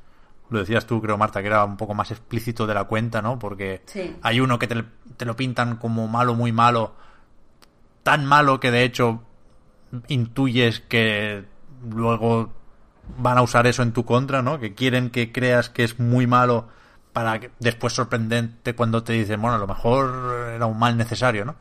lo 0.50 0.58
decías 0.58 0.86
tú 0.86 1.00
creo 1.00 1.16
Marta, 1.16 1.40
que 1.40 1.46
era 1.46 1.64
un 1.64 1.76
poco 1.78 1.94
más 1.94 2.10
explícito 2.10 2.66
de 2.66 2.74
la 2.74 2.84
cuenta, 2.84 3.22
¿no? 3.22 3.38
Porque 3.38 3.80
Sí. 3.86 4.14
hay 4.22 4.40
uno 4.40 4.58
que 4.58 4.66
te, 4.66 4.84
te 5.16 5.24
lo 5.24 5.36
pintan 5.36 5.76
como 5.76 6.06
malo, 6.06 6.34
muy 6.34 6.52
malo, 6.52 6.94
tan 8.02 8.26
malo 8.26 8.60
que 8.60 8.70
de 8.70 8.84
hecho 8.84 9.22
intuyes 10.08 10.80
que 10.80 11.44
luego 11.88 12.52
van 13.18 13.38
a 13.38 13.42
usar 13.42 13.66
eso 13.66 13.82
en 13.82 13.92
tu 13.92 14.04
contra, 14.04 14.42
¿no? 14.42 14.58
Que 14.60 14.74
quieren 14.74 15.08
que 15.10 15.32
creas 15.32 15.70
que 15.70 15.84
es 15.84 15.98
muy 15.98 16.26
malo 16.26 16.68
para 17.12 17.38
que 17.40 17.50
después 17.58 17.92
sorprendente 17.92 18.74
cuando 18.74 19.02
te 19.04 19.12
dicen, 19.12 19.40
bueno, 19.40 19.56
a 19.56 19.60
lo 19.60 19.66
mejor 19.66 20.52
era 20.54 20.66
un 20.66 20.78
mal 20.78 20.96
necesario, 20.96 21.44
¿no? 21.44 21.56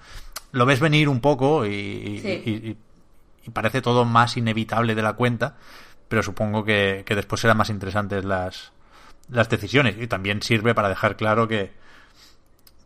Lo 0.52 0.66
ves 0.66 0.80
venir 0.80 1.10
un 1.10 1.20
poco 1.22 1.66
y, 1.66 1.70
y- 1.74 2.20
Sí. 2.20 2.42
y- 2.46 2.70
y- 2.72 2.78
y 3.44 3.50
parece 3.52 3.82
todo 3.82 4.06
más 4.06 4.38
inevitable 4.38 4.94
de 4.96 5.02
la 5.02 5.14
cuenta, 5.14 5.56
pero 6.08 6.22
supongo 6.24 6.64
que, 6.64 7.04
que 7.06 7.16
después 7.16 7.42
serán 7.42 7.58
más 7.58 7.70
interesantes 7.70 8.24
las, 8.24 8.72
las 9.30 9.50
decisiones 9.50 9.96
y 10.00 10.08
también 10.08 10.42
sirve 10.42 10.76
para 10.76 10.90
dejar 10.90 11.16
claro 11.18 11.48
que, 11.48 11.72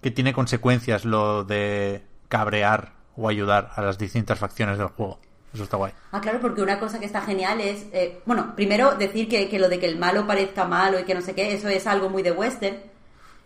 que 0.02 0.12
tiene 0.12 0.34
consecuencias 0.34 1.04
lo 1.06 1.44
de 1.44 2.04
cabrear 2.30 2.94
o 3.18 3.28
ayudar 3.30 3.72
a 3.76 3.82
las 3.82 3.98
distintas 3.98 4.40
facciones 4.40 4.78
del 4.78 4.88
juego. 4.88 5.20
Eso 5.56 5.64
está 5.64 5.78
guay. 5.78 5.94
Ah, 6.12 6.20
claro, 6.20 6.40
porque 6.42 6.62
una 6.62 6.80
cosa 6.80 7.00
que 7.00 7.06
está 7.06 7.22
genial 7.22 7.62
es, 7.62 7.86
eh, 7.94 8.20
bueno, 8.26 8.54
primero 8.56 8.96
decir 8.96 9.30
que, 9.30 9.48
que 9.48 9.58
lo 9.58 9.70
de 9.70 9.80
que 9.80 9.86
el 9.86 9.98
malo 9.98 10.28
parezca 10.28 10.66
malo 10.66 11.00
y 11.00 11.04
que 11.04 11.16
no 11.16 11.22
sé 11.22 11.34
qué, 11.34 11.54
eso 11.54 11.70
es 11.70 11.88
algo 11.88 12.10
muy 12.10 12.22
de 12.24 12.32
western. 12.32 12.78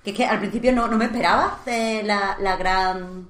Que 0.03 0.09
es 0.11 0.17
que 0.17 0.25
al 0.25 0.39
principio 0.39 0.71
no, 0.73 0.87
no 0.87 0.97
me 0.97 1.05
esperaba 1.05 1.59
eh, 1.67 2.01
la, 2.03 2.35
la 2.39 2.57
gran 2.57 3.27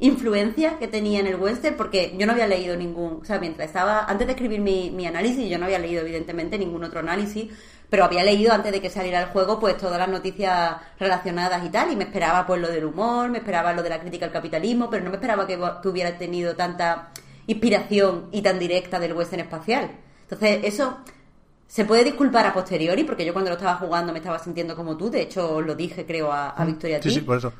influencia 0.00 0.78
que 0.78 0.88
tenía 0.88 1.20
en 1.20 1.28
el 1.28 1.36
western, 1.36 1.76
porque 1.76 2.14
yo 2.18 2.26
no 2.26 2.32
había 2.32 2.46
leído 2.46 2.76
ningún, 2.76 3.20
o 3.22 3.24
sea, 3.24 3.38
mientras 3.38 3.68
estaba, 3.68 4.04
antes 4.04 4.26
de 4.26 4.32
escribir 4.32 4.60
mi, 4.60 4.90
mi 4.90 5.06
análisis, 5.06 5.48
yo 5.48 5.58
no 5.58 5.66
había 5.66 5.78
leído 5.78 6.02
evidentemente 6.02 6.58
ningún 6.58 6.84
otro 6.84 7.00
análisis, 7.00 7.50
pero 7.88 8.04
había 8.04 8.22
leído 8.22 8.52
antes 8.52 8.72
de 8.72 8.80
que 8.80 8.90
saliera 8.90 9.20
el 9.20 9.26
juego, 9.26 9.58
pues 9.58 9.76
todas 9.76 9.98
las 9.98 10.08
noticias 10.08 10.76
relacionadas 10.98 11.64
y 11.64 11.70
tal, 11.70 11.92
y 11.92 11.96
me 11.96 12.04
esperaba 12.04 12.46
pues 12.46 12.60
lo 12.60 12.68
del 12.68 12.84
humor, 12.84 13.28
me 13.30 13.38
esperaba 13.38 13.72
lo 13.72 13.82
de 13.82 13.90
la 13.90 14.00
crítica 14.00 14.26
al 14.26 14.32
capitalismo, 14.32 14.90
pero 14.90 15.04
no 15.04 15.10
me 15.10 15.16
esperaba 15.16 15.46
que, 15.46 15.58
que 15.82 15.88
hubiera 15.88 16.16
tenido 16.18 16.54
tanta 16.54 17.10
inspiración 17.52 18.26
y 18.32 18.42
tan 18.42 18.58
directa 18.58 18.98
del 18.98 19.12
western 19.12 19.40
espacial. 19.42 19.90
Entonces, 20.22 20.60
eso 20.64 20.98
se 21.66 21.84
puede 21.84 22.04
disculpar 22.04 22.46
a 22.46 22.52
posteriori, 22.52 23.04
porque 23.04 23.24
yo 23.24 23.32
cuando 23.32 23.50
lo 23.50 23.56
estaba 23.56 23.76
jugando 23.76 24.12
me 24.12 24.18
estaba 24.18 24.38
sintiendo 24.38 24.74
como 24.76 24.96
tú, 24.96 25.10
de 25.10 25.22
hecho 25.22 25.56
os 25.56 25.64
lo 25.66 25.74
dije 25.74 26.04
creo 26.06 26.32
a, 26.32 26.50
a 26.50 26.64
Victoria 26.64 26.98
a 26.98 27.02
Sí, 27.02 27.08
ti. 27.10 27.14
sí, 27.16 27.20
por 27.20 27.36
eso. 27.38 27.52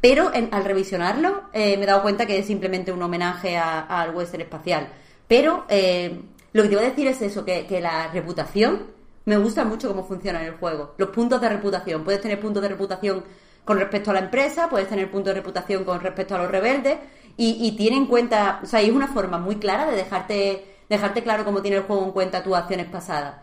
Pero 0.00 0.32
en- 0.34 0.48
al 0.52 0.64
revisionarlo 0.64 1.44
eh, 1.52 1.76
me 1.76 1.84
he 1.84 1.86
dado 1.86 2.02
cuenta 2.02 2.26
que 2.26 2.38
es 2.38 2.46
simplemente 2.46 2.92
un 2.92 3.02
homenaje 3.02 3.56
a- 3.56 3.80
al 3.80 4.14
western 4.14 4.42
espacial. 4.42 4.88
Pero 5.28 5.64
eh, 5.68 6.20
lo 6.52 6.62
que 6.62 6.68
te 6.68 6.74
iba 6.74 6.82
a 6.82 6.86
decir 6.86 7.06
es 7.08 7.22
eso, 7.22 7.44
que, 7.44 7.66
que 7.66 7.80
la 7.80 8.08
reputación 8.12 8.94
me 9.24 9.36
gusta 9.38 9.64
mucho 9.64 9.88
cómo 9.88 10.04
funciona 10.06 10.40
en 10.40 10.46
el 10.46 10.52
juego. 10.56 10.94
Los 10.98 11.08
puntos 11.10 11.40
de 11.40 11.48
reputación. 11.48 12.04
Puedes 12.04 12.20
tener 12.20 12.38
puntos 12.40 12.62
de 12.62 12.68
reputación 12.68 13.24
con 13.64 13.78
respecto 13.80 14.10
a 14.10 14.14
la 14.14 14.20
empresa, 14.20 14.68
puedes 14.68 14.88
tener 14.88 15.10
puntos 15.10 15.34
de 15.34 15.40
reputación 15.40 15.82
con 15.84 16.00
respecto 16.00 16.36
a 16.36 16.38
los 16.38 16.50
rebeldes 16.50 16.98
y, 17.36 17.56
y 17.66 17.72
tiene 17.76 17.96
en 17.96 18.06
cuenta, 18.06 18.60
o 18.62 18.66
sea, 18.66 18.80
es 18.80 18.90
una 18.92 19.08
forma 19.08 19.38
muy 19.38 19.56
clara 19.56 19.86
de 19.86 19.96
dejarte, 19.96 20.76
dejarte 20.88 21.22
claro 21.22 21.44
cómo 21.44 21.62
tiene 21.62 21.78
el 21.78 21.82
juego 21.84 22.04
en 22.04 22.12
cuenta 22.12 22.42
tus 22.42 22.54
acciones 22.54 22.86
pasadas. 22.86 23.36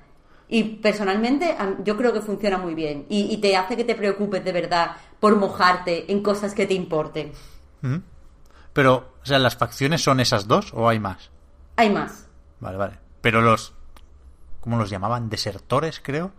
Y 0.49 0.63
personalmente 0.63 1.55
yo 1.83 1.97
creo 1.97 2.13
que 2.13 2.21
funciona 2.21 2.57
muy 2.57 2.75
bien 2.75 3.05
y, 3.09 3.33
y 3.33 3.37
te 3.37 3.55
hace 3.57 3.75
que 3.75 3.83
te 3.83 3.95
preocupes 3.95 4.43
de 4.43 4.51
verdad 4.51 4.91
por 5.19 5.35
mojarte 5.37 6.11
en 6.11 6.21
cosas 6.21 6.53
que 6.53 6.65
te 6.67 6.73
importen. 6.73 7.31
Ujú. 7.81 8.01
Pero, 8.73 9.13
o 9.21 9.25
sea, 9.25 9.39
¿las 9.39 9.55
facciones 9.55 10.03
son 10.03 10.19
esas 10.19 10.47
dos 10.47 10.71
o 10.73 10.89
hay 10.89 10.99
más? 10.99 11.31
Hay 11.75 11.89
más. 11.89 12.27
Vale, 12.59 12.77
vale. 12.77 12.99
Pero 13.21 13.41
los... 13.41 13.73
¿Cómo 14.59 14.77
los 14.77 14.89
llamaban? 14.89 15.29
Desertores, 15.29 16.01
creo. 16.03 16.31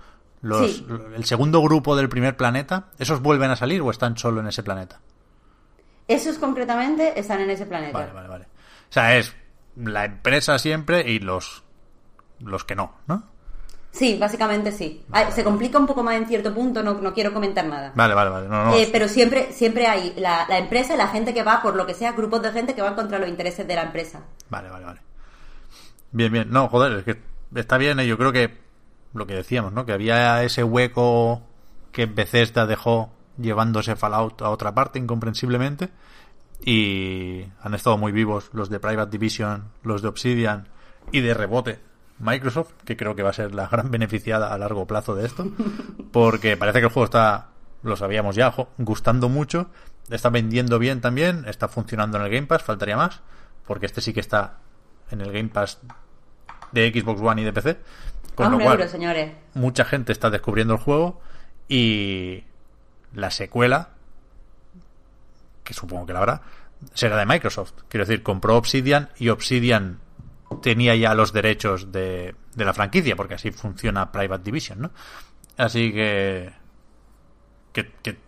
Los, 0.42 0.70
Sí. 0.70 0.86
El 1.16 1.24
segundo 1.24 1.62
grupo 1.62 1.96
del 1.96 2.08
primer 2.08 2.36
planeta, 2.36 2.86
¿esos 2.98 3.20
vuelven 3.20 3.50
a 3.50 3.56
salir 3.56 3.80
o 3.80 3.90
están 3.90 4.16
solo 4.16 4.40
en 4.40 4.46
ese 4.46 4.62
planeta? 4.62 5.00
Esos 6.08 6.38
concretamente 6.38 7.18
están 7.18 7.40
en 7.40 7.50
ese 7.50 7.66
planeta. 7.66 7.98
Vale, 7.98 8.12
vale, 8.12 8.28
vale. 8.28 8.44
O 8.44 8.92
sea, 8.92 9.16
es 9.16 9.34
la 9.76 10.04
empresa 10.04 10.58
siempre 10.58 11.00
y 11.10 11.18
los... 11.18 11.62
Los 12.40 12.64
que 12.64 12.74
no, 12.74 12.92
¿no? 13.06 13.22
Sí, 13.90 14.18
básicamente 14.18 14.72
sí. 14.72 15.04
Se 15.30 15.44
complica 15.44 15.78
un 15.78 15.86
poco 15.86 16.02
más 16.02 16.16
en 16.16 16.26
cierto 16.26 16.52
punto, 16.52 16.82
no, 16.82 16.94
no 16.94 17.14
quiero 17.14 17.32
comentar 17.32 17.64
nada. 17.64 17.92
Vale, 17.94 18.12
vale, 18.12 18.28
vale. 18.30 18.48
No, 18.48 18.64
no. 18.64 18.74
Eh, 18.74 18.88
pero 18.90 19.06
siempre, 19.06 19.52
siempre 19.52 19.86
hay 19.86 20.12
la, 20.16 20.46
la 20.48 20.58
empresa 20.58 20.94
y 20.94 20.98
la 20.98 21.06
gente 21.08 21.32
que 21.32 21.44
va, 21.44 21.62
por 21.62 21.76
lo 21.76 21.86
que 21.86 21.94
sea, 21.94 22.10
grupos 22.12 22.42
de 22.42 22.50
gente 22.50 22.74
que 22.74 22.82
van 22.82 22.96
contra 22.96 23.20
los 23.20 23.28
intereses 23.28 23.66
de 23.68 23.74
la 23.76 23.82
empresa. 23.82 24.20
Vale, 24.50 24.68
vale, 24.68 24.84
vale. 24.84 25.00
Bien, 26.10 26.32
bien. 26.32 26.50
No, 26.50 26.68
joder, 26.68 26.98
es 26.98 27.04
que 27.04 27.20
está 27.54 27.78
bien. 27.78 28.00
eh, 28.00 28.06
Yo 28.06 28.18
creo 28.18 28.32
que 28.32 28.58
lo 29.14 29.26
que 29.28 29.34
decíamos, 29.34 29.72
¿no? 29.72 29.86
Que 29.86 29.92
había 29.92 30.42
ese 30.42 30.64
hueco 30.64 31.42
que 31.92 32.06
Bethesda 32.06 32.66
dejó 32.66 33.12
llevándose 33.38 33.96
Fallout 33.96 34.42
a 34.42 34.50
otra 34.50 34.74
parte, 34.74 34.98
incomprensiblemente. 34.98 35.90
Y 36.64 37.44
han 37.60 37.74
estado 37.74 37.98
muy 37.98 38.12
vivos 38.12 38.50
los 38.52 38.70
de 38.70 38.80
Private 38.80 39.10
Division, 39.10 39.64
los 39.82 40.02
de 40.02 40.08
Obsidian 40.08 40.68
y 41.12 41.20
de 41.20 41.34
rebote 41.34 41.80
Microsoft, 42.18 42.72
que 42.84 42.96
creo 42.96 43.14
que 43.14 43.22
va 43.22 43.30
a 43.30 43.34
ser 43.34 43.54
la 43.54 43.66
gran 43.66 43.90
beneficiada 43.90 44.52
a 44.52 44.58
largo 44.58 44.86
plazo 44.86 45.14
de 45.14 45.26
esto. 45.26 45.46
Porque 46.12 46.56
parece 46.56 46.78
que 46.80 46.86
el 46.86 46.92
juego 46.92 47.04
está, 47.04 47.48
lo 47.82 47.96
sabíamos 47.96 48.36
ya, 48.36 48.54
gustando 48.78 49.28
mucho. 49.28 49.68
Está 50.10 50.30
vendiendo 50.30 50.78
bien 50.78 51.00
también, 51.00 51.44
está 51.46 51.68
funcionando 51.68 52.18
en 52.18 52.24
el 52.24 52.30
Game 52.30 52.46
Pass, 52.46 52.62
faltaría 52.62 52.96
más. 52.96 53.20
Porque 53.66 53.86
este 53.86 54.00
sí 54.00 54.12
que 54.12 54.20
está 54.20 54.58
en 55.10 55.20
el 55.20 55.32
Game 55.32 55.48
Pass 55.48 55.80
de 56.72 56.92
Xbox 56.92 57.20
One 57.20 57.42
y 57.42 57.44
de 57.44 57.52
PC. 57.52 57.78
Con 58.34 58.46
A 58.46 58.50
lo 58.50 58.58
cual, 58.58 58.80
euro, 58.80 58.88
señores. 58.88 59.32
mucha 59.54 59.84
gente 59.84 60.12
está 60.12 60.28
descubriendo 60.28 60.74
el 60.74 60.80
juego 60.80 61.20
y 61.68 62.44
la 63.14 63.30
secuela, 63.30 63.90
que 65.62 65.74
supongo 65.74 66.06
que 66.06 66.12
la 66.12 66.18
habrá, 66.20 66.42
será 66.92 67.16
de 67.16 67.26
Microsoft. 67.26 67.72
Quiero 67.88 68.04
decir, 68.04 68.22
compró 68.22 68.56
Obsidian 68.56 69.10
y 69.18 69.28
Obsidian 69.28 70.00
tenía 70.62 70.94
ya 70.94 71.14
los 71.14 71.32
derechos 71.32 71.90
de, 71.90 72.34
de 72.54 72.64
la 72.64 72.74
franquicia, 72.74 73.16
porque 73.16 73.34
así 73.34 73.50
funciona 73.50 74.12
Private 74.12 74.44
Division, 74.44 74.82
¿no? 74.82 74.90
Así 75.56 75.92
que, 75.92 76.52
que, 77.72 77.90
que, 78.02 78.18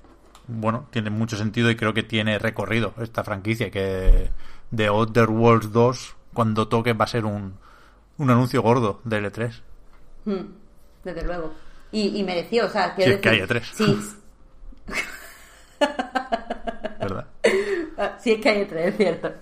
bueno, 0.46 0.88
tiene 0.90 1.10
mucho 1.10 1.36
sentido 1.36 1.70
y 1.70 1.76
creo 1.76 1.92
que 1.92 2.02
tiene 2.02 2.38
recorrido 2.38 2.94
esta 3.00 3.24
franquicia, 3.24 3.70
que 3.70 4.30
de 4.70 4.86
Outer 4.86 5.28
Worlds 5.28 5.72
2, 5.72 6.16
cuando 6.32 6.68
toque, 6.68 6.92
va 6.92 7.04
a 7.04 7.08
ser 7.08 7.24
un, 7.24 7.58
un 8.18 8.30
anuncio 8.30 8.62
gordo 8.62 9.00
de 9.04 9.22
L3. 9.22 9.60
Hmm, 10.24 10.46
desde 11.04 11.24
luego. 11.24 11.52
Y, 11.92 12.18
y 12.18 12.24
mereció, 12.24 12.66
o 12.66 12.68
sea, 12.68 12.90
Si 12.90 12.96
quiero 12.96 13.12
es 13.14 13.20
que 13.20 13.46
tres. 13.46 13.70
Sí, 13.74 13.98
¿Verdad? 17.00 17.26
Sí, 18.18 18.32
es 18.32 18.40
que 18.42 18.48
hay 18.50 18.64
tres, 18.66 18.88
es 18.88 18.96
cierto. 18.96 19.32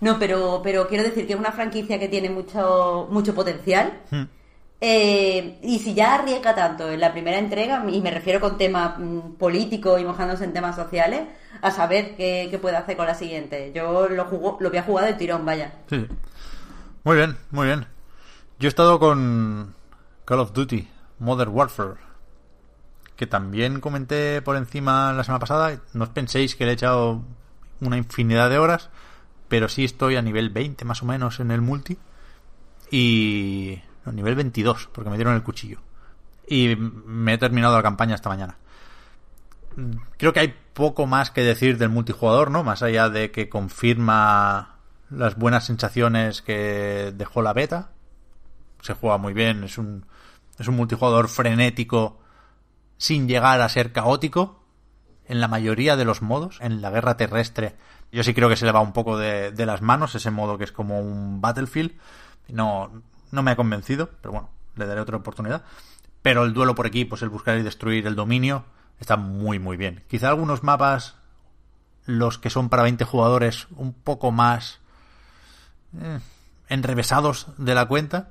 No, 0.00 0.18
pero, 0.18 0.60
pero 0.64 0.88
quiero 0.88 1.04
decir 1.04 1.26
que 1.26 1.34
es 1.34 1.38
una 1.38 1.52
franquicia 1.52 1.98
que 1.98 2.08
tiene 2.08 2.30
mucho, 2.30 3.06
mucho 3.10 3.34
potencial. 3.34 4.00
Hmm. 4.10 4.24
Eh, 4.80 5.58
y 5.62 5.80
si 5.80 5.94
ya 5.94 6.14
arriesga 6.14 6.54
tanto 6.54 6.88
en 6.90 7.00
la 7.00 7.12
primera 7.12 7.38
entrega, 7.38 7.84
y 7.88 8.00
me 8.00 8.12
refiero 8.12 8.40
con 8.40 8.56
temas 8.56 8.98
mm, 8.98 9.32
políticos 9.32 10.00
y 10.00 10.04
mojándose 10.04 10.44
en 10.44 10.52
temas 10.52 10.76
sociales, 10.76 11.22
a 11.60 11.70
saber 11.70 12.16
qué, 12.16 12.56
puede 12.62 12.76
hacer 12.76 12.96
con 12.96 13.06
la 13.06 13.14
siguiente. 13.14 13.72
Yo 13.74 14.08
lo, 14.08 14.24
jugo, 14.26 14.56
lo 14.60 14.70
voy 14.70 14.78
a 14.78 14.84
jugar 14.84 15.06
de 15.06 15.14
tirón, 15.14 15.44
vaya. 15.44 15.72
Sí. 15.88 16.06
Muy 17.02 17.16
bien, 17.16 17.36
muy 17.50 17.66
bien. 17.66 17.86
Yo 18.60 18.68
he 18.68 18.70
estado 18.70 19.00
con 19.00 19.74
Call 20.24 20.40
of 20.40 20.52
Duty, 20.52 20.88
Modern 21.18 21.52
Warfare, 21.52 21.94
que 23.18 23.26
también 23.26 23.80
comenté 23.80 24.40
por 24.42 24.56
encima 24.56 25.12
la 25.12 25.24
semana 25.24 25.40
pasada. 25.40 25.80
No 25.92 26.04
os 26.04 26.10
penséis 26.10 26.54
que 26.54 26.64
le 26.64 26.70
he 26.70 26.74
echado 26.74 27.24
una 27.80 27.96
infinidad 27.96 28.48
de 28.48 28.58
horas, 28.58 28.90
pero 29.48 29.68
sí 29.68 29.84
estoy 29.84 30.14
a 30.14 30.22
nivel 30.22 30.50
20 30.50 30.84
más 30.84 31.02
o 31.02 31.06
menos 31.06 31.40
en 31.40 31.50
el 31.50 31.60
multi. 31.60 31.98
Y... 32.92 33.82
No, 34.06 34.12
nivel 34.12 34.36
22, 34.36 34.90
porque 34.92 35.10
me 35.10 35.16
dieron 35.16 35.34
el 35.34 35.42
cuchillo. 35.42 35.80
Y 36.46 36.76
me 36.76 37.34
he 37.34 37.38
terminado 37.38 37.74
la 37.76 37.82
campaña 37.82 38.14
esta 38.14 38.28
mañana. 38.28 38.56
Creo 40.16 40.32
que 40.32 40.40
hay 40.40 40.54
poco 40.72 41.08
más 41.08 41.32
que 41.32 41.42
decir 41.42 41.76
del 41.76 41.88
multijugador, 41.88 42.52
¿no? 42.52 42.62
Más 42.62 42.84
allá 42.84 43.08
de 43.08 43.32
que 43.32 43.48
confirma 43.48 44.76
las 45.10 45.36
buenas 45.36 45.66
sensaciones 45.66 46.40
que 46.40 47.12
dejó 47.16 47.42
la 47.42 47.52
beta. 47.52 47.90
Se 48.80 48.94
juega 48.94 49.18
muy 49.18 49.32
bien, 49.32 49.64
es 49.64 49.76
un, 49.76 50.06
es 50.56 50.68
un 50.68 50.76
multijugador 50.76 51.28
frenético 51.28 52.20
sin 52.98 53.28
llegar 53.28 53.60
a 53.62 53.68
ser 53.68 53.92
caótico 53.92 54.62
en 55.26 55.40
la 55.40 55.48
mayoría 55.48 55.96
de 55.96 56.04
los 56.04 56.20
modos. 56.20 56.58
En 56.60 56.82
la 56.82 56.90
guerra 56.90 57.16
terrestre 57.16 57.76
yo 58.10 58.22
sí 58.24 58.34
creo 58.34 58.48
que 58.48 58.56
se 58.56 58.64
le 58.64 58.72
va 58.72 58.80
un 58.80 58.92
poco 58.92 59.18
de, 59.18 59.52
las 59.66 59.82
manos 59.82 60.14
ese 60.14 60.30
modo 60.30 60.58
que 60.58 60.64
es 60.64 60.72
como 60.72 61.00
un 61.00 61.40
Battlefield. 61.40 61.92
No, 62.48 62.90
no 63.30 63.42
me 63.42 63.50
ha 63.50 63.56
convencido, 63.56 64.10
pero 64.22 64.32
bueno, 64.32 64.50
le 64.76 64.86
daré 64.86 65.00
otra 65.00 65.16
oportunidad. 65.16 65.62
Pero 66.22 66.44
el 66.44 66.54
duelo 66.54 66.74
por 66.74 66.86
equipos, 66.86 67.22
el 67.22 67.28
buscar 67.28 67.58
y 67.58 67.62
destruir 67.62 68.06
el 68.06 68.16
dominio, 68.16 68.64
está 68.98 69.16
muy 69.16 69.58
muy 69.58 69.76
bien. 69.76 70.02
Quizá 70.08 70.28
algunos 70.28 70.62
mapas, 70.62 71.16
los 72.06 72.38
que 72.38 72.50
son 72.50 72.70
para 72.70 72.82
20 72.82 73.04
jugadores, 73.04 73.68
un 73.76 73.92
poco 73.92 74.32
más 74.32 74.80
eh, 76.00 76.18
enrevesados 76.68 77.48
de 77.58 77.74
la 77.74 77.86
cuenta, 77.86 78.30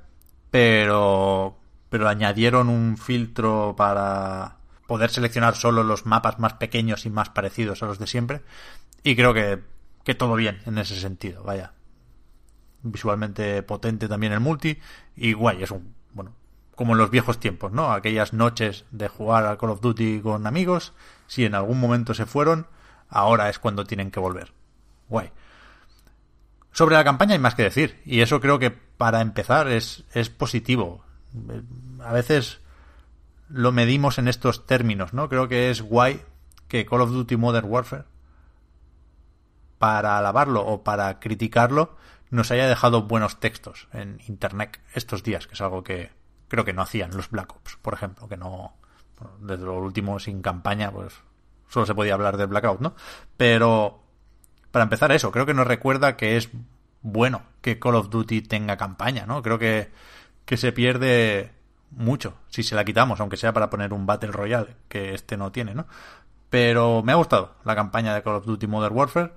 pero 0.50 1.56
pero 1.88 2.08
añadieron 2.08 2.68
un 2.68 2.98
filtro 2.98 3.74
para 3.76 4.57
poder 4.88 5.10
seleccionar 5.10 5.54
solo 5.54 5.84
los 5.84 6.06
mapas 6.06 6.38
más 6.38 6.54
pequeños 6.54 7.04
y 7.04 7.10
más 7.10 7.28
parecidos 7.28 7.82
a 7.82 7.86
los 7.86 7.98
de 7.98 8.06
siempre 8.06 8.40
y 9.02 9.14
creo 9.14 9.34
que, 9.34 9.62
que 10.02 10.14
todo 10.14 10.34
bien 10.34 10.62
en 10.64 10.78
ese 10.78 10.98
sentido, 10.98 11.44
vaya. 11.44 11.74
Visualmente 12.82 13.62
potente 13.62 14.08
también 14.08 14.32
el 14.32 14.40
multi 14.40 14.78
y 15.14 15.34
guay, 15.34 15.62
es 15.62 15.70
un 15.70 15.94
bueno, 16.14 16.32
como 16.74 16.92
en 16.92 16.98
los 16.98 17.10
viejos 17.10 17.38
tiempos, 17.38 17.70
¿no? 17.70 17.92
Aquellas 17.92 18.32
noches 18.32 18.86
de 18.90 19.08
jugar 19.08 19.44
al 19.44 19.58
Call 19.58 19.70
of 19.70 19.82
Duty 19.82 20.22
con 20.22 20.46
amigos, 20.46 20.94
si 21.26 21.44
en 21.44 21.54
algún 21.54 21.78
momento 21.78 22.14
se 22.14 22.24
fueron, 22.24 22.66
ahora 23.10 23.50
es 23.50 23.58
cuando 23.58 23.84
tienen 23.84 24.10
que 24.10 24.20
volver. 24.20 24.54
Guay. 25.10 25.30
Sobre 26.72 26.96
la 26.96 27.04
campaña 27.04 27.34
hay 27.34 27.40
más 27.40 27.54
que 27.54 27.64
decir, 27.64 28.00
y 28.06 28.22
eso 28.22 28.40
creo 28.40 28.58
que 28.58 28.70
para 28.70 29.20
empezar 29.20 29.68
es, 29.68 30.04
es 30.14 30.30
positivo. 30.30 31.04
A 32.02 32.12
veces 32.14 32.60
lo 33.48 33.72
medimos 33.72 34.18
en 34.18 34.28
estos 34.28 34.66
términos, 34.66 35.12
¿no? 35.12 35.28
Creo 35.28 35.48
que 35.48 35.70
es 35.70 35.82
guay 35.82 36.22
que 36.68 36.84
Call 36.86 37.00
of 37.00 37.10
Duty 37.10 37.36
Modern 37.36 37.68
Warfare, 37.68 38.04
para 39.78 40.18
alabarlo 40.18 40.66
o 40.66 40.84
para 40.84 41.18
criticarlo, 41.18 41.96
nos 42.30 42.50
haya 42.50 42.68
dejado 42.68 43.04
buenos 43.04 43.40
textos 43.40 43.88
en 43.92 44.20
Internet 44.28 44.80
estos 44.94 45.22
días, 45.22 45.46
que 45.46 45.54
es 45.54 45.60
algo 45.60 45.82
que, 45.82 46.10
creo 46.48 46.64
que 46.64 46.72
no 46.72 46.82
hacían 46.82 47.16
los 47.16 47.30
Black 47.30 47.54
Ops, 47.54 47.76
por 47.76 47.94
ejemplo, 47.94 48.28
que 48.28 48.36
no, 48.36 48.76
desde 49.40 49.64
lo 49.64 49.78
último 49.78 50.18
sin 50.18 50.42
campaña, 50.42 50.90
pues 50.90 51.14
solo 51.68 51.86
se 51.86 51.94
podía 51.94 52.14
hablar 52.14 52.36
de 52.36 52.46
Blackout, 52.46 52.80
¿no? 52.80 52.94
Pero, 53.36 54.02
para 54.70 54.82
empezar 54.82 55.12
eso, 55.12 55.30
creo 55.30 55.46
que 55.46 55.54
nos 55.54 55.66
recuerda 55.66 56.16
que 56.16 56.36
es 56.36 56.50
bueno 57.00 57.42
que 57.62 57.78
Call 57.78 57.94
of 57.94 58.10
Duty 58.10 58.42
tenga 58.42 58.76
campaña, 58.76 59.24
¿no? 59.26 59.42
Creo 59.42 59.58
que, 59.58 59.90
que 60.44 60.56
se 60.56 60.72
pierde 60.72 61.52
mucho 61.90 62.34
si 62.48 62.62
se 62.62 62.74
la 62.74 62.84
quitamos, 62.84 63.20
aunque 63.20 63.36
sea 63.36 63.52
para 63.52 63.70
poner 63.70 63.92
un 63.92 64.06
Battle 64.06 64.32
Royale, 64.32 64.76
que 64.88 65.14
este 65.14 65.36
no 65.36 65.52
tiene, 65.52 65.74
¿no? 65.74 65.86
Pero 66.50 67.02
me 67.02 67.12
ha 67.12 67.16
gustado 67.16 67.54
la 67.64 67.74
campaña 67.74 68.14
de 68.14 68.22
Call 68.22 68.36
of 68.36 68.46
Duty 68.46 68.66
Modern 68.66 68.96
Warfare 68.96 69.32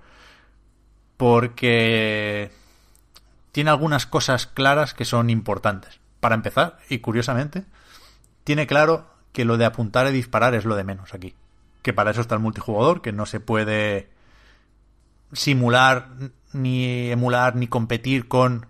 porque 1.18 2.52
tiene 3.52 3.70
algunas 3.70 4.06
cosas 4.06 4.48
claras 4.48 4.94
que 4.94 5.06
son 5.06 5.30
importantes 5.30 6.00
para 6.20 6.36
empezar, 6.36 6.78
y 6.88 7.00
curiosamente, 7.00 7.66
tiene 8.44 8.68
claro 8.68 9.08
que 9.34 9.44
lo 9.44 9.58
de 9.58 9.66
apuntar 9.66 10.08
y 10.08 10.12
disparar 10.12 10.54
es 10.56 10.66
lo 10.66 10.76
de 10.76 10.84
menos 10.84 11.14
aquí. 11.14 11.36
Que 11.82 11.94
para 11.94 12.12
eso 12.12 12.22
está 12.22 12.36
el 12.36 12.42
multijugador, 12.42 13.02
que 13.02 13.12
no 13.12 13.26
se 13.26 13.40
puede 13.40 14.10
simular, 15.34 16.10
ni 16.54 17.10
emular, 17.10 17.56
ni 17.56 17.68
competir 17.68 18.28
con 18.28 18.68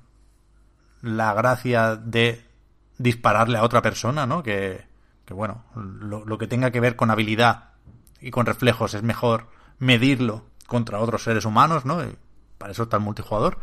la 1.01 1.33
gracia 1.33 1.95
de 1.95 2.43
dispararle 3.01 3.57
a 3.57 3.63
otra 3.63 3.81
persona, 3.81 4.25
¿no? 4.25 4.43
Que, 4.43 4.85
bueno, 5.29 5.63
lo, 5.75 6.25
lo, 6.25 6.37
que 6.37 6.47
tenga 6.47 6.71
que 6.71 6.79
ver 6.79 6.95
con 6.95 7.09
habilidad 7.09 7.69
y 8.19 8.31
con 8.31 8.45
reflejos 8.45 8.93
es 8.93 9.01
mejor 9.01 9.47
medirlo 9.79 10.45
contra 10.67 10.99
otros 10.99 11.23
seres 11.23 11.45
humanos, 11.45 11.85
¿no? 11.85 12.01
Para 12.57 12.73
eso 12.73 12.83
está 12.83 12.97
el 12.97 13.03
multijugador. 13.03 13.59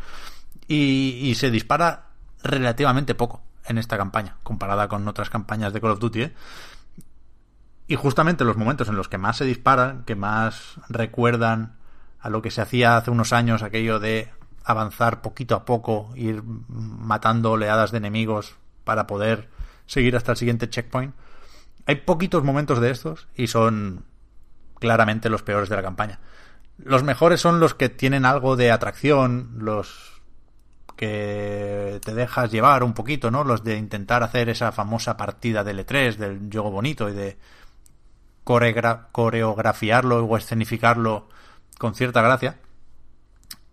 Y, 0.67 1.19
y 1.21 1.35
se 1.35 1.51
dispara 1.51 2.07
relativamente 2.43 3.15
poco 3.15 3.41
en 3.65 3.77
esta 3.77 3.97
campaña, 3.97 4.37
comparada 4.43 4.87
con 4.87 5.07
otras 5.07 5.29
campañas 5.29 5.73
de 5.73 5.81
Call 5.81 5.91
of 5.91 5.99
Duty. 5.99 6.21
¿eh? 6.23 6.33
Y 7.87 7.95
justamente 7.95 8.43
los 8.43 8.57
momentos 8.57 8.87
en 8.87 8.95
los 8.95 9.07
que 9.07 9.17
más 9.17 9.37
se 9.37 9.45
disparan, 9.45 10.03
que 10.05 10.15
más 10.15 10.75
recuerdan 10.89 11.77
a 12.19 12.29
lo 12.29 12.41
que 12.41 12.51
se 12.51 12.61
hacía 12.61 12.97
hace 12.97 13.11
unos 13.11 13.31
años, 13.31 13.63
aquello 13.63 13.99
de 13.99 14.29
avanzar 14.63 15.21
poquito 15.21 15.55
a 15.55 15.65
poco, 15.65 16.11
ir 16.15 16.43
matando 16.67 17.51
oleadas 17.51 17.91
de 17.91 17.97
enemigos 17.97 18.55
para 18.89 19.05
poder 19.05 19.49
seguir 19.85 20.15
hasta 20.15 20.31
el 20.31 20.37
siguiente 20.39 20.67
checkpoint. 20.67 21.13
Hay 21.85 21.97
poquitos 21.97 22.43
momentos 22.43 22.81
de 22.81 22.89
estos 22.89 23.27
y 23.35 23.45
son 23.45 24.03
claramente 24.79 25.29
los 25.29 25.43
peores 25.43 25.69
de 25.69 25.75
la 25.75 25.83
campaña. 25.83 26.19
Los 26.79 27.03
mejores 27.03 27.39
son 27.39 27.59
los 27.59 27.75
que 27.75 27.89
tienen 27.89 28.25
algo 28.25 28.55
de 28.55 28.71
atracción, 28.71 29.51
los 29.59 30.23
que 30.95 32.01
te 32.03 32.15
dejas 32.15 32.49
llevar 32.49 32.81
un 32.83 32.95
poquito, 32.95 33.29
¿no? 33.29 33.43
Los 33.43 33.63
de 33.63 33.77
intentar 33.77 34.23
hacer 34.23 34.49
esa 34.49 34.71
famosa 34.71 35.17
partida 35.17 35.63
de 35.63 35.75
L3, 35.75 36.15
del 36.15 36.49
juego 36.51 36.71
bonito 36.71 37.07
y 37.07 37.13
de 37.13 37.37
coreografiarlo 38.43 40.25
o 40.25 40.35
escenificarlo 40.35 41.29
con 41.77 41.93
cierta 41.93 42.23
gracia. 42.23 42.57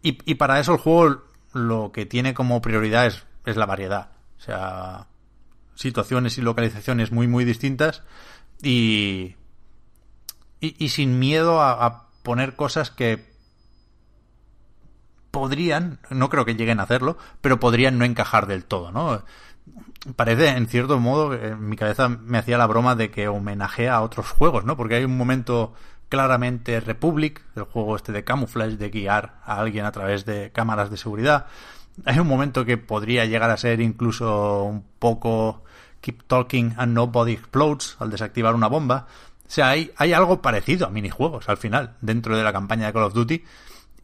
Y, 0.03 0.19
y, 0.31 0.35
para 0.35 0.61
eso 0.61 0.75
el 0.75 0.79
juego 0.79 1.23
lo 1.55 1.91
que 1.91 2.05
tiene 2.05 2.35
como 2.35 2.61
prioridad 2.61 3.07
es, 3.07 3.25
es 3.47 3.57
la 3.57 3.65
variedad. 3.65 4.16
O 4.39 4.41
sea, 4.41 5.07
situaciones 5.75 6.39
y 6.39 6.43
localizaciones 6.43 7.13
muy, 7.13 7.29
muy 7.29 7.45
distintas 7.45 8.03
y, 8.63 9.37
y, 10.61 10.89
sin 10.89 11.19
miedo 11.19 11.61
a, 11.61 11.85
a 11.85 12.09
poner 12.23 12.57
cosas 12.57 12.91
que 12.91 13.37
podrían, 15.31 16.01
no 16.11 16.31
creo 16.31 16.45
que 16.45 16.55
lleguen 16.55 16.81
a 16.81 16.85
hacerlo, 16.85 17.19
pero 17.41 17.61
podrían 17.61 17.99
no 17.99 18.05
encajar 18.05 18.47
del 18.47 18.65
todo, 18.65 18.91
¿no? 18.91 19.23
Parece, 20.15 20.49
en 20.49 20.67
cierto 20.67 20.99
modo, 20.99 21.35
en 21.35 21.69
mi 21.69 21.77
cabeza 21.77 22.09
me 22.09 22.39
hacía 22.39 22.57
la 22.57 22.67
broma 22.67 22.95
de 22.95 23.11
que 23.11 23.29
homenajea 23.29 23.95
a 23.95 24.03
otros 24.03 24.31
juegos, 24.31 24.65
¿no? 24.65 24.77
Porque 24.77 24.95
hay 24.95 25.05
un 25.05 25.17
momento 25.17 25.75
claramente 26.09 26.81
Republic, 26.81 27.43
el 27.57 27.65
juego 27.65 27.97
este 27.97 28.13
de 28.13 28.25
camouflage, 28.25 28.77
de 28.77 28.91
guiar 28.91 29.41
a 29.45 29.59
alguien 29.61 29.85
a 29.85 29.93
través 29.93 30.25
de 30.25 30.53
cámaras 30.53 30.91
de 30.91 30.97
seguridad. 30.97 31.47
Hay 32.05 32.19
un 32.19 32.27
momento 32.27 32.65
que 32.65 32.77
podría 32.77 33.25
llegar 33.25 33.51
a 33.51 33.57
ser 33.57 33.81
incluso 33.81 34.65
un 34.65 34.85
poco 34.99 35.65
Keep 36.01 36.25
Talking 36.27 36.75
and 36.77 36.93
Nobody 36.93 37.33
Explodes 37.33 37.97
al 37.99 38.11
desactivar 38.11 38.55
una 38.55 38.69
bomba. 38.69 39.07
O 39.47 39.51
sea, 39.51 39.71
hay, 39.71 39.93
algo 40.13 40.43
parecido 40.43 40.87
a 40.87 40.91
minijuegos 40.91 41.49
al 41.49 41.57
final, 41.57 41.97
dentro 42.01 42.37
de 42.37 42.45
la 42.45 42.53
campaña 42.53 42.87
de 42.87 42.93
Call 42.93 43.05
of 43.05 43.15
Duty, 43.15 43.45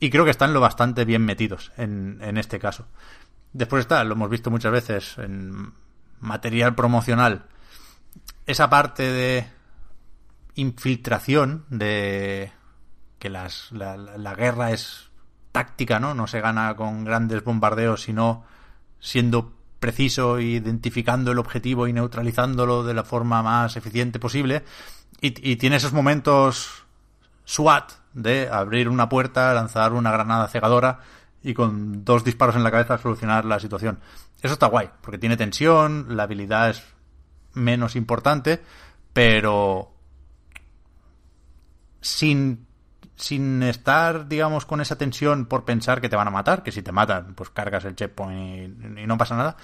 y 0.01 0.11
creo 0.11 0.25
que 0.25 0.31
están 0.31 0.53
lo 0.55 0.61
bastante 0.61 1.05
bien 1.05 1.25
metidos 1.25 1.73
en, 1.77 2.19
en 2.23 2.39
este 2.39 2.59
caso. 2.59 2.87
Después 3.53 3.83
está, 3.83 4.03
lo 4.05 4.15
hemos 4.15 4.31
visto 4.31 4.51
muchas 4.51 4.73
veces 4.73 5.19
en 5.19 5.73
material 6.21 6.75
promocional, 6.75 7.45
esa 8.47 8.71
parte 8.71 9.03
de 9.03 9.47
infiltración, 10.55 11.65
de 11.69 12.53
que 13.19 13.31
las, 13.31 13.71
la, 13.73 13.97
la, 13.97 14.35
guerra 14.35 14.73
es 14.73 15.11
táctica, 15.53 16.01
¿no? 16.01 16.15
No 16.15 16.27
se 16.27 16.41
gana 16.41 16.75
con 16.75 17.05
grandes 17.05 17.45
bombardeos, 17.45 18.03
sino 18.03 18.45
siendo 18.99 19.53
preciso, 19.79 20.41
identificando 20.41 21.33
el 21.33 21.39
objetivo 21.39 21.87
y 21.87 21.93
neutralizándolo 21.93 22.85
de 22.85 22.95
la 22.95 23.05
forma 23.05 23.43
más 23.43 23.77
eficiente 23.77 24.19
posible. 24.19 24.65
Y, 25.21 25.51
y 25.51 25.57
tiene 25.57 25.77
esos 25.77 25.93
momentos 25.93 26.85
SWAT 27.45 27.93
de 28.15 28.49
abrir 28.49 28.89
una 28.89 29.09
puerta, 29.09 29.53
lanzar 29.55 29.93
una 29.93 30.11
granada 30.11 30.49
cegadora 30.49 31.01
y 31.43 31.55
con 31.55 32.05
dos 32.05 32.25
disparos 32.25 32.57
en 32.57 32.63
la 32.63 32.71
cabeza 32.71 32.99
solucionar 32.99 33.45
la 33.45 33.59
situación. 33.59 33.99
Eso 34.41 34.55
está 34.55 34.67
guay, 34.67 34.91
porque 35.01 35.19
tiene 35.19 35.37
tensión, 35.37 36.17
la 36.17 36.25
habilidad 36.25 36.71
es 36.71 36.83
menos 37.55 37.97
importante, 37.97 38.63
pero 39.13 39.95
sin, 42.01 42.67
sin 43.23 43.63
estar, 43.63 44.27
digamos, 44.27 44.67
con 44.67 44.81
esa 44.81 44.99
tensión 44.99 45.47
por 45.47 45.65
pensar 45.65 46.01
que 46.01 46.09
te 46.09 46.17
van 46.17 46.27
a 46.27 46.33
matar, 46.33 46.63
que 46.65 46.73
si 46.73 46.83
te 46.83 46.91
matan, 46.91 47.35
pues 47.35 47.51
cargas 47.51 47.85
el 47.85 47.95
checkpoint 47.95 48.99
y, 48.99 49.07
no 49.07 49.17
pasa 49.17 49.37
nada. 49.37 49.57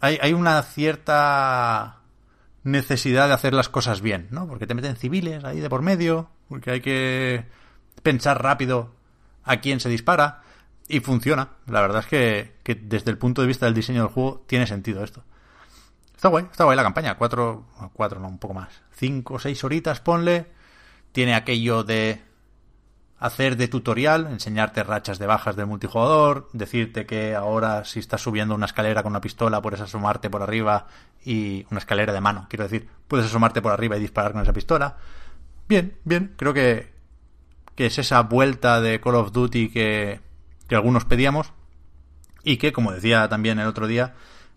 Hay, 0.00 0.18
hay 0.22 0.32
una 0.32 0.62
cierta 0.62 1.98
necesidad 2.62 3.26
de 3.26 3.34
hacer 3.34 3.54
las 3.54 3.68
cosas 3.68 4.00
bien, 4.00 4.28
¿no? 4.30 4.46
Porque 4.46 4.68
te 4.68 4.74
meten 4.74 4.96
civiles 4.96 5.42
ahí 5.44 5.58
de 5.58 5.68
por 5.68 5.82
medio, 5.82 6.30
porque 6.48 6.70
hay 6.70 6.80
que 6.80 7.44
pensar 8.02 8.40
rápido 8.40 8.94
a 9.42 9.56
quién 9.56 9.80
se 9.80 9.88
dispara 9.88 10.42
y 10.86 11.00
funciona. 11.00 11.48
La 11.66 11.80
verdad 11.80 12.00
es 12.00 12.06
que, 12.06 12.54
que 12.62 12.76
desde 12.76 13.10
el 13.10 13.18
punto 13.18 13.42
de 13.42 13.48
vista 13.48 13.66
del 13.66 13.74
diseño 13.74 14.02
del 14.02 14.12
juego 14.12 14.44
tiene 14.46 14.68
sentido 14.68 15.02
esto. 15.02 15.24
Está 16.14 16.28
guay, 16.28 16.46
está 16.50 16.64
guay 16.64 16.76
la 16.76 16.84
campaña. 16.84 17.16
Cuatro, 17.16 17.66
cuatro, 17.92 18.20
no, 18.20 18.28
un 18.28 18.38
poco 18.38 18.54
más. 18.54 18.80
Cinco 18.92 19.34
o 19.34 19.38
seis 19.40 19.64
horitas, 19.64 20.00
ponle. 20.00 20.46
Tiene 21.12 21.34
aquello 21.34 21.82
de 21.82 22.29
hacer 23.20 23.58
de 23.58 23.68
tutorial, 23.68 24.26
enseñarte 24.26 24.82
rachas 24.82 25.18
de 25.18 25.26
bajas 25.26 25.54
del 25.54 25.66
multijugador, 25.66 26.48
decirte 26.54 27.04
que 27.04 27.34
ahora 27.34 27.84
si 27.84 28.00
estás 28.00 28.22
subiendo 28.22 28.54
una 28.54 28.64
escalera 28.64 29.02
con 29.02 29.12
una 29.12 29.20
pistola 29.20 29.60
puedes 29.60 29.80
asomarte 29.80 30.30
por 30.30 30.42
arriba 30.42 30.86
y 31.22 31.66
una 31.70 31.78
escalera 31.78 32.14
de 32.14 32.20
mano, 32.22 32.46
quiero 32.48 32.64
decir, 32.64 32.88
puedes 33.06 33.26
asomarte 33.26 33.60
por 33.60 33.72
arriba 33.72 33.98
y 33.98 34.00
disparar 34.00 34.32
con 34.32 34.40
esa 34.40 34.54
pistola. 34.54 34.96
Bien, 35.68 35.98
bien, 36.04 36.32
creo 36.36 36.54
que, 36.54 36.92
que 37.74 37.86
es 37.86 37.98
esa 37.98 38.22
vuelta 38.22 38.80
de 38.80 39.00
Call 39.00 39.16
of 39.16 39.32
Duty 39.32 39.68
que, 39.68 40.20
que 40.66 40.74
algunos 40.74 41.04
pedíamos 41.04 41.52
y 42.42 42.56
que, 42.56 42.72
como 42.72 42.90
decía 42.90 43.28
también 43.28 43.58
el 43.58 43.66
otro 43.66 43.86
día, 43.86 44.14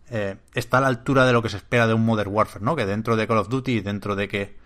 eh, 0.09 0.37
está 0.53 0.77
a 0.77 0.81
la 0.81 0.87
altura 0.87 1.25
de 1.25 1.33
lo 1.33 1.41
que 1.41 1.49
se 1.49 1.57
espera 1.57 1.85
de 1.85 1.93
un 1.93 2.05
Modern 2.05 2.31
Warfare, 2.31 2.63
¿no? 2.63 2.77
Que 2.77 2.85
dentro 2.85 3.17
de 3.17 3.27
Call 3.27 3.39
of 3.39 3.49
Duty 3.49 3.81
dentro 3.81 4.15
de 4.15 4.29
que 4.29 4.57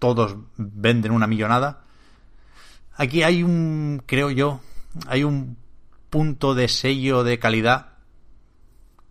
todos 0.00 0.36
venden 0.56 1.12
una 1.12 1.28
millonada, 1.28 1.84
aquí 2.94 3.22
hay 3.22 3.42
un, 3.42 4.02
creo 4.06 4.30
yo, 4.30 4.60
hay 5.06 5.24
un 5.24 5.56
punto 6.10 6.54
de 6.54 6.68
sello 6.68 7.24
de 7.24 7.38
calidad 7.38 7.94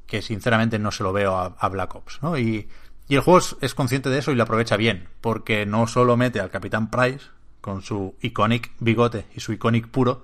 que 0.06 0.22
sinceramente 0.22 0.80
no 0.80 0.92
se 0.92 1.04
lo 1.04 1.14
veo 1.14 1.36
a, 1.38 1.70
Black 1.70 1.96
Ops, 1.96 2.20
¿no? 2.22 2.38
Y, 2.38 2.68
y 3.08 3.16
el 3.16 3.22
juego 3.22 3.40
es, 3.40 3.56
es, 3.62 3.76
consciente 3.76 4.10
de 4.10 4.20
eso 4.20 4.32
y 4.32 4.36
lo 4.36 4.44
aprovecha 4.44 4.76
bien, 4.76 5.08
porque 5.22 5.66
no 5.66 5.88
solo 5.88 6.18
mete 6.18 6.40
al 6.40 6.50
Capitán 6.50 6.90
Price 6.90 7.28
con 7.62 7.82
su 7.82 8.16
iconic 8.22 8.72
bigote 8.80 9.28
y 9.36 9.40
su 9.40 9.54
iconic 9.54 9.88
puro, 9.88 10.24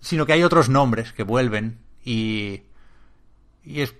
sino 0.00 0.26
que 0.26 0.32
hay 0.32 0.42
otros 0.42 0.68
nombres 0.68 1.12
que 1.12 1.22
vuelven 1.22 1.78
y, 2.04 2.62
y 3.64 3.80
es 3.80 3.94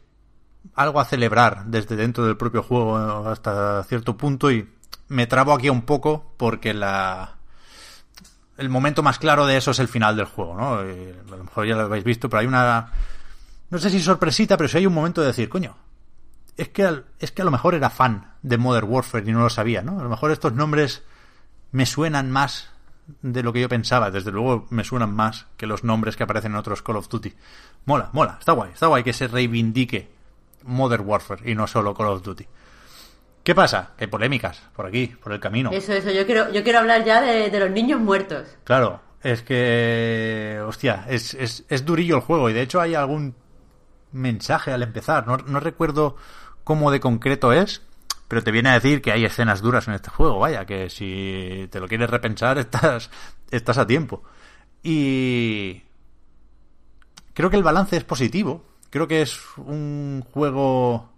algo 0.74 1.00
a 1.00 1.04
celebrar 1.04 1.66
desde 1.66 1.96
dentro 1.96 2.24
del 2.24 2.36
propio 2.36 2.62
juego 2.62 2.96
hasta 3.28 3.82
cierto 3.84 4.16
punto 4.16 4.50
y 4.50 4.68
me 5.08 5.26
trabo 5.26 5.52
aquí 5.52 5.68
un 5.68 5.82
poco 5.82 6.32
porque 6.36 6.74
la 6.74 7.36
el 8.60 8.68
momento 8.68 9.02
más 9.02 9.18
claro 9.18 9.46
de 9.46 9.56
eso 9.56 9.70
es 9.70 9.78
el 9.78 9.88
final 9.88 10.16
del 10.16 10.26
juego, 10.26 10.54
¿no? 10.54 10.84
Y 10.84 11.14
a 11.32 11.36
lo 11.36 11.44
mejor 11.44 11.66
ya 11.66 11.74
lo 11.74 11.82
habéis 11.82 12.04
visto, 12.04 12.28
pero 12.28 12.40
hay 12.40 12.46
una 12.46 12.90
no 13.70 13.78
sé 13.78 13.88
si 13.88 14.00
sorpresita, 14.00 14.56
pero 14.56 14.68
si 14.68 14.78
hay 14.78 14.86
un 14.86 14.92
momento 14.92 15.20
de 15.20 15.28
decir, 15.28 15.48
coño, 15.48 15.76
es 16.56 16.68
que 16.68 17.02
es 17.20 17.30
que 17.30 17.42
a 17.42 17.44
lo 17.44 17.50
mejor 17.50 17.74
era 17.74 17.88
fan 17.88 18.34
de 18.42 18.58
Modern 18.58 18.90
Warfare 18.90 19.28
y 19.28 19.32
no 19.32 19.40
lo 19.40 19.50
sabía, 19.50 19.82
¿no? 19.82 19.98
A 19.98 20.02
lo 20.02 20.10
mejor 20.10 20.30
estos 20.30 20.52
nombres 20.52 21.04
me 21.72 21.86
suenan 21.86 22.30
más 22.30 22.70
de 23.22 23.42
lo 23.42 23.52
que 23.52 23.60
yo 23.60 23.68
pensaba. 23.68 24.10
Desde 24.10 24.32
luego 24.32 24.66
me 24.70 24.84
suenan 24.84 25.14
más 25.14 25.46
que 25.56 25.66
los 25.66 25.84
nombres 25.84 26.16
que 26.16 26.24
aparecen 26.24 26.52
en 26.52 26.58
otros 26.58 26.82
Call 26.82 26.96
of 26.96 27.08
Duty. 27.08 27.32
Mola, 27.86 28.10
mola, 28.12 28.36
está 28.40 28.52
guay, 28.52 28.72
está 28.72 28.88
guay 28.88 29.04
que 29.04 29.12
se 29.12 29.28
reivindique 29.28 30.10
Modern 30.64 31.06
Warfare 31.06 31.50
y 31.50 31.54
no 31.54 31.66
solo 31.66 31.94
Call 31.94 32.08
of 32.08 32.22
Duty. 32.22 32.46
¿Qué 33.42 33.54
pasa? 33.54 33.92
Que 33.96 34.04
hay 34.04 34.10
polémicas 34.10 34.62
por 34.74 34.86
aquí, 34.86 35.06
por 35.06 35.32
el 35.32 35.40
camino. 35.40 35.70
Eso, 35.72 35.92
eso, 35.92 36.10
yo 36.10 36.26
quiero, 36.26 36.52
yo 36.52 36.62
quiero 36.62 36.80
hablar 36.80 37.04
ya 37.04 37.20
de, 37.20 37.50
de 37.50 37.60
los 37.60 37.70
niños 37.70 38.00
muertos. 38.00 38.46
Claro, 38.64 39.00
es 39.22 39.42
que, 39.42 40.62
hostia, 40.66 41.06
es, 41.08 41.34
es, 41.34 41.64
es, 41.68 41.84
durillo 41.84 42.16
el 42.16 42.22
juego 42.22 42.50
y 42.50 42.52
de 42.52 42.62
hecho 42.62 42.80
hay 42.80 42.94
algún 42.94 43.34
mensaje 44.12 44.72
al 44.72 44.82
empezar. 44.82 45.26
No, 45.26 45.38
no 45.38 45.60
recuerdo 45.60 46.16
cómo 46.64 46.90
de 46.90 47.00
concreto 47.00 47.52
es, 47.52 47.82
pero 48.28 48.44
te 48.44 48.50
viene 48.50 48.68
a 48.68 48.74
decir 48.74 49.00
que 49.00 49.12
hay 49.12 49.24
escenas 49.24 49.62
duras 49.62 49.88
en 49.88 49.94
este 49.94 50.10
juego, 50.10 50.38
vaya, 50.38 50.66
que 50.66 50.90
si 50.90 51.66
te 51.70 51.80
lo 51.80 51.88
quieres 51.88 52.10
repensar 52.10 52.58
estás, 52.58 53.10
estás 53.50 53.78
a 53.78 53.86
tiempo. 53.86 54.22
Y 54.82 55.82
creo 57.32 57.48
que 57.48 57.56
el 57.56 57.62
balance 57.62 57.96
es 57.96 58.04
positivo. 58.04 58.64
Creo 58.90 59.08
que 59.08 59.22
es 59.22 59.40
un 59.56 60.24
juego 60.32 61.10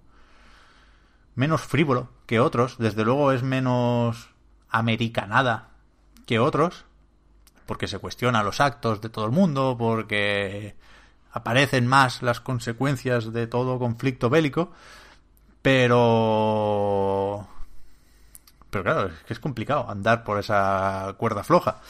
menos 1.35 1.63
frívolo 1.63 2.11
que 2.27 2.41
otros. 2.41 2.79
Desde 2.79 3.05
luego 3.05 3.33
es 3.33 3.43
menos 3.43 4.31
americanada 4.69 5.71
que 6.27 6.39
otros. 6.39 6.85
Porque 7.67 7.87
se 7.87 7.99
cuestiona 7.99 8.43
los 8.43 8.61
actos 8.61 9.01
de 9.01 9.09
todo 9.09 9.25
el 9.25 9.31
mundo, 9.31 9.77
porque 9.79 10.75
aparecen 11.33 11.87
más 11.87 12.23
las 12.23 12.41
consecuencias 12.41 13.33
de 13.33 13.47
todo 13.47 13.79
conflicto 13.79 14.31
bélico. 14.31 14.73
Pero... 15.63 17.49
Pero 18.71 18.85
claro, 18.85 19.07
es 19.09 19.25
que 19.25 19.33
es 19.35 19.39
complicado 19.39 19.89
andar 19.89 20.25
por 20.25 20.39
esa 20.39 21.15
cuerda 21.19 21.45
floja. 21.45 21.81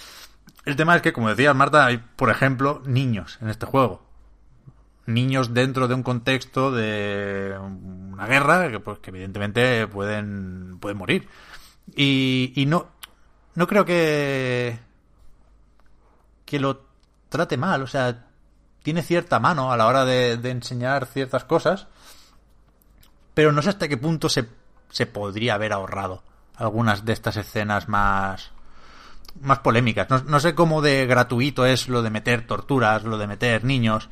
El 0.64 0.76
tema 0.76 0.94
es 0.96 1.02
que, 1.02 1.12
como 1.12 1.28
decías, 1.28 1.54
Marta, 1.54 1.86
hay, 1.86 1.98
por 1.98 2.30
ejemplo, 2.30 2.82
niños 2.84 3.38
en 3.40 3.48
este 3.48 3.66
juego. 3.66 4.11
Niños 5.14 5.54
dentro 5.54 5.88
de 5.88 5.94
un 5.94 6.02
contexto 6.02 6.70
de 6.70 7.56
una 7.58 8.26
guerra 8.26 8.70
que, 8.70 8.80
pues, 8.80 8.98
que 8.98 9.10
evidentemente 9.10 9.86
pueden, 9.86 10.78
pueden 10.80 10.98
morir. 10.98 11.28
Y, 11.94 12.52
y 12.54 12.66
no, 12.66 12.88
no 13.54 13.66
creo 13.66 13.84
que, 13.84 14.78
que 16.44 16.60
lo 16.60 16.84
trate 17.28 17.56
mal. 17.56 17.82
O 17.82 17.86
sea, 17.86 18.26
tiene 18.82 19.02
cierta 19.02 19.38
mano 19.40 19.72
a 19.72 19.76
la 19.76 19.86
hora 19.86 20.04
de, 20.04 20.32
enseñar 20.50 21.06
ciertas 21.06 21.44
cosas 21.44 21.86
pero 23.34 23.52
no 23.52 23.62
sé 23.62 23.70
hasta 23.70 23.88
qué 23.88 23.96
punto 23.96 24.28
se, 24.28 24.46
se 24.90 25.06
podría 25.06 25.54
haber 25.54 25.72
ahorrado 25.72 26.22
algunas 26.56 27.04
de 27.04 27.14
estas 27.14 27.36
escenas 27.36 27.88
más 27.88 28.50
más 29.40 29.60
polémicas. 29.60 30.10
No, 30.10 30.22
no, 30.24 30.40
sé 30.40 30.54
cómo 30.54 30.82
de 30.82 31.06
gratuito 31.06 31.64
es 31.64 31.88
lo 31.88 32.02
de 32.02 32.10
meter 32.10 32.46
torturas, 32.46 33.04
lo 33.04 33.16
de 33.16 33.26
meter 33.26 33.64
niños. 33.64 34.10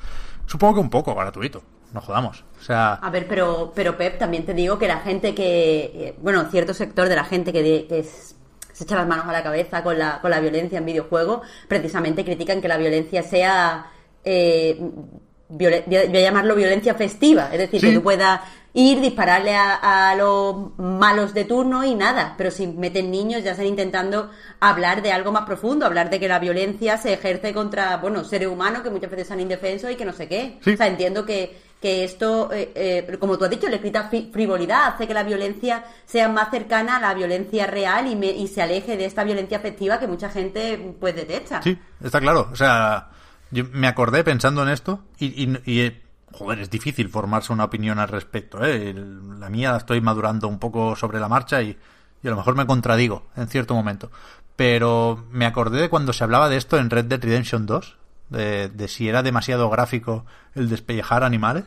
Supongo 0.50 0.74
que 0.74 0.80
un 0.80 0.90
poco 0.90 1.14
gratuito. 1.14 1.62
No 1.92 2.00
jodamos. 2.00 2.44
O 2.58 2.62
sea. 2.62 2.94
A 2.94 3.10
ver, 3.10 3.28
pero, 3.28 3.72
pero 3.72 3.96
Pep, 3.96 4.18
también 4.18 4.44
te 4.44 4.52
digo 4.52 4.78
que 4.78 4.88
la 4.88 4.98
gente 4.98 5.32
que. 5.32 6.16
Bueno, 6.20 6.44
cierto 6.50 6.74
sector 6.74 7.08
de 7.08 7.14
la 7.14 7.22
gente 7.22 7.52
que, 7.52 7.62
de, 7.62 7.86
que 7.86 8.00
es, 8.00 8.34
se 8.72 8.84
echa 8.84 8.96
las 8.96 9.06
manos 9.06 9.26
a 9.26 9.32
la 9.32 9.44
cabeza 9.44 9.84
con 9.84 9.96
la, 9.96 10.20
con 10.20 10.32
la 10.32 10.40
violencia 10.40 10.78
en 10.78 10.86
videojuego, 10.86 11.42
precisamente 11.68 12.24
critican 12.24 12.60
que 12.60 12.66
la 12.66 12.78
violencia 12.78 13.22
sea. 13.22 13.92
Eh, 14.24 14.76
voy 15.48 15.66
a 15.66 16.20
llamarlo 16.20 16.56
violencia 16.56 16.94
festiva. 16.94 17.48
Es 17.52 17.58
decir, 17.58 17.80
¿Sí? 17.80 17.86
que 17.88 17.94
tú 17.94 18.02
puedas 18.02 18.40
ir, 18.72 19.00
dispararle 19.00 19.54
a, 19.54 20.10
a, 20.10 20.14
los 20.14 20.78
malos 20.78 21.34
de 21.34 21.44
turno 21.44 21.84
y 21.84 21.94
nada. 21.94 22.34
Pero 22.36 22.50
si 22.50 22.66
meten 22.66 23.10
niños 23.10 23.42
ya 23.42 23.52
están 23.52 23.66
intentando 23.66 24.30
hablar 24.60 25.02
de 25.02 25.12
algo 25.12 25.32
más 25.32 25.44
profundo, 25.44 25.86
hablar 25.86 26.10
de 26.10 26.20
que 26.20 26.28
la 26.28 26.38
violencia 26.38 26.96
se 26.96 27.12
ejerce 27.12 27.52
contra, 27.52 27.96
bueno, 27.96 28.24
seres 28.24 28.48
humanos 28.48 28.82
que 28.82 28.90
muchas 28.90 29.10
veces 29.10 29.28
son 29.28 29.40
indefensos 29.40 29.90
y 29.90 29.96
que 29.96 30.04
no 30.04 30.12
sé 30.12 30.28
qué. 30.28 30.58
Sí. 30.62 30.74
O 30.74 30.76
sea, 30.76 30.86
entiendo 30.86 31.24
que, 31.24 31.58
que 31.80 32.04
esto, 32.04 32.50
eh, 32.52 32.72
eh, 32.74 33.16
como 33.18 33.38
tú 33.38 33.44
has 33.44 33.50
dicho, 33.50 33.68
le 33.68 33.80
quita 33.80 34.08
frivolidad, 34.08 34.94
hace 34.94 35.06
que 35.06 35.14
la 35.14 35.22
violencia 35.22 35.84
sea 36.04 36.28
más 36.28 36.50
cercana 36.50 36.96
a 36.96 37.00
la 37.00 37.14
violencia 37.14 37.66
real 37.66 38.06
y, 38.06 38.16
me, 38.16 38.28
y 38.28 38.46
se 38.48 38.62
aleje 38.62 38.96
de 38.96 39.06
esta 39.06 39.24
violencia 39.24 39.58
afectiva 39.58 39.98
que 39.98 40.06
mucha 40.06 40.28
gente 40.28 40.94
pues 41.00 41.16
detesta. 41.16 41.62
Sí, 41.62 41.76
está 42.02 42.20
claro. 42.20 42.48
O 42.52 42.56
sea, 42.56 43.08
yo 43.50 43.64
me 43.72 43.88
acordé 43.88 44.22
pensando 44.22 44.62
en 44.62 44.68
esto 44.68 45.00
y, 45.18 45.44
y, 45.44 45.58
y 45.64 46.00
joder, 46.32 46.60
es 46.60 46.70
difícil 46.70 47.08
formarse 47.08 47.52
una 47.52 47.64
opinión 47.64 47.98
al 47.98 48.08
respecto. 48.08 48.64
¿eh? 48.64 48.94
La 49.38 49.48
mía 49.48 49.72
la 49.72 49.78
estoy 49.78 50.00
madurando 50.00 50.48
un 50.48 50.58
poco 50.58 50.96
sobre 50.96 51.20
la 51.20 51.28
marcha 51.28 51.62
y, 51.62 51.76
y, 52.22 52.26
a 52.26 52.30
lo 52.30 52.36
mejor 52.36 52.56
me 52.56 52.66
contradigo 52.66 53.26
en 53.36 53.48
cierto 53.48 53.74
momento. 53.74 54.10
Pero 54.56 55.24
me 55.30 55.46
acordé 55.46 55.80
de 55.80 55.88
cuando 55.88 56.12
se 56.12 56.24
hablaba 56.24 56.48
de 56.48 56.56
esto 56.56 56.78
en 56.78 56.90
Red 56.90 57.06
Dead 57.06 57.22
Redemption 57.22 57.66
2, 57.66 57.96
de, 58.28 58.68
de 58.68 58.88
si 58.88 59.08
era 59.08 59.22
demasiado 59.22 59.68
gráfico 59.70 60.24
el 60.54 60.68
despellejar 60.68 61.24
animales. 61.24 61.64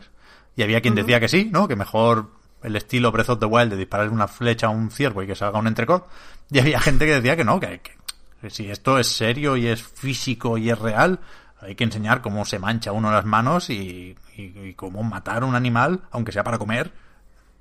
Y 0.56 0.61
había 0.61 0.81
quien 0.81 0.94
uh 0.94 0.98
-huh. 0.98 1.02
decía 1.02 1.19
que 1.19 1.27
sí, 1.27 1.49
¿no? 1.52 1.68
Que 1.68 1.76
mejor 1.76 2.30
el 2.61 2.76
estilo 2.76 3.11
Breath 3.11 3.30
of 3.30 3.40
the 3.40 3.45
Wild 3.45 3.72
de 3.72 3.77
disparar 3.77 4.10
una 4.10 4.27
flecha 4.27 4.68
a 4.68 4.69
un 4.69 4.91
ciervo 4.91 5.23
y 5.23 5.27
que 5.27 5.35
salga 5.35 5.60
un 5.60 5.68
entrecot. 5.68 6.07
Y 6.52 6.60
había 6.60 6.80
gente 6.80 7.06
que 7.06 7.15
decía 7.15 7.35
que 7.35 7.44
no, 7.44 7.60
que, 7.60 7.80
que, 7.81 7.98
que 8.41 8.49
si 8.49 8.69
esto 8.69 8.99
es 8.99 9.07
serio 9.07 9.57
y 9.57 9.68
es 9.68 9.81
físico 9.81 10.57
y 10.57 10.69
es 10.69 10.77
real, 10.77 11.19
hay 11.60 11.76
que 11.76 11.84
enseñar 11.84 12.22
cómo 12.22 12.45
se 12.45 12.60
mancha 12.60 12.91
uno 12.91 13.11
las 13.11 13.26
manos 13.26 13.69
y, 13.69 14.15
y, 14.38 14.68
y, 14.69 14.73
cómo 14.73 15.03
matar 15.03 15.43
un 15.43 15.55
animal, 15.55 16.01
aunque 16.11 16.31
sea 16.31 16.43
para 16.43 16.57
comer, 16.57 16.91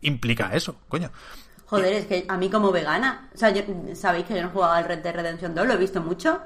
implica 0.00 0.50
eso, 0.54 0.76
coño. 0.88 1.10
Joder, 1.66 1.92
es 1.94 2.06
que 2.06 2.26
a 2.28 2.36
mí 2.36 2.50
como 2.50 2.70
vegana, 2.70 3.28
o 3.34 3.38
sea, 3.38 3.50
yo, 3.50 3.62
sabéis 3.94 4.26
que 4.26 4.34
yo 4.34 4.42
no 4.42 4.48
he 4.48 4.52
jugado 4.52 4.72
al 4.74 4.84
Red 4.84 4.98
Dead 4.98 5.14
Redemption 5.14 5.54
2, 5.54 5.66
lo 5.66 5.72
he 5.74 5.76
visto 5.78 6.00
mucho. 6.00 6.40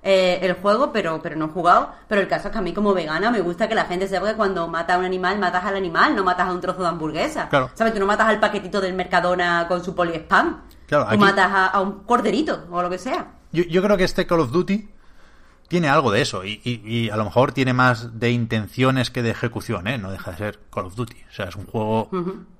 eh, 0.00 0.38
el 0.42 0.52
juego, 0.54 0.92
pero, 0.92 1.20
pero 1.20 1.34
no 1.34 1.46
he 1.46 1.48
jugado. 1.48 1.90
Pero 2.06 2.20
el 2.20 2.28
caso 2.28 2.46
es 2.48 2.52
que 2.52 2.58
a 2.58 2.62
mí 2.62 2.72
como 2.72 2.94
vegana 2.94 3.32
me 3.32 3.40
gusta 3.40 3.68
que 3.68 3.74
la 3.74 3.84
gente 3.86 4.06
sepa 4.06 4.28
que 4.28 4.36
cuando 4.36 4.68
mata 4.68 4.94
a 4.94 4.98
un 4.98 5.04
animal, 5.04 5.40
matas 5.40 5.64
al 5.64 5.74
animal, 5.74 6.14
no 6.14 6.22
matas 6.22 6.46
a 6.48 6.52
un 6.52 6.60
trozo 6.60 6.82
de 6.82 6.88
hamburguesa. 6.88 7.48
Claro. 7.48 7.70
¿Sabes? 7.74 7.94
Tú 7.94 7.98
no 7.98 8.06
matas 8.06 8.28
al 8.28 8.38
paquetito 8.38 8.80
del 8.80 8.94
Mercadona 8.94 9.66
con 9.66 9.84
su 9.84 9.96
poliespam. 9.96 10.60
Claro, 10.86 11.04
Tú 11.04 11.10
aquí- 11.10 11.18
matas 11.18 11.50
a, 11.52 11.66
a 11.66 11.80
un 11.80 12.04
corderito 12.04 12.66
o 12.70 12.80
lo 12.80 12.88
que 12.88 12.98
sea. 12.98 13.26
Yo, 13.50 13.64
yo 13.64 13.82
creo 13.82 13.96
que 13.96 14.04
este 14.04 14.24
Call 14.24 14.38
of 14.40 14.52
Duty 14.52 14.88
tiene 15.68 15.88
algo 15.88 16.10
de 16.10 16.22
eso 16.22 16.44
y, 16.44 16.60
y- 16.64 16.80
y 16.84 17.10
a 17.10 17.16
lo 17.16 17.24
mejor 17.24 17.52
tiene 17.52 17.72
más 17.74 18.18
de 18.18 18.30
intenciones 18.30 19.10
que 19.10 19.22
de 19.22 19.30
ejecución, 19.30 19.86
¿eh? 19.86 19.98
No 19.98 20.10
deja 20.10 20.30
de 20.32 20.36
ser 20.38 20.58
Call 20.72 20.86
of 20.86 20.94
Duty. 20.96 21.16
O 21.30 21.32
sea, 21.32 21.46
es 21.46 21.56
un 21.56 21.66
juego 21.66 22.08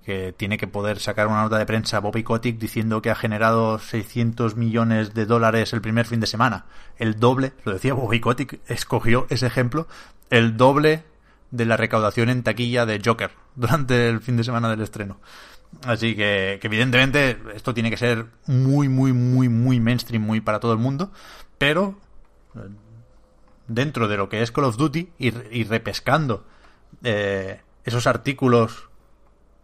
que 0.05 0.32
tiene 0.36 0.59
que 0.59 0.66
poder 0.66 0.98
sacar 1.01 1.26
una 1.26 1.43
nota 1.43 1.59
de 1.59 1.66
prensa 1.66 2.01
Bobby 2.01 2.22
Kotick 2.22 2.59
diciendo 2.59 3.01
que 3.02 3.10
ha 3.10 3.14
generado 3.14 3.78
600 3.78 4.56
millones 4.56 5.14
de 5.14 5.26
dólares 5.26 5.72
el 5.72 5.80
primer 5.80 6.06
fin 6.06 6.20
de 6.20 6.26
semana. 6.26 6.66
El 6.98 7.18
doble, 7.18 7.52
lo 7.64 7.72
decía 7.72 7.94
Bobby 7.94 8.20
Kotick, 8.20 8.60
escogió 8.68 9.26
ese 9.30 9.47
ejemplo, 9.47 9.89
el 10.30 10.56
doble 10.56 11.05
de 11.51 11.64
la 11.64 11.76
recaudación 11.78 12.28
en 12.28 12.43
taquilla 12.43 12.85
de 12.85 13.01
Joker 13.05 13.30
durante 13.56 14.09
el 14.10 14.20
fin 14.20 14.36
de 14.36 14.44
semana 14.44 14.68
del 14.68 14.82
estreno. 14.82 15.18
Así 15.85 16.14
que, 16.14 16.59
que 16.60 16.66
evidentemente 16.66 17.39
esto 17.55 17.72
tiene 17.74 17.90
que 17.90 17.97
ser 17.98 18.26
muy, 18.47 18.89
muy, 18.89 19.12
muy, 19.12 19.48
muy 19.48 19.80
mainstream, 19.80 20.22
muy 20.22 20.40
para 20.40 20.60
todo 20.60 20.72
el 20.72 20.78
mundo, 20.78 21.10
pero 21.59 21.98
eh, 22.56 22.60
dentro 23.68 24.08
de 24.08 24.16
lo 24.16 24.28
que 24.28 24.42
es 24.42 24.50
Call 24.50 24.64
of 24.64 24.76
Duty 24.76 25.12
y, 25.18 25.28
y 25.50 25.64
repescando 25.64 26.44
eh, 27.04 27.60
esos 27.84 28.06
artículos 28.06 28.88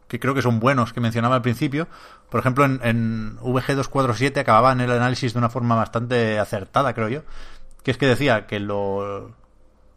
que 0.09 0.21
creo 0.21 0.35
que 0.35 0.43
son 0.43 0.61
buenos 0.61 0.93
que 0.93 1.01
mencionaba 1.01 1.37
al 1.37 1.43
principio, 1.43 1.89
por 2.31 2.41
ejemplo 2.41 2.65
en, 2.65 2.81
en 2.83 3.39
VG247 3.39 4.39
acababan 4.39 4.81
el 4.81 4.91
análisis 4.93 5.33
de 5.33 5.39
una 5.39 5.49
forma 5.49 5.75
bastante 5.75 6.39
acertada, 6.39 6.93
creo 6.95 7.09
yo, 7.09 7.23
que 7.83 7.91
es 7.91 7.99
que 7.99 8.07
decía 8.07 8.47
que 8.47 8.61
lo, 8.61 9.35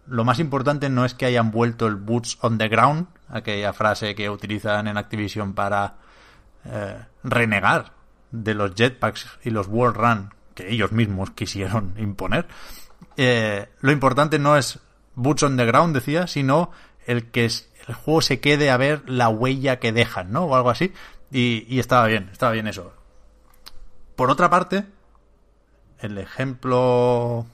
lo 0.08 0.24
más 0.24 0.40
importante 0.40 0.90
no 0.90 1.06
es 1.06 1.14
que 1.14 1.26
hayan 1.26 1.52
vuelto 1.52 1.88
el 1.88 1.96
boots 1.96 2.38
on 2.42 2.58
the 2.58 2.70
ground, 2.70 3.08
aquella 3.30 3.74
frase 3.74 4.16
que 4.16 4.30
utilizan 4.30 4.88
en 4.88 4.98
Activision 4.98 5.54
para 5.54 5.96
eh, 6.66 6.98
renegar 7.24 7.92
de 8.32 8.54
los 8.54 8.74
jetpacks 8.76 9.28
y 9.44 9.50
los 9.50 9.68
wall 9.68 9.94
run 9.94 10.34
que 10.56 10.72
ellos 10.72 10.92
mismos 10.92 11.32
quisieron 11.32 11.94
imponer. 11.98 12.48
Eh, 13.18 13.68
lo 13.82 13.92
importante 13.92 14.38
no 14.40 14.56
es 14.56 14.80
boots 15.16 15.44
on 15.44 15.58
the 15.58 15.66
ground, 15.66 15.94
decía, 15.96 16.28
sino 16.28 16.72
el 17.06 17.26
que 17.32 17.46
es- 17.46 17.70
el 17.88 17.96
juego 17.96 18.22
se 18.22 18.40
quede 18.40 18.70
a 18.70 18.78
ver 18.78 19.02
la 19.10 19.30
huella 19.30 19.80
que 19.80 19.92
dejan, 19.92 20.32
¿no? 20.32 20.46
O 20.46 20.56
algo 20.56 20.70
así. 20.70 20.94
Y, 21.32 21.80
estaba 21.80 22.08
bien, 22.08 22.30
estaba 22.32 22.52
bien 22.54 22.68
eso. 22.68 22.94
Por 24.16 24.30
otra 24.30 24.50
parte, 24.50 24.86
el 26.00 26.18
ejemplo 26.18 27.46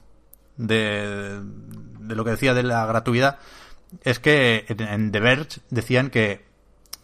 de, 0.56 1.40
lo 2.00 2.24
que 2.24 2.30
decía 2.30 2.54
de 2.54 2.62
la 2.62 2.86
gratuidad 2.86 3.38
es 4.02 4.18
que 4.18 4.66
en, 4.68 5.12
The 5.12 5.20
Verge 5.20 5.60
decían 5.70 6.10
que 6.10 6.44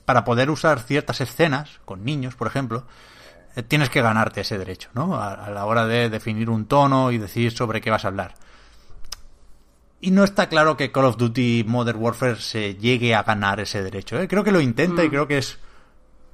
para 0.04 0.24
poder 0.24 0.50
usar 0.50 0.80
ciertas 0.80 1.20
escenas 1.20 1.80
con 1.84 2.04
niños, 2.04 2.34
por 2.34 2.46
ejemplo, 2.46 2.86
eh, 3.56 3.62
tienes 3.62 3.90
que 3.90 4.02
ganarte 4.02 4.40
ese 4.42 4.58
derecho, 4.58 4.90
¿no? 4.94 5.16
A, 5.16 5.32
a 5.34 5.50
la 5.50 5.64
hora 5.66 5.86
de 5.86 6.10
definir 6.10 6.50
un 6.50 6.66
tono 6.66 7.10
y 7.10 7.18
decir 7.18 7.52
sobre 7.52 7.80
qué 7.80 7.90
vas 7.90 8.04
a 8.04 8.08
hablar. 8.08 8.34
Y 10.00 10.10
no 10.12 10.24
está 10.24 10.48
claro 10.48 10.76
que 10.76 10.90
Call 10.92 11.04
of 11.04 11.16
Duty 11.18 11.64
Modern 11.66 11.98
Warfare 12.00 12.36
se 12.36 12.74
llegue 12.76 13.14
a 13.14 13.22
ganar 13.22 13.60
ese 13.60 13.82
derecho. 13.82 14.18
¿eh? 14.18 14.28
Creo 14.28 14.42
que 14.44 14.52
lo 14.52 14.60
intenta 14.60 15.04
y 15.04 15.10
creo 15.10 15.28
que 15.28 15.38
es 15.38 15.58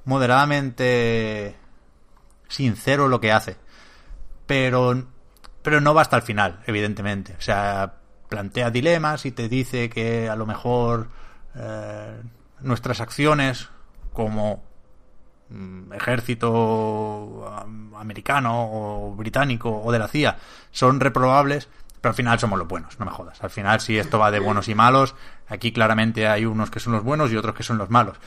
moderadamente 0.05 1.55
sincero 2.47 3.07
lo 3.07 3.19
que 3.19 3.31
hace. 3.31 3.57
Pero, 4.45 5.03
pero 5.61 5.81
no 5.81 5.93
va 5.93 6.01
hasta 6.01 6.15
el 6.15 6.21
final, 6.21 6.61
evidentemente. 6.65 7.35
O 7.37 7.41
sea, 7.41 7.95
plantea 8.29 8.71
dilemas 8.71 9.25
y 9.25 9.31
te 9.31 9.49
dice 9.49 9.89
que 9.89 10.29
a 10.29 10.35
lo 10.35 10.45
mejor 10.45 11.09
eh, 11.55 12.21
nuestras 12.61 13.01
acciones 13.01 13.67
como 14.13 14.63
mm, 15.49 15.91
ejército 15.93 17.53
am- 17.53 17.93
americano 17.95 18.69
o 18.71 19.15
británico 19.15 19.69
o 19.83 19.91
de 19.91 19.99
la 19.99 20.07
CIA 20.07 20.37
son 20.71 20.99
reprobables, 20.99 21.67
pero 22.01 22.11
al 22.11 22.15
final 22.15 22.39
somos 22.39 22.59
los 22.59 22.67
buenos, 22.67 22.99
no 22.99 23.05
me 23.05 23.11
jodas. 23.11 23.43
Al 23.43 23.49
final, 23.49 23.79
si 23.81 23.97
esto 23.97 24.19
va 24.19 24.31
de 24.31 24.39
buenos 24.39 24.67
y 24.67 24.75
malos, 24.75 25.15
aquí 25.47 25.71
claramente 25.71 26.27
hay 26.27 26.45
unos 26.45 26.69
que 26.69 26.79
son 26.79 26.93
los 26.93 27.03
buenos 27.03 27.31
y 27.31 27.37
otros 27.37 27.55
que 27.55 27.63
son 27.63 27.77
los 27.77 27.89
malos. 27.89 28.17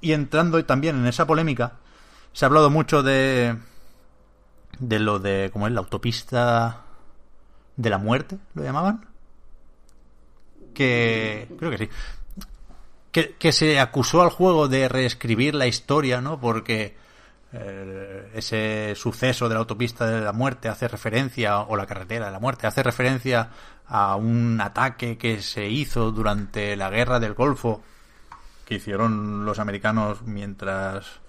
Y 0.00 0.12
entrando 0.12 0.64
también 0.64 0.96
en 0.96 1.06
esa 1.06 1.26
polémica, 1.26 1.74
se 2.32 2.44
ha 2.44 2.48
hablado 2.48 2.70
mucho 2.70 3.02
de 3.02 3.56
de 4.78 4.98
lo 4.98 5.18
de 5.18 5.50
cómo 5.52 5.66
es 5.66 5.72
la 5.72 5.80
autopista 5.80 6.82
de 7.76 7.90
la 7.90 7.98
muerte, 7.98 8.38
lo 8.54 8.62
llamaban. 8.62 9.06
Que 10.74 11.48
creo 11.58 11.70
que 11.70 11.78
sí. 11.78 11.88
Que, 13.12 13.34
que 13.38 13.52
se 13.52 13.80
acusó 13.80 14.22
al 14.22 14.30
juego 14.30 14.68
de 14.68 14.88
reescribir 14.88 15.54
la 15.54 15.66
historia, 15.66 16.20
¿no? 16.20 16.40
Porque 16.40 16.96
eh, 17.52 18.30
ese 18.34 18.94
suceso 18.94 19.48
de 19.48 19.54
la 19.54 19.60
autopista 19.60 20.06
de 20.06 20.20
la 20.20 20.32
muerte 20.32 20.68
hace 20.68 20.86
referencia, 20.86 21.60
o 21.60 21.76
la 21.76 21.86
carretera 21.86 22.26
de 22.26 22.32
la 22.32 22.38
muerte, 22.38 22.66
hace 22.66 22.82
referencia 22.82 23.50
a 23.86 24.14
un 24.16 24.60
ataque 24.60 25.18
que 25.18 25.42
se 25.42 25.68
hizo 25.68 26.12
durante 26.12 26.76
la 26.76 26.90
guerra 26.90 27.18
del 27.18 27.34
Golfo, 27.34 27.82
que 28.64 28.76
hicieron 28.76 29.44
los 29.44 29.58
americanos 29.58 30.22
mientras 30.22 31.20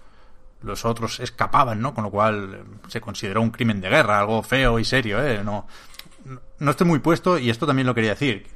los 0.61 0.85
otros 0.85 1.19
escapaban, 1.19 1.81
¿no? 1.81 1.95
Con 1.95 2.03
lo 2.03 2.11
cual 2.11 2.53
eh, 2.53 2.63
se 2.87 3.01
consideró 3.01 3.41
un 3.41 3.49
crimen 3.49 3.81
de 3.81 3.89
guerra, 3.89 4.19
algo 4.19 4.43
feo 4.43 4.77
y 4.77 4.85
serio, 4.85 5.25
¿eh? 5.25 5.43
No, 5.43 5.67
no 6.59 6.71
estoy 6.71 6.85
muy 6.85 6.99
puesto 6.99 7.39
y 7.39 7.49
esto 7.49 7.65
también 7.65 7.87
lo 7.87 7.95
quería 7.95 8.11
decir. 8.11 8.47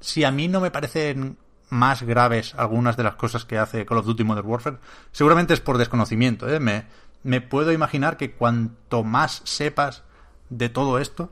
Si 0.00 0.24
a 0.24 0.32
mí 0.32 0.48
no 0.48 0.60
me 0.60 0.72
parecen 0.72 1.38
más 1.72 2.02
graves 2.02 2.54
algunas 2.56 2.98
de 2.98 3.02
las 3.02 3.14
cosas 3.14 3.46
que 3.46 3.56
hace 3.56 3.86
Call 3.86 3.98
of 3.98 4.06
Duty 4.06 4.24
Modern 4.24 4.46
Warfare, 4.46 4.76
seguramente 5.10 5.54
es 5.54 5.60
por 5.60 5.78
desconocimiento, 5.78 6.46
¿eh? 6.48 6.60
Me, 6.60 6.84
me 7.22 7.40
puedo 7.40 7.72
imaginar 7.72 8.18
que 8.18 8.32
cuanto 8.32 9.04
más 9.04 9.40
sepas 9.44 10.04
de 10.50 10.68
todo 10.68 10.98
esto, 10.98 11.30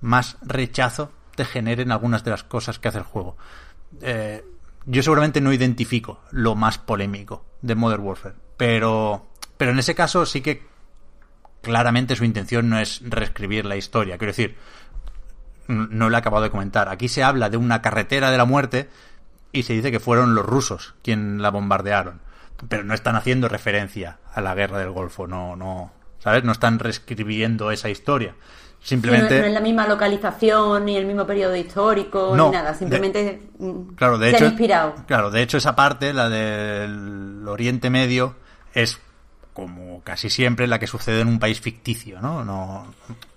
más 0.00 0.36
rechazo 0.42 1.10
te 1.34 1.44
generen 1.44 1.90
algunas 1.90 2.22
de 2.22 2.30
las 2.30 2.44
cosas 2.44 2.78
que 2.78 2.86
hace 2.86 2.98
el 2.98 3.04
juego. 3.04 3.36
Eh, 4.00 4.44
yo 4.86 5.02
seguramente 5.02 5.40
no 5.40 5.52
identifico 5.52 6.20
lo 6.30 6.54
más 6.54 6.78
polémico 6.78 7.44
de 7.60 7.74
Modern 7.74 8.04
Warfare, 8.04 8.36
pero, 8.56 9.26
pero 9.56 9.72
en 9.72 9.80
ese 9.80 9.96
caso 9.96 10.24
sí 10.24 10.40
que 10.40 10.68
claramente 11.62 12.14
su 12.14 12.24
intención 12.24 12.70
no 12.70 12.78
es 12.78 13.02
reescribir 13.04 13.66
la 13.66 13.76
historia. 13.76 14.18
Quiero 14.18 14.30
decir, 14.30 14.56
no 15.66 16.08
lo 16.08 16.16
he 16.16 16.18
acabado 16.18 16.44
de 16.44 16.50
comentar. 16.50 16.88
Aquí 16.88 17.08
se 17.08 17.24
habla 17.24 17.50
de 17.50 17.56
una 17.56 17.82
carretera 17.82 18.30
de 18.30 18.38
la 18.38 18.44
muerte 18.44 18.88
y 19.52 19.62
se 19.64 19.72
dice 19.74 19.90
que 19.90 20.00
fueron 20.00 20.34
los 20.34 20.44
rusos 20.46 20.94
quien 21.02 21.42
la 21.42 21.50
bombardearon. 21.50 22.20
Pero 22.68 22.84
no 22.84 22.94
están 22.94 23.16
haciendo 23.16 23.48
referencia 23.48 24.18
a 24.34 24.40
la 24.40 24.54
guerra 24.54 24.78
del 24.78 24.90
Golfo, 24.90 25.26
no, 25.26 25.56
no, 25.56 25.92
¿sabes? 26.18 26.44
No 26.44 26.52
están 26.52 26.78
reescribiendo 26.78 27.70
esa 27.70 27.88
historia. 27.88 28.34
Sí, 28.82 28.96
no, 28.96 29.02
Simplemente... 29.02 29.40
no 29.40 29.46
es 29.46 29.52
la 29.52 29.60
misma 29.60 29.86
localización, 29.86 30.84
ni 30.84 30.96
el 30.96 31.06
mismo 31.06 31.26
periodo 31.26 31.56
histórico, 31.56 32.34
No, 32.36 32.46
ni 32.46 32.52
nada. 32.52 32.74
Simplemente 32.74 33.42
mm, 33.58 33.94
Claro, 33.94 34.18
de 34.18 34.30
se 34.30 34.36
hecho, 34.36 34.44
han 34.44 34.50
inspirado. 34.52 34.94
claro, 35.06 35.30
de 35.30 35.42
hecho 35.42 35.56
esa 35.58 35.74
parte, 35.74 36.12
la 36.14 36.28
del 36.28 37.46
Oriente 37.46 37.90
Medio, 37.90 38.36
es 38.74 39.00
como 39.52 40.00
casi 40.02 40.30
siempre 40.30 40.66
la 40.66 40.78
que 40.78 40.86
sucede 40.86 41.20
en 41.20 41.28
un 41.28 41.38
país 41.38 41.60
ficticio, 41.60 42.20
¿no? 42.20 42.44
No, 42.44 42.86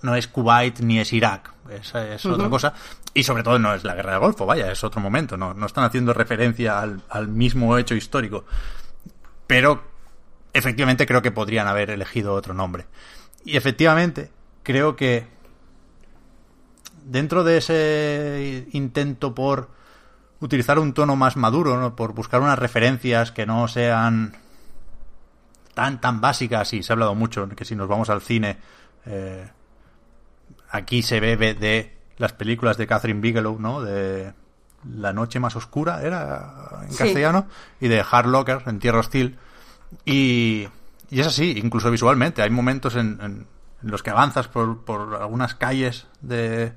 no 0.01 0.15
es 0.15 0.27
Kuwait 0.27 0.79
ni 0.79 0.99
es 0.99 1.11
Irak, 1.11 1.53
es, 1.69 1.93
es 1.95 2.25
otra 2.25 2.49
cosa. 2.49 2.73
Y 3.13 3.23
sobre 3.23 3.43
todo 3.43 3.59
no 3.59 3.73
es 3.73 3.83
la 3.83 3.95
guerra 3.95 4.13
del 4.13 4.21
Golfo, 4.21 4.45
vaya, 4.45 4.71
es 4.71 4.83
otro 4.83 4.99
momento, 4.99 5.37
no, 5.37 5.53
no 5.53 5.65
están 5.65 5.83
haciendo 5.83 6.13
referencia 6.13 6.79
al, 6.79 7.01
al 7.09 7.27
mismo 7.27 7.77
hecho 7.77 7.93
histórico. 7.95 8.45
Pero 9.45 9.83
efectivamente 10.51 11.05
creo 11.05 11.21
que 11.21 11.31
podrían 11.31 11.67
haber 11.67 11.91
elegido 11.91 12.33
otro 12.33 12.53
nombre. 12.53 12.85
Y 13.45 13.57
efectivamente 13.57 14.31
creo 14.63 14.95
que 14.95 15.27
dentro 17.05 17.43
de 17.43 17.57
ese 17.57 18.67
intento 18.71 19.35
por 19.35 19.69
utilizar 20.39 20.79
un 20.79 20.93
tono 20.93 21.15
más 21.15 21.37
maduro, 21.37 21.79
¿no? 21.79 21.95
por 21.95 22.13
buscar 22.13 22.41
unas 22.41 22.59
referencias 22.59 23.31
que 23.31 23.45
no 23.45 23.67
sean 23.67 24.35
tan 25.73 25.99
tan 25.99 26.21
básicas 26.21 26.73
y 26.73 26.83
se 26.83 26.91
ha 26.91 26.93
hablado 26.93 27.15
mucho 27.15 27.47
que 27.49 27.65
si 27.65 27.75
nos 27.75 27.87
vamos 27.87 28.09
al 28.09 28.21
cine 28.21 28.57
eh, 29.05 29.49
aquí 30.69 31.01
se 31.01 31.19
bebe 31.19 31.55
de 31.55 31.97
las 32.17 32.33
películas 32.33 32.77
de 32.77 32.87
Catherine 32.87 33.19
Bigelow, 33.21 33.57
¿no? 33.59 33.81
De 33.81 34.33
La 34.93 35.13
noche 35.13 35.39
más 35.39 35.55
oscura 35.55 36.01
era 36.03 36.81
en 36.83 36.91
Sí. 36.91 36.97
castellano 36.97 37.47
y 37.79 37.87
de 37.87 38.03
Hard 38.09 38.27
Locker 38.27 38.63
en 38.65 38.79
Tierra 38.79 38.99
Hostil 38.99 39.37
y, 40.05 40.67
y 41.09 41.19
es 41.19 41.27
así, 41.27 41.53
incluso 41.57 41.89
visualmente. 41.91 42.41
Hay 42.41 42.49
momentos 42.49 42.95
en, 42.95 43.19
en 43.21 43.47
los 43.81 44.03
que 44.03 44.09
avanzas 44.09 44.47
por, 44.47 44.83
por 44.83 45.15
algunas 45.21 45.55
calles 45.55 46.07
de, 46.21 46.73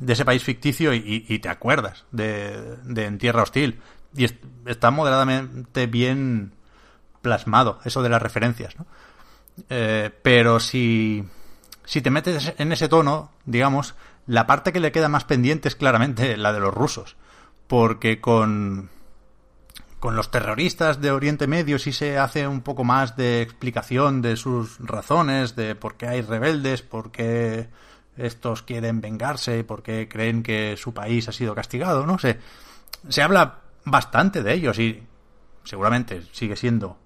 de 0.00 0.12
ese 0.12 0.24
país 0.24 0.42
ficticio 0.42 0.92
y, 0.92 0.98
y- 1.28 1.34
y 1.34 1.38
te 1.38 1.48
acuerdas 1.48 2.04
de, 2.10 2.76
de 2.84 3.04
En 3.06 3.18
Tierra 3.18 3.42
Hostil. 3.42 3.80
Y 4.14 4.24
es- 4.24 4.34
está 4.66 4.90
moderadamente 4.90 5.86
bien 5.86 6.52
plasmado 7.22 7.80
eso 7.84 8.02
de 8.02 8.08
las 8.08 8.22
referencias, 8.22 8.76
¿no? 8.78 8.86
Eh, 9.70 10.10
pero 10.22 10.60
si, 10.60 11.24
si 11.84 12.00
te 12.02 12.10
metes 12.10 12.52
en 12.58 12.72
ese 12.72 12.88
tono, 12.88 13.30
digamos, 13.46 13.94
la 14.26 14.46
parte 14.46 14.72
que 14.72 14.80
le 14.80 14.92
queda 14.92 15.08
más 15.08 15.24
pendiente 15.24 15.68
es 15.68 15.76
claramente 15.76 16.36
la 16.36 16.52
de 16.52 16.60
los 16.60 16.74
rusos. 16.74 17.16
Porque 17.66 18.20
con, 18.20 18.90
con 19.98 20.16
los 20.16 20.30
terroristas 20.30 21.00
de 21.00 21.10
Oriente 21.10 21.46
Medio 21.46 21.78
sí 21.78 21.92
se 21.92 22.18
hace 22.18 22.46
un 22.46 22.60
poco 22.60 22.84
más 22.84 23.16
de 23.16 23.42
explicación 23.42 24.22
de 24.22 24.36
sus 24.36 24.78
razones, 24.80 25.56
de 25.56 25.74
por 25.74 25.96
qué 25.96 26.08
hay 26.08 26.22
rebeldes, 26.22 26.82
por 26.82 27.10
qué 27.10 27.68
estos 28.16 28.62
quieren 28.62 29.00
vengarse, 29.00 29.64
por 29.64 29.82
qué 29.82 30.08
creen 30.08 30.42
que 30.42 30.76
su 30.76 30.94
país 30.94 31.28
ha 31.28 31.32
sido 31.32 31.54
castigado, 31.54 32.06
no 32.06 32.18
sé. 32.18 32.38
Se 33.08 33.22
habla 33.22 33.60
bastante 33.84 34.42
de 34.42 34.54
ellos 34.54 34.78
y 34.78 35.02
seguramente 35.64 36.22
sigue 36.32 36.56
siendo 36.56 36.98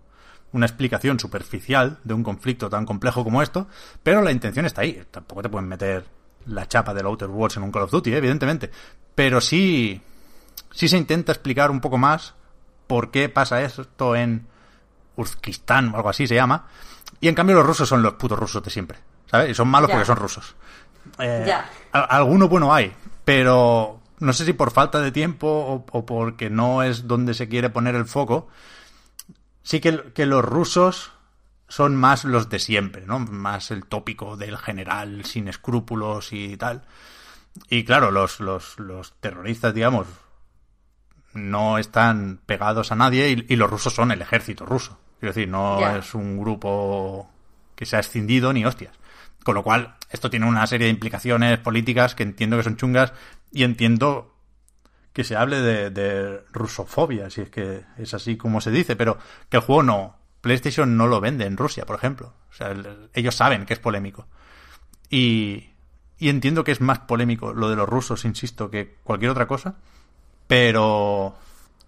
una 0.53 0.67
explicación 0.67 1.19
superficial 1.21 1.99
de 2.05 2.15
un 2.15 2.23
conflicto 2.23 2.69
tan 2.69 2.85
complejo 2.87 3.25
como 3.25 3.43
esto, 3.43 3.69
pero 4.03 4.23
la 4.23 4.33
intención 4.33 4.67
está 4.67 4.83
ahí. 4.83 5.03
Tampoco 5.11 5.43
te 5.43 5.49
pueden 5.49 5.69
meter 5.69 6.20
la 6.47 6.67
chapa 6.67 6.95
del 6.95 7.07
Outer 7.07 7.29
Worlds 7.29 7.57
en 7.57 7.63
un 7.63 7.73
Call 7.73 7.83
of 7.83 7.91
Duty, 7.91 8.15
evidentemente. 8.15 8.71
Pero 9.15 9.41
sí, 9.41 10.01
sí 10.71 10.89
se 10.89 10.97
intenta 10.97 11.33
explicar 11.33 11.71
un 11.71 11.81
poco 11.81 11.99
más 11.99 12.35
por 12.87 13.11
qué 13.11 13.29
pasa 13.29 13.63
esto 13.63 14.17
en 14.17 14.47
Uzbekistán 15.17 15.93
o 15.93 15.97
algo 15.97 16.09
así 16.09 16.27
se 16.27 16.35
llama. 16.35 16.67
Y 17.21 17.29
en 17.29 17.35
cambio 17.35 17.57
los 17.57 17.67
rusos 17.67 17.89
son 17.89 18.03
los 18.03 18.15
putos 18.15 18.39
rusos 18.39 18.63
de 18.63 18.71
siempre. 18.71 18.99
¿Sabes? 19.27 19.51
Y 19.51 19.55
son 19.55 19.69
malos 19.69 19.91
porque 19.91 20.07
son 20.07 20.17
rusos. 20.17 20.57
Eh, 21.19 21.53
alguno 21.93 22.49
bueno 22.49 22.75
hay, 22.75 22.93
pero 23.25 24.01
no 24.19 24.33
sé 24.33 24.45
si 24.45 24.53
por 24.53 24.71
falta 24.71 25.01
de 25.01 25.13
tiempo 25.13 25.47
o, 25.47 25.87
o, 25.93 26.07
porque 26.07 26.51
no 26.51 26.83
es 26.83 27.07
donde 27.07 27.35
se 27.35 27.49
quiere 27.49 27.71
poner 27.71 27.95
el 27.95 28.07
foco. 28.07 28.49
Sí 29.63 29.81
que, 29.81 30.13
que 30.13 30.27
los 30.27 30.45
rusos 30.45 31.13
son 31.71 31.95
más 31.95 32.25
los 32.25 32.49
de 32.49 32.59
siempre, 32.59 33.07
¿no? 33.07 33.21
Más 33.21 33.71
el 33.71 33.87
tópico 33.87 34.37
del 34.37 34.59
general 34.59 35.25
sin 35.25 35.47
escrúpulos 35.47 36.33
y 36.33 36.57
tal. 36.57 36.83
Y 37.69 37.85
claro, 37.85 38.11
los, 38.11 38.41
los, 38.41 38.77
los 38.81 39.15
terroristas, 39.21 39.73
digamos, 39.73 40.09
no 41.33 41.79
están 41.79 42.41
pegados 42.45 42.91
a 42.91 42.97
nadie 42.97 43.31
y, 43.31 43.53
y, 43.53 43.57
los 43.57 43.71
rusos 43.71 43.95
son 43.95 44.11
el 44.11 44.21
ejército 44.21 44.67
ruso. 44.67 44.99
Quiero 45.21 45.33
decir, 45.33 45.49
no 45.49 45.79
yeah. 45.79 45.99
es 45.99 46.13
un 46.15 46.39
grupo 46.41 47.31
que 47.77 47.87
se 47.87 47.97
ha 47.97 48.01
escindido 48.01 48.53
ni 48.53 48.65
hostias. 48.65 48.99
Con 49.45 49.55
lo 49.55 49.63
cual, 49.63 49.95
esto 50.11 50.29
tiene 50.29 50.47
una 50.47 50.67
serie 50.67 50.89
de 50.89 50.93
implicaciones 50.93 51.61
políticas 51.61 52.17
que 52.17 52.25
entiendo 52.25 52.57
que 52.57 52.65
son 52.65 52.77
chungas 52.77 53.13
y 53.53 53.63
entiendo 53.63 54.35
que 55.13 55.23
se 55.23 55.37
hable 55.37 55.61
de, 55.61 55.91
de 55.91 56.41
rusofobia, 56.53 57.31
si 57.31 57.43
es 57.43 57.51
que 57.51 57.85
es 57.97 58.13
así 58.13 58.37
como 58.37 58.61
se 58.61 58.73
dice, 58.73 58.97
pero 58.97 59.19
que 59.49 59.59
el 59.59 59.63
juego 59.63 59.85
no, 59.85 60.20
PlayStation 60.41 60.97
no 60.97 61.07
lo 61.07 61.21
vende 61.21 61.47
en 61.47 61.57
Rusia, 61.57 61.85
por 61.85 61.97
ejemplo. 61.97 62.33
O 62.51 62.55
sea, 62.55 62.69
el, 62.69 63.11
ellos 63.15 63.35
saben 63.35 63.67
que 63.67 63.75
es 63.75 63.79
polémico. 63.79 64.27
Y, 65.09 65.71
y 66.19 66.29
entiendo 66.29 66.65
que 66.65 66.73
es 66.73 66.81
más 66.81 67.01
polémico 67.01 67.53
lo 67.53 67.69
de 67.69 67.77
los 67.77 67.89
rusos, 67.89 68.25
insisto, 68.25 68.71
que 68.71 68.97
cualquier 69.05 69.31
otra 69.31 69.47
cosa. 69.47 69.77
Pero, 70.47 71.35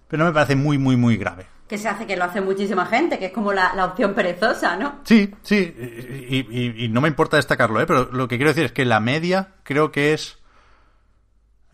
pero 0.08 0.24
no 0.24 0.30
me 0.30 0.34
parece 0.34 0.56
muy, 0.56 0.78
muy, 0.78 0.96
muy 0.96 1.16
grave. 1.16 1.46
Que 1.68 1.78
se 1.78 1.88
hace 1.88 2.06
que 2.06 2.16
lo 2.16 2.24
hace 2.24 2.40
muchísima 2.40 2.84
gente, 2.86 3.18
que 3.18 3.26
es 3.26 3.32
como 3.32 3.52
la, 3.52 3.74
la 3.74 3.86
opción 3.86 4.12
perezosa, 4.12 4.76
¿no? 4.76 5.00
Sí, 5.04 5.32
sí, 5.42 5.74
y, 6.28 6.36
y, 6.50 6.84
y, 6.84 6.88
no 6.88 7.00
me 7.00 7.08
importa 7.08 7.38
destacarlo, 7.38 7.80
¿eh? 7.80 7.86
pero 7.86 8.10
lo 8.12 8.28
que 8.28 8.36
quiero 8.36 8.50
decir 8.50 8.64
es 8.64 8.72
que 8.72 8.84
la 8.84 9.00
media 9.00 9.54
creo 9.62 9.90
que 9.90 10.12
es... 10.12 10.38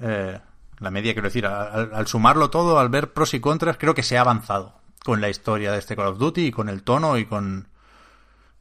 Eh, 0.01 0.39
la 0.79 0.91
media, 0.93 1.15
quiero 1.15 1.27
decir, 1.27 1.47
al, 1.47 1.93
al, 1.93 2.07
sumarlo 2.07 2.51
todo, 2.51 2.79
al 2.79 2.89
ver 2.89 3.13
pros 3.13 3.35
y 3.35 3.41
contras, 3.41 3.77
creo 3.77 3.95
que 3.95 4.05
se 4.05 4.17
ha 4.17 4.21
avanzado 4.21 4.78
con 5.09 5.22
la 5.22 5.30
historia 5.30 5.72
de 5.72 5.78
este 5.78 5.97
Call 5.97 6.09
of 6.09 6.18
Duty 6.18 6.48
y 6.48 6.51
con 6.51 6.68
el 6.68 6.82
tono 6.82 7.16
y 7.16 7.24
con, 7.24 7.68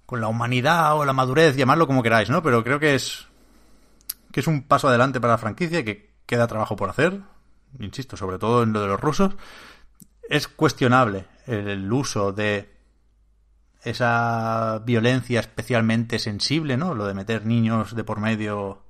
con 0.06 0.22
la 0.22 0.30
humanidad 0.30 0.96
o 0.96 1.04
la 1.04 1.12
madurez, 1.12 1.58
llamarlo 1.58 1.88
como 1.88 2.02
queráis, 2.02 2.30
¿no? 2.30 2.42
Pero 2.42 2.64
creo 2.64 2.80
que 2.80 2.96
es 2.96 3.28
que 4.32 4.40
es 4.40 4.48
un 4.48 4.62
paso 4.64 4.88
adelante 4.88 5.20
para 5.20 5.34
la 5.34 5.40
franquicia, 5.40 5.84
que 5.84 6.14
queda 6.26 6.48
trabajo 6.48 6.78
por 6.78 6.90
hacer, 6.90 7.20
insisto, 7.80 8.16
sobre 8.16 8.40
todo 8.40 8.64
en 8.64 8.72
lo 8.72 8.80
de 8.80 8.88
los 8.88 8.98
rusos. 8.98 9.36
Es 10.30 10.48
cuestionable 10.48 11.26
el 11.48 11.92
uso 11.92 12.32
de 12.32 12.74
esa 13.84 14.82
violencia 14.86 15.42
especialmente 15.42 16.18
sensible, 16.18 16.78
¿no? 16.78 16.96
Lo 16.96 17.08
de 17.08 17.14
meter 17.14 17.46
niños 17.46 17.94
de 17.94 18.06
por 18.06 18.22
medio. 18.22 18.86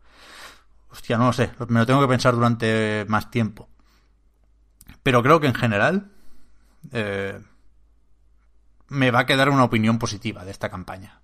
Hostia, 0.91 1.17
no 1.17 1.25
lo 1.25 1.33
sé, 1.33 1.49
me 1.69 1.79
lo 1.79 1.87
tengo 1.87 2.01
que 2.01 2.07
pensar 2.07 2.35
durante 2.35 3.03
más 3.07 3.31
tiempo. 3.31 3.67
Pero 5.01 5.23
creo 5.23 5.39
que 5.39 5.47
en 5.47 5.55
general 5.55 6.11
eh, 6.91 7.39
me 8.89 9.11
va 9.11 9.19
a 9.19 9.25
quedar 9.25 9.49
una 9.49 9.63
opinión 9.63 9.99
positiva 9.99 10.45
de 10.45 10.51
esta 10.51 10.69
campaña 10.69 11.21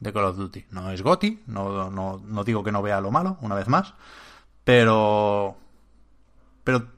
de 0.00 0.12
Call 0.12 0.24
of 0.24 0.36
Duty. 0.36 0.66
No 0.70 0.90
es 0.90 1.02
GOTI, 1.02 1.44
no, 1.46 1.90
no, 1.90 2.20
no 2.22 2.44
digo 2.44 2.62
que 2.62 2.72
no 2.72 2.82
vea 2.82 3.00
lo 3.00 3.10
malo, 3.10 3.38
una 3.40 3.54
vez 3.54 3.68
más, 3.68 3.94
pero. 4.64 5.56
Pero 6.64 6.88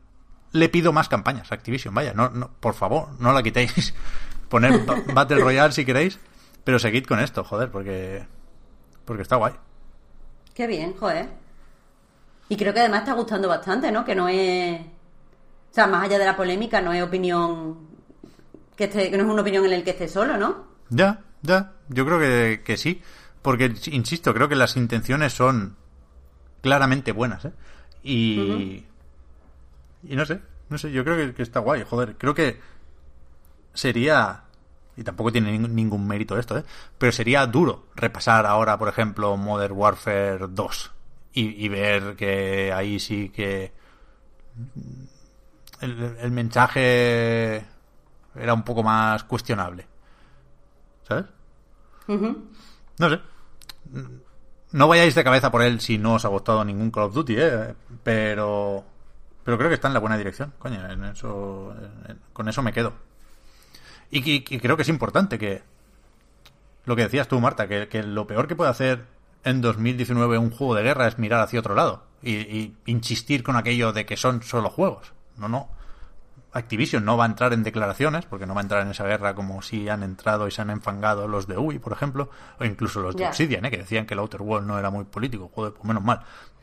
le 0.53 0.69
pido 0.69 0.93
más 0.93 1.09
campañas 1.09 1.53
a 1.53 1.55
Activision, 1.55 1.95
vaya, 1.95 2.15
no, 2.15 2.31
no, 2.31 2.51
por 2.61 2.74
favor, 2.74 3.09
no 3.20 3.32
la 3.32 3.43
quitéis. 3.43 3.95
Poner 4.49 4.81
Battle 5.12 5.40
Royale 5.40 5.73
si 5.73 5.85
queréis, 5.85 6.19
pero 6.65 6.78
seguid 6.78 7.05
con 7.05 7.20
esto, 7.20 7.45
joder, 7.45 7.70
porque. 7.70 8.27
Porque 9.05 9.23
está 9.23 9.36
guay. 9.36 9.55
Qué 10.55 10.66
bien, 10.66 10.97
joder. 10.97 11.28
Y 12.49 12.57
creo 12.57 12.73
que 12.73 12.81
además 12.81 13.01
está 13.01 13.12
gustando 13.12 13.47
bastante, 13.49 13.93
¿no? 13.93 14.05
Que 14.05 14.15
no 14.15 14.28
es. 14.28 14.81
O 14.81 15.74
sea, 15.74 15.86
más 15.86 16.05
allá 16.05 16.19
de 16.19 16.24
la 16.24 16.36
polémica, 16.36 16.81
no 16.81 16.95
es 16.95 17.03
opinión 17.03 17.88
que, 18.79 18.85
esté, 18.85 19.11
que 19.11 19.19
no 19.19 19.25
es 19.25 19.31
una 19.31 19.43
opinión 19.43 19.67
en 19.67 19.73
el 19.73 19.85
que 19.85 19.91
esté 19.91 20.09
solo, 20.09 20.39
¿no? 20.39 20.65
Ya, 20.89 21.21
ya, 21.43 21.73
yo 21.89 22.07
creo 22.07 22.19
que, 22.21 22.63
que 22.65 22.77
sí, 22.77 23.03
porque, 23.43 23.75
insisto, 23.91 24.33
creo 24.33 24.49
que 24.49 24.55
las 24.55 24.77
intenciones 24.77 25.33
son 25.35 25.77
claramente 26.63 27.13
buenas, 27.13 27.45
¿eh? 27.45 27.53
Y... 28.03 28.39
Uh 28.39 28.45
-huh. 28.45 28.85
Y 30.11 30.15
no 30.15 30.25
sé, 30.25 30.41
no 30.69 30.79
sé, 30.79 30.93
yo 30.93 31.03
creo 31.03 31.17
que, 31.17 31.35
que, 31.35 31.43
está 31.43 31.59
guay, 31.59 31.83
joder, 31.83 32.17
creo 32.17 32.33
que 32.33 32.61
sería... 33.75 34.45
Y 34.97 35.03
tampoco 35.03 35.33
tiene 35.33 35.51
ningún, 35.51 35.75
ningún 35.75 36.07
mérito 36.07 36.39
esto, 36.39 36.57
¿eh? 36.57 36.65
Pero 36.99 37.11
sería 37.13 37.47
duro 37.47 37.89
repasar 37.97 38.47
ahora, 38.47 38.79
por 38.79 38.89
ejemplo, 38.89 39.37
Modern 39.37 39.75
Warfare 39.77 40.47
2 40.49 40.93
y, 41.33 41.65
y 41.65 41.69
ver 41.69 42.15
que 42.17 42.73
ahí 42.73 42.99
sí 43.01 43.29
que 43.31 43.73
el, 45.81 46.17
el 46.21 46.31
mensaje 46.31 47.65
era 48.40 48.55
un 48.55 48.62
poco 48.62 48.82
más 48.82 49.24
cuestionable. 49.24 49.86
¿Sabes? 51.06 51.27
Uh 52.06 52.15
-huh. 52.15 52.36
No 52.98 53.10
sé. 53.10 53.20
No 54.73 54.89
vayáis 54.89 55.15
de 55.15 55.24
cabeza 55.24 55.51
por 55.51 55.62
él 55.62 55.81
si 55.81 55.97
no 55.97 56.15
os 56.15 56.24
ha 56.24 56.28
gustado 56.28 56.65
ningún 56.65 56.90
Call 56.90 57.05
of 57.05 57.15
Duty, 57.15 57.35
¿eh? 57.39 57.74
Pero. 58.02 58.85
Pero 59.44 59.56
creo 59.56 59.70
que 59.70 59.74
está 59.74 59.89
en 59.89 59.94
la 59.94 60.01
buena 60.01 60.19
dirección. 60.19 60.52
Coño, 60.59 60.85
en 60.90 61.05
eso, 61.05 61.74
en, 62.06 62.19
con 62.32 62.48
eso 62.48 62.62
me 62.62 62.73
quedo. 62.73 62.93
Y, 64.10 64.19
y, 64.19 64.44
y, 64.48 64.59
creo 64.59 64.77
que 64.77 64.82
es 64.82 64.89
importante 64.89 65.39
que. 65.39 65.62
Lo 66.85 66.97
que 66.97 67.02
decías 67.02 67.28
tú, 67.28 67.40
Marta, 67.40 67.66
que, 67.69 67.89
que, 67.89 68.02
lo 68.02 68.27
peor 68.27 68.47
que 68.47 68.56
puede 68.56 68.70
hacer 68.70 69.05
en 69.44 69.60
2019 69.60 70.39
un 70.39 70.51
juego 70.51 70.74
de 70.74 70.82
guerra 70.82 71.06
es 71.06 71.19
mirar 71.19 71.40
hacia 71.40 71.60
otro 71.60 71.74
lado. 71.74 72.05
Y, 72.23 72.35
y 72.35 72.77
insistir 72.86 73.43
con 73.43 73.56
aquello 73.56 73.93
de 73.93 74.05
que 74.05 74.16
son 74.16 74.43
solo 74.43 74.69
juegos. 74.69 75.12
No, 75.36 75.48
no. 75.48 75.70
Activision 76.59 77.05
no 77.05 77.17
va 77.17 77.25
a 77.25 77.29
entrar 77.29 77.53
en 77.53 77.63
declaraciones, 77.63 78.25
porque 78.25 78.47
no 78.47 78.55
va 78.55 78.61
a 78.61 78.63
entrar 78.63 78.83
en 78.83 78.91
esa 78.91 79.05
guerra 79.05 79.35
como 79.35 79.63
si 79.63 79.89
han 79.89 80.03
entrado 80.03 80.49
y 80.49 80.51
se 80.51 80.61
han 80.61 80.71
enfangado 80.71 81.29
los 81.29 81.47
de 81.47 81.57
UI, 81.57 81.79
por 81.79 81.93
ejemplo, 81.93 82.31
o 82.59 82.65
incluso 82.65 83.01
los 83.01 83.15
de 83.15 83.21
yeah. 83.21 83.29
Obsidian, 83.29 83.65
¿eh? 83.65 83.71
que 83.71 83.79
decían 83.79 84.07
que 84.07 84.15
el 84.15 84.21
Outer 84.21 84.43
World 84.43 84.67
no 84.67 84.79
era 84.79 84.91
muy 84.91 85.05
político. 85.05 85.51
Joder, 85.55 85.73
pues 85.73 85.85
menos 85.85 86.03
mal. 86.03 86.21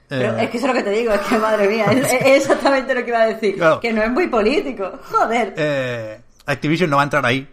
Pero 0.07 0.37
eh... 0.37 0.43
es 0.43 0.49
que 0.49 0.57
eso 0.57 0.67
es 0.67 0.73
lo 0.73 0.77
que 0.77 0.83
te 0.83 0.91
digo, 0.91 1.13
es 1.13 1.21
que 1.21 1.37
madre 1.37 1.67
mía, 1.67 1.85
es, 1.85 2.13
es 2.13 2.21
exactamente 2.43 2.93
lo 2.93 3.03
que 3.03 3.09
iba 3.09 3.21
a 3.21 3.27
decir, 3.27 3.55
claro. 3.55 3.79
que 3.79 3.93
no 3.93 4.03
es 4.03 4.11
muy 4.11 4.27
político. 4.27 4.99
Joder. 5.11 5.53
Eh, 5.57 6.21
Activision 6.45 6.89
no 6.89 6.97
va 6.97 7.03
a 7.03 7.05
entrar 7.05 7.25
ahí, 7.25 7.47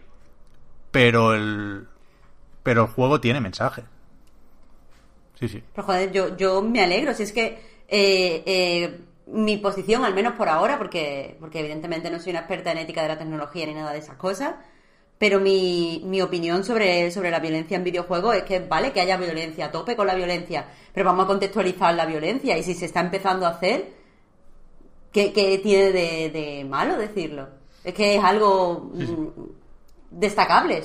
pero 0.91 1.33
el, 1.33 1.87
pero 2.61 2.83
el 2.83 2.87
juego 2.89 3.19
tiene 3.19 3.41
mensaje. 3.41 3.83
Sí, 5.39 5.47
sí. 5.47 5.63
Pero 5.73 5.87
joder, 5.87 6.11
yo, 6.11 6.37
yo 6.37 6.61
me 6.61 6.83
alegro, 6.83 7.13
si 7.13 7.23
es 7.23 7.31
que 7.31 7.59
eh, 7.87 8.99
mi 9.27 9.57
posición, 9.57 10.03
al 10.03 10.13
menos 10.13 10.33
por 10.33 10.49
ahora, 10.49 10.77
porque, 10.77 11.37
porque 11.39 11.59
evidentemente 11.59 12.09
no 12.09 12.19
soy 12.19 12.31
una 12.31 12.39
experta 12.39 12.71
en 12.71 12.79
ética 12.79 13.01
de 13.01 13.07
la 13.07 13.17
tecnología 13.17 13.65
ni 13.65 13.73
nada 13.73 13.93
de 13.93 13.99
esas 13.99 14.17
cosas, 14.17 14.55
pero 15.17 15.39
mi, 15.39 16.01
mi 16.05 16.21
opinión 16.21 16.63
sobre, 16.63 17.09
sobre 17.11 17.31
la 17.31 17.39
violencia 17.39 17.77
en 17.77 17.83
videojuegos 17.83 18.35
es 18.35 18.43
que 18.43 18.59
vale 18.59 18.91
que 18.91 18.99
haya 18.99 19.15
violencia, 19.17 19.67
a 19.67 19.71
tope 19.71 19.95
con 19.95 20.07
la 20.07 20.15
violencia, 20.15 20.65
pero 20.93 21.05
vamos 21.05 21.25
a 21.25 21.27
contextualizar 21.27 21.93
la 21.95 22.05
violencia 22.05 22.57
y 22.57 22.63
si 22.63 22.73
se 22.73 22.85
está 22.85 22.99
empezando 22.99 23.45
a 23.45 23.51
hacer, 23.51 23.93
¿qué, 25.11 25.31
qué 25.31 25.57
tiene 25.59 25.91
de, 25.91 26.29
de, 26.29 26.65
malo 26.65 26.97
decirlo? 26.97 27.47
Es 27.83 27.93
que 27.93 28.15
es 28.15 28.23
algo 28.23 28.91
sí, 28.97 29.05
sí. 29.05 29.17
destacable, 30.11 30.83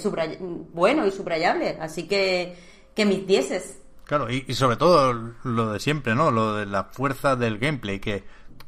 bueno 0.72 1.06
y 1.06 1.10
subrayable, 1.10 1.76
así 1.80 2.06
que, 2.06 2.54
que 2.94 3.04
mis 3.04 3.26
dieces. 3.26 3.80
Claro, 4.08 4.30
y, 4.30 4.42
y, 4.48 4.54
sobre 4.54 4.76
todo 4.76 5.12
lo 5.44 5.70
de 5.70 5.80
siempre, 5.80 6.14
¿no? 6.14 6.30
Lo 6.30 6.54
de 6.54 6.64
la 6.64 6.84
fuerza 6.84 7.36
del 7.36 7.58
gameplay, 7.58 8.00
que, 8.00 8.24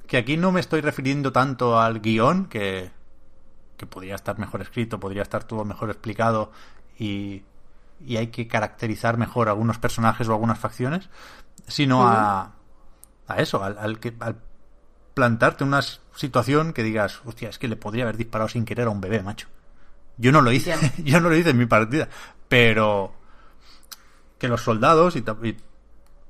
que 0.06 0.18
aquí 0.18 0.36
no 0.36 0.52
me 0.52 0.60
estoy 0.60 0.82
refiriendo 0.82 1.32
tanto 1.32 1.80
al 1.80 2.00
guion, 2.00 2.44
que, 2.44 2.90
que 3.78 3.86
podría 3.86 4.16
estar 4.16 4.38
mejor 4.38 4.60
escrito, 4.60 5.00
podría 5.00 5.22
estar 5.22 5.44
todo 5.44 5.64
mejor 5.64 5.88
explicado 5.88 6.52
y, 6.98 7.42
y 8.04 8.18
hay 8.18 8.26
que 8.26 8.48
caracterizar 8.48 9.16
mejor 9.16 9.48
algunos 9.48 9.78
personajes 9.78 10.28
o 10.28 10.32
algunas 10.32 10.58
facciones, 10.58 11.08
sino 11.66 12.06
a, 12.06 12.52
a 13.26 13.36
eso, 13.38 13.64
al, 13.64 13.78
al 13.78 13.98
que, 13.98 14.12
al 14.20 14.36
plantarte 15.14 15.64
una 15.64 15.80
situación 15.80 16.74
que 16.74 16.82
digas, 16.82 17.22
hostia, 17.24 17.48
es 17.48 17.58
que 17.58 17.66
le 17.66 17.76
podría 17.76 18.02
haber 18.02 18.18
disparado 18.18 18.50
sin 18.50 18.66
querer 18.66 18.88
a 18.88 18.90
un 18.90 19.00
bebé, 19.00 19.22
macho. 19.22 19.48
Yo 20.18 20.32
no 20.32 20.42
lo 20.42 20.52
hice, 20.52 20.74
yo 21.02 21.18
no 21.18 21.30
lo 21.30 21.36
hice 21.36 21.48
en 21.48 21.56
mi 21.56 21.64
partida, 21.64 22.10
pero 22.46 23.14
que 24.40 24.48
los 24.48 24.62
soldados 24.62 25.14
y, 25.14 25.22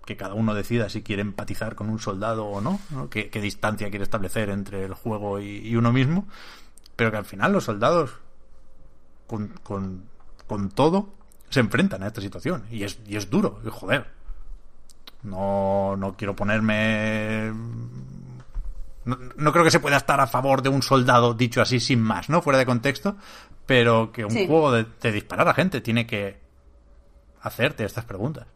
que 0.05 0.16
cada 0.16 0.35
uno 0.35 0.53
decida 0.53 0.91
si 0.91 1.03
quiere 1.03 1.23
empatizar 1.23 1.74
con 1.74 1.89
un 1.89 1.99
soldado 1.99 2.45
o 2.45 2.61
no, 2.61 2.81
¿Qué, 3.09 3.31
distancia 3.41 3.89
quiere 3.89 4.03
establecer 4.03 4.51
entre 4.51 4.85
el 4.85 4.93
juego 4.93 5.41
y, 5.41 5.74
uno 5.77 5.93
mismo, 5.93 6.27
pero 6.97 7.11
que 7.11 7.16
al 7.16 7.24
final 7.24 7.53
los 7.53 7.65
soldados, 7.65 8.11
con, 9.27 9.49
con, 9.62 10.05
con, 10.47 10.70
todo, 10.70 11.09
se 11.49 11.61
enfrentan 11.61 12.03
a 12.03 12.09
esta 12.09 12.20
situación 12.20 12.65
y 12.70 12.82
es, 12.82 12.99
y 13.07 13.16
es 13.16 13.31
duro, 13.31 13.61
y 13.65 13.69
joder. 13.70 14.07
No, 15.23 15.97
no 15.97 16.16
quiero 16.16 16.35
ponerme 16.35 17.53
no, 19.05 19.53
creo 19.53 19.65
que 19.65 19.70
se 19.70 19.81
pueda 19.81 19.97
estar 19.97 20.20
a 20.20 20.27
favor 20.27 20.62
de 20.62 20.69
un 20.69 20.82
soldado 20.82 21.35
dicho 21.35 21.62
así 21.62 21.81
sin 21.81 22.01
más, 22.01 22.28
¿no? 22.28 22.43
Fuera 22.43 22.59
de 22.59 22.66
contexto, 22.66 23.16
pero 23.66 24.12
que 24.12 24.24
un 24.24 24.47
juego 24.47 24.73
de, 24.73 25.12
disparar 25.12 25.49
a 25.49 25.55
gente 25.55 25.81
tiene 25.81 26.07
que 26.07 26.39
hacerte 27.42 27.84
estas 27.84 28.04
preguntas. 28.04 28.46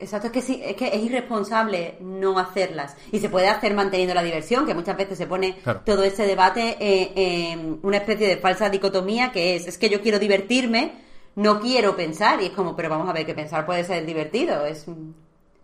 Exacto, 0.00 0.28
es 0.28 0.32
que 0.32 0.42
sí, 0.42 0.60
es 0.64 0.76
que 0.76 0.88
es 0.88 1.02
irresponsable 1.02 1.96
no 2.00 2.38
hacerlas. 2.38 2.96
Y 3.10 3.18
se 3.18 3.28
puede 3.28 3.48
hacer 3.48 3.74
manteniendo 3.74 4.14
la 4.14 4.22
diversión, 4.22 4.64
que 4.64 4.74
muchas 4.74 4.96
veces 4.96 5.18
se 5.18 5.26
pone 5.26 5.56
todo 5.84 6.04
ese 6.04 6.24
debate 6.24 6.76
en 6.80 7.80
una 7.82 7.96
especie 7.96 8.28
de 8.28 8.36
falsa 8.36 8.70
dicotomía 8.70 9.32
que 9.32 9.56
es, 9.56 9.66
es 9.66 9.76
que 9.76 9.90
yo 9.90 10.00
quiero 10.00 10.20
divertirme, 10.20 10.92
no 11.34 11.60
quiero 11.60 11.96
pensar. 11.96 12.40
Y 12.40 12.46
es 12.46 12.52
como, 12.52 12.76
pero 12.76 12.88
vamos 12.90 13.08
a 13.08 13.12
ver, 13.12 13.26
que 13.26 13.34
pensar 13.34 13.66
puede 13.66 13.82
ser 13.82 14.06
divertido. 14.06 14.64
Es 14.66 14.86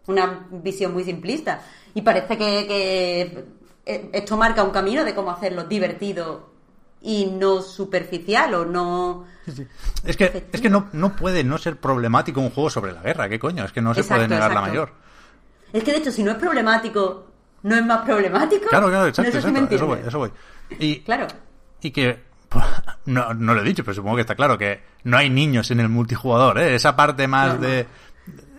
una 0.09 0.49
visión 0.51 0.93
muy 0.93 1.05
simplista. 1.05 1.63
Y 1.95 2.03
parece 2.03 2.37
que 2.37 3.47
eh, 3.87 4.11
esto 4.13 4.37
marca 4.37 4.65
un 4.65 4.71
camino 4.71 5.05
de 5.05 5.15
cómo 5.15 5.31
hacerlo 5.31 5.65
divertido 5.65 6.54
y 7.05 7.27
no 7.27 7.61
superficial 7.61 8.55
o 8.55 8.65
no... 8.65 9.27
Es 10.05 10.17
que, 10.17 10.47
es 10.51 10.61
que 10.61 10.71
no, 10.71 10.89
no 10.93 11.15
puede 11.15 11.45
no 11.45 11.59
ser 11.59 11.77
problemático 11.77 12.41
un 12.41 12.51
juego 12.51 12.71
sobre 12.71 12.93
la 12.93 13.03
guerra, 13.03 13.29
¿qué 13.29 13.39
coño? 13.39 13.65
Es 13.65 13.73
que 13.73 13.83
no 13.83 13.95
se 13.95 14.03
puede 14.05 14.27
negar 14.27 14.55
la 14.55 14.63
mayor. 14.63 14.93
Es 15.71 15.85
que 15.85 15.93
de 15.93 15.99
hecho, 15.99 16.11
si 16.11 16.23
no 16.23 16.33
es 16.33 16.39
problemático, 16.39 17.27
¿no 17.63 17.77
es 17.77 17.85
más 17.85 18.07
problemático? 18.07 18.69
Claro, 18.69 18.89
claro, 18.89 19.09
exacto, 19.09 19.37
eso 19.37 19.87
voy, 19.87 19.99
eso 20.07 20.19
voy. 20.19 20.31
Y, 20.79 21.01
claro. 21.01 21.27
Y 21.83 21.91
que, 21.91 22.23
pues, 22.49 22.65
no, 23.05 23.35
no 23.35 23.55
lo 23.55 23.61
he 23.61 23.65
dicho, 23.65 23.85
pero 23.85 23.95
supongo 23.95 24.17
que 24.17 24.23
está 24.23 24.35
claro 24.35 24.57
que 24.57 24.81
no 25.05 25.19
hay 25.19 25.29
niños 25.29 25.71
en 25.71 25.81
el 25.81 25.91
multijugador, 25.91 26.59
¿eh? 26.59 26.75
Esa 26.75 26.97
parte 26.97 27.29
más 27.29 27.61
de... 27.61 27.87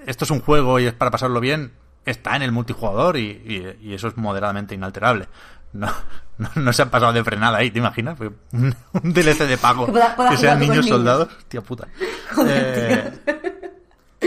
Esto 0.05 0.25
es 0.25 0.29
un 0.29 0.41
juego 0.41 0.79
y 0.79 0.85
es 0.85 0.93
para 0.93 1.09
pasarlo 1.09 1.39
bien, 1.39 1.71
está 2.05 2.35
en 2.35 2.43
el 2.43 2.51
multijugador 2.51 3.17
y, 3.17 3.75
y, 3.81 3.93
eso 3.93 4.07
es 4.07 4.17
moderadamente 4.17 4.75
inalterable. 4.75 5.27
No, 5.73 5.91
no, 6.55 6.73
se 6.73 6.81
han 6.81 6.89
pasado 6.89 7.13
de 7.13 7.23
frenada 7.23 7.57
ahí, 7.57 7.71
¿te 7.71 7.79
imaginas? 7.79 8.17
Un, 8.51 8.75
DLC 9.03 9.47
de 9.47 9.57
pago 9.57 9.87
que, 10.29 10.37
sean 10.37 10.59
niños 10.59 10.87
soldados. 10.87 11.29
Tía 11.47 11.61
puta. 11.61 11.87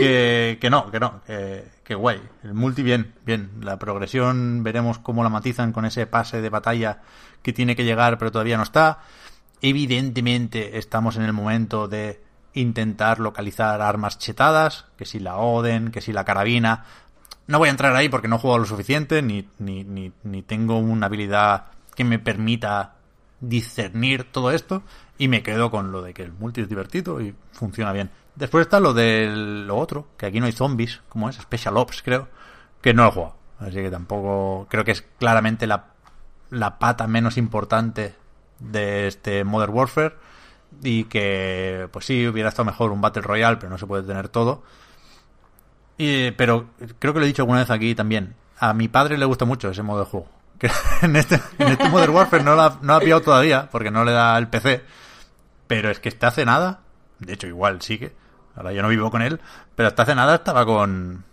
Eh, 0.01 0.55
que, 0.55 0.57
que, 0.61 0.69
no, 0.69 0.89
que 0.89 0.99
no, 0.99 1.21
que, 1.27 1.65
que, 1.83 1.93
guay. 1.93 2.21
El 2.43 2.53
multi 2.53 2.83
bien, 2.83 3.15
bien. 3.25 3.49
La 3.61 3.77
progresión 3.77 4.63
veremos 4.63 4.97
cómo 4.99 5.23
la 5.23 5.29
matizan 5.29 5.73
con 5.73 5.83
ese 5.83 6.07
pase 6.07 6.39
de 6.41 6.49
batalla 6.49 6.99
que 7.41 7.51
tiene 7.51 7.75
que 7.75 7.83
llegar 7.83 8.17
pero 8.17 8.31
todavía 8.31 8.55
no 8.55 8.63
está. 8.63 8.99
Evidentemente 9.61 10.77
estamos 10.77 11.17
en 11.17 11.23
el 11.23 11.33
momento 11.33 11.89
de 11.89 12.21
intentar 12.53 13.19
localizar 13.19 13.81
armas 13.81 14.17
chetadas, 14.17 14.85
que 14.97 15.05
si 15.05 15.19
la 15.19 15.37
Oden, 15.37 15.91
que 15.91 16.01
si 16.01 16.13
la 16.13 16.25
carabina, 16.25 16.85
no 17.47 17.59
voy 17.59 17.67
a 17.67 17.71
entrar 17.71 17.95
ahí 17.95 18.09
porque 18.09 18.27
no 18.27 18.37
juego 18.37 18.59
lo 18.59 18.65
suficiente, 18.65 19.21
ni, 19.21 19.47
ni, 19.59 19.83
ni, 19.83 20.41
tengo 20.43 20.77
una 20.77 21.07
habilidad 21.07 21.65
que 21.99 22.05
me 22.05 22.19
permita 22.19 22.95
discernir 23.41 24.31
todo 24.31 24.51
esto, 24.51 24.83
y 25.17 25.27
me 25.27 25.43
quedo 25.43 25.69
con 25.69 25.91
lo 25.91 26.01
de 26.01 26.13
que 26.13 26.23
el 26.23 26.31
multi 26.31 26.61
es 26.61 26.69
divertido 26.69 27.19
y 27.19 27.35
funciona 27.51 27.91
bien. 27.91 28.09
Después 28.35 28.61
está 28.63 28.79
lo 28.79 28.93
de 28.93 29.29
lo 29.33 29.77
otro, 29.77 30.07
que 30.17 30.25
aquí 30.25 30.39
no 30.39 30.45
hay 30.45 30.53
zombies, 30.53 31.01
como 31.09 31.29
es 31.29 31.35
Special 31.35 31.75
Ops, 31.77 32.01
creo, 32.01 32.29
que 32.81 32.93
no 32.93 33.05
he 33.05 33.11
jugado. 33.11 33.35
Así 33.59 33.75
que 33.75 33.91
tampoco 33.91 34.67
creo 34.69 34.85
que 34.85 34.91
es 34.91 35.01
claramente 35.19 35.67
la, 35.67 35.87
la 36.49 36.79
pata 36.79 37.05
menos 37.07 37.37
importante 37.37 38.15
de 38.59 39.07
este 39.07 39.43
Modern 39.43 39.73
Warfare 39.73 40.15
y 40.81 41.03
que 41.05 41.89
pues 41.91 42.05
sí 42.05 42.27
hubiera 42.27 42.49
estado 42.49 42.65
mejor 42.65 42.91
un 42.91 43.01
Battle 43.01 43.23
Royale, 43.23 43.57
pero 43.57 43.69
no 43.69 43.77
se 43.77 43.87
puede 43.87 44.03
tener 44.03 44.29
todo 44.29 44.63
pero 46.37 46.69
creo 46.99 47.13
que 47.13 47.19
lo 47.19 47.25
he 47.25 47.27
dicho 47.27 47.41
alguna 47.41 47.59
vez 47.59 47.69
aquí 47.69 47.93
también. 47.93 48.35
A 48.57 48.73
mi 48.73 48.87
padre 48.87 49.17
le 49.17 49.25
gusta 49.25 49.45
mucho 49.45 49.69
ese 49.69 49.83
modo 49.83 49.99
de 49.99 50.05
juego. 50.05 50.27
Que 50.59 50.69
en 51.01 51.15
este, 51.15 51.39
en 51.57 51.69
este 51.69 51.89
Modern 51.89 52.13
Warfare 52.13 52.43
no 52.43 52.55
lo, 52.55 52.61
ha, 52.61 52.79
no 52.81 52.93
ha 52.95 52.99
pillado 52.99 53.21
todavía, 53.21 53.69
porque 53.71 53.91
no 53.91 54.05
le 54.05 54.11
da 54.11 54.37
el 54.37 54.47
PC. 54.47 54.83
Pero 55.67 55.89
es 55.89 55.99
que 55.99 56.09
hasta 56.09 56.27
hace 56.27 56.45
nada, 56.45 56.81
de 57.19 57.33
hecho 57.33 57.47
igual 57.47 57.81
sigue, 57.81 58.13
ahora 58.55 58.73
yo 58.73 58.81
no 58.81 58.89
vivo 58.89 59.11
con 59.11 59.21
él, 59.21 59.39
pero 59.75 59.87
hasta 59.87 60.03
hace 60.03 60.15
nada 60.15 60.35
estaba 60.35 60.65
con, 60.65 61.23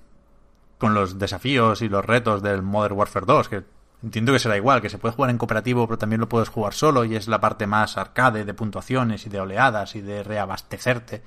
con 0.78 0.94
los 0.94 1.18
desafíos 1.18 1.82
y 1.82 1.88
los 1.88 2.04
retos 2.04 2.42
del 2.42 2.62
Modern 2.62 2.96
Warfare 2.96 3.26
2, 3.26 3.48
que 3.48 3.64
entiendo 4.02 4.32
que 4.32 4.38
será 4.38 4.56
igual, 4.56 4.82
que 4.82 4.90
se 4.90 4.98
puede 4.98 5.14
jugar 5.14 5.30
en 5.30 5.38
cooperativo, 5.38 5.86
pero 5.86 5.98
también 5.98 6.20
lo 6.20 6.28
puedes 6.28 6.50
jugar 6.50 6.74
solo 6.74 7.04
y 7.04 7.16
es 7.16 7.28
la 7.28 7.40
parte 7.40 7.66
más 7.66 7.96
arcade 7.96 8.44
de 8.44 8.54
puntuaciones 8.54 9.24
y 9.26 9.30
de 9.30 9.40
oleadas 9.40 9.96
y 9.96 10.02
de 10.02 10.22
reabastecerte. 10.22 11.22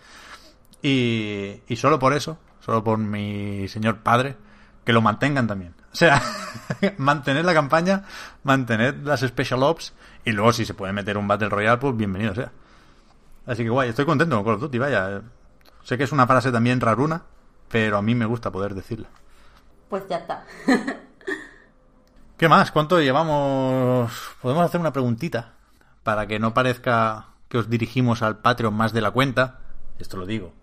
Y, 0.81 1.61
y 1.67 1.76
solo 1.76 1.97
por 1.99 2.13
eso 2.13 2.38
solo 2.69 2.84
por 2.84 2.97
mi 2.97 3.67
señor 3.67 3.99
padre, 3.99 4.35
que 4.85 4.93
lo 4.93 5.01
mantengan 5.01 5.47
también. 5.47 5.73
O 5.91 5.95
sea, 5.95 6.22
mantener 6.98 7.45
la 7.45 7.53
campaña, 7.53 8.03
mantener 8.44 8.98
las 9.03 9.22
Special 9.22 9.64
Ops 9.64 9.94
y 10.24 10.32
luego 10.32 10.53
si 10.53 10.66
se 10.66 10.74
puede 10.74 10.94
meter 10.94 11.18
un 11.18 11.28
Battle 11.28 11.49
Royale, 11.49 11.78
pues 11.78 11.95
bienvenido 11.98 12.36
sea. 12.36 12.52
Así 13.45 13.64
que 13.64 13.70
guay, 13.70 13.90
estoy 13.90 14.06
contento 14.06 14.36
con 14.36 14.45
Call 14.45 14.56
of 14.56 14.61
Duty, 14.61 14.78
vaya. 14.78 15.22
Sé 15.84 15.98
que 15.98 16.03
es 16.03 16.11
una 16.11 16.28
frase 16.28 16.52
también 16.52 16.80
raruna, 16.80 17.24
pero 17.70 17.98
a 17.98 18.02
mí 18.02 18.14
me 18.14 18.26
gusta 18.26 18.52
poder 18.52 18.76
decirla. 18.76 19.07
Pues 19.90 20.03
ya 20.07 20.18
está. 20.18 20.45
¿Qué 22.38 22.48
más? 22.48 22.72
¿Cuánto 22.72 23.02
llevamos? 23.02 24.11
Podemos 24.41 24.64
hacer 24.64 24.80
una 24.80 24.94
preguntita 24.94 25.53
para 26.03 26.28
que 26.28 26.40
no 26.40 26.53
parezca 26.53 27.30
que 27.49 27.57
os 27.57 27.70
dirigimos 27.70 28.22
al 28.22 28.38
Patreon 28.38 28.74
más 28.74 28.94
de 28.94 29.02
la 29.02 29.11
cuenta. 29.11 29.60
Esto 29.98 30.18
lo 30.18 30.28
digo 30.28 30.53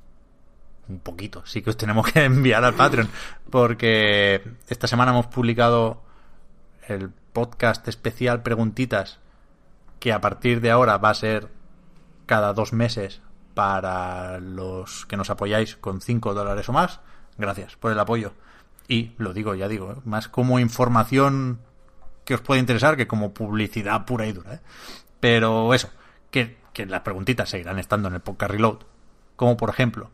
un 0.88 1.00
poquito, 1.00 1.44
sí 1.46 1.62
que 1.62 1.70
os 1.70 1.76
tenemos 1.76 2.10
que 2.10 2.24
enviar 2.24 2.64
al 2.64 2.74
Patreon, 2.74 3.08
porque 3.50 4.42
esta 4.68 4.86
semana 4.86 5.12
hemos 5.12 5.26
publicado 5.26 6.02
el 6.88 7.10
podcast 7.32 7.86
especial 7.88 8.42
Preguntitas, 8.42 9.18
que 9.98 10.12
a 10.12 10.20
partir 10.20 10.60
de 10.60 10.70
ahora 10.70 10.98
va 10.98 11.10
a 11.10 11.14
ser 11.14 11.48
cada 12.26 12.52
dos 12.52 12.72
meses 12.72 13.20
para 13.54 14.38
los 14.38 15.06
que 15.06 15.16
nos 15.16 15.30
apoyáis 15.30 15.76
con 15.76 16.00
5 16.00 16.34
dólares 16.34 16.68
o 16.68 16.72
más. 16.72 17.00
Gracias 17.38 17.76
por 17.76 17.90
el 17.90 17.98
apoyo. 17.98 18.34
Y 18.88 19.12
lo 19.16 19.32
digo, 19.32 19.54
ya 19.54 19.68
digo, 19.68 20.02
más 20.04 20.28
como 20.28 20.58
información 20.58 21.60
que 22.24 22.34
os 22.34 22.40
puede 22.40 22.60
interesar 22.60 22.96
que 22.96 23.06
como 23.06 23.32
publicidad 23.32 24.04
pura 24.04 24.26
y 24.26 24.32
dura. 24.32 24.54
¿eh? 24.54 24.60
Pero 25.20 25.72
eso, 25.72 25.88
que, 26.30 26.58
que 26.72 26.86
las 26.86 27.00
preguntitas 27.00 27.48
seguirán 27.48 27.78
estando 27.78 28.08
en 28.08 28.14
el 28.14 28.20
podcast 28.20 28.52
Reload. 28.52 28.78
Como 29.36 29.56
por 29.56 29.70
ejemplo, 29.70 30.10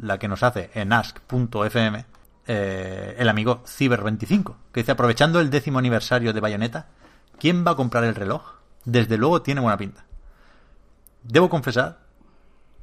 la 0.00 0.18
que 0.18 0.28
nos 0.28 0.42
hace 0.42 0.70
en 0.74 0.92
ask.fm 0.92 2.04
eh, 2.46 3.14
el 3.18 3.28
amigo 3.28 3.62
Ciber25, 3.64 4.56
que 4.72 4.80
dice, 4.80 4.92
aprovechando 4.92 5.40
el 5.40 5.50
décimo 5.50 5.78
aniversario 5.78 6.32
de 6.32 6.40
Bayonetta, 6.40 6.88
¿quién 7.38 7.64
va 7.66 7.72
a 7.72 7.76
comprar 7.76 8.04
el 8.04 8.14
reloj? 8.14 8.42
Desde 8.84 9.18
luego 9.18 9.42
tiene 9.42 9.60
buena 9.60 9.76
pinta. 9.76 10.04
Debo 11.22 11.50
confesar 11.50 11.98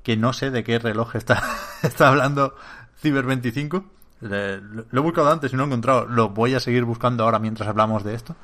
que 0.04 0.18
no 0.18 0.34
sé 0.34 0.52
de 0.52 0.64
qué 0.64 0.78
reloj 0.78 1.16
está, 1.16 1.42
está 1.82 2.10
hablando 2.10 2.56
Ciber25. 3.02 3.84
lo 4.22 5.00
he 5.00 5.04
buscado 5.04 5.32
antes 5.32 5.52
y 5.52 5.56
no 5.56 5.64
he 5.64 5.66
encontrado. 5.66 6.06
Lo 6.06 6.30
voy 6.30 6.54
a 6.54 6.60
seguir 6.60 6.84
buscando 6.84 7.24
ahora 7.24 7.40
mientras 7.40 7.68
hablamos 7.68 8.04
de 8.04 8.14
esto. 8.14 8.36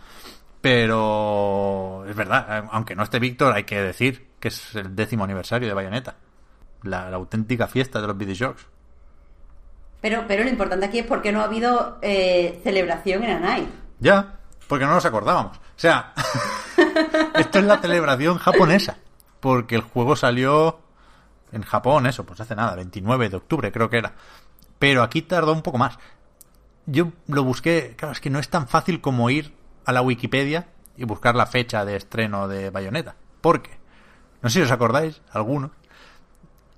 Pero 0.60 2.04
es 2.08 2.16
verdad, 2.16 2.66
aunque 2.72 2.96
no 2.96 3.04
esté 3.04 3.20
Víctor, 3.20 3.54
hay 3.54 3.64
que 3.64 3.80
decir 3.82 4.30
que 4.40 4.48
es 4.48 4.76
el 4.76 4.96
décimo 4.96 5.24
aniversario 5.24 5.68
de 5.68 5.74
Bayonetta 5.74 6.16
la, 6.84 7.10
auténtica 7.10 7.68
fiesta 7.68 8.02
de 8.02 8.08
los 8.08 8.18
videojuegos. 8.18 8.68
Pero, 10.02 10.26
pero 10.28 10.44
lo 10.44 10.50
importante 10.50 10.86
aquí 10.86 11.00
es 11.00 11.06
porque 11.06 11.32
no 11.32 11.42
ha 11.42 11.46
habido 11.46 12.00
eh, 12.02 12.60
celebración 12.64 13.24
en 13.24 13.32
Anai. 13.32 13.68
Ya, 14.00 14.40
porque 14.68 14.86
no 14.86 14.94
nos 14.94 15.06
acordábamos. 15.06 15.58
O 15.58 15.80
sea, 15.82 16.14
esto 17.36 17.60
es 17.60 17.66
la 17.66 17.78
celebración 17.80 18.38
japonesa. 18.38 18.98
Porque 19.40 19.76
el 19.76 19.82
juego 19.82 20.16
salió 20.16 20.80
en 21.52 21.64
Japón, 21.64 22.06
eso, 22.06 22.26
pues 22.26 22.40
hace 22.40 22.56
nada, 22.56 22.76
29 22.76 23.30
de 23.30 23.38
octubre 23.38 23.72
creo 23.72 23.90
que 23.90 23.98
era. 23.98 24.14
Pero 24.80 25.04
aquí 25.04 25.22
tardó 25.22 25.54
un 25.54 25.62
poco 25.62 25.78
más. 25.78 25.98
Yo 26.86 27.12
lo 27.28 27.44
busqué, 27.44 27.96
claro, 27.98 28.14
es 28.14 28.20
que 28.20 28.30
no 28.30 28.40
es 28.40 28.50
tan 28.50 28.68
fácil 28.68 29.02
como 29.02 29.30
ir 29.30 29.54
a 29.86 29.92
la 29.92 30.02
Wikipedia 30.02 30.68
y 30.98 31.06
buscar 31.06 31.36
la 31.36 31.46
fecha 31.46 31.86
de 31.86 31.96
estreno 31.96 32.48
de 32.48 32.70
Bayonetta. 32.70 33.16
Porque, 33.42 33.78
no 34.42 34.50
sé 34.50 34.60
si 34.60 34.62
os 34.64 34.72
acordáis, 34.72 35.22
algunos, 35.32 35.72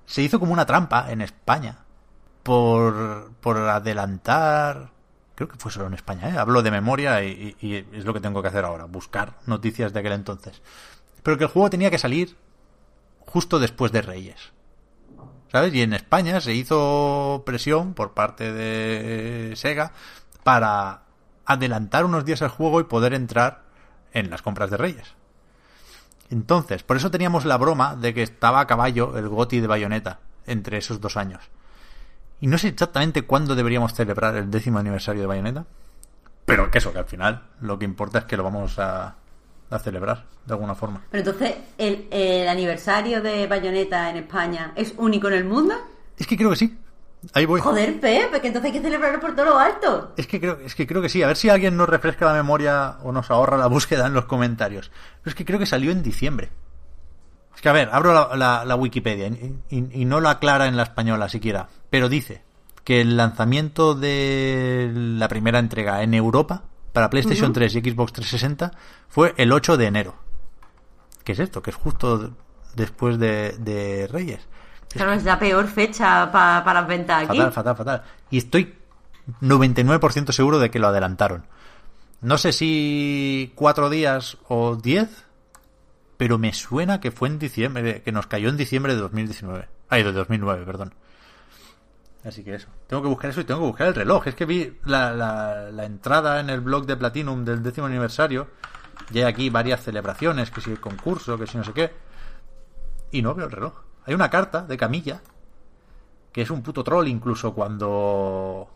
se 0.06 0.22
hizo 0.22 0.38
como 0.40 0.52
una 0.52 0.66
trampa 0.66 1.10
en 1.10 1.20
España 1.20 1.78
por, 2.42 3.32
por 3.40 3.56
adelantar. 3.58 4.90
Creo 5.34 5.48
que 5.48 5.56
fue 5.58 5.72
solo 5.72 5.86
en 5.86 5.94
España, 5.94 6.28
¿eh? 6.28 6.38
Hablo 6.38 6.62
de 6.62 6.70
memoria 6.70 7.22
y, 7.24 7.56
y- 7.60 7.66
y 7.68 7.86
es 7.92 8.04
lo 8.04 8.14
que 8.14 8.20
tengo 8.20 8.40
que 8.42 8.48
hacer 8.48 8.64
ahora, 8.64 8.84
buscar 8.84 9.34
noticias 9.46 9.92
de 9.92 10.00
aquel 10.00 10.12
entonces. 10.12 10.62
Pero 11.22 11.38
que 11.38 11.44
el 11.44 11.50
juego 11.50 11.70
tenía 11.70 11.90
que 11.90 11.98
salir 11.98 12.36
justo 13.26 13.58
después 13.58 13.90
de 13.92 14.02
Reyes. 14.02 14.52
¿Sabes? 15.50 15.72
Y 15.74 15.82
en 15.82 15.92
España 15.92 16.40
se 16.40 16.54
hizo 16.54 17.42
presión 17.46 17.94
por 17.94 18.12
parte 18.12 18.52
de 18.52 19.54
Sega 19.56 19.92
para 20.42 21.02
adelantar 21.46 22.04
unos 22.04 22.24
días 22.24 22.42
el 22.42 22.48
juego 22.48 22.80
y 22.80 22.84
poder 22.84 23.14
entrar 23.14 23.62
en 24.12 24.30
las 24.30 24.42
compras 24.42 24.70
de 24.70 24.76
Reyes. 24.76 25.14
Entonces, 26.34 26.82
por 26.82 26.96
eso 26.96 27.12
teníamos 27.12 27.44
la 27.44 27.56
broma 27.56 27.94
de 27.94 28.12
que 28.12 28.24
estaba 28.24 28.58
a 28.58 28.66
caballo 28.66 29.16
el 29.16 29.28
GOTI 29.28 29.60
de 29.60 29.68
Bayonetta 29.68 30.18
entre 30.46 30.78
esos 30.78 31.00
dos 31.00 31.16
años. 31.16 31.40
Y 32.40 32.48
no 32.48 32.58
sé 32.58 32.66
exactamente 32.68 33.22
cuándo 33.22 33.54
deberíamos 33.54 33.94
celebrar 33.94 34.34
el 34.34 34.50
décimo 34.50 34.80
aniversario 34.80 35.20
de 35.20 35.28
Bayonetta. 35.28 35.64
Pero 36.44 36.72
que 36.72 36.78
eso, 36.78 36.92
que 36.92 36.98
al 36.98 37.04
final 37.04 37.44
lo 37.60 37.78
que 37.78 37.84
importa 37.84 38.18
es 38.18 38.24
que 38.24 38.36
lo 38.36 38.42
vamos 38.42 38.80
a, 38.80 39.14
a 39.70 39.78
celebrar 39.78 40.24
de 40.44 40.52
alguna 40.52 40.74
forma. 40.74 41.02
Pero 41.08 41.24
entonces, 41.24 41.54
¿el, 41.78 42.08
el 42.10 42.48
aniversario 42.48 43.22
de 43.22 43.46
Bayonetta 43.46 44.10
en 44.10 44.16
España 44.16 44.72
es 44.74 44.92
único 44.96 45.28
en 45.28 45.34
el 45.34 45.44
mundo? 45.44 45.76
Es 46.18 46.26
que 46.26 46.36
creo 46.36 46.50
que 46.50 46.56
sí. 46.56 46.76
Ahí 47.32 47.46
voy. 47.46 47.60
Joder, 47.60 47.98
Pep, 48.00 48.32
que 48.40 48.46
entonces 48.48 48.64
hay 48.70 48.72
que 48.72 48.82
celebrarlo 48.82 49.20
por 49.20 49.34
todo 49.34 49.46
lo 49.46 49.58
alto. 49.58 50.12
Es 50.16 50.26
que 50.26 50.40
creo, 50.40 50.58
es 50.64 50.74
que 50.74 50.86
creo 50.86 51.00
que 51.00 51.08
sí. 51.08 51.22
A 51.22 51.26
ver 51.26 51.36
si 51.36 51.48
alguien 51.48 51.76
nos 51.76 51.88
refresca 51.88 52.26
la 52.26 52.32
memoria 52.34 52.96
o 53.02 53.12
nos 53.12 53.30
ahorra 53.30 53.56
la 53.56 53.66
búsqueda 53.68 54.06
en 54.06 54.14
los 54.14 54.26
comentarios. 54.26 54.90
Pero 55.22 55.30
es 55.30 55.34
que 55.34 55.44
creo 55.44 55.58
que 55.58 55.66
salió 55.66 55.90
en 55.90 56.02
diciembre. 56.02 56.50
Es 57.54 57.60
que 57.62 57.68
a 57.68 57.72
ver, 57.72 57.88
abro 57.92 58.12
la, 58.12 58.36
la- 58.36 58.64
la 58.64 58.76
Wikipedia 58.76 59.28
y, 59.28 59.54
y- 59.70 59.88
y 60.02 60.04
no 60.04 60.20
la 60.20 60.30
aclara 60.30 60.66
en 60.66 60.76
la 60.76 60.82
española 60.82 61.28
siquiera. 61.28 61.68
Pero 61.88 62.08
dice 62.08 62.42
que 62.82 63.00
el 63.00 63.16
lanzamiento 63.16 63.94
de 63.94 64.90
la 64.94 65.28
primera 65.28 65.58
entrega 65.58 66.02
en 66.02 66.12
Europa 66.14 66.64
para 66.92 67.10
PlayStation 67.10 67.52
3 67.52 67.74
y 67.76 67.80
Xbox 67.80 68.12
360 68.12 68.72
fue 69.08 69.34
el 69.38 69.52
8 69.52 69.76
de 69.76 69.86
enero. 69.86 70.14
¿Qué 71.24 71.32
es 71.32 71.38
esto? 71.38 71.62
Que 71.62 71.70
es 71.70 71.76
justo 71.76 72.32
después 72.74 73.18
de, 73.18 73.52
de 73.58 74.06
Reyes. 74.08 74.46
Claro, 74.94 75.12
es 75.12 75.24
la 75.24 75.38
peor 75.38 75.66
fecha 75.66 76.30
pa- 76.32 76.62
para 76.64 76.80
las 76.80 76.88
ventas 76.88 77.24
aquí. 77.28 77.36
Fatal, 77.38 77.52
fatal, 77.52 77.76
fatal. 77.76 78.02
Y 78.30 78.38
estoy 78.38 78.74
99% 79.40 80.32
seguro 80.32 80.58
de 80.58 80.70
que 80.70 80.78
lo 80.78 80.88
adelantaron. 80.88 81.46
No 82.20 82.38
sé 82.38 82.52
si 82.52 83.52
cuatro 83.54 83.90
días 83.90 84.38
o 84.48 84.76
diez, 84.76 85.24
pero 86.16 86.38
me 86.38 86.52
suena 86.52 87.00
que 87.00 87.10
fue 87.10 87.28
en 87.28 87.38
diciembre, 87.38 88.02
que 88.02 88.12
nos 88.12 88.26
cayó 88.26 88.48
en 88.48 88.56
diciembre 88.56 88.94
de 88.94 89.00
2019. 89.00 89.68
Ay, 89.90 90.02
de 90.02 90.12
2009, 90.12 90.64
perdón. 90.64 90.94
Así 92.24 92.42
que 92.42 92.54
eso. 92.54 92.68
Tengo 92.86 93.02
que 93.02 93.08
buscar 93.08 93.30
eso 93.30 93.42
y 93.42 93.44
tengo 93.44 93.60
que 93.60 93.66
buscar 93.66 93.88
el 93.88 93.94
reloj. 93.94 94.26
Es 94.28 94.34
que 94.34 94.46
vi 94.46 94.78
la, 94.86 95.12
la, 95.12 95.70
la 95.70 95.84
entrada 95.84 96.40
en 96.40 96.48
el 96.48 96.60
blog 96.62 96.86
de 96.86 96.96
Platinum 96.96 97.44
del 97.44 97.62
décimo 97.62 97.86
aniversario. 97.86 98.48
Y 99.12 99.18
hay 99.18 99.24
aquí 99.24 99.50
varias 99.50 99.82
celebraciones, 99.82 100.50
que 100.50 100.62
si 100.62 100.70
el 100.70 100.80
concurso, 100.80 101.36
que 101.38 101.46
si 101.46 101.58
no 101.58 101.64
sé 101.64 101.72
qué. 101.74 101.92
Y 103.10 103.20
no 103.20 103.34
veo 103.34 103.44
el 103.46 103.52
reloj. 103.52 103.74
Hay 104.06 104.14
una 104.14 104.30
carta 104.30 104.62
de 104.62 104.76
Camilla 104.76 105.20
que 106.32 106.42
es 106.42 106.50
un 106.50 106.62
puto 106.62 106.82
troll 106.82 107.06
incluso 107.08 107.54
cuando 107.54 108.68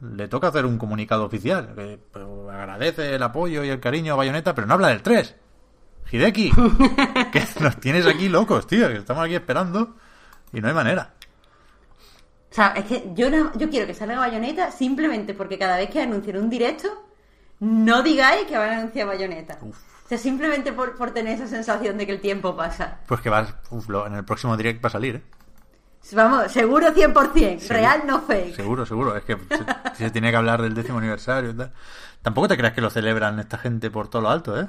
le 0.00 0.26
toca 0.28 0.48
hacer 0.48 0.64
un 0.66 0.78
comunicado 0.78 1.24
oficial. 1.24 1.72
Que 1.74 1.98
pues, 2.10 2.24
agradece 2.50 3.14
el 3.14 3.22
apoyo 3.22 3.62
y 3.62 3.68
el 3.68 3.78
cariño 3.80 4.14
a 4.14 4.16
Bayonetta, 4.16 4.54
pero 4.54 4.66
no 4.66 4.74
habla 4.74 4.88
del 4.88 5.02
3. 5.02 5.36
Hideki, 6.10 6.50
que 7.32 7.42
nos 7.60 7.76
tienes 7.78 8.06
aquí 8.06 8.28
locos, 8.28 8.66
tío, 8.66 8.88
que 8.88 8.96
estamos 8.96 9.24
aquí 9.24 9.34
esperando 9.34 9.96
y 10.52 10.60
no 10.60 10.68
hay 10.68 10.74
manera. 10.74 11.14
O 12.50 12.54
sea, 12.54 12.68
es 12.68 12.84
que 12.84 13.10
yo, 13.14 13.30
no- 13.30 13.52
yo 13.56 13.68
quiero 13.68 13.86
que 13.86 13.94
salga 13.94 14.18
Bayonetta 14.18 14.70
simplemente 14.70 15.34
porque 15.34 15.58
cada 15.58 15.76
vez 15.76 15.90
que 15.90 16.00
anuncien 16.02 16.36
un 16.36 16.48
directo, 16.50 16.88
no 17.60 18.02
digáis 18.02 18.46
que 18.46 18.56
van 18.56 18.70
a 18.70 18.78
anunciar 18.78 19.06
Bayonetta. 19.08 19.58
O 20.04 20.08
sea, 20.08 20.18
simplemente 20.18 20.72
por, 20.72 20.96
por 20.96 21.12
tener 21.12 21.34
esa 21.36 21.48
sensación 21.48 21.96
de 21.96 22.06
que 22.06 22.12
el 22.12 22.20
tiempo 22.20 22.54
pasa. 22.56 22.98
Pues 23.06 23.20
que 23.20 23.30
vas, 23.30 23.54
uf, 23.70 23.88
lo- 23.88 24.06
en 24.06 24.14
el 24.14 24.24
próximo 24.24 24.56
direct 24.56 24.84
va 24.84 24.88
a 24.88 24.92
salir, 24.92 25.16
¿eh? 25.16 25.22
Vamos, 26.12 26.52
seguro 26.52 26.88
100%, 26.88 27.58
Seguro. 27.60 27.78
real 27.80 28.02
no 28.06 28.20
fake. 28.20 28.54
Seguro, 28.54 28.84
seguro. 28.84 29.16
Es 29.16 29.24
que 29.24 29.38
se, 29.48 29.96
se 29.96 30.10
tiene 30.10 30.30
que 30.30 30.36
hablar 30.36 30.60
del 30.60 30.74
décimo 30.74 30.98
aniversario 30.98 31.50
y 31.50 31.54
tal. 31.54 31.72
Tampoco 32.20 32.48
te 32.48 32.58
creas 32.58 32.74
que 32.74 32.82
lo 32.82 32.90
celebran 32.90 33.40
esta 33.40 33.56
gente 33.56 33.90
por 33.90 34.08
todo 34.08 34.20
lo 34.20 34.28
alto, 34.28 34.60
¿eh? 34.60 34.68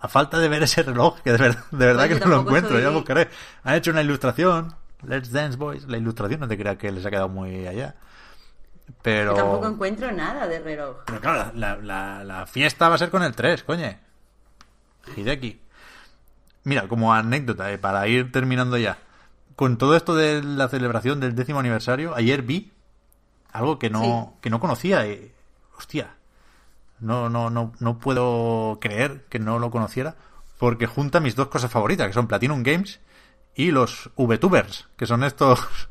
A 0.00 0.08
falta 0.08 0.38
de 0.38 0.48
ver 0.48 0.62
ese 0.62 0.82
reloj, 0.82 1.20
que 1.20 1.32
de, 1.32 1.36
ver- 1.38 1.56
de 1.70 1.86
verdad 1.86 2.04
que 2.08 2.14
no 2.14 2.20
lo 2.20 2.22
tampoco 2.36 2.40
encuentro, 2.48 2.70
soy- 2.72 2.82
ya 2.82 2.88
buscaré. 2.88 3.28
Han 3.64 3.74
hecho 3.74 3.90
una 3.90 4.00
ilustración, 4.00 4.74
Let's 5.06 5.30
Dance 5.30 5.58
Boys. 5.58 5.84
La 5.86 5.98
ilustración 5.98 6.40
no 6.40 6.48
te 6.48 6.56
creas 6.56 6.78
que 6.78 6.90
les 6.90 7.04
ha 7.04 7.10
quedado 7.10 7.28
muy 7.28 7.66
allá. 7.66 7.94
Pero... 9.02 9.32
Yo 9.32 9.36
tampoco 9.42 9.66
encuentro 9.68 10.10
nada 10.12 10.46
de 10.46 10.58
reloj. 10.58 10.96
Pero 11.04 11.20
claro, 11.20 11.52
la, 11.54 11.76
la- 11.76 12.24
la 12.24 12.46
fiesta 12.46 12.88
va 12.88 12.94
a 12.94 12.98
ser 12.98 13.10
con 13.10 13.22
el 13.22 13.34
3, 13.34 13.62
coño. 13.64 13.94
Hideki. 15.16 15.60
Mira, 16.64 16.88
como 16.88 17.12
anécdota, 17.12 17.72
eh, 17.72 17.78
para 17.78 18.06
ir 18.08 18.30
terminando 18.32 18.76
ya. 18.78 18.98
Con 19.56 19.78
todo 19.78 19.96
esto 19.96 20.14
de 20.14 20.42
la 20.42 20.68
celebración 20.68 21.20
del 21.20 21.34
décimo 21.34 21.60
aniversario, 21.60 22.14
ayer 22.14 22.42
vi 22.42 22.72
algo 23.52 23.78
que 23.78 23.90
no, 23.90 24.34
que 24.40 24.50
no 24.50 24.60
conocía. 24.60 25.06
y, 25.06 25.32
hostia, 25.76 26.14
no, 27.00 27.28
no, 27.28 27.50
no, 27.50 27.72
no 27.80 27.98
puedo 27.98 28.78
creer 28.80 29.24
que 29.28 29.38
no 29.38 29.58
lo 29.58 29.70
conociera. 29.70 30.16
Porque 30.58 30.86
junta 30.86 31.20
mis 31.20 31.34
dos 31.34 31.48
cosas 31.48 31.70
favoritas, 31.70 32.06
que 32.06 32.12
son 32.12 32.28
Platinum 32.28 32.62
Games 32.62 33.00
y 33.54 33.72
los 33.72 34.10
VTubers, 34.16 34.88
que 34.96 35.06
son 35.06 35.24
estos 35.24 35.88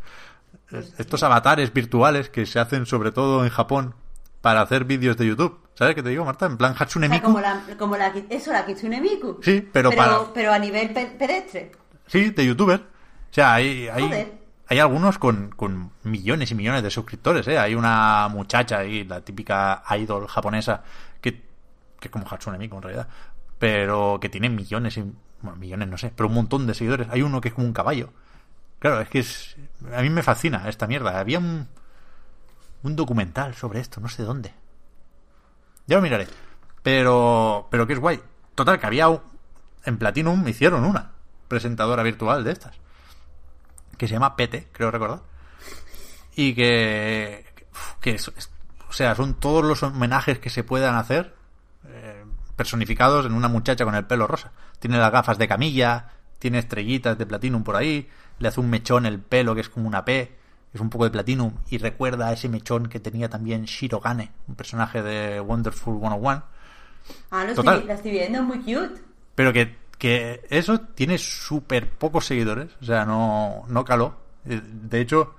estos 0.97 1.23
avatares 1.23 1.73
virtuales 1.73 2.29
que 2.29 2.45
se 2.45 2.59
hacen 2.59 2.85
sobre 2.85 3.11
todo 3.11 3.43
en 3.43 3.49
Japón 3.49 3.95
para 4.41 4.61
hacer 4.61 4.85
vídeos 4.85 5.15
de 5.17 5.27
YouTube. 5.27 5.59
¿Sabes 5.73 5.95
qué 5.95 6.03
te 6.03 6.09
digo, 6.09 6.25
Marta? 6.25 6.45
En 6.45 6.57
plan 6.57 6.75
Hatsune 6.77 7.07
O 7.07 7.09
sea, 7.09 7.17
Miku. 7.17 7.27
como 7.27 7.39
la, 7.41 7.61
como 7.77 7.97
la, 7.97 8.13
eso, 8.29 8.51
la 8.51 8.65
Kitsune 8.65 8.99
Miku. 9.01 9.39
Sí, 9.41 9.67
pero 9.71 9.91
para- 9.91 10.33
pero 10.33 10.51
a 10.51 10.59
nivel 10.59 10.91
pe- 10.93 11.15
pedestre. 11.17 11.71
Sí, 12.07 12.31
de 12.31 12.45
youtuber. 12.45 12.79
O 12.79 13.33
sea, 13.33 13.53
hay, 13.53 13.87
hay, 13.87 14.03
Joder. 14.03 14.33
hay 14.67 14.79
algunos 14.79 15.17
con, 15.17 15.49
con 15.51 15.91
millones 16.03 16.51
y 16.51 16.55
millones 16.55 16.83
de 16.83 16.91
suscriptores, 16.91 17.47
¿eh? 17.47 17.57
Hay 17.57 17.73
una 17.75 18.27
muchacha 18.29 18.79
ahí, 18.79 19.05
la 19.05 19.21
típica 19.21 19.81
idol 19.97 20.27
japonesa, 20.27 20.83
que, 21.21 21.33
que 21.99 22.07
es 22.07 22.11
como 22.11 22.27
Hatsune 22.29 22.57
Miku 22.57 22.75
en 22.75 22.81
realidad, 22.81 23.07
pero 23.59 24.17
que 24.21 24.29
tiene 24.29 24.49
millones 24.49 24.97
y... 24.97 25.03
Bueno, 25.41 25.57
millones 25.57 25.87
no 25.87 25.97
sé, 25.97 26.11
pero 26.15 26.27
un 26.29 26.35
montón 26.35 26.67
de 26.67 26.73
seguidores. 26.75 27.07
Hay 27.09 27.21
uno 27.23 27.41
que 27.41 27.47
es 27.47 27.53
como 27.55 27.65
un 27.65 27.73
caballo. 27.73 28.09
Claro, 28.79 29.01
es 29.01 29.09
que 29.09 29.19
es... 29.19 29.55
A 29.95 30.01
mí 30.03 30.09
me 30.11 30.21
fascina 30.21 30.67
esta 30.69 30.85
mierda. 30.85 31.19
Había 31.19 31.39
un, 31.39 31.67
un 32.83 32.95
documental 32.95 33.53
sobre 33.55 33.79
esto, 33.79 33.99
no 34.01 34.07
sé 34.07 34.23
dónde. 34.23 34.53
Ya 35.87 35.97
lo 35.97 36.01
miraré. 36.01 36.27
Pero, 36.83 37.67
pero 37.69 37.85
que 37.87 37.93
es 37.93 37.99
guay. 37.99 38.19
Total, 38.55 38.79
que 38.79 38.85
había 38.87 39.07
en 39.85 39.97
Platinum 39.97 40.47
hicieron 40.47 40.83
una 40.85 41.11
presentadora 41.47 42.03
virtual 42.03 42.43
de 42.43 42.51
estas. 42.51 42.77
Que 43.97 44.07
se 44.07 44.13
llama 44.13 44.35
Pete, 44.35 44.67
creo 44.71 44.89
recordar. 44.91 45.21
Y 46.35 46.53
que, 46.55 47.45
que 47.99 48.11
es- 48.15 48.31
es- 48.35 48.51
o 48.89 48.93
sea, 48.93 49.15
son 49.15 49.35
todos 49.35 49.63
los 49.63 49.83
homenajes 49.83 50.39
que 50.39 50.49
se 50.49 50.63
puedan 50.63 50.95
hacer 50.95 51.35
eh, 51.87 52.25
personificados 52.55 53.25
en 53.25 53.33
una 53.33 53.47
muchacha 53.47 53.85
con 53.85 53.95
el 53.95 54.05
pelo 54.05 54.27
rosa. 54.27 54.51
Tiene 54.79 54.97
las 54.97 55.11
gafas 55.11 55.37
de 55.37 55.47
camilla, 55.47 56.09
tiene 56.39 56.59
estrellitas 56.59 57.17
de 57.17 57.25
Platinum 57.25 57.63
por 57.63 57.75
ahí, 57.75 58.09
le 58.39 58.47
hace 58.47 58.59
un 58.59 58.69
mechón 58.69 59.05
el 59.05 59.19
pelo 59.19 59.55
que 59.55 59.61
es 59.61 59.69
como 59.69 59.87
una 59.87 60.05
P, 60.05 60.37
es 60.73 60.79
un 60.81 60.89
poco 60.89 61.03
de 61.05 61.11
Platinum 61.11 61.53
y 61.69 61.77
recuerda 61.77 62.27
a 62.27 62.33
ese 62.33 62.47
mechón 62.49 62.87
que 62.87 62.99
tenía 62.99 63.29
también 63.29 63.65
Shirogane, 63.65 64.31
un 64.47 64.55
personaje 64.55 65.01
de 65.01 65.39
Wonderful 65.41 65.99
101. 65.99 66.43
Ah, 67.31 67.43
lo 67.45 67.53
Total. 67.55 67.75
estoy, 67.75 67.87
la 67.87 67.93
estoy 67.95 68.11
viendo, 68.11 68.43
muy 68.43 68.59
cute. 68.59 69.01
Pero 69.35 69.51
que, 69.53 69.75
que 69.97 70.45
eso 70.49 70.79
tiene 70.81 71.17
súper 71.17 71.89
pocos 71.89 72.25
seguidores. 72.25 72.69
O 72.81 72.85
sea, 72.85 73.05
no, 73.05 73.65
no 73.67 73.83
caló. 73.85 74.15
Eh, 74.45 74.61
De 74.63 75.01
hecho, 75.01 75.35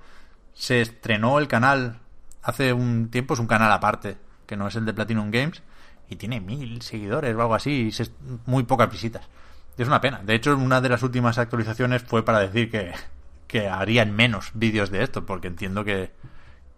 se 0.55 0.81
estrenó 0.81 1.39
el 1.39 1.49
canal 1.49 1.99
hace 2.43 2.73
un 2.73 3.09
tiempo. 3.11 3.35
Es 3.35 3.41
un 3.41 3.47
canal 3.47 3.71
aparte, 3.73 4.19
que 4.47 4.57
no 4.57 4.69
es 4.69 4.77
el 4.77 4.85
de 4.85 4.93
Platinum 4.93 5.31
Games. 5.31 5.63
Y 6.11 6.17
tiene 6.17 6.41
mil 6.41 6.83
seguidores 6.83 7.35
o 7.37 7.41
algo 7.41 7.55
así. 7.55 7.71
Y 7.87 7.93
se- 7.93 8.11
muy 8.47 8.65
pocas 8.65 8.91
visitas. 8.91 9.27
Es 9.79 9.87
una 9.87 10.01
pena. 10.01 10.21
De 10.25 10.35
hecho, 10.35 10.55
una 10.57 10.81
de 10.81 10.89
las 10.91 11.03
últimas 11.03 11.39
actualizaciones 11.39 12.03
fue 12.03 12.25
para 12.25 12.41
decir 12.41 12.71
que, 12.71 12.93
que 13.53 13.69
harían 13.69 14.17
menos 14.17 14.51
vídeos 14.55 14.91
de 14.91 15.05
esto. 15.05 15.25
Porque 15.27 15.47
entiendo 15.47 15.85
que, 15.85 16.11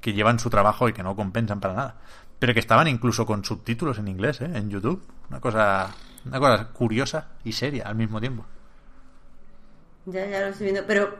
que 0.00 0.12
llevan 0.12 0.38
su 0.38 0.50
trabajo 0.50 0.88
y 0.88 0.92
que 0.92 1.02
no 1.02 1.16
compensan 1.16 1.60
para 1.60 1.74
nada. 1.74 1.94
Pero 2.38 2.52
que 2.52 2.60
estaban 2.60 2.88
incluso 2.88 3.24
con 3.24 3.44
subtítulos 3.44 3.98
en 3.98 4.08
inglés, 4.08 4.40
¿eh? 4.40 4.50
En 4.52 4.68
YouTube. 4.68 5.02
Una 5.30 5.40
cosa, 5.40 5.90
una 6.26 6.38
cosa 6.38 6.68
curiosa 6.68 7.28
y 7.44 7.52
seria 7.52 7.84
al 7.88 7.94
mismo 7.94 8.20
tiempo. 8.20 8.44
Ya, 10.06 10.26
ya 10.26 10.40
lo 10.40 10.46
estoy 10.48 10.64
viendo. 10.70 10.86
Pero, 10.86 11.16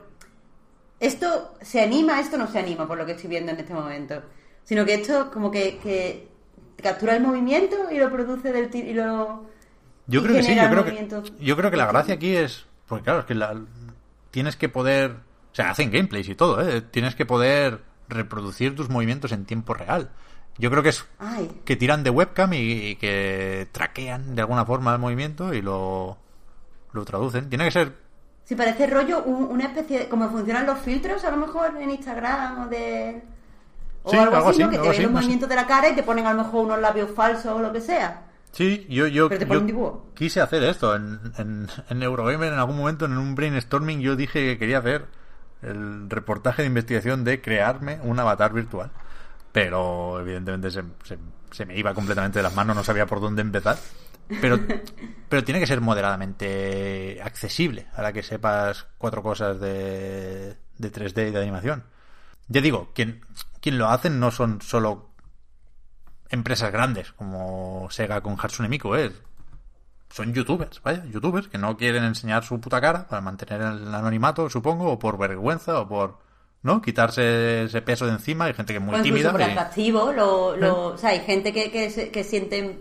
¿esto 1.01 1.55
se 1.63 1.83
anima? 1.83 2.21
Esto 2.21 2.37
no 2.37 2.47
se 2.49 2.59
anima 2.59 2.87
por 2.87 2.99
lo 2.99 3.07
que 3.07 3.13
estoy 3.13 3.31
viendo 3.31 3.53
en 3.53 3.59
este 3.61 3.73
momento. 3.73 4.23
Sino 4.65 4.85
que 4.85 4.95
esto 4.95 5.31
como 5.31 5.51
que, 5.51 5.79
que 5.79 6.29
captura 6.83 7.17
el 7.17 7.23
movimiento 7.23 7.77
y 7.91 7.99
lo 7.99 8.11
produce 8.11 8.53
del 8.53 8.69
ti- 8.71 8.81
y 8.81 8.95
lo... 8.95 9.47
Yo 10.07 10.21
y 10.21 10.25
creo 10.25 10.37
que 10.37 10.43
sí, 10.43 10.55
yo 10.55 10.69
creo 10.69 10.85
que, 10.85 11.09
yo 11.41 11.57
creo 11.57 11.71
que 11.71 11.77
la 11.79 11.87
gracia 11.87 12.15
aquí 12.15 12.37
es, 12.37 12.67
porque 12.87 13.05
claro, 13.05 13.21
es 13.21 13.25
que 13.27 13.35
la- 13.35 13.59
tienes 14.31 14.57
que 14.57 14.69
poder, 14.69 15.17
o 15.55 15.57
sea, 15.57 15.71
hacen 15.71 15.93
gameplays 15.93 16.29
y 16.29 16.35
todo, 16.35 16.61
¿eh? 16.69 16.81
Tienes 16.83 17.15
que 17.15 17.25
poder 17.25 17.81
reproducir 18.09 18.75
tus 18.75 18.91
movimientos 18.91 19.31
en 19.31 19.45
tiempo 19.45 19.73
real. 19.73 20.11
Yo 20.59 20.69
creo 20.69 20.83
que 20.83 20.89
es 20.89 21.05
Ay. 21.21 21.49
que 21.65 21.77
tiran 21.77 22.03
de 22.03 22.11
webcam 22.11 22.53
y, 22.55 22.57
y 22.59 22.97
que 22.97 23.69
traquean 23.73 24.35
de 24.35 24.43
alguna 24.43 24.67
forma 24.67 24.93
el 24.93 24.99
movimiento 25.01 25.55
y 25.55 25.63
lo, 25.63 26.19
lo 26.93 27.05
traducen. 27.05 27.49
Tiene 27.49 27.65
que 27.67 27.71
ser 27.71 27.93
Si 28.45 28.57
parece 28.57 28.87
rollo 28.89 29.23
un- 29.23 29.45
una 29.45 29.67
especie 29.67 30.01
de... 30.01 30.09
Como 30.09 30.29
funcionan 30.29 30.67
los 30.67 30.81
filtros 30.81 31.25
a 31.25 31.31
lo 31.31 31.37
mejor 31.39 31.77
en 31.81 31.91
Instagram 31.91 32.63
o 32.63 32.69
de... 32.69 33.23
O 34.03 34.11
Sí, 34.11 34.17
algo, 34.17 34.37
algo 34.37 34.49
así, 34.51 34.63
¿no? 34.63 34.71
Que 34.71 34.79
te 34.79 34.89
ven 34.89 35.03
los 35.05 35.13
movimientos 35.13 35.49
de 35.49 35.55
la 35.55 35.67
cara 35.69 35.89
y 35.89 35.95
te 35.95 36.03
ponen 36.03 36.27
a 36.27 36.35
lo 36.35 36.43
mejor 36.43 36.67
unos 36.67 36.81
labios 36.81 37.11
falsos 37.13 37.47
o 37.53 37.59
lo 37.61 37.73
que 37.73 37.81
sea. 37.81 38.23
Sí, 38.53 38.87
yo, 38.91 39.07
yo, 39.07 39.29
Pero 39.29 39.47
te 39.47 39.73
yo 39.73 40.05
quise 40.15 40.41
hacer 40.41 40.63
esto 40.65 40.95
en, 40.95 41.19
en, 41.39 41.69
en 41.89 42.03
Eurogamer 42.03 42.53
en 42.53 42.59
algún 42.59 42.77
momento, 42.77 43.07
en 43.07 43.17
un 43.19 43.35
brainstorming, 43.35 44.01
yo 44.01 44.15
dije 44.15 44.41
que 44.41 44.59
quería 44.59 44.79
hacer 44.79 45.07
el 45.65 46.09
reportaje 46.11 46.63
de 46.63 46.69
investigación 46.69 47.25
de 47.25 47.41
crearme 47.41 47.99
un 48.03 48.19
avatar 48.21 48.53
virtual. 48.53 48.91
Pero 49.53 50.21
evidentemente 50.21 50.71
se, 50.71 50.83
se- 51.05 51.19
se 51.51 51.67
me 51.67 51.77
iba 51.79 51.95
completamente 51.95 52.39
de 52.41 52.43
las 52.43 52.55
manos, 52.55 52.75
no 52.77 52.83
sabía 52.85 53.07
por 53.07 53.21
dónde 53.21 53.43
empezar. 53.43 53.77
Pero, 54.41 54.59
pero 55.29 55.45
tiene 55.45 55.61
que 55.61 55.67
ser 55.67 55.81
moderadamente 55.81 57.21
accesible 57.23 57.87
a 57.95 58.03
la 58.03 58.13
que 58.13 58.23
sepas 58.23 58.87
cuatro 58.99 59.23
cosas 59.23 59.61
de, 59.61 60.57
de 60.79 60.93
3D 60.93 61.29
y 61.29 61.31
de 61.31 61.41
animación. 61.41 61.85
Ya 62.49 62.61
digo, 62.61 62.91
quien, 62.95 63.21
quien 63.61 63.79
lo 63.79 63.89
hacen 63.89 64.19
no 64.21 64.31
son 64.31 64.61
solo 64.61 65.11
empresas 66.31 66.73
grandes 66.73 67.13
como 67.13 67.87
Sega 67.91 68.21
con 68.21 68.37
Hatsune 68.41 68.69
Miku, 68.69 68.95
¿eh? 68.97 69.13
Son 70.15 70.33
youtubers, 70.33 70.81
vaya, 70.81 71.05
youtubers 71.07 71.49
que 71.49 71.59
no 71.59 71.77
quieren 71.77 72.05
enseñar 72.05 72.45
su 72.45 72.61
puta 72.61 72.81
cara 72.81 73.09
para 73.09 73.21
mantener 73.21 73.61
el 73.63 73.93
anonimato, 73.93 74.49
supongo, 74.49 74.93
o 74.93 74.97
por 74.97 75.19
vergüenza, 75.19 75.81
o 75.81 75.89
por, 75.89 76.19
¿no? 76.63 76.81
Quitarse 76.81 77.65
ese 77.65 77.83
peso 77.83 78.07
de 78.07 78.13
encima. 78.13 78.45
Hay 78.45 78.55
gente 78.55 78.73
que 78.73 78.79
es 78.79 78.85
muy 78.85 78.95
o 78.95 79.03
tímida. 79.03 79.33
por 79.33 79.41
y- 79.41 79.45
atractivo. 79.45 80.13
Lo, 80.13 80.57
lo- 80.57 80.87
O 80.95 80.97
sea, 80.99 81.11
hay 81.11 81.19
gente 81.21 81.53
que, 81.53 81.73
que, 81.73 82.11
que 82.13 82.23
sienten... 82.23 82.81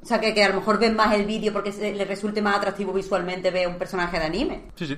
O 0.00 0.06
sea, 0.06 0.20
que, 0.20 0.32
que 0.32 0.44
a 0.44 0.50
lo 0.50 0.54
mejor 0.56 0.78
ven 0.78 0.94
más 0.94 1.12
el 1.14 1.24
vídeo 1.26 1.52
porque 1.52 1.72
se, 1.72 1.92
le 1.92 2.04
resulte 2.04 2.40
más 2.40 2.56
atractivo 2.58 2.92
visualmente 2.92 3.50
ver 3.50 3.66
un 3.66 3.76
personaje 3.76 4.18
de 4.20 4.24
anime. 4.26 4.66
Sí, 4.76 4.86
sí. 4.86 4.96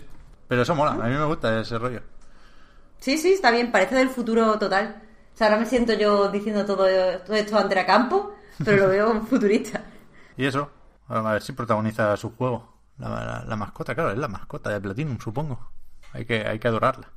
Pero 0.49 0.61
eso 0.61 0.75
mola, 0.75 0.91
a 0.93 1.09
mí 1.09 1.15
me 1.15 1.25
gusta 1.25 1.59
ese 1.61 1.79
rollo. 1.79 2.03
Sí, 2.99 3.17
sí, 3.17 3.33
está 3.33 3.51
bien, 3.51 3.73
parece 3.73 3.95
del 3.95 4.11
futuro 4.11 4.59
total. 4.59 5.03
O 5.35 5.37
sea, 5.39 5.47
ahora 5.47 5.61
me 5.61 5.67
siento 5.67 5.95
yo 5.95 6.29
diciendo 6.29 6.67
todo, 6.67 6.85
todo 7.25 7.35
esto 7.37 7.57
ante 7.57 7.75
la 7.77 7.87
campo, 7.87 8.35
pero 8.65 8.77
lo 8.79 8.89
veo 8.89 9.21
futurista. 9.31 9.83
Y 10.37 10.45
eso, 10.47 10.71
a 11.09 11.21
ver 11.33 11.43
si 11.43 11.53
protagoniza 11.53 12.17
su 12.17 12.35
juego. 12.37 12.75
La, 12.99 13.09
la- 13.09 13.45
la 13.47 13.57
mascota, 13.57 13.95
claro, 13.95 14.11
es 14.13 14.19
la 14.19 14.29
mascota 14.29 14.71
de 14.71 14.81
Platinum, 14.81 15.19
supongo. 15.19 15.71
Hay 16.13 16.25
que, 16.25 16.47
hay 16.47 16.59
que 16.59 16.69
adorarla. 16.69 17.09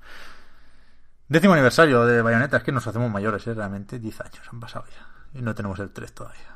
Décimo 1.28 1.54
aniversario 1.54 2.06
de 2.06 2.22
Bayonetta, 2.22 2.58
es 2.58 2.64
que 2.64 2.72
nos 2.72 2.86
hacemos 2.88 3.10
mayores, 3.12 3.46
¿eh? 3.48 3.54
realmente 3.54 4.00
10 4.00 4.22
años 4.22 4.42
han 4.52 4.60
pasado 4.60 4.86
ya. 4.88 5.40
Y 5.40 5.42
no 5.44 5.54
tenemos 5.56 5.80
el 5.80 5.92
3 5.92 6.12
todavía. 6.14 6.56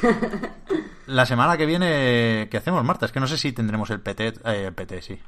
La 1.06 1.26
semana 1.26 1.56
que 1.56 1.66
viene, 1.66 2.48
¿qué 2.50 2.56
hacemos, 2.56 2.82
Marta? 2.84 3.06
Es 3.06 3.12
que 3.12 3.20
no 3.20 3.26
sé 3.26 3.36
si 3.36 3.52
tendremos 3.52 3.90
el 3.90 4.00
PT, 4.00 4.28
eh, 4.44 4.64
el 4.68 4.72
PT, 4.72 5.02
sí. 5.02 5.20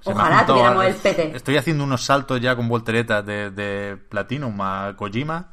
Se 0.00 0.12
Ojalá 0.12 0.46
tuviéramos 0.46 0.84
el 0.84 0.94
PT. 0.94 1.36
Estoy 1.36 1.56
haciendo 1.56 1.82
unos 1.82 2.04
saltos 2.04 2.40
ya 2.40 2.54
con 2.54 2.68
volteretas 2.68 3.26
de, 3.26 3.50
de 3.50 3.96
Platinum 3.96 4.58
a 4.60 4.94
Kojima, 4.96 5.48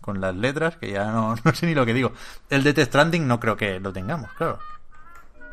con 0.00 0.20
las 0.22 0.34
letras, 0.34 0.76
que 0.78 0.90
ya 0.90 1.12
no, 1.12 1.34
no 1.44 1.54
sé 1.54 1.66
ni 1.66 1.74
lo 1.74 1.84
que 1.84 1.92
digo. 1.92 2.12
El 2.48 2.64
de 2.64 2.72
Death 2.72 2.88
Stranding 2.88 3.28
no 3.28 3.38
creo 3.38 3.56
que 3.56 3.78
lo 3.78 3.92
tengamos, 3.92 4.32
claro. 4.32 4.58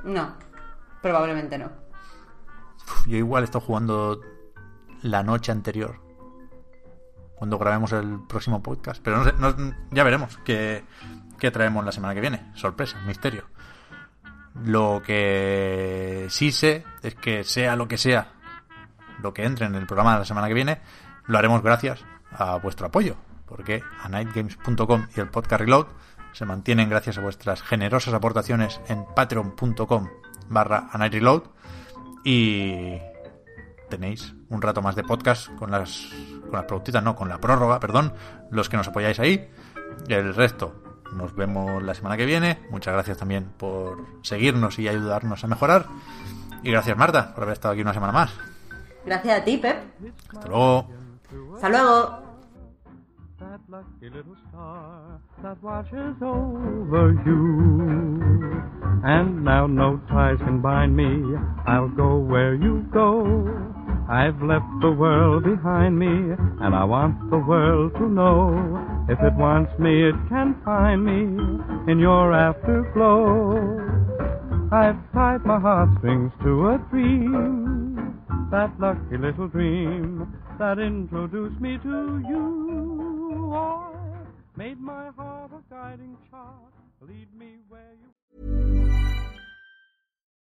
No, 0.03 0.35
probablemente 1.01 1.57
no. 1.57 1.69
Yo 3.05 3.17
igual 3.17 3.43
estoy 3.43 3.61
jugando 3.61 4.21
la 5.01 5.23
noche 5.23 5.51
anterior. 5.51 5.99
Cuando 7.35 7.57
grabemos 7.57 7.91
el 7.91 8.19
próximo 8.27 8.63
podcast. 8.63 9.01
Pero 9.03 9.17
no 9.17 9.23
sé, 9.25 9.33
no- 9.37 9.55
ya 9.91 10.03
veremos 10.03 10.37
qué, 10.43 10.83
qué 11.37 11.51
traemos 11.51 11.85
la 11.85 11.91
semana 11.91 12.13
que 12.15 12.21
viene. 12.21 12.51
Sorpresa, 12.55 12.99
misterio. 13.05 13.43
Lo 14.63 15.01
que 15.05 16.25
sí 16.29 16.51
sé 16.51 16.83
es 17.03 17.13
que 17.15 17.43
sea 17.43 17.75
lo 17.75 17.87
que 17.87 17.97
sea 17.97 18.33
lo 19.21 19.33
que 19.33 19.43
entre 19.45 19.65
en 19.65 19.75
el 19.75 19.85
programa 19.87 20.13
de 20.13 20.19
la 20.19 20.25
semana 20.25 20.47
que 20.47 20.53
viene, 20.53 20.79
lo 21.25 21.37
haremos 21.37 21.61
gracias 21.63 22.03
a 22.31 22.55
vuestro 22.57 22.87
apoyo. 22.87 23.15
Porque 23.45 23.81
a 24.03 24.09
nightgames.com 24.09 25.07
y 25.15 25.19
el 25.19 25.29
podcast 25.29 25.61
Reload 25.61 25.87
se 26.37 26.45
mantienen 26.45 26.87
gracias 26.87 27.17
a 27.17 27.21
vuestras 27.21 27.63
generosas 27.63 28.13
aportaciones 28.13 28.79
en 28.89 29.05
patreon.com 29.15 30.07
barra 30.49 30.87
y 32.23 32.95
tenéis 33.89 34.35
un 34.49 34.61
rato 34.61 34.83
más 34.83 34.95
de 34.95 35.03
podcast 35.03 35.49
con 35.55 35.71
las 35.71 36.09
con 36.43 36.51
las 36.51 36.65
productitas, 36.65 37.03
no, 37.03 37.15
con 37.15 37.27
la 37.27 37.39
prórroga, 37.39 37.79
perdón, 37.79 38.13
los 38.51 38.69
que 38.69 38.77
nos 38.77 38.87
apoyáis 38.87 39.19
ahí. 39.19 39.49
El 40.07 40.35
resto 40.35 41.01
nos 41.11 41.35
vemos 41.35 41.81
la 41.81 41.95
semana 41.95 42.15
que 42.15 42.27
viene. 42.27 42.59
Muchas 42.69 42.93
gracias 42.93 43.17
también 43.17 43.45
por 43.57 44.05
seguirnos 44.21 44.77
y 44.77 44.87
ayudarnos 44.87 45.43
a 45.43 45.47
mejorar. 45.47 45.87
Y 46.61 46.69
gracias 46.69 46.95
Marta 46.95 47.33
por 47.33 47.45
haber 47.45 47.53
estado 47.53 47.73
aquí 47.73 47.81
una 47.81 47.95
semana 47.95 48.13
más. 48.13 48.31
Gracias 49.05 49.41
a 49.41 49.43
ti, 49.43 49.57
Pep. 49.57 49.77
Hasta 50.31 50.47
luego. 50.47 50.87
Hasta 51.55 51.69
luego. 51.69 52.27
That 55.43 55.61
watches 55.61 56.15
over 56.21 57.13
you. 57.25 58.19
And 59.03 59.43
now 59.43 59.67
no 59.67 60.01
ties 60.09 60.37
can 60.39 60.61
bind 60.61 60.95
me. 60.95 61.23
I'll 61.67 61.89
go 61.89 62.17
where 62.17 62.55
you 62.55 62.85
go. 62.91 63.23
I've 64.09 64.41
left 64.41 64.65
the 64.81 64.91
world 64.91 65.43
behind 65.43 65.99
me, 65.99 66.07
and 66.07 66.73
I 66.73 66.83
want 66.85 67.29
the 67.29 67.37
world 67.37 67.93
to 67.95 68.07
know. 68.07 69.05
If 69.09 69.19
it 69.19 69.33
wants 69.35 69.71
me, 69.79 70.07
it 70.07 70.15
can 70.29 70.55
find 70.65 71.05
me 71.05 71.91
in 71.91 71.99
your 71.99 72.33
afterglow. 72.33 73.97
I've 74.71 74.97
tied 75.13 75.45
my 75.45 75.59
heartstrings 75.59 76.31
to 76.43 76.69
a 76.69 76.77
dream, 76.89 78.19
that 78.49 78.71
lucky 78.79 79.17
little 79.17 79.47
dream 79.47 80.33
that 80.57 80.79
introduced 80.79 81.61
me 81.61 81.77
to 81.83 82.23
you. 82.27 83.51
Oh, 83.53 83.96
made 84.57 84.79
my 84.79 85.11
heart 85.15 85.51
a 85.51 85.73
guiding 85.73 86.17
chart, 86.31 86.73
lead 87.01 87.27
me 87.37 87.57
where 87.69 87.93
you. 88.01 89.16